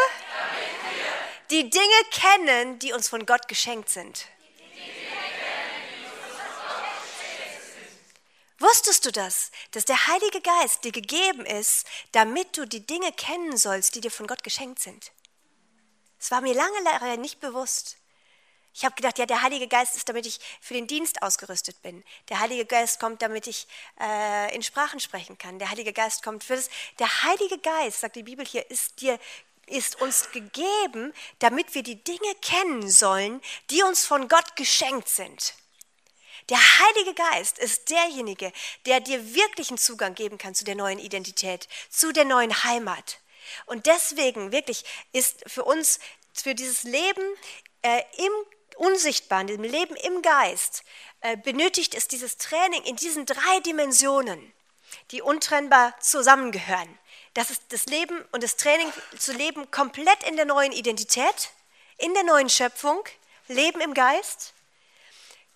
die 1.51 1.71
Dinge 1.71 2.05
kennen, 2.13 2.79
die 2.79 2.93
uns 2.93 3.09
von 3.09 3.27
Gott 3.27 3.49
geschenkt 3.49 3.89
sind. 3.89 4.27
Wusstest 8.81 9.05
du 9.05 9.13
das, 9.13 9.51
dass 9.73 9.85
der 9.85 10.07
Heilige 10.07 10.41
Geist 10.41 10.85
dir 10.85 10.91
gegeben 10.91 11.45
ist, 11.45 11.87
damit 12.13 12.57
du 12.57 12.67
die 12.67 12.87
Dinge 12.87 13.13
kennen 13.13 13.59
sollst, 13.59 13.95
die 13.95 14.01
dir 14.01 14.11
von 14.11 14.27
Gott 14.27 14.43
geschenkt 14.43 14.79
sind? 14.79 15.13
Es 16.19 16.31
war 16.31 16.41
mir 16.41 16.55
lange 16.55 17.19
nicht 17.19 17.41
bewusst. 17.41 17.99
Ich 18.73 18.83
habe 18.83 18.95
gedacht, 18.95 19.19
ja, 19.19 19.27
der 19.27 19.43
Heilige 19.43 19.69
Geist 19.69 19.97
ist, 19.97 20.09
damit 20.09 20.25
ich 20.25 20.41
für 20.63 20.73
den 20.73 20.87
Dienst 20.87 21.21
ausgerüstet 21.21 21.83
bin. 21.83 22.03
Der 22.31 22.41
Heilige 22.41 22.65
Geist 22.65 23.01
kommt, 23.01 23.21
damit 23.21 23.49
ich 23.49 23.69
äh, 24.01 24.55
in 24.55 24.63
Sprachen 24.63 24.99
sprechen 24.99 25.37
kann. 25.37 25.59
Der 25.59 25.69
Heilige 25.69 25.93
Geist 25.93 26.23
kommt 26.23 26.43
für 26.43 26.57
das. 26.57 26.71
Der 26.99 27.23
Heilige 27.25 27.59
Geist, 27.59 28.01
sagt 28.01 28.17
die 28.17 28.23
Bibel 28.23 28.47
hier, 28.47 28.71
ist 28.71 29.03
dir 29.03 29.19
ist 29.67 30.01
uns 30.01 30.31
gegeben, 30.33 31.13
damit 31.39 31.75
wir 31.75 31.83
die 31.83 32.03
Dinge 32.03 32.35
kennen 32.41 32.89
sollen, 32.89 33.43
die 33.69 33.83
uns 33.83 34.07
von 34.07 34.27
Gott 34.27 34.57
geschenkt 34.57 35.11
sind. 35.11 35.53
Der 36.51 36.59
Heilige 36.59 37.15
Geist 37.15 37.59
ist 37.59 37.91
derjenige, 37.91 38.53
der 38.85 39.01
dir 39.01 39.35
wirklichen 39.35 39.79
Zugang 39.79 40.15
geben 40.15 40.37
kann 40.37 40.55
zu 40.55 40.65
der 40.65 40.75
neuen 40.75 40.99
Identität, 40.99 41.69
zu 41.89 42.13
der 42.13 42.25
neuen 42.25 42.65
Heimat. 42.65 43.21
Und 43.67 43.87
deswegen 43.87 44.53
wirklich 44.53 44.85
ist 45.13 45.45
für 45.47 45.65
uns, 45.65 46.01
für 46.33 46.55
dieses 46.55 46.83
Leben 46.83 47.23
äh, 47.83 48.03
im 48.19 48.33
Unsichtbaren, 48.77 49.47
dem 49.47 49.63
Leben 49.63 49.95
im 49.97 50.23
Geist, 50.23 50.83
äh, 51.21 51.37
benötigt 51.37 51.95
es 51.95 52.09
dieses 52.09 52.37
Training 52.37 52.83
in 52.83 52.97
diesen 52.97 53.27
drei 53.27 53.61
Dimensionen, 53.65 54.53
die 55.13 55.23
untrennbar 55.23 55.95
zusammengehören. 56.01 56.99
Das 57.35 57.51
ist 57.51 57.63
das 57.69 57.87
Leben 57.87 58.25
und 58.33 58.43
das 58.43 58.57
Training 58.57 58.93
zu 59.19 59.33
leben 59.33 59.71
komplett 59.71 60.23
in 60.29 60.37
der 60.37 60.47
neuen 60.47 60.73
Identität, 60.73 61.51
in 61.99 62.13
der 62.15 62.25
neuen 62.25 62.49
Schöpfung, 62.49 63.05
Leben 63.47 63.81
im 63.81 63.95
Geist. 63.95 64.55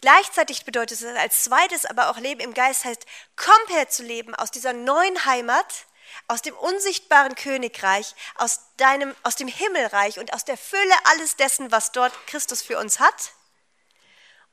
Gleichzeitig 0.05 0.67
bedeutet 0.67 1.01
es 1.01 1.17
als 1.17 1.45
zweites 1.45 1.87
aber 1.87 2.11
auch 2.11 2.19
Leben 2.19 2.41
im 2.41 2.53
Geist 2.53 2.85
heißt, 2.85 3.07
komplett 3.37 3.91
zu 3.91 4.03
leben 4.03 4.35
aus 4.35 4.51
dieser 4.51 4.75
neuen 4.75 5.25
Heimat, 5.25 5.87
aus 6.29 6.43
dem 6.43 6.55
unsichtbaren 6.55 7.35
Königreich, 7.35 8.15
aus, 8.35 8.61
deinem, 8.77 9.17
aus 9.23 9.37
dem 9.37 9.49
Himmelreich 9.49 10.19
und 10.19 10.35
aus 10.35 10.45
der 10.45 10.59
Fülle 10.59 10.93
alles 11.05 11.37
dessen, 11.37 11.73
was 11.73 11.93
dort 11.93 12.13
Christus 12.27 12.61
für 12.61 12.79
uns 12.79 13.01
hat. 13.01 13.33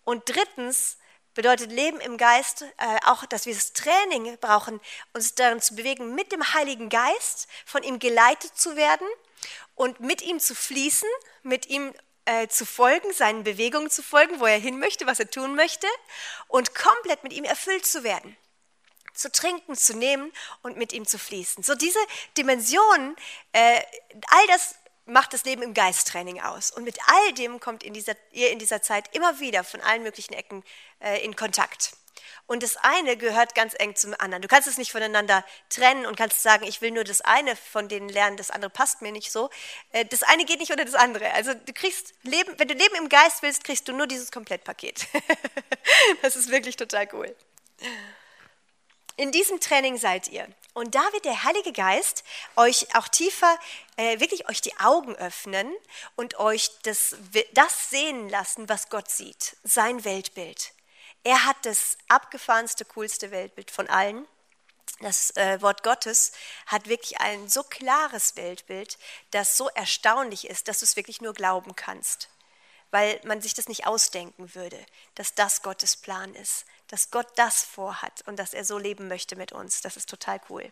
Und 0.05 0.23
drittens 0.29 0.95
bedeutet 1.33 1.69
Leben 1.69 1.99
im 1.99 2.15
Geist 2.15 2.61
äh, 2.61 2.99
auch, 3.03 3.25
dass 3.25 3.45
wir 3.45 3.53
das 3.53 3.73
Training 3.73 4.37
brauchen, 4.37 4.79
uns 5.11 5.35
darin 5.35 5.59
zu 5.59 5.75
bewegen, 5.75 6.15
mit 6.15 6.31
dem 6.31 6.53
Heiligen 6.53 6.87
Geist 6.87 7.49
von 7.65 7.83
ihm 7.83 7.99
geleitet 7.99 8.57
zu 8.57 8.77
werden 8.77 9.07
und 9.75 9.99
mit 9.99 10.21
ihm 10.21 10.39
zu 10.39 10.55
fließen, 10.55 11.09
mit 11.43 11.65
ihm 11.65 11.93
äh, 12.31 12.47
zu 12.47 12.65
folgen, 12.65 13.11
seinen 13.11 13.43
Bewegungen 13.43 13.89
zu 13.89 14.01
folgen, 14.01 14.39
wo 14.39 14.45
er 14.45 14.57
hin 14.57 14.79
möchte, 14.79 15.05
was 15.05 15.19
er 15.19 15.29
tun 15.29 15.55
möchte 15.55 15.87
und 16.47 16.73
komplett 16.73 17.23
mit 17.23 17.33
ihm 17.33 17.43
erfüllt 17.43 17.85
zu 17.85 18.03
werden 18.03 18.37
zu 19.13 19.29
trinken, 19.29 19.75
zu 19.75 19.93
nehmen 19.93 20.31
und 20.61 20.77
mit 20.77 20.93
ihm 20.93 21.05
zu 21.05 21.19
fließen. 21.19 21.63
So 21.63 21.75
diese 21.75 21.99
Dimensionen, 22.37 23.17
äh, 23.51 23.81
all 24.27 24.47
das 24.47 24.75
macht 25.05 25.33
das 25.33 25.43
Leben 25.43 25.61
im 25.63 25.73
Geisttraining 25.73 26.39
aus. 26.39 26.71
Und 26.71 26.85
mit 26.85 26.97
all 27.07 27.33
dem 27.33 27.59
kommt 27.59 27.83
in 27.83 27.93
dieser, 27.93 28.15
ihr 28.31 28.51
in 28.51 28.57
dieser 28.57 28.81
Zeit 28.81 29.13
immer 29.13 29.41
wieder 29.41 29.65
von 29.65 29.81
allen 29.81 30.03
möglichen 30.03 30.33
Ecken 30.33 30.63
äh, 31.01 31.23
in 31.25 31.35
Kontakt. 31.35 31.91
Und 32.47 32.63
das 32.63 32.77
eine 32.77 33.17
gehört 33.17 33.55
ganz 33.55 33.73
eng 33.77 33.95
zum 33.95 34.13
anderen. 34.19 34.41
Du 34.41 34.47
kannst 34.47 34.67
es 34.67 34.77
nicht 34.77 34.91
voneinander 34.91 35.45
trennen 35.69 36.05
und 36.05 36.15
kannst 36.17 36.41
sagen, 36.41 36.65
ich 36.65 36.81
will 36.81 36.91
nur 36.91 37.03
das 37.03 37.21
eine 37.21 37.55
von 37.55 37.87
denen 37.87 38.09
lernen, 38.09 38.37
das 38.37 38.51
andere 38.51 38.69
passt 38.69 39.01
mir 39.01 39.11
nicht 39.11 39.31
so. 39.31 39.49
Äh, 39.91 40.05
das 40.05 40.23
eine 40.23 40.45
geht 40.45 40.59
nicht 40.59 40.71
unter 40.71 40.85
das 40.85 40.95
andere. 40.95 41.31
Also 41.33 41.53
du 41.53 41.73
kriegst 41.73 42.13
Leben, 42.23 42.53
wenn 42.57 42.67
du 42.67 42.73
Leben 42.73 42.95
im 42.95 43.09
Geist 43.09 43.41
willst, 43.41 43.63
kriegst 43.63 43.87
du 43.87 43.93
nur 43.93 44.07
dieses 44.07 44.31
Komplettpaket. 44.31 45.07
das 46.21 46.35
ist 46.35 46.49
wirklich 46.49 46.75
total 46.75 47.07
cool. 47.13 47.35
In 49.17 49.31
diesem 49.31 49.59
Training 49.59 49.97
seid 49.97 50.27
ihr. 50.29 50.47
Und 50.73 50.95
da 50.95 51.01
wird 51.11 51.25
der 51.25 51.43
Heilige 51.43 51.73
Geist 51.73 52.23
euch 52.55 52.95
auch 52.95 53.07
tiefer, 53.07 53.57
äh, 53.97 54.19
wirklich 54.19 54.49
euch 54.49 54.61
die 54.61 54.77
Augen 54.79 55.15
öffnen 55.15 55.71
und 56.15 56.39
euch 56.39 56.69
das, 56.83 57.15
das 57.53 57.89
sehen 57.89 58.29
lassen, 58.29 58.69
was 58.69 58.89
Gott 58.89 59.09
sieht, 59.09 59.57
sein 59.63 60.05
Weltbild. 60.05 60.73
Er 61.23 61.45
hat 61.45 61.57
das 61.63 61.97
abgefahrenste, 62.07 62.85
coolste 62.85 63.31
Weltbild 63.31 63.71
von 63.71 63.87
allen. 63.89 64.27
Das 64.99 65.35
äh, 65.35 65.61
Wort 65.61 65.83
Gottes 65.83 66.31
hat 66.67 66.87
wirklich 66.87 67.19
ein 67.19 67.49
so 67.49 67.63
klares 67.63 68.35
Weltbild, 68.35 68.97
das 69.31 69.57
so 69.57 69.69
erstaunlich 69.69 70.47
ist, 70.47 70.67
dass 70.67 70.79
du 70.79 70.85
es 70.85 70.95
wirklich 70.95 71.21
nur 71.21 71.33
glauben 71.33 71.75
kannst 71.75 72.29
weil 72.91 73.19
man 73.23 73.41
sich 73.41 73.53
das 73.53 73.67
nicht 73.67 73.87
ausdenken 73.87 74.53
würde, 74.53 74.77
dass 75.15 75.33
das 75.33 75.63
Gottes 75.63 75.97
Plan 75.97 76.35
ist, 76.35 76.65
dass 76.87 77.09
Gott 77.09 77.27
das 77.37 77.63
vorhat 77.63 78.21
und 78.27 78.37
dass 78.37 78.53
er 78.53 78.65
so 78.65 78.77
leben 78.77 79.07
möchte 79.07 79.35
mit 79.35 79.53
uns. 79.53 79.81
Das 79.81 79.97
ist 79.97 80.09
total 80.09 80.39
cool. 80.49 80.69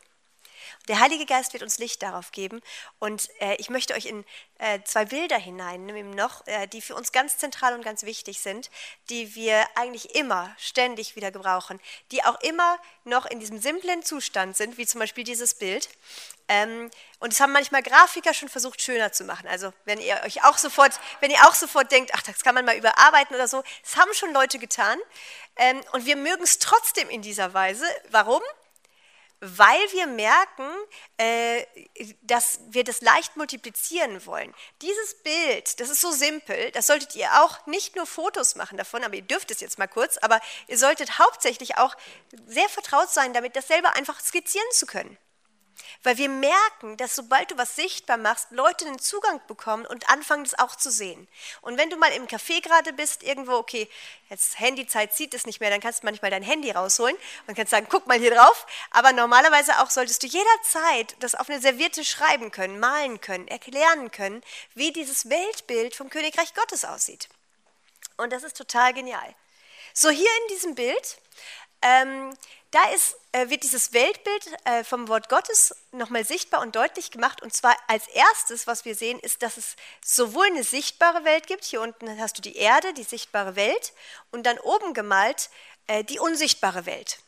Der 0.87 0.99
Heilige 0.99 1.25
Geist 1.25 1.53
wird 1.53 1.63
uns 1.63 1.77
Licht 1.77 2.01
darauf 2.01 2.31
geben. 2.31 2.61
Und 2.99 3.29
äh, 3.39 3.55
ich 3.55 3.69
möchte 3.69 3.93
euch 3.93 4.05
in 4.05 4.25
äh, 4.57 4.79
zwei 4.83 5.05
Bilder 5.05 5.37
hineinnehmen 5.37 6.11
noch, 6.11 6.45
äh, 6.47 6.67
die 6.67 6.81
für 6.81 6.95
uns 6.95 7.11
ganz 7.11 7.37
zentral 7.37 7.73
und 7.73 7.83
ganz 7.83 8.03
wichtig 8.03 8.39
sind, 8.41 8.69
die 9.09 9.35
wir 9.35 9.65
eigentlich 9.75 10.15
immer, 10.15 10.55
ständig 10.57 11.15
wieder 11.15 11.31
gebrauchen, 11.31 11.79
die 12.11 12.23
auch 12.23 12.39
immer 12.41 12.77
noch 13.03 13.25
in 13.25 13.39
diesem 13.39 13.59
simplen 13.59 14.03
Zustand 14.03 14.57
sind, 14.57 14.77
wie 14.77 14.85
zum 14.85 14.99
Beispiel 14.99 15.23
dieses 15.23 15.53
Bild. 15.53 15.89
Ähm, 16.49 16.89
und 17.19 17.31
es 17.31 17.39
haben 17.39 17.51
manchmal 17.51 17.83
Grafiker 17.83 18.33
schon 18.33 18.49
versucht, 18.49 18.81
schöner 18.81 19.11
zu 19.11 19.23
machen. 19.23 19.47
Also 19.47 19.71
wenn 19.85 20.01
ihr 20.01 20.19
euch 20.25 20.43
auch 20.43 20.57
sofort, 20.57 20.99
wenn 21.19 21.29
ihr 21.29 21.47
auch 21.47 21.53
sofort 21.53 21.91
denkt, 21.91 22.11
ach, 22.13 22.23
das 22.23 22.43
kann 22.43 22.55
man 22.55 22.65
mal 22.65 22.75
überarbeiten 22.75 23.35
oder 23.35 23.47
so, 23.47 23.63
das 23.83 23.95
haben 23.97 24.13
schon 24.13 24.33
Leute 24.33 24.57
getan. 24.57 24.97
Ähm, 25.55 25.79
und 25.93 26.05
wir 26.05 26.15
mögen 26.15 26.43
es 26.43 26.57
trotzdem 26.57 27.09
in 27.09 27.21
dieser 27.21 27.53
Weise. 27.53 27.85
Warum? 28.09 28.41
Weil 29.41 29.79
wir 29.91 30.07
merken, 30.07 30.69
äh, 31.17 31.65
dass 32.21 32.59
wir 32.69 32.83
das 32.83 33.01
leicht 33.01 33.37
multiplizieren 33.37 34.25
wollen. 34.25 34.53
Dieses 34.81 35.15
Bild, 35.23 35.79
das 35.79 35.89
ist 35.89 36.01
so 36.01 36.11
simpel, 36.11 36.71
das 36.71 36.87
solltet 36.87 37.15
ihr 37.15 37.29
auch 37.41 37.65
nicht 37.65 37.95
nur 37.95 38.05
Fotos 38.05 38.55
machen 38.55 38.77
davon, 38.77 39.03
aber 39.03 39.15
ihr 39.15 39.21
dürft 39.21 39.51
es 39.51 39.61
jetzt 39.61 39.79
mal 39.79 39.87
kurz, 39.87 40.17
aber 40.17 40.41
ihr 40.67 40.77
solltet 40.77 41.19
hauptsächlich 41.19 41.77
auch 41.77 41.95
sehr 42.47 42.69
vertraut 42.69 43.09
sein 43.09 43.33
damit, 43.33 43.55
das 43.55 43.67
selber 43.67 43.93
einfach 43.95 44.19
skizzieren 44.19 44.67
zu 44.71 44.85
können. 44.85 45.17
Weil 46.03 46.17
wir 46.17 46.29
merken, 46.29 46.97
dass 46.97 47.15
sobald 47.15 47.51
du 47.51 47.57
was 47.57 47.75
sichtbar 47.75 48.17
machst, 48.17 48.47
Leute 48.51 48.85
einen 48.85 48.99
Zugang 48.99 49.41
bekommen 49.47 49.85
und 49.85 50.09
anfangen, 50.09 50.43
das 50.43 50.57
auch 50.57 50.75
zu 50.75 50.91
sehen. 50.91 51.27
Und 51.61 51.77
wenn 51.77 51.89
du 51.89 51.97
mal 51.97 52.11
im 52.13 52.27
Café 52.27 52.61
gerade 52.61 52.93
bist, 52.93 53.23
irgendwo, 53.23 53.53
okay, 53.53 53.89
jetzt 54.29 54.59
Handyzeit 54.59 55.13
zieht 55.13 55.33
es 55.33 55.45
nicht 55.45 55.59
mehr, 55.59 55.69
dann 55.69 55.81
kannst 55.81 56.03
du 56.03 56.05
manchmal 56.05 56.31
dein 56.31 56.43
Handy 56.43 56.71
rausholen 56.71 57.17
und 57.47 57.55
kannst 57.55 57.71
sagen, 57.71 57.87
guck 57.89 58.07
mal 58.07 58.17
hier 58.17 58.33
drauf. 58.33 58.65
Aber 58.91 59.11
normalerweise 59.11 59.79
auch 59.79 59.89
solltest 59.89 60.23
du 60.23 60.27
jederzeit 60.27 61.15
das 61.19 61.35
auf 61.35 61.49
eine 61.49 61.59
Serviette 61.59 62.05
schreiben 62.05 62.51
können, 62.51 62.79
malen 62.79 63.19
können, 63.19 63.47
erklären 63.47 64.11
können, 64.11 64.41
wie 64.75 64.91
dieses 64.91 65.29
Weltbild 65.29 65.95
vom 65.95 66.09
Königreich 66.09 66.53
Gottes 66.53 66.85
aussieht. 66.85 67.27
Und 68.17 68.31
das 68.31 68.43
ist 68.43 68.57
total 68.57 68.93
genial. 68.93 69.35
So 69.93 70.09
hier 70.09 70.29
in 70.41 70.55
diesem 70.55 70.75
Bild 70.75 71.17
ähm, 71.81 72.33
da 72.71 72.83
ist, 72.89 73.15
äh, 73.31 73.49
wird 73.49 73.63
dieses 73.63 73.93
Weltbild 73.93 74.45
äh, 74.65 74.83
vom 74.83 75.07
Wort 75.07 75.27
Gottes 75.29 75.75
nochmal 75.91 76.23
sichtbar 76.23 76.61
und 76.61 76.75
deutlich 76.75 77.09
gemacht. 77.09 77.41
Und 77.41 77.53
zwar 77.53 77.75
als 77.87 78.07
erstes, 78.07 78.67
was 78.67 78.85
wir 78.85 78.95
sehen, 78.95 79.19
ist, 79.19 79.41
dass 79.41 79.57
es 79.57 79.75
sowohl 80.05 80.45
eine 80.47 80.63
sichtbare 80.63 81.23
Welt 81.23 81.47
gibt, 81.47 81.63
hier 81.65 81.81
unten 81.81 82.19
hast 82.19 82.37
du 82.37 82.41
die 82.41 82.57
Erde, 82.57 82.93
die 82.93 83.03
sichtbare 83.03 83.55
Welt, 83.55 83.93
und 84.31 84.43
dann 84.45 84.59
oben 84.59 84.93
gemalt 84.93 85.49
äh, 85.87 86.03
die 86.03 86.19
unsichtbare 86.19 86.85
Welt. 86.85 87.19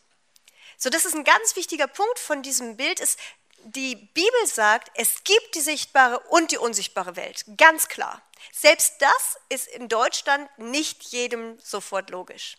So, 0.78 0.90
das 0.90 1.06
ist 1.06 1.15
ein 1.15 1.23
ganz 1.23 1.56
wichtiger 1.56 1.88
Punkt 1.88 2.19
von 2.19 2.44
diesem 2.44 2.78
Bild, 2.78 2.99
ist, 2.99 3.19
die 3.64 3.95
Bibel 3.95 4.48
sagt, 4.48 4.91
es 4.95 5.23
gibt 5.23 5.56
die 5.56 5.61
sichtbare 5.61 6.19
und 6.30 6.52
die 6.52 6.57
unsichtbare 6.57 7.15
Welt. 7.15 7.45
Ganz 7.57 7.88
klar. 7.88 8.22
Selbst 8.52 8.95
das 8.99 9.40
ist 9.49 9.68
in 9.68 9.88
Deutschland 9.88 10.49
nicht 10.57 11.03
jedem 11.03 11.60
sofort 11.60 12.10
logisch. 12.10 12.57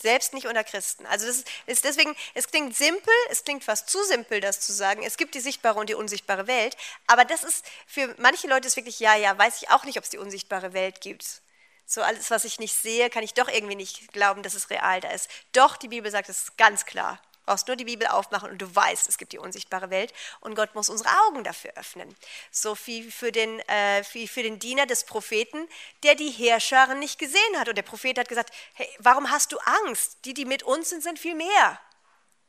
Selbst 0.00 0.34
nicht 0.34 0.46
unter 0.46 0.62
Christen. 0.62 1.06
Also 1.06 1.26
das 1.26 1.44
ist 1.66 1.84
deswegen, 1.84 2.14
es 2.34 2.48
klingt 2.48 2.76
simpel, 2.76 3.14
es 3.30 3.44
klingt 3.44 3.64
fast 3.64 3.88
zu 3.88 4.02
simpel, 4.04 4.40
das 4.40 4.60
zu 4.60 4.72
sagen. 4.72 5.02
Es 5.02 5.16
gibt 5.16 5.34
die 5.34 5.40
sichtbare 5.40 5.78
und 5.78 5.88
die 5.88 5.94
unsichtbare 5.94 6.46
Welt. 6.46 6.76
Aber 7.06 7.24
das 7.24 7.44
ist 7.44 7.64
für 7.86 8.14
manche 8.18 8.46
Leute 8.46 8.66
ist 8.68 8.76
wirklich, 8.76 9.00
ja, 9.00 9.14
ja, 9.16 9.36
weiß 9.38 9.62
ich 9.62 9.70
auch 9.70 9.84
nicht, 9.84 9.96
ob 9.96 10.04
es 10.04 10.10
die 10.10 10.18
unsichtbare 10.18 10.72
Welt 10.74 11.00
gibt. 11.00 11.40
So 11.86 12.02
alles, 12.02 12.30
was 12.30 12.44
ich 12.44 12.58
nicht 12.58 12.74
sehe, 12.74 13.10
kann 13.10 13.22
ich 13.22 13.32
doch 13.32 13.48
irgendwie 13.48 13.76
nicht 13.76 14.12
glauben, 14.12 14.42
dass 14.42 14.54
es 14.54 14.70
real 14.70 15.00
da 15.00 15.10
ist. 15.10 15.30
Doch, 15.52 15.76
die 15.76 15.88
Bibel 15.88 16.10
sagt 16.10 16.28
es 16.28 16.56
ganz 16.56 16.84
klar 16.84 17.20
brauchst 17.46 17.68
nur 17.68 17.76
die 17.76 17.84
Bibel 17.84 18.06
aufmachen 18.08 18.50
und 18.50 18.58
du 18.58 18.74
weißt, 18.74 19.08
es 19.08 19.16
gibt 19.16 19.32
die 19.32 19.38
unsichtbare 19.38 19.90
Welt 19.90 20.12
und 20.40 20.54
Gott 20.54 20.74
muss 20.74 20.88
unsere 20.88 21.08
Augen 21.26 21.44
dafür 21.44 21.72
öffnen. 21.76 22.14
So 22.50 22.76
wie 22.84 23.10
für 23.10 23.32
den, 23.32 23.60
äh, 23.68 24.02
wie 24.12 24.28
für 24.28 24.42
den 24.42 24.58
Diener 24.58 24.86
des 24.86 25.04
Propheten, 25.04 25.68
der 26.02 26.14
die 26.14 26.30
Heerscharen 26.30 26.98
nicht 26.98 27.18
gesehen 27.18 27.58
hat. 27.58 27.68
Und 27.68 27.76
der 27.76 27.82
Prophet 27.82 28.18
hat 28.18 28.28
gesagt, 28.28 28.50
hey, 28.74 28.88
warum 28.98 29.30
hast 29.30 29.52
du 29.52 29.58
Angst? 29.58 30.18
Die, 30.24 30.34
die 30.34 30.44
mit 30.44 30.62
uns 30.62 30.90
sind, 30.90 31.02
sind 31.02 31.18
viel 31.18 31.34
mehr. 31.34 31.80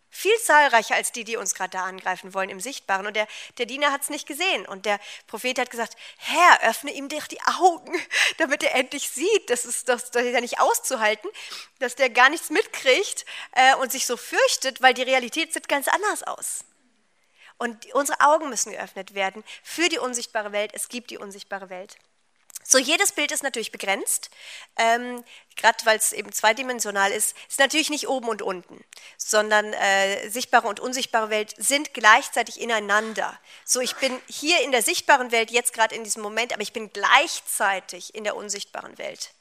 Viel 0.10 0.36
zahlreicher 0.40 0.96
als 0.96 1.12
die, 1.12 1.24
die 1.24 1.36
uns 1.36 1.54
gerade 1.54 1.72
da 1.72 1.84
angreifen 1.84 2.34
wollen 2.34 2.50
im 2.50 2.60
Sichtbaren. 2.60 3.06
Und 3.06 3.16
der, 3.16 3.28
der 3.58 3.66
Diener 3.66 3.92
hat 3.92 4.02
es 4.02 4.10
nicht 4.10 4.28
gesehen. 4.28 4.66
Und 4.66 4.86
der 4.86 5.00
Prophet 5.28 5.60
hat 5.60 5.70
gesagt, 5.70 5.96
Herr, 6.18 6.70
öffne 6.70 6.92
ihm 6.92 7.10
doch 7.10 7.28
die 7.28 7.42
Augen, 7.42 7.94
damit 8.38 8.64
er 8.64 8.76
endlich 8.76 9.10
sieht. 9.10 9.50
Das 9.50 9.66
ist, 9.66 9.90
das, 9.90 10.12
das 10.12 10.24
ist 10.24 10.34
ja 10.34 10.42
nicht 10.42 10.60
auszuhalten, 10.60 11.30
dass 11.80 11.96
der 11.96 12.10
gar 12.10 12.30
nichts 12.30 12.50
mitkriegt 12.50 13.26
äh, 13.54 13.76
und 13.76 13.92
sich 13.92 14.06
so 14.06 14.18
fürchtet, 14.18 14.82
weil 14.82 14.94
die 14.94 15.04
Realität 15.04 15.54
sieht 15.54 15.68
ganz 15.68 15.88
anders 15.88 16.24
aus. 16.24 16.64
Und 17.58 17.94
unsere 17.94 18.22
Augen 18.22 18.50
müssen 18.50 18.72
geöffnet 18.72 19.14
werden 19.14 19.44
für 19.64 19.90
die 19.90 19.98
unsichtbare 19.98 20.52
Welt. 20.52 20.72
Es 20.74 20.90
gibt 20.90 21.10
die 21.10 21.18
unsichtbare 21.18 21.70
Welt. 21.70 21.98
So, 22.70 22.78
jedes 22.78 23.14
Bild 23.14 23.32
ist 23.32 23.44
natürlich 23.44 23.72
begrenzt, 23.72 24.30
ähm, 24.76 25.24
gerade 25.56 25.86
weil 25.86 25.98
es 25.98 26.12
eben 26.12 26.34
zweidimensional 26.34 27.14
ist, 27.14 27.34
ist 27.48 27.60
natürlich 27.60 27.90
nicht 27.90 28.10
oben 28.10 28.28
und 28.28 28.42
unten, 28.42 28.84
sondern 29.16 29.72
äh, 29.72 30.28
sichtbare 30.28 30.68
und 30.68 30.82
unsichtbare 30.82 31.30
Welt 31.30 31.56
sind 31.58 31.94
gleichzeitig 31.94 32.60
ineinander. 32.60 33.40
So, 33.64 33.80
ich 33.80 33.96
bin 33.96 34.22
hier 34.28 34.60
in 34.64 34.74
der 34.74 34.82
sichtbaren 34.82 35.32
Welt 35.32 35.50
jetzt 35.50 35.72
gerade 35.72 35.96
in 35.96 36.04
diesem 36.04 36.22
Moment, 36.22 36.52
aber 36.52 36.62
ich 36.62 36.74
bin 36.74 36.92
gleichzeitig 36.92 38.14
in 38.14 38.26
der 38.26 38.36
unsichtbaren 38.36 38.98
Welt, 38.98 39.32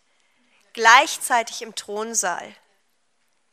gleichzeitig 0.72 1.62
im 1.62 1.74
Thronsaal, 1.74 2.54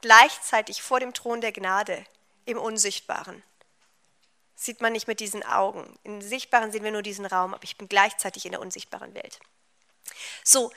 gleichzeitig 0.02 0.84
vor 0.84 1.00
dem 1.00 1.16
Thron 1.16 1.41
der 1.41 1.52
Gnade, 1.52 2.06
im 2.45 2.60
Unsichtbaren. 2.60 3.41
Sieht 4.54 4.82
man 4.82 4.94
nicht 4.94 5.08
mit 5.08 5.20
diesen 5.20 5.41
Augen. 5.41 5.98
Im 6.04 6.22
Sichtbaren 6.22 6.72
sehen 6.72 6.84
wir 6.84 6.91
nur 6.91 7.02
diesen 7.02 7.26
Raum, 7.26 7.56
aber 7.56 7.64
ich 7.64 7.76
bin 7.76 7.90
gleichzeitig 7.90 8.45
in 8.45 8.52
der 8.52 8.62
unsichtbaren 8.62 9.16
Welt. 9.16 9.40
So, 10.44 10.72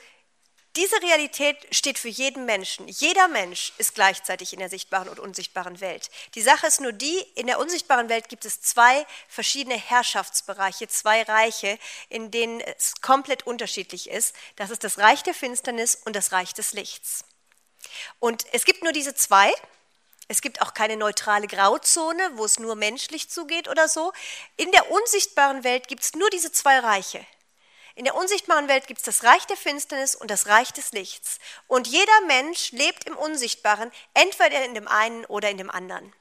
diese 0.77 1.01
Realität 1.01 1.57
steht 1.71 1.97
für 1.97 2.07
jeden 2.07 2.45
Menschen. 2.45 2.87
Jeder 2.87 3.27
Mensch 3.27 3.73
ist 3.79 3.95
gleichzeitig 3.95 4.53
in 4.53 4.59
der 4.59 4.69
sichtbaren 4.69 5.09
und 5.09 5.19
unsichtbaren 5.19 5.81
Welt. 5.81 6.11
Die 6.35 6.41
Sache 6.43 6.67
ist 6.67 6.81
nur 6.81 6.91
die, 6.91 7.17
in 7.33 7.47
der 7.47 7.57
unsichtbaren 7.57 8.09
Welt 8.09 8.29
gibt 8.29 8.45
es 8.45 8.61
zwei 8.61 9.07
verschiedene 9.27 9.75
Herrschaftsbereiche, 9.75 10.87
zwei 10.87 11.23
Reiche, 11.23 11.79
in 12.09 12.29
denen 12.29 12.61
es 12.61 13.01
komplett 13.01 13.47
unterschiedlich 13.47 14.07
ist. 14.07 14.35
Das 14.55 14.69
ist 14.69 14.83
das 14.83 14.99
Reich 14.99 15.23
der 15.23 15.33
Finsternis 15.33 15.95
und 16.05 16.15
das 16.15 16.31
Reich 16.31 16.53
des 16.53 16.73
Lichts. 16.73 17.25
Und 18.19 18.45
es 18.53 18.63
gibt 18.63 18.83
nur 18.83 18.91
diese 18.91 19.15
zwei. 19.15 19.51
Es 20.27 20.41
gibt 20.41 20.61
auch 20.61 20.75
keine 20.75 20.95
neutrale 20.95 21.47
Grauzone, 21.47 22.31
wo 22.35 22.45
es 22.45 22.59
nur 22.59 22.75
menschlich 22.75 23.31
zugeht 23.31 23.67
oder 23.67 23.89
so. 23.89 24.13
In 24.57 24.71
der 24.71 24.91
unsichtbaren 24.91 25.63
Welt 25.63 25.87
gibt 25.87 26.03
es 26.03 26.13
nur 26.13 26.29
diese 26.29 26.51
zwei 26.51 26.77
Reiche. 26.77 27.25
In 27.97 28.05
der 28.05 28.13
unsichtbaren 28.13 28.67
Welt 28.67 28.85
gibt 28.85 28.99
es 28.99 29.05
das 29.05 29.23
Reich 29.23 29.47
der 29.47 29.57
Finsternis 29.57 30.13
und 30.13 30.29
das 30.29 30.45
Reich 30.45 30.71
des 30.71 30.91
Lichts. 30.91 31.39
Und 31.65 31.87
jeder 31.87 32.21
Mensch 32.27 32.71
lebt 32.71 33.05
im 33.05 33.17
Unsichtbaren, 33.17 33.91
entweder 34.13 34.63
in 34.65 34.75
dem 34.75 34.87
einen 34.87 35.25
oder 35.25 35.49
in 35.49 35.57
dem 35.57 35.71
anderen. 35.71 36.13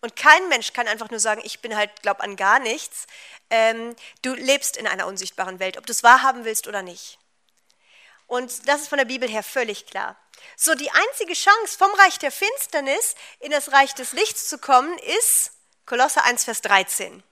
Und 0.00 0.16
kein 0.16 0.48
Mensch 0.48 0.72
kann 0.72 0.88
einfach 0.88 1.08
nur 1.08 1.20
sagen, 1.20 1.40
ich 1.44 1.60
bin 1.60 1.76
halt, 1.76 2.02
glaub 2.02 2.20
an 2.20 2.34
gar 2.34 2.58
nichts. 2.58 3.06
Ähm, 3.48 3.94
du 4.22 4.34
lebst 4.34 4.76
in 4.76 4.88
einer 4.88 5.06
unsichtbaren 5.06 5.60
Welt, 5.60 5.78
ob 5.78 5.86
du 5.86 5.92
es 5.92 6.02
wahrhaben 6.02 6.44
willst 6.44 6.66
oder 6.66 6.82
nicht. 6.82 7.20
Und 8.26 8.66
das 8.66 8.80
ist 8.80 8.88
von 8.88 8.98
der 8.98 9.04
Bibel 9.04 9.28
her 9.28 9.44
völlig 9.44 9.86
klar. 9.86 10.16
So, 10.56 10.74
die 10.74 10.90
einzige 10.90 11.34
Chance, 11.34 11.78
vom 11.78 11.92
Reich 11.92 12.18
der 12.18 12.32
Finsternis 12.32 13.14
in 13.38 13.52
das 13.52 13.70
Reich 13.70 13.94
des 13.94 14.14
Lichts 14.14 14.48
zu 14.48 14.58
kommen, 14.58 14.98
ist 14.98 15.52
Kolosse 15.86 16.24
1, 16.24 16.42
Vers 16.42 16.60
13. 16.62 17.22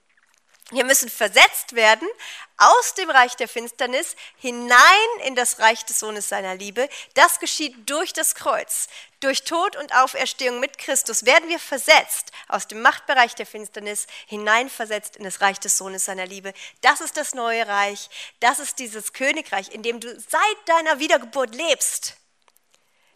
Wir 0.71 0.85
müssen 0.85 1.09
versetzt 1.09 1.75
werden 1.75 2.07
aus 2.55 2.93
dem 2.93 3.09
Reich 3.09 3.35
der 3.35 3.49
Finsternis 3.49 4.15
hinein 4.37 4.77
in 5.25 5.35
das 5.35 5.59
Reich 5.59 5.83
des 5.85 5.99
Sohnes 5.99 6.29
seiner 6.29 6.55
Liebe. 6.55 6.87
Das 7.13 7.39
geschieht 7.39 7.89
durch 7.89 8.13
das 8.13 8.35
Kreuz. 8.35 8.87
Durch 9.19 9.43
Tod 9.43 9.75
und 9.75 9.93
Auferstehung 9.93 10.61
mit 10.61 10.77
Christus 10.77 11.25
werden 11.25 11.49
wir 11.49 11.59
versetzt 11.59 12.31
aus 12.47 12.67
dem 12.67 12.81
Machtbereich 12.81 13.35
der 13.35 13.45
Finsternis 13.45 14.07
hineinversetzt 14.27 15.17
in 15.17 15.25
das 15.25 15.41
Reich 15.41 15.59
des 15.59 15.77
Sohnes 15.77 16.05
seiner 16.05 16.25
Liebe. 16.25 16.53
Das 16.79 17.01
ist 17.01 17.17
das 17.17 17.33
neue 17.33 17.67
Reich. 17.67 18.09
Das 18.39 18.59
ist 18.59 18.79
dieses 18.79 19.11
Königreich, 19.11 19.73
in 19.73 19.83
dem 19.83 19.99
du 19.99 20.07
seit 20.19 20.67
deiner 20.67 20.99
Wiedergeburt 20.99 21.53
lebst. 21.53 22.15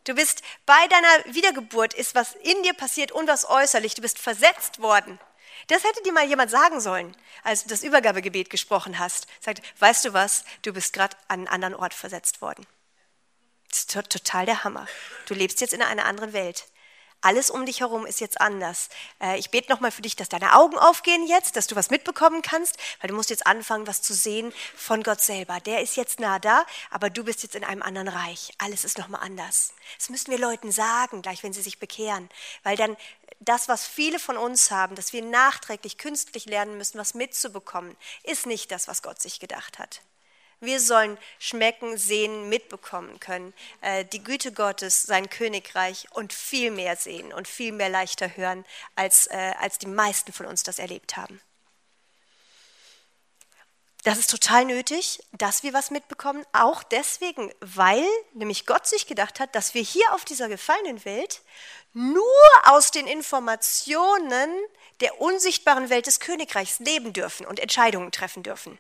Du 0.04 0.14
bist 0.14 0.44
bei 0.66 0.88
deiner 0.88 1.34
Wiedergeburt 1.34 1.94
ist 1.94 2.14
was 2.16 2.36
in 2.36 2.62
dir 2.64 2.74
passiert 2.74 3.12
und 3.12 3.28
was 3.28 3.50
äußerlich. 3.50 3.96
Du 3.96 4.02
bist 4.02 4.20
versetzt 4.20 4.82
worden. 4.82 5.20
Das 5.68 5.84
hätte 5.84 6.04
dir 6.04 6.14
mal 6.14 6.28
jemand 6.28 6.52
sagen 6.52 6.80
sollen, 6.80 7.16
als 7.44 7.64
du 7.64 7.70
das 7.70 7.84
Übergabegebet 7.84 8.50
gesprochen 8.50 9.00
hast. 9.00 9.28
Sagt, 9.40 9.62
weißt 9.80 10.06
du 10.06 10.14
was, 10.14 10.44
du 10.62 10.74
bist 10.74 10.94
gerade 10.94 11.16
an 11.28 11.40
einen 11.40 11.48
anderen 11.48 11.76
Ort 11.76 11.94
versetzt 11.94 12.42
worden. 12.42 12.66
Das 13.70 13.80
ist 13.80 13.92
total 13.92 14.46
der 14.46 14.64
Hammer. 14.64 14.88
Du 15.28 15.34
lebst 15.34 15.60
jetzt 15.62 15.74
in 15.74 15.82
einer 15.82 16.06
anderen 16.06 16.34
Welt. 16.34 16.66
Alles 17.22 17.50
um 17.50 17.66
dich 17.66 17.80
herum 17.80 18.06
ist 18.06 18.20
jetzt 18.20 18.40
anders. 18.40 18.90
Äh, 19.20 19.40
ich 19.40 19.50
bete 19.50 19.72
nochmal 19.72 19.92
für 19.92 20.02
dich, 20.02 20.16
dass 20.16 20.30
deine 20.30 20.56
Augen 20.56 20.78
aufgehen 20.78 21.26
jetzt, 21.28 21.56
dass 21.56 21.68
du 21.68 21.76
was 21.76 21.90
mitbekommen 21.90 22.42
kannst, 22.42 22.78
weil 23.02 23.10
du 23.10 23.16
musst 23.16 23.30
jetzt 23.30 23.48
anfangen, 23.48 23.88
was 23.88 24.02
zu 24.02 24.14
sehen 24.14 24.54
von 24.76 25.02
Gott 25.04 25.22
selber. 25.22 25.60
Der 25.60 25.82
ist 25.82 25.96
jetzt 25.96 26.20
nah 26.20 26.40
da, 26.40 26.66
aber 26.92 27.10
du 27.10 27.24
bist 27.24 27.44
jetzt 27.44 27.56
in 27.56 27.64
einem 27.64 27.82
anderen 27.82 28.08
Reich. 28.08 28.52
Alles 28.60 28.86
ist 28.86 28.98
nochmal 28.98 29.22
anders. 29.22 29.74
Das 29.98 30.10
müssen 30.10 30.32
wir 30.32 30.38
Leuten 30.38 30.72
sagen, 30.72 31.22
gleich 31.22 31.42
wenn 31.44 31.54
sie 31.54 31.62
sich 31.62 31.80
bekehren, 31.80 32.30
weil 32.64 32.78
dann 32.78 32.96
das, 33.40 33.68
was 33.68 33.86
viele 33.86 34.20
von 34.20 34.38
uns 34.38 34.72
haben, 34.72 34.96
dass 34.96 35.14
wir 35.14 35.24
nachträglich 35.24 35.98
künstlich 35.98 36.46
lernen 36.46 36.78
müssen, 36.78 36.98
was 36.98 37.14
mitzubekommen, 37.14 37.96
ist 38.24 38.46
nicht 38.46 38.72
das, 38.72 38.88
was 38.88 39.02
Gott 39.02 39.22
sich 39.22 39.40
gedacht 39.40 39.80
hat. 39.80 40.02
Wir 40.60 40.80
sollen 40.80 41.18
schmecken, 41.40 41.98
sehen, 41.98 42.50
mitbekommen 42.50 43.20
können, 43.20 43.54
äh, 43.82 44.06
die 44.06 44.24
Güte 44.24 44.52
Gottes, 44.52 45.04
sein 45.04 45.30
Königreich 45.30 46.08
und 46.12 46.34
viel 46.34 46.72
mehr 46.72 46.96
sehen 46.96 47.34
und 47.34 47.48
viel 47.48 47.72
mehr 47.72 47.90
leichter 47.90 48.36
hören, 48.36 48.66
als, 48.96 49.28
äh, 49.28 49.54
als 49.60 49.78
die 49.78 49.88
meisten 49.88 50.34
von 50.34 50.46
uns 50.46 50.64
das 50.64 50.80
erlebt 50.80 51.18
haben. 51.18 51.42
Das 54.06 54.20
ist 54.20 54.30
total 54.30 54.66
nötig, 54.66 55.20
dass 55.32 55.64
wir 55.64 55.74
was 55.74 55.90
mitbekommen, 55.90 56.46
auch 56.54 56.84
deswegen, 56.84 57.52
weil 57.60 58.06
nämlich 58.34 58.68
Gott 58.68 58.86
sich 58.86 59.08
gedacht 59.08 59.40
hat, 59.40 59.56
dass 59.56 59.74
wir 59.74 59.82
hier 59.82 60.14
auf 60.14 60.26
dieser 60.26 60.48
gefallenen 60.48 61.04
Welt 61.06 61.42
nur 61.92 62.24
aus 62.66 62.92
den 62.92 63.08
Informationen 63.08 64.52
der 65.00 65.20
unsichtbaren 65.22 65.90
Welt 65.90 66.06
des 66.06 66.20
Königreichs 66.20 66.78
leben 66.78 67.14
dürfen 67.14 67.48
und 67.48 67.60
Entscheidungen 67.60 68.12
treffen 68.12 68.44
dürfen. 68.44 68.78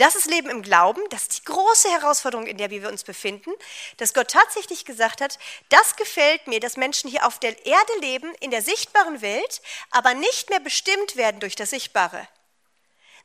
Das 0.00 0.14
ist 0.14 0.30
Leben 0.30 0.48
im 0.48 0.62
Glauben, 0.62 1.02
das 1.10 1.24
ist 1.24 1.38
die 1.40 1.44
große 1.44 1.90
Herausforderung, 1.90 2.46
in 2.46 2.56
der 2.56 2.70
wir 2.70 2.88
uns 2.88 3.04
befinden, 3.04 3.50
dass 3.98 4.14
Gott 4.14 4.28
tatsächlich 4.28 4.86
gesagt 4.86 5.20
hat, 5.20 5.38
das 5.68 5.94
gefällt 5.96 6.46
mir, 6.46 6.58
dass 6.58 6.78
Menschen 6.78 7.10
hier 7.10 7.26
auf 7.26 7.38
der 7.38 7.66
Erde 7.66 7.92
leben, 8.00 8.32
in 8.40 8.50
der 8.50 8.62
sichtbaren 8.62 9.20
Welt, 9.20 9.60
aber 9.90 10.14
nicht 10.14 10.48
mehr 10.48 10.60
bestimmt 10.60 11.16
werden 11.16 11.38
durch 11.40 11.54
das 11.54 11.68
Sichtbare. 11.68 12.26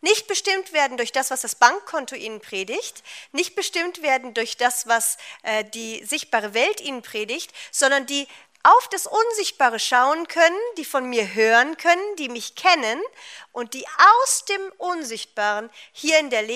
Nicht 0.02 0.27
bestimmt 0.27 0.73
werden 0.73 0.97
durch 0.97 1.14
das, 1.14 1.31
was 1.31 1.39
das 1.39 1.56
Bankkonto 1.56 2.14
ihnen 2.14 2.41
predigt, 2.41 3.03
nicht 3.31 3.56
bestimmt 3.56 4.02
werden 4.02 4.34
durch 4.34 4.57
das, 4.57 4.85
was 4.85 5.15
äh, 5.43 5.64
die 5.64 6.03
sichtbare 6.03 6.53
Welt 6.53 6.81
ihnen 6.81 7.03
predigt, 7.03 7.53
sondern 7.72 8.06
die 8.06 8.27
auf 8.65 8.87
das 8.87 9.05
Unsichtbare 9.05 9.77
schauen 9.77 10.27
können, 10.27 10.57
die 10.77 10.85
von 10.85 11.07
mir 11.07 11.35
hören 11.35 11.77
können, 11.77 12.15
die 12.17 12.29
mich 12.29 12.55
kennen 12.55 12.99
und 13.51 13.75
die 13.75 13.85
aus 14.23 14.45
dem 14.45 14.71
Unsichtbaren 14.79 15.69
hier 15.91 16.17
in 16.17 16.31
der 16.31 16.49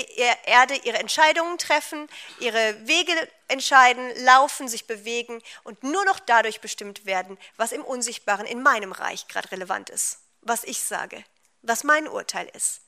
Erde 0.48 0.73
ihre 0.84 0.98
Entscheidungen 0.98 1.60
treffen, 1.60 2.10
ihre 2.40 2.88
Wege 2.88 3.14
entscheiden, 3.48 4.11
laufen, 4.23 4.68
sich 4.68 4.88
bewegen 4.88 5.40
und 5.64 5.84
nur 5.84 6.03
noch 6.06 6.19
dadurch 6.19 6.61
bestimmt 6.61 7.06
werden, 7.06 7.38
was 7.57 7.72
im 7.72 7.84
Unsichtbaren 7.84 8.48
in 8.48 8.64
meinem 8.64 8.91
Reich 8.91 9.27
gerade 9.27 9.52
relevant 9.52 9.91
ist, 9.91 10.18
was 10.41 10.64
ich 10.64 10.81
sage, 10.81 11.23
was 11.61 11.84
mein 11.84 12.07
Urteil 12.07 12.49
ist. 12.56 12.81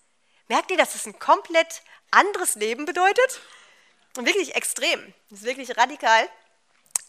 Merkt 0.48 0.72
ihr, 0.72 0.78
dass 0.78 0.96
es 0.96 1.06
ein 1.06 1.20
komplett 1.20 1.84
anderes 2.10 2.56
Leben 2.56 2.86
bedeutet? 2.86 3.40
Wirklich 4.16 4.56
extrem, 4.56 5.14
das 5.30 5.42
ist 5.42 5.46
wirklich 5.46 5.78
radikal. 5.78 6.28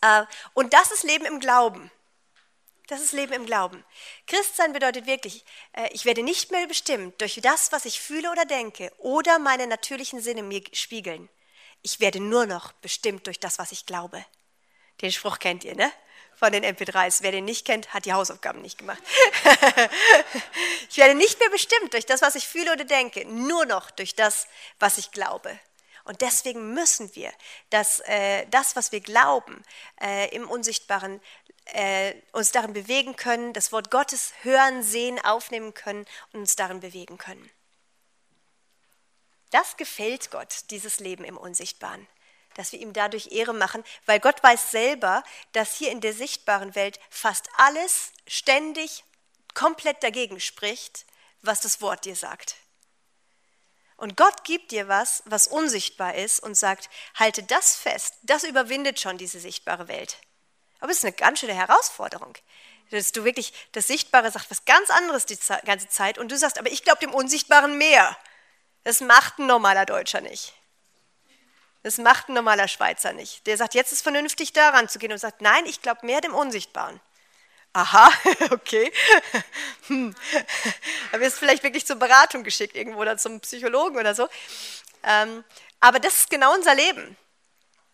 Äh, 0.03 0.25
und 0.53 0.75
das 0.75 0.93
ist 0.93 1.05
Leben 1.05 1.25
im 1.25 1.41
Glauben. 1.41 1.91
Das 2.93 3.01
ist 3.01 3.13
Leben 3.13 3.33
im 3.33 3.47
Glauben. 3.47 3.83
Christsein 4.27 4.75
bedeutet 4.75 5.07
wirklich, 5.07 5.47
äh, 5.73 5.89
ich 5.93 6.05
werde 6.05 6.23
nicht 6.23 6.51
mehr 6.51 6.67
bestimmt 6.67 7.19
durch 7.23 7.41
das, 7.43 7.73
was 7.73 7.87
ich 7.87 7.99
fühle 7.99 8.31
oder 8.31 8.45
denke 8.45 8.93
oder 8.99 9.39
meine 9.39 9.67
natürlichen 9.67 10.21
Sinne 10.21 10.43
mir 10.43 10.63
spiegeln. 10.75 11.31
Ich 11.81 12.01
werde 12.01 12.21
nur 12.21 12.45
noch 12.45 12.73
bestimmt 12.73 13.27
durch 13.27 13.41
das, 13.41 13.59
was 13.59 13.73
ich 13.73 13.87
glaube. 13.87 14.23
Den 15.01 15.11
Spruch 15.11 15.39
kennt 15.39 15.65
ihr, 15.65 15.75
ne? 15.75 15.91
Von 16.37 16.53
den 16.53 16.67
MP3s. 16.67 17.23
Wer 17.23 17.33
den 17.33 17.47
nicht 17.47 17.65
kennt, 17.65 17.95
hat 17.95 18.05
die 18.05 18.13
Hausaufgaben 18.13 18.61
nicht 18.61 18.77
gemacht. 18.77 19.03
ich 20.91 20.99
werde 20.99 21.15
nicht 21.15 21.41
mehr 21.41 21.49
bestimmt 21.49 21.95
durch 21.95 22.05
das, 22.05 22.21
was 22.21 22.35
ich 22.35 22.47
fühle 22.47 22.75
oder 22.75 22.85
denke, 22.85 23.25
nur 23.25 23.65
noch 23.65 23.91
durch 23.91 24.15
das, 24.15 24.49
was 24.79 24.99
ich 24.99 25.13
glaube. 25.13 25.59
Und 26.05 26.21
deswegen 26.21 26.75
müssen 26.75 27.15
wir 27.15 27.33
das, 27.71 28.01
äh, 28.01 28.47
das 28.51 28.75
was 28.75 28.91
wir 28.91 29.01
glauben, 29.01 29.65
äh, 30.01 30.35
im 30.35 30.51
Unsichtbaren 30.51 31.21
äh, 31.67 32.15
uns 32.33 32.53
darin 32.53 32.73
bewegen 32.73 33.17
können, 33.17 33.53
das 33.53 33.73
Wort 33.73 33.91
Gottes 33.91 34.33
hören, 34.43 34.83
sehen, 34.83 35.19
aufnehmen 35.25 35.75
können 35.75 36.07
und 36.33 36.41
uns 36.41 36.57
darin 36.57 36.81
bewegen 36.81 37.19
können. 37.19 37.51
Das 39.51 39.77
gefällt 39.77 40.31
Gott, 40.31 40.71
dieses 40.71 40.99
Leben 40.99 41.25
im 41.25 41.37
Unsichtbaren, 41.37 42.07
dass 42.55 42.73
wir 42.73 42.81
ihm 42.81 42.93
dadurch 42.93 43.33
Ehre 43.33 43.53
machen, 43.53 43.85
weil 44.07 44.19
Gott 44.19 44.43
weiß 44.43 44.71
selber, 44.71 45.23
dass 45.53 45.77
hier 45.77 45.91
in 45.91 46.01
der 46.01 46.15
sichtbaren 46.15 46.75
Welt 46.75 46.99
fast 47.11 47.49
alles 47.57 48.13
ständig 48.27 49.05
komplett 49.55 50.03
dagegen 50.03 50.41
spricht, 50.41 51.05
was 51.43 51.61
das 51.61 51.81
Wort 51.81 52.07
dir 52.07 52.17
sagt. 52.17 52.57
Und 53.97 54.17
Gott 54.17 54.45
gibt 54.45 54.73
dir 54.73 54.89
was, 54.89 55.23
was 55.27 55.47
unsichtbar 55.47 56.15
ist 56.15 56.41
und 56.41 56.57
sagt, 56.57 56.89
halte 57.15 57.43
das 57.43 57.77
fest, 57.77 58.15
das 58.23 58.43
überwindet 58.43 58.99
schon 59.01 59.19
diese 59.19 59.39
sichtbare 59.39 59.87
Welt. 59.87 60.17
Aber 60.83 60.91
es 60.91 60.99
ist 60.99 61.05
eine 61.05 61.13
ganz 61.13 61.39
schöne 61.39 61.55
Herausforderung, 61.55 62.35
dass 62.91 63.13
du 63.13 63.23
wirklich 63.23 63.53
das 63.71 63.87
Sichtbare 63.87 64.33
sagst, 64.33 64.51
was 64.51 64.65
ganz 64.65 64.91
anderes 64.91 65.27
die 65.27 65.39
ganze 65.65 65.89
Zeit 65.89 66.19
und 66.19 66.33
du 66.33 66.37
sagst, 66.37 66.59
aber 66.59 66.73
ich 66.73 66.83
glaube 66.83 66.99
dem 66.99 67.15
Unsichtbaren 67.15 67.79
mehr. 67.79 68.17
Das 68.83 69.01
macht 69.01 69.39
ein 69.39 69.47
normaler 69.47 69.87
Deutscher 69.87 70.21
nicht. 70.21 70.55
Das 71.85 71.99
macht 71.99 72.29
ein 72.29 72.35
normaler 72.35 72.67
Schweizer 72.67 73.13
nicht. 73.13 73.47
Der 73.47 73.57
sagt, 73.57 73.75
jetzt 73.75 73.93
ist 73.93 74.03
vernünftig 74.03 74.55
daran 74.55 74.89
zu 74.89 74.99
gehen 74.99 75.13
und 75.13 75.19
sagt, 75.19 75.41
nein, 75.41 75.67
ich 75.67 75.83
glaube 75.83 76.05
mehr 76.05 76.21
dem 76.21 76.35
Unsichtbaren. 76.35 77.01
Aha, 77.75 78.11
okay. 78.51 78.93
Hm. 79.87 80.17
Da 81.13 81.21
wirst 81.21 81.37
du 81.37 81.39
vielleicht 81.39 81.63
wirklich 81.63 81.87
zur 81.87 81.97
Beratung 81.97 82.43
geschickt 82.43 82.75
irgendwo 82.75 83.03
oder 83.03 83.17
zum 83.19 83.39
Psychologen 83.39 83.99
oder 83.99 84.17
so. 84.17 84.29
Ähm, 85.05 85.45
aber 85.79 86.01
das 86.01 86.19
ist 86.19 86.31
genau 86.31 86.53
unser 86.53 86.75
Leben. 86.75 87.17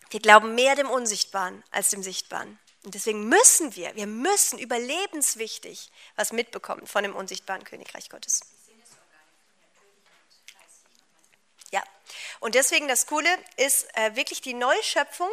Wir 0.09 0.19
glauben 0.19 0.55
mehr 0.55 0.73
dem 0.73 0.89
Unsichtbaren 0.89 1.63
als 1.69 1.89
dem 1.89 2.01
Sichtbaren. 2.01 2.57
Und 2.83 2.95
deswegen 2.95 3.27
müssen 3.27 3.75
wir, 3.75 3.95
wir 3.95 4.07
müssen 4.07 4.57
überlebenswichtig 4.57 5.91
was 6.15 6.31
mitbekommen 6.31 6.87
von 6.87 7.03
dem 7.03 7.15
unsichtbaren 7.15 7.63
Königreich 7.63 8.09
Gottes. 8.09 8.41
Ja, 11.71 11.83
und 12.39 12.55
deswegen 12.55 12.87
das 12.87 13.05
Coole 13.05 13.29
ist 13.57 13.85
äh, 13.95 14.15
wirklich 14.15 14.41
die 14.41 14.53
Neuschöpfung. 14.53 15.31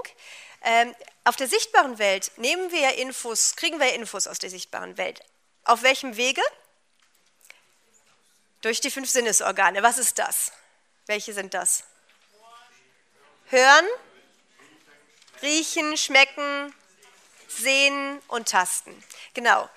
Ähm, 0.62 0.94
auf 1.24 1.36
der 1.36 1.46
sichtbaren 1.46 1.98
Welt 1.98 2.32
nehmen 2.36 2.72
wir 2.72 2.94
Infos, 2.94 3.54
kriegen 3.54 3.78
wir 3.78 3.94
Infos 3.94 4.26
aus 4.26 4.38
der 4.38 4.50
sichtbaren 4.50 4.96
Welt. 4.96 5.22
Auf 5.64 5.82
welchem 5.82 6.16
Wege? 6.16 6.42
Durch 8.60 8.80
die 8.80 8.90
fünf 8.90 9.08
Sinnesorgane. 9.08 9.82
Was 9.82 9.98
ist 9.98 10.18
das? 10.18 10.52
Welche 11.06 11.32
sind 11.32 11.54
das? 11.54 11.84
Hören, 13.48 13.86
riechen, 15.42 15.96
schmecken, 15.96 16.74
sehen 17.56 18.20
und 18.28 18.48
tasten. 18.48 19.02
Genau. 19.34 19.68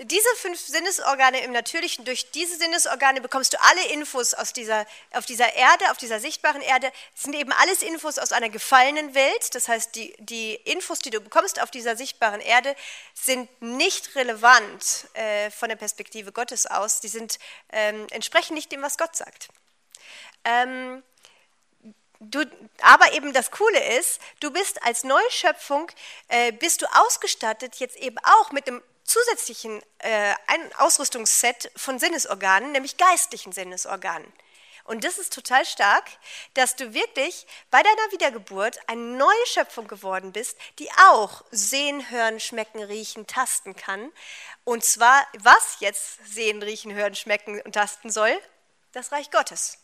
Diese 0.00 0.28
fünf 0.36 0.60
Sinnesorgane 0.60 1.40
im 1.42 1.50
Natürlichen, 1.50 2.04
durch 2.04 2.30
diese 2.30 2.56
Sinnesorgane 2.56 3.20
bekommst 3.20 3.52
du 3.52 3.60
alle 3.60 3.88
Infos 3.88 4.32
aus 4.32 4.52
dieser, 4.52 4.86
auf 5.12 5.26
dieser 5.26 5.54
Erde, 5.54 5.90
auf 5.90 5.96
dieser 5.96 6.20
sichtbaren 6.20 6.60
Erde. 6.60 6.92
Das 7.14 7.24
sind 7.24 7.34
eben 7.34 7.50
alles 7.52 7.82
Infos 7.82 8.18
aus 8.18 8.30
einer 8.30 8.48
gefallenen 8.48 9.14
Welt. 9.16 9.54
Das 9.54 9.66
heißt, 9.66 9.96
die, 9.96 10.14
die 10.18 10.54
Infos, 10.54 11.00
die 11.00 11.10
du 11.10 11.20
bekommst 11.20 11.60
auf 11.60 11.72
dieser 11.72 11.96
sichtbaren 11.96 12.40
Erde, 12.40 12.76
sind 13.14 13.50
nicht 13.60 14.14
relevant 14.14 15.08
äh, 15.14 15.50
von 15.50 15.68
der 15.68 15.76
Perspektive 15.76 16.30
Gottes 16.30 16.66
aus. 16.66 17.00
Die 17.00 17.08
sind, 17.08 17.40
ähm, 17.72 18.06
entsprechen 18.10 18.54
nicht 18.54 18.70
dem, 18.70 18.82
was 18.82 18.98
Gott 18.98 19.16
sagt. 19.16 19.48
Ähm, 20.44 21.02
Du, 22.20 22.44
aber 22.82 23.12
eben 23.12 23.32
das 23.32 23.52
Coole 23.52 23.96
ist, 23.96 24.20
du 24.40 24.50
bist 24.50 24.82
als 24.84 25.04
Neuschöpfung, 25.04 25.90
äh, 26.26 26.50
bist 26.50 26.82
du 26.82 26.86
ausgestattet 26.86 27.76
jetzt 27.76 27.96
eben 27.96 28.18
auch 28.18 28.50
mit 28.50 28.66
einem 28.66 28.82
zusätzlichen 29.04 29.80
äh, 29.98 30.34
Ausrüstungsset 30.78 31.70
von 31.76 31.98
Sinnesorganen, 31.98 32.72
nämlich 32.72 32.96
geistlichen 32.96 33.52
Sinnesorganen. 33.52 34.30
Und 34.82 35.04
das 35.04 35.18
ist 35.18 35.32
total 35.32 35.64
stark, 35.64 36.04
dass 36.54 36.74
du 36.74 36.92
wirklich 36.94 37.46
bei 37.70 37.82
deiner 37.82 38.12
Wiedergeburt 38.12 38.78
eine 38.88 39.00
neue 39.00 39.46
Schöpfung 39.46 39.86
geworden 39.86 40.32
bist, 40.32 40.56
die 40.78 40.90
auch 41.10 41.44
sehen, 41.50 42.10
hören, 42.10 42.40
schmecken, 42.40 42.82
riechen, 42.82 43.26
tasten 43.26 43.76
kann. 43.76 44.10
Und 44.64 44.82
zwar, 44.82 45.26
was 45.38 45.76
jetzt 45.80 46.26
sehen, 46.26 46.62
riechen, 46.62 46.94
hören, 46.94 47.14
schmecken 47.14 47.60
und 47.60 47.72
tasten 47.72 48.10
soll? 48.10 48.36
Das 48.92 49.12
Reich 49.12 49.30
Gottes 49.30 49.78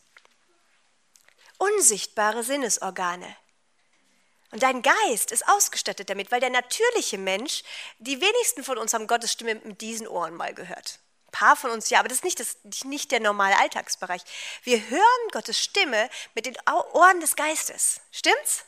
unsichtbare 1.57 2.43
Sinnesorgane. 2.43 3.35
Und 4.51 4.63
dein 4.63 4.81
Geist 4.81 5.31
ist 5.31 5.47
ausgestattet 5.47 6.09
damit, 6.09 6.31
weil 6.31 6.39
der 6.39 6.49
natürliche 6.49 7.17
Mensch, 7.17 7.63
die 7.99 8.21
wenigsten 8.21 8.63
von 8.63 8.77
uns 8.77 8.93
haben 8.93 9.07
Gottes 9.07 9.31
Stimme 9.31 9.55
mit 9.55 9.81
diesen 9.81 10.07
Ohren 10.07 10.35
mal 10.35 10.53
gehört. 10.53 10.99
Ein 11.27 11.31
paar 11.31 11.55
von 11.55 11.71
uns 11.71 11.89
ja, 11.89 11.99
aber 11.99 12.07
das 12.07 12.19
ist 12.19 12.23
nicht, 12.23 12.39
das, 12.39 12.57
nicht 12.85 13.11
der 13.11 13.19
normale 13.19 13.59
Alltagsbereich. 13.59 14.21
Wir 14.63 14.89
hören 14.89 15.29
Gottes 15.31 15.59
Stimme 15.59 16.09
mit 16.35 16.45
den 16.45 16.55
Ohren 16.93 17.19
des 17.19 17.35
Geistes. 17.35 17.99
Stimmt's? 18.11 18.65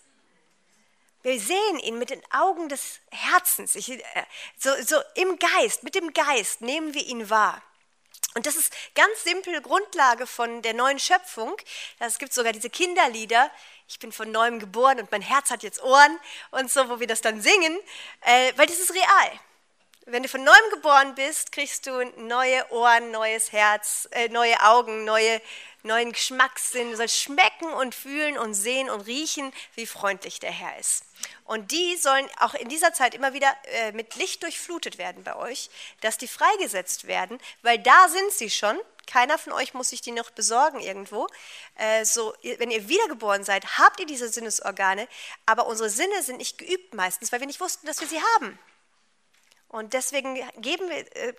Wir 1.23 1.39
sehen 1.39 1.80
ihn 1.80 1.97
mit 1.99 2.09
den 2.09 2.22
Augen 2.31 2.69
des 2.69 2.99
Herzens. 3.11 3.76
Ich, 3.76 3.89
äh, 3.89 4.03
so, 4.57 4.69
so 4.84 4.97
im 5.15 5.38
Geist, 5.39 5.84
mit 5.84 5.95
dem 5.95 6.14
Geist 6.14 6.61
nehmen 6.61 6.93
wir 6.93 7.05
ihn 7.05 7.30
wahr. 7.30 7.61
Und 8.36 8.45
das 8.45 8.56
ist 8.56 8.72
ganz 8.94 9.24
simpel 9.24 9.62
Grundlage 9.62 10.28
von 10.28 10.62
der 10.62 10.74
neuen 10.74 10.99
Schöpfung. 10.99 11.56
Es 11.99 12.20
gibt 12.20 12.34
sogar 12.34 12.54
diese 12.54 12.70
Kinderlieder. 12.70 13.49
Ich 13.88 13.99
bin 13.99 14.12
von 14.12 14.32
neuem 14.32 14.60
geboren 14.60 14.99
und 14.99 15.12
mein 15.12 15.22
Herz 15.22 15.49
hat 15.49 15.64
jetzt 15.64 15.82
Ohren 15.82 16.20
und 16.52 16.70
so, 16.70 16.90
wo 16.90 16.99
wir 16.99 17.08
das 17.08 17.22
dann 17.22 17.41
singen, 17.41 17.80
äh, 18.22 18.54
weil 18.58 18.68
das 18.68 18.80
ist 18.80 18.94
real. 18.94 19.40
Wenn 20.10 20.24
du 20.24 20.30
von 20.30 20.42
neuem 20.42 20.70
geboren 20.72 21.16
bist, 21.16 21.52
kriegst 21.52 21.86
du 21.86 22.02
neue 22.16 22.72
Ohren, 22.72 23.12
neues 23.12 23.52
Herz, 23.52 24.08
äh, 24.12 24.30
neue 24.30 24.58
Augen, 24.64 25.04
neue, 25.04 25.42
neuen 25.84 26.14
Geschmackssinn. 26.14 26.92
Du 26.92 26.96
sollst 26.96 27.20
schmecken 27.20 27.74
und 27.74 27.94
fühlen 27.94 28.38
und 28.38 28.54
sehen 28.54 28.90
und 28.90 29.02
riechen, 29.02 29.52
wie 29.76 29.86
freundlich 29.86 30.40
der 30.40 30.52
Herr 30.52 30.80
ist. 30.80 31.04
Und 31.44 31.74
die 31.74 31.98
sollen 31.98 32.26
auch 32.40 32.54
in 32.54 32.70
dieser 32.70 32.94
Zeit 32.94 33.16
immer 33.16 33.34
wieder 33.34 33.54
äh, 33.66 33.92
mit 33.92 34.16
Licht 34.16 34.44
durchflutet 34.44 34.98
werden 34.98 35.26
bei 35.26 35.36
euch, 35.36 35.70
dass 36.00 36.18
die 36.18 36.30
freigesetzt 36.30 37.08
werden, 37.08 37.38
weil 37.62 37.78
da 37.78 38.08
sind 38.08 38.32
sie 38.32 38.50
schon. 38.50 38.80
Keiner 39.08 39.38
von 39.38 39.52
euch 39.52 39.74
muss 39.74 39.90
sich 39.90 40.00
die 40.00 40.14
noch 40.14 40.30
besorgen 40.30 40.80
irgendwo. 40.80 41.28
Äh, 41.76 42.06
so, 42.06 42.34
wenn 42.60 42.72
ihr 42.72 42.88
wiedergeboren 42.88 43.44
seid, 43.44 43.78
habt 43.78 44.00
ihr 44.00 44.06
diese 44.06 44.30
Sinnesorgane, 44.30 45.06
aber 45.46 45.68
unsere 45.68 45.90
Sinne 45.90 46.24
sind 46.24 46.38
nicht 46.38 46.58
geübt 46.58 46.94
meistens, 46.94 47.34
weil 47.34 47.42
wir 47.42 47.48
nicht 47.48 47.60
wussten, 47.60 47.86
dass 47.88 48.00
wir 48.00 48.08
sie 48.08 48.22
haben. 48.36 48.58
Und 49.69 49.94
deswegen 49.94 50.35
wir, 50.35 51.15
äh, 51.18 51.34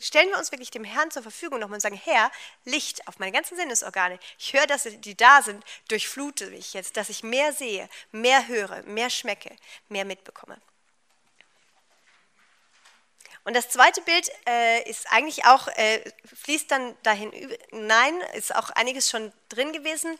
stellen 0.00 0.30
wir 0.30 0.38
uns 0.38 0.50
wirklich 0.50 0.70
dem 0.70 0.82
Herrn 0.82 1.12
zur 1.12 1.22
Verfügung 1.22 1.60
nochmal 1.60 1.76
und 1.76 1.80
sagen, 1.80 2.00
Herr, 2.02 2.30
Licht 2.64 3.06
auf 3.06 3.20
meine 3.20 3.32
ganzen 3.32 3.56
Sinnesorgane. 3.56 4.18
Ich 4.38 4.52
höre, 4.52 4.66
dass 4.66 4.82
die 4.84 5.16
da 5.16 5.42
sind, 5.42 5.64
durchflute 5.88 6.48
mich 6.50 6.74
jetzt, 6.74 6.96
dass 6.96 7.08
ich 7.08 7.22
mehr 7.22 7.52
sehe, 7.52 7.88
mehr 8.10 8.48
höre, 8.48 8.82
mehr 8.82 9.10
schmecke, 9.10 9.54
mehr 9.88 10.04
mitbekomme. 10.04 10.60
Und 13.44 13.54
das 13.54 13.70
zweite 13.70 14.02
Bild 14.02 14.28
äh, 14.46 14.82
ist 14.90 15.10
eigentlich 15.10 15.46
auch, 15.46 15.68
äh, 15.68 16.02
fließt 16.42 16.70
dann 16.70 16.96
dahin 17.02 17.32
hinein, 17.70 18.20
ist 18.34 18.54
auch 18.54 18.70
einiges 18.70 19.08
schon 19.08 19.32
drin 19.48 19.72
gewesen, 19.72 20.18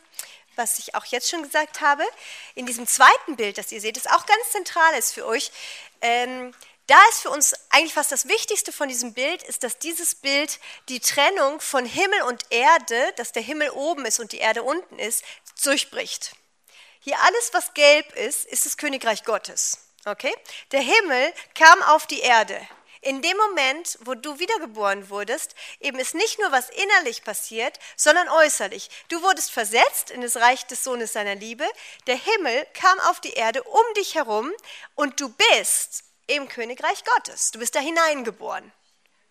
was 0.55 0.79
ich 0.79 0.95
auch 0.95 1.05
jetzt 1.05 1.29
schon 1.29 1.43
gesagt 1.43 1.81
habe. 1.81 2.03
In 2.55 2.65
diesem 2.65 2.87
zweiten 2.87 3.35
Bild, 3.35 3.57
das 3.57 3.71
ihr 3.71 3.81
seht, 3.81 3.97
ist 3.97 4.09
auch 4.09 4.25
ganz 4.25 4.51
zentral 4.51 4.95
ist 4.95 5.13
für 5.13 5.27
euch. 5.27 5.51
Ähm, 6.01 6.55
da 6.89 6.99
ist 7.11 7.21
für 7.21 7.29
uns 7.29 7.53
eigentlich 7.69 7.93
fast 7.93 8.11
das 8.11 8.27
Wichtigste 8.27 8.71
von 8.71 8.89
diesem 8.89 9.13
Bild, 9.13 9.43
ist, 9.43 9.63
dass 9.63 9.77
dieses 9.77 10.15
Bild 10.15 10.59
die 10.89 10.99
Trennung 10.99 11.61
von 11.61 11.85
Himmel 11.85 12.23
und 12.23 12.43
Erde, 12.49 13.13
dass 13.15 13.31
der 13.31 13.43
Himmel 13.43 13.69
oben 13.71 14.05
ist 14.05 14.19
und 14.19 14.31
die 14.31 14.39
Erde 14.39 14.63
unten 14.63 14.97
ist, 14.97 15.23
durchbricht. 15.63 16.31
Hier 16.99 17.19
alles, 17.21 17.53
was 17.53 17.73
gelb 17.75 18.15
ist, 18.15 18.45
ist 18.45 18.65
das 18.65 18.77
Königreich 18.77 19.23
Gottes. 19.23 19.77
Okay? 20.05 20.33
Der 20.71 20.81
Himmel 20.81 21.33
kam 21.53 21.81
auf 21.83 22.07
die 22.07 22.21
Erde. 22.21 22.59
In 23.01 23.21
dem 23.21 23.37
Moment, 23.37 23.97
wo 24.01 24.13
du 24.15 24.39
wiedergeboren 24.39 25.09
wurdest, 25.09 25.55
eben 25.79 25.99
ist 25.99 26.15
nicht 26.15 26.39
nur 26.39 26.51
was 26.51 26.69
innerlich 26.69 27.23
passiert, 27.23 27.79
sondern 27.95 28.27
äußerlich. 28.27 28.89
Du 29.07 29.21
wurdest 29.21 29.51
versetzt 29.51 30.11
in 30.11 30.21
das 30.21 30.35
Reich 30.35 30.65
des 30.65 30.83
Sohnes 30.83 31.13
seiner 31.13 31.35
Liebe. 31.35 31.65
Der 32.07 32.17
Himmel 32.17 32.67
kam 32.73 32.99
auf 33.01 33.21
die 33.21 33.33
Erde 33.33 33.63
um 33.63 33.93
dich 33.95 34.15
herum 34.15 34.51
und 34.95 35.19
du 35.21 35.29
bist 35.29 36.03
im 36.29 36.47
Königreich 36.47 37.03
Gottes. 37.03 37.51
Du 37.51 37.59
bist 37.59 37.75
da 37.75 37.79
hineingeboren. 37.79 38.71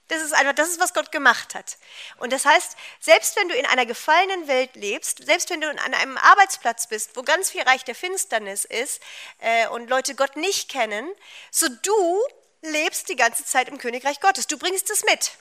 Das 0.08 0.22
ist 0.22 0.32
einfach, 0.32 0.54
das 0.54 0.70
ist, 0.70 0.80
was 0.80 0.94
Gott 0.94 1.12
gemacht 1.12 1.54
hat. 1.54 1.76
Und 2.16 2.32
das 2.32 2.46
heißt, 2.46 2.76
selbst 2.98 3.36
wenn 3.36 3.50
du 3.50 3.54
in 3.54 3.66
einer 3.66 3.84
gefallenen 3.84 4.48
Welt 4.48 4.74
lebst, 4.74 5.24
selbst 5.24 5.50
wenn 5.50 5.60
du 5.60 5.68
an 5.68 5.78
einem 5.78 6.16
Arbeitsplatz 6.16 6.86
bist, 6.86 7.14
wo 7.14 7.22
ganz 7.22 7.50
viel 7.50 7.62
Reich 7.62 7.84
der 7.84 7.94
Finsternis 7.94 8.64
ist 8.64 9.02
äh, 9.40 9.68
und 9.68 9.90
Leute 9.90 10.14
Gott 10.14 10.36
nicht 10.36 10.70
kennen, 10.70 11.06
so 11.50 11.68
du 11.68 12.22
lebst 12.62 13.10
die 13.10 13.16
ganze 13.16 13.44
Zeit 13.44 13.68
im 13.68 13.76
Königreich 13.76 14.18
Gottes. 14.20 14.46
Du 14.46 14.58
bringst 14.58 14.90
es 14.90 15.04
mit. 15.04 15.32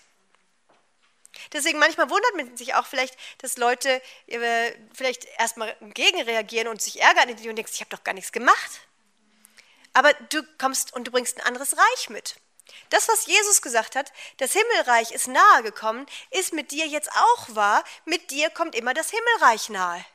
Deswegen 1.53 1.79
manchmal 1.79 2.09
wundert 2.09 2.35
man 2.35 2.57
sich 2.57 2.73
auch 2.75 2.85
vielleicht, 2.85 3.15
dass 3.37 3.57
Leute 3.57 4.01
äh, 4.27 4.71
vielleicht 4.93 5.25
erstmal 5.37 5.73
gegenreagieren 5.79 6.67
und 6.67 6.81
sich 6.81 6.99
ärgern 6.99 7.29
und 7.29 7.41
denken, 7.41 7.71
ich 7.71 7.79
habe 7.79 7.95
doch 7.95 8.03
gar 8.03 8.13
nichts 8.13 8.33
gemacht 8.33 8.86
aber 9.97 10.13
du 10.29 10.43
kommst 10.59 10.93
und 10.93 11.07
du 11.07 11.11
bringst 11.11 11.37
ein 11.37 11.47
anderes 11.47 11.75
Reich 11.75 12.09
mit. 12.09 12.35
Das, 12.91 13.07
was 13.07 13.25
Jesus 13.25 13.63
gesagt 13.63 13.95
hat, 13.95 14.11
das 14.37 14.53
Himmelreich 14.53 15.11
ist 15.11 15.27
nahe 15.27 15.63
gekommen, 15.63 16.05
ist 16.29 16.53
mit 16.53 16.69
dir 16.69 16.85
jetzt 16.85 17.09
auch 17.13 17.55
wahr. 17.55 17.83
Mit 18.05 18.29
dir 18.29 18.51
kommt 18.51 18.75
immer 18.75 18.93
das 18.93 19.09
Himmelreich 19.09 19.69
nahe. 19.69 20.05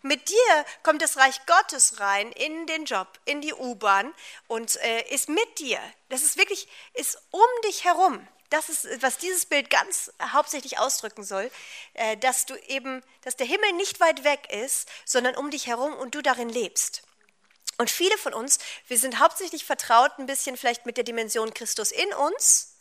Mit 0.00 0.30
dir 0.30 0.64
kommt 0.82 1.02
das 1.02 1.18
Reich 1.18 1.44
Gottes 1.44 2.00
rein 2.00 2.32
in 2.32 2.66
den 2.66 2.86
Job, 2.86 3.06
in 3.26 3.42
die 3.42 3.52
U-Bahn 3.52 4.14
und 4.46 4.76
äh, 4.76 5.02
ist 5.10 5.28
mit 5.28 5.58
dir. 5.58 5.78
Das 6.08 6.22
ist 6.22 6.38
wirklich, 6.38 6.66
ist 6.94 7.18
um 7.32 7.40
dich 7.66 7.84
herum. 7.84 8.26
Das 8.48 8.70
ist, 8.70 9.02
was 9.02 9.18
dieses 9.18 9.44
Bild 9.44 9.68
ganz 9.68 10.10
hauptsächlich 10.22 10.78
ausdrücken 10.78 11.22
soll, 11.22 11.50
äh, 11.92 12.16
dass 12.16 12.46
du 12.46 12.54
eben, 12.68 13.02
dass 13.20 13.36
der 13.36 13.46
Himmel 13.46 13.72
nicht 13.72 14.00
weit 14.00 14.24
weg 14.24 14.50
ist, 14.50 14.88
sondern 15.04 15.36
um 15.36 15.50
dich 15.50 15.66
herum 15.66 15.94
und 15.96 16.14
du 16.14 16.22
darin 16.22 16.48
lebst. 16.48 17.02
Und 17.82 17.90
viele 17.90 18.16
von 18.16 18.32
uns, 18.32 18.60
wir 18.86 18.96
sind 18.96 19.18
hauptsächlich 19.18 19.64
vertraut 19.64 20.16
ein 20.20 20.26
bisschen 20.26 20.56
vielleicht 20.56 20.86
mit 20.86 20.96
der 20.96 21.02
Dimension 21.02 21.52
Christus 21.52 21.90
in 21.90 22.14
uns. 22.14 22.76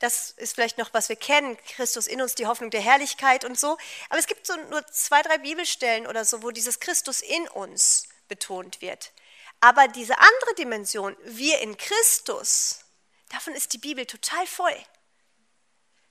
Das 0.00 0.32
ist 0.32 0.56
vielleicht 0.56 0.78
noch, 0.78 0.92
was 0.92 1.08
wir 1.08 1.14
kennen, 1.14 1.56
Christus 1.76 2.08
in 2.08 2.20
uns, 2.20 2.34
die 2.34 2.48
Hoffnung 2.48 2.70
der 2.70 2.80
Herrlichkeit 2.80 3.44
und 3.44 3.56
so. 3.56 3.78
Aber 4.08 4.18
es 4.18 4.26
gibt 4.26 4.48
so 4.48 4.56
nur 4.68 4.84
zwei, 4.88 5.22
drei 5.22 5.38
Bibelstellen 5.38 6.08
oder 6.08 6.24
so, 6.24 6.42
wo 6.42 6.50
dieses 6.50 6.80
Christus 6.80 7.20
in 7.20 7.46
uns 7.50 8.08
betont 8.26 8.80
wird. 8.80 9.12
Aber 9.60 9.86
diese 9.86 10.18
andere 10.18 10.54
Dimension, 10.58 11.16
wir 11.22 11.60
in 11.60 11.76
Christus, 11.76 12.80
davon 13.28 13.54
ist 13.54 13.74
die 13.74 13.78
Bibel 13.78 14.06
total 14.06 14.44
voll. 14.48 14.76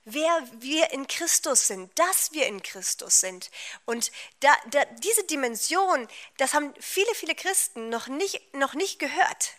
Wer 0.05 0.47
wir 0.59 0.91
in 0.91 1.07
Christus 1.07 1.67
sind, 1.67 1.91
dass 1.97 2.31
wir 2.31 2.47
in 2.47 2.63
Christus 2.63 3.19
sind. 3.19 3.51
Und 3.85 4.11
da, 4.39 4.55
da, 4.71 4.85
diese 4.85 5.23
Dimension, 5.25 6.07
das 6.37 6.53
haben 6.53 6.73
viele, 6.79 7.13
viele 7.15 7.35
Christen 7.35 7.89
noch 7.89 8.07
nicht, 8.07 8.53
noch 8.53 8.73
nicht 8.73 8.99
gehört. 8.99 9.53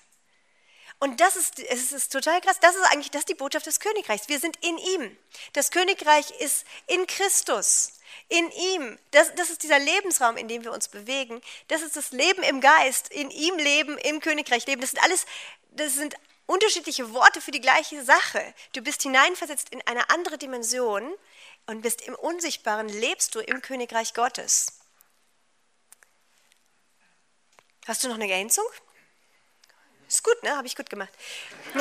Und 0.98 1.20
das 1.20 1.36
ist, 1.36 1.58
es 1.58 1.92
ist 1.92 2.12
total 2.12 2.40
krass. 2.40 2.58
Das 2.60 2.74
ist 2.74 2.82
eigentlich 2.90 3.10
das 3.10 3.20
ist 3.20 3.28
die 3.28 3.34
Botschaft 3.34 3.66
des 3.66 3.80
Königreichs. 3.80 4.28
Wir 4.28 4.38
sind 4.38 4.56
in 4.62 4.76
ihm. 4.76 5.16
Das 5.54 5.70
Königreich 5.70 6.30
ist 6.40 6.66
in 6.86 7.06
Christus 7.06 7.94
in 8.28 8.50
ihm. 8.50 8.98
Das, 9.10 9.34
das 9.34 9.50
ist 9.50 9.62
dieser 9.62 9.78
Lebensraum, 9.78 10.36
in 10.36 10.48
dem 10.48 10.64
wir 10.64 10.72
uns 10.72 10.88
bewegen. 10.88 11.40
Das 11.68 11.82
ist 11.82 11.96
das 11.96 12.12
Leben 12.12 12.42
im 12.42 12.60
Geist, 12.60 13.08
in 13.10 13.30
ihm 13.30 13.56
leben, 13.56 13.98
im 13.98 14.20
Königreich 14.20 14.66
leben. 14.66 14.80
Das 14.80 14.90
sind 14.90 15.02
alles, 15.02 15.26
das 15.72 15.94
sind 15.94 16.14
unterschiedliche 16.50 17.14
Worte 17.14 17.40
für 17.40 17.52
die 17.52 17.60
gleiche 17.60 18.02
Sache. 18.04 18.42
Du 18.72 18.82
bist 18.82 19.02
hineinversetzt 19.02 19.68
in 19.70 19.80
eine 19.86 20.10
andere 20.10 20.36
Dimension 20.36 21.14
und 21.66 21.82
bist 21.82 22.02
im 22.02 22.16
Unsichtbaren, 22.16 22.88
lebst 22.88 23.36
du 23.36 23.40
im 23.40 23.62
Königreich 23.62 24.14
Gottes. 24.14 24.80
Hast 27.86 28.02
du 28.02 28.08
noch 28.08 28.16
eine 28.16 28.24
Ergänzung? 28.24 28.64
Ist 30.08 30.24
gut, 30.24 30.42
ne? 30.42 30.56
Habe 30.56 30.66
ich 30.66 30.74
gut 30.74 30.90
gemacht. 30.90 31.12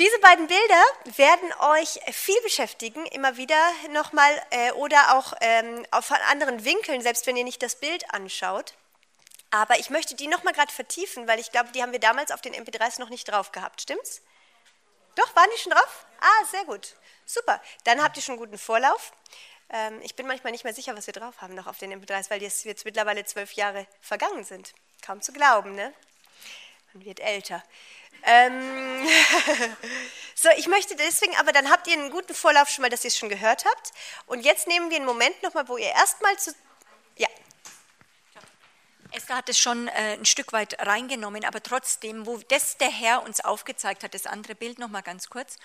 Diese 0.00 0.18
beiden 0.18 0.48
Bilder 0.48 0.82
werden 1.16 1.52
euch 1.60 2.00
viel 2.12 2.40
beschäftigen, 2.42 3.06
immer 3.06 3.36
wieder 3.36 3.72
nochmal 3.90 4.30
äh, 4.50 4.72
oder 4.72 5.16
auch 5.16 5.32
ähm, 5.40 5.86
auf 5.92 6.10
anderen 6.10 6.64
Winkeln, 6.64 7.02
selbst 7.02 7.28
wenn 7.28 7.36
ihr 7.36 7.44
nicht 7.44 7.62
das 7.62 7.76
Bild 7.76 8.12
anschaut. 8.12 8.74
Aber 9.50 9.78
ich 9.78 9.90
möchte 9.90 10.14
die 10.14 10.28
nochmal 10.28 10.52
gerade 10.52 10.72
vertiefen, 10.72 11.26
weil 11.26 11.38
ich 11.38 11.50
glaube, 11.50 11.70
die 11.72 11.82
haben 11.82 11.92
wir 11.92 12.00
damals 12.00 12.30
auf 12.30 12.40
den 12.40 12.54
MP3s 12.54 13.00
noch 13.00 13.08
nicht 13.08 13.28
drauf 13.28 13.52
gehabt. 13.52 13.80
Stimmt's? 13.80 14.22
Doch, 15.14 15.34
waren 15.34 15.48
die 15.54 15.60
schon 15.60 15.72
drauf? 15.72 16.06
Ah, 16.20 16.44
sehr 16.44 16.64
gut. 16.64 16.94
Super. 17.24 17.60
Dann 17.84 18.02
habt 18.02 18.16
ihr 18.16 18.22
schon 18.22 18.36
guten 18.36 18.58
Vorlauf. 18.58 19.12
Ähm, 19.70 20.00
ich 20.02 20.14
bin 20.14 20.26
manchmal 20.26 20.52
nicht 20.52 20.64
mehr 20.64 20.74
sicher, 20.74 20.96
was 20.96 21.06
wir 21.06 21.14
drauf 21.14 21.40
haben 21.40 21.54
noch 21.54 21.66
auf 21.66 21.78
den 21.78 21.92
MP3s, 21.92 22.30
weil 22.30 22.42
jetzt, 22.42 22.64
jetzt 22.64 22.84
mittlerweile 22.84 23.24
zwölf 23.24 23.52
Jahre 23.52 23.86
vergangen 24.00 24.44
sind. 24.44 24.72
Kaum 25.02 25.20
zu 25.20 25.32
glauben, 25.32 25.74
ne? 25.74 25.92
Man 26.92 27.04
wird 27.04 27.20
älter. 27.20 27.62
Ähm 28.24 29.06
so, 30.34 30.48
ich 30.56 30.66
möchte 30.68 30.96
deswegen, 30.96 31.36
aber 31.36 31.52
dann 31.52 31.70
habt 31.70 31.86
ihr 31.86 31.94
einen 31.94 32.10
guten 32.10 32.34
Vorlauf 32.34 32.68
schon 32.68 32.82
mal, 32.82 32.88
dass 32.88 33.04
ihr 33.04 33.08
es 33.08 33.18
schon 33.18 33.28
gehört 33.28 33.64
habt. 33.64 33.92
Und 34.26 34.40
jetzt 34.40 34.66
nehmen 34.66 34.90
wir 34.90 34.96
einen 34.96 35.06
Moment 35.06 35.42
nochmal, 35.42 35.68
wo 35.68 35.76
ihr 35.76 35.90
erstmal 35.90 36.36
zu. 36.38 36.54
Esther 39.12 39.36
hat 39.36 39.48
es 39.48 39.58
schon 39.58 39.88
äh, 39.88 40.14
ein 40.14 40.24
Stück 40.24 40.52
weit 40.52 40.78
reingenommen, 40.86 41.44
aber 41.44 41.62
trotzdem, 41.62 42.26
wo 42.26 42.38
das 42.48 42.76
der 42.76 42.90
Herr 42.90 43.22
uns 43.22 43.40
aufgezeigt 43.40 44.04
hat, 44.04 44.14
das 44.14 44.26
andere 44.26 44.54
Bild 44.54 44.78
nochmal 44.78 45.02
ganz 45.02 45.28
kurz, 45.28 45.56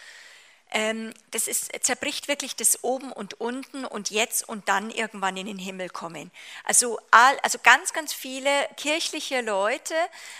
ähm, 0.73 1.13
das 1.29 1.47
ist, 1.47 1.71
zerbricht 1.81 2.27
wirklich 2.27 2.55
das 2.55 2.83
Oben 2.83 3.11
und 3.11 3.39
Unten 3.39 3.85
und 3.85 4.09
jetzt 4.09 4.47
und 4.49 4.67
dann 4.69 4.89
irgendwann 4.89 5.37
in 5.37 5.45
den 5.45 5.59
Himmel 5.59 5.89
kommen. 5.89 6.31
Also, 6.63 6.99
all, 7.11 7.37
also 7.41 7.59
ganz, 7.61 7.93
ganz 7.93 8.11
viele 8.11 8.49
kirchliche 8.77 9.41
Leute 9.41 9.93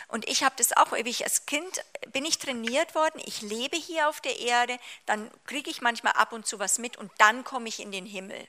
und 0.08 0.28
ich 0.28 0.44
habe 0.44 0.56
das 0.58 0.76
auch, 0.76 0.94
ich 0.94 1.24
als 1.24 1.46
Kind 1.46 1.86
bin 2.12 2.26
ich 2.26 2.40
trainiert 2.40 2.96
worden, 2.96 3.22
ich 3.24 3.42
lebe 3.42 3.78
hier 3.78 4.10
auf 4.10 4.22
der 4.22 4.40
Erde, 4.40 4.80
dann 5.06 5.30
kriege 5.46 5.70
ich 5.70 5.82
manchmal 5.82 6.14
ab 6.14 6.34
und 6.34 6.48
zu 6.48 6.58
was 6.58 6.80
mit 6.80 6.98
und 6.98 7.12
dann 7.20 7.44
komme 7.44 7.70
ich 7.70 7.80
in 7.80 7.92
den 7.92 8.06
Himmel. 8.06 8.48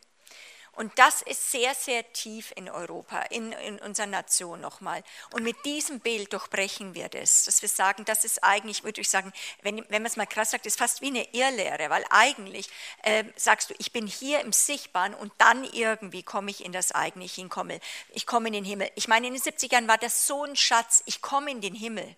Und 0.77 0.99
das 0.99 1.23
ist 1.23 1.51
sehr, 1.51 1.75
sehr 1.75 2.13
tief 2.13 2.53
in 2.57 2.69
Europa, 2.69 3.21
in, 3.31 3.53
in 3.53 3.79
unserer 3.79 4.07
Nation 4.07 4.61
nochmal. 4.61 5.03
Und 5.33 5.45
mit 5.45 5.57
diesem 5.65 6.01
Bild 6.01 6.33
durchbrechen 6.33 6.95
wir 6.95 7.09
das, 7.09 7.45
dass 7.45 7.63
wir 7.63 7.69
sagen, 7.69 8.05
das 8.05 8.25
ist 8.25 8.43
eigentlich, 8.43 8.85
würde 8.85 9.01
ich 9.01 9.09
sagen, 9.09 9.33
wenn, 9.63 9.79
wenn 9.89 10.03
man 10.03 10.07
es 10.07 10.17
mal 10.17 10.27
krass 10.27 10.51
sagt, 10.51 10.67
ist 10.67 10.79
fast 10.79 11.01
wie 11.01 11.09
eine 11.09 11.33
Irrlehre, 11.33 11.91
weil 11.91 12.05
eigentlich 12.11 12.69
äh, 13.03 13.25
sagst 13.37 13.71
du, 13.71 13.75
ich 13.79 13.93
bin 13.93 14.07
hier 14.07 14.41
im 14.41 14.53
Sichtbaren 14.53 15.15
und 15.15 15.33
dann 15.39 15.65
irgendwie 15.65 16.23
komme 16.23 16.51
ich 16.51 16.65
in 16.65 16.73
das 16.73 16.93
Eigentliche 16.93 17.41
hinkomme. 17.41 17.81
Ich 18.11 18.27
komme 18.27 18.49
in 18.49 18.55
den 18.55 18.65
Himmel. 18.65 18.91
Ich 18.95 19.09
meine, 19.09 19.27
in 19.27 19.35
den 19.35 19.43
70ern 19.43 19.89
war 19.89 19.99
das 19.99 20.27
so 20.27 20.45
ein 20.45 20.57
Schatz, 20.57 21.03
ich 21.07 21.23
komme 21.23 21.51
in 21.51 21.61
den 21.61 21.75
Himmel 21.75 22.15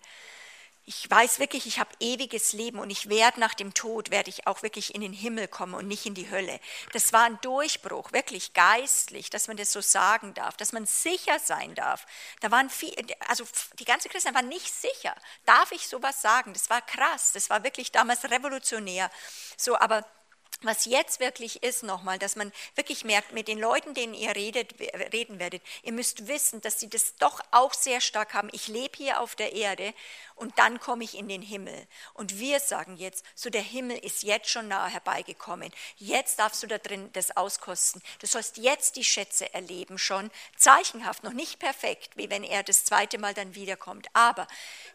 ich 0.89 1.11
weiß 1.11 1.39
wirklich, 1.39 1.67
ich 1.67 1.79
habe 1.79 1.89
ewiges 1.99 2.53
Leben 2.53 2.79
und 2.79 2.89
ich 2.89 3.09
werde 3.09 3.41
nach 3.41 3.53
dem 3.53 3.73
Tod, 3.73 4.09
werde 4.09 4.29
ich 4.29 4.47
auch 4.47 4.63
wirklich 4.63 4.95
in 4.95 5.01
den 5.01 5.11
Himmel 5.11 5.49
kommen 5.49 5.73
und 5.73 5.85
nicht 5.85 6.05
in 6.05 6.13
die 6.13 6.31
Hölle. 6.31 6.61
Das 6.93 7.11
war 7.11 7.23
ein 7.23 7.37
Durchbruch, 7.41 8.13
wirklich 8.13 8.53
geistlich, 8.53 9.29
dass 9.29 9.49
man 9.49 9.57
das 9.57 9.73
so 9.73 9.81
sagen 9.81 10.33
darf, 10.33 10.55
dass 10.55 10.71
man 10.71 10.85
sicher 10.85 11.39
sein 11.39 11.75
darf. 11.75 12.05
Da 12.39 12.51
waren 12.51 12.69
viel, 12.69 12.95
also 13.27 13.43
die 13.79 13.83
ganze 13.83 14.07
Christen 14.07 14.33
waren 14.33 14.47
nicht 14.47 14.73
sicher. 14.73 15.13
Darf 15.45 15.73
ich 15.73 15.89
sowas 15.89 16.21
sagen? 16.21 16.53
Das 16.53 16.69
war 16.69 16.81
krass, 16.81 17.33
das 17.33 17.49
war 17.49 17.65
wirklich 17.65 17.91
damals 17.91 18.23
revolutionär. 18.23 19.11
So, 19.57 19.77
aber 19.77 20.05
was 20.61 20.85
jetzt 20.85 21.19
wirklich 21.19 21.63
ist 21.63 21.83
nochmal, 21.83 22.17
dass 22.17 22.35
man 22.35 22.51
wirklich 22.75 23.03
merkt, 23.03 23.31
mit 23.31 23.47
den 23.47 23.59
Leuten, 23.59 23.93
denen 23.93 24.13
ihr 24.13 24.35
redet, 24.35 24.79
reden 25.13 25.39
werdet, 25.39 25.61
ihr 25.83 25.93
müsst 25.93 26.27
wissen, 26.27 26.61
dass 26.61 26.79
sie 26.79 26.89
das 26.89 27.15
doch 27.15 27.41
auch 27.51 27.73
sehr 27.73 28.01
stark 28.01 28.33
haben. 28.33 28.49
Ich 28.51 28.67
lebe 28.67 28.97
hier 28.97 29.21
auf 29.21 29.35
der 29.35 29.53
Erde 29.53 29.93
und 30.35 30.57
dann 30.57 30.79
komme 30.79 31.03
ich 31.03 31.17
in 31.17 31.29
den 31.29 31.41
Himmel. 31.41 31.87
Und 32.13 32.39
wir 32.39 32.59
sagen 32.59 32.97
jetzt, 32.97 33.23
so 33.35 33.49
der 33.49 33.61
Himmel 33.61 33.97
ist 33.97 34.23
jetzt 34.23 34.49
schon 34.49 34.67
nahe 34.67 34.89
herbeigekommen. 34.89 35.71
Jetzt 35.97 36.39
darfst 36.39 36.63
du 36.63 36.67
da 36.67 36.77
drin 36.77 37.09
das 37.13 37.37
auskosten. 37.37 38.01
Du 38.19 38.27
sollst 38.27 38.57
jetzt 38.57 38.95
die 38.95 39.03
Schätze 39.03 39.53
erleben 39.53 39.97
schon, 39.97 40.31
zeichenhaft, 40.55 41.23
noch 41.23 41.33
nicht 41.33 41.59
perfekt, 41.59 42.15
wie 42.15 42.29
wenn 42.29 42.43
er 42.43 42.63
das 42.63 42.85
zweite 42.85 43.17
Mal 43.17 43.33
dann 43.33 43.55
wiederkommt. 43.55 44.07
Aber 44.13 44.47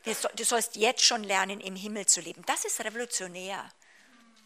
du 0.05 0.45
sollst 0.45 0.77
jetzt 0.77 1.05
schon 1.05 1.25
lernen, 1.25 1.61
im 1.61 1.77
Himmel 1.77 2.07
zu 2.07 2.21
leben. 2.21 2.43
Das 2.47 2.65
ist 2.65 2.81
revolutionär. 2.85 3.71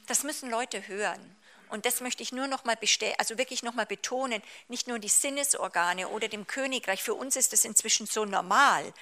Das 0.06 0.22
müssen 0.22 0.50
Leute 0.50 0.86
hören. 0.88 1.36
Und 1.68 1.84
das 1.84 2.00
möchte 2.00 2.22
ich 2.22 2.32
nur 2.32 2.46
noch 2.46 2.64
mal 2.64 2.78
also 3.18 3.38
wirklich 3.38 3.62
noch 3.62 3.74
mal 3.74 3.86
betonen, 3.86 4.40
nicht 4.68 4.86
nur 4.86 4.98
die 4.98 5.08
Sinnesorgane 5.08 6.08
oder 6.08 6.28
dem 6.28 6.46
Königreich, 6.46 7.02
für 7.02 7.14
uns 7.14 7.34
ist 7.34 7.52
das 7.52 7.64
inzwischen 7.64 8.06
so 8.06 8.24
normal, 8.24 8.92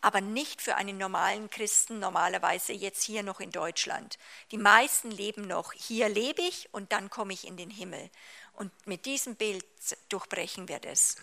aber 0.00 0.20
nicht 0.20 0.62
für 0.62 0.76
einen 0.76 0.98
normalen 0.98 1.50
Christen 1.50 1.98
normalerweise 1.98 2.72
jetzt 2.72 3.02
hier 3.02 3.22
noch 3.22 3.40
in 3.40 3.50
Deutschland. 3.50 4.18
Die 4.50 4.58
meisten 4.58 5.10
leben 5.10 5.46
noch, 5.46 5.72
hier 5.72 6.08
lebe 6.08 6.42
ich 6.42 6.68
und 6.72 6.92
dann 6.92 7.10
komme 7.10 7.34
ich 7.34 7.46
in 7.46 7.56
den 7.56 7.70
Himmel. 7.70 8.10
Und 8.54 8.70
mit 8.86 9.04
diesem 9.04 9.36
Bild 9.36 9.64
durchbrechen 10.08 10.68
wir 10.68 10.78
das. 10.78 11.16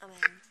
Amen. 0.00 0.45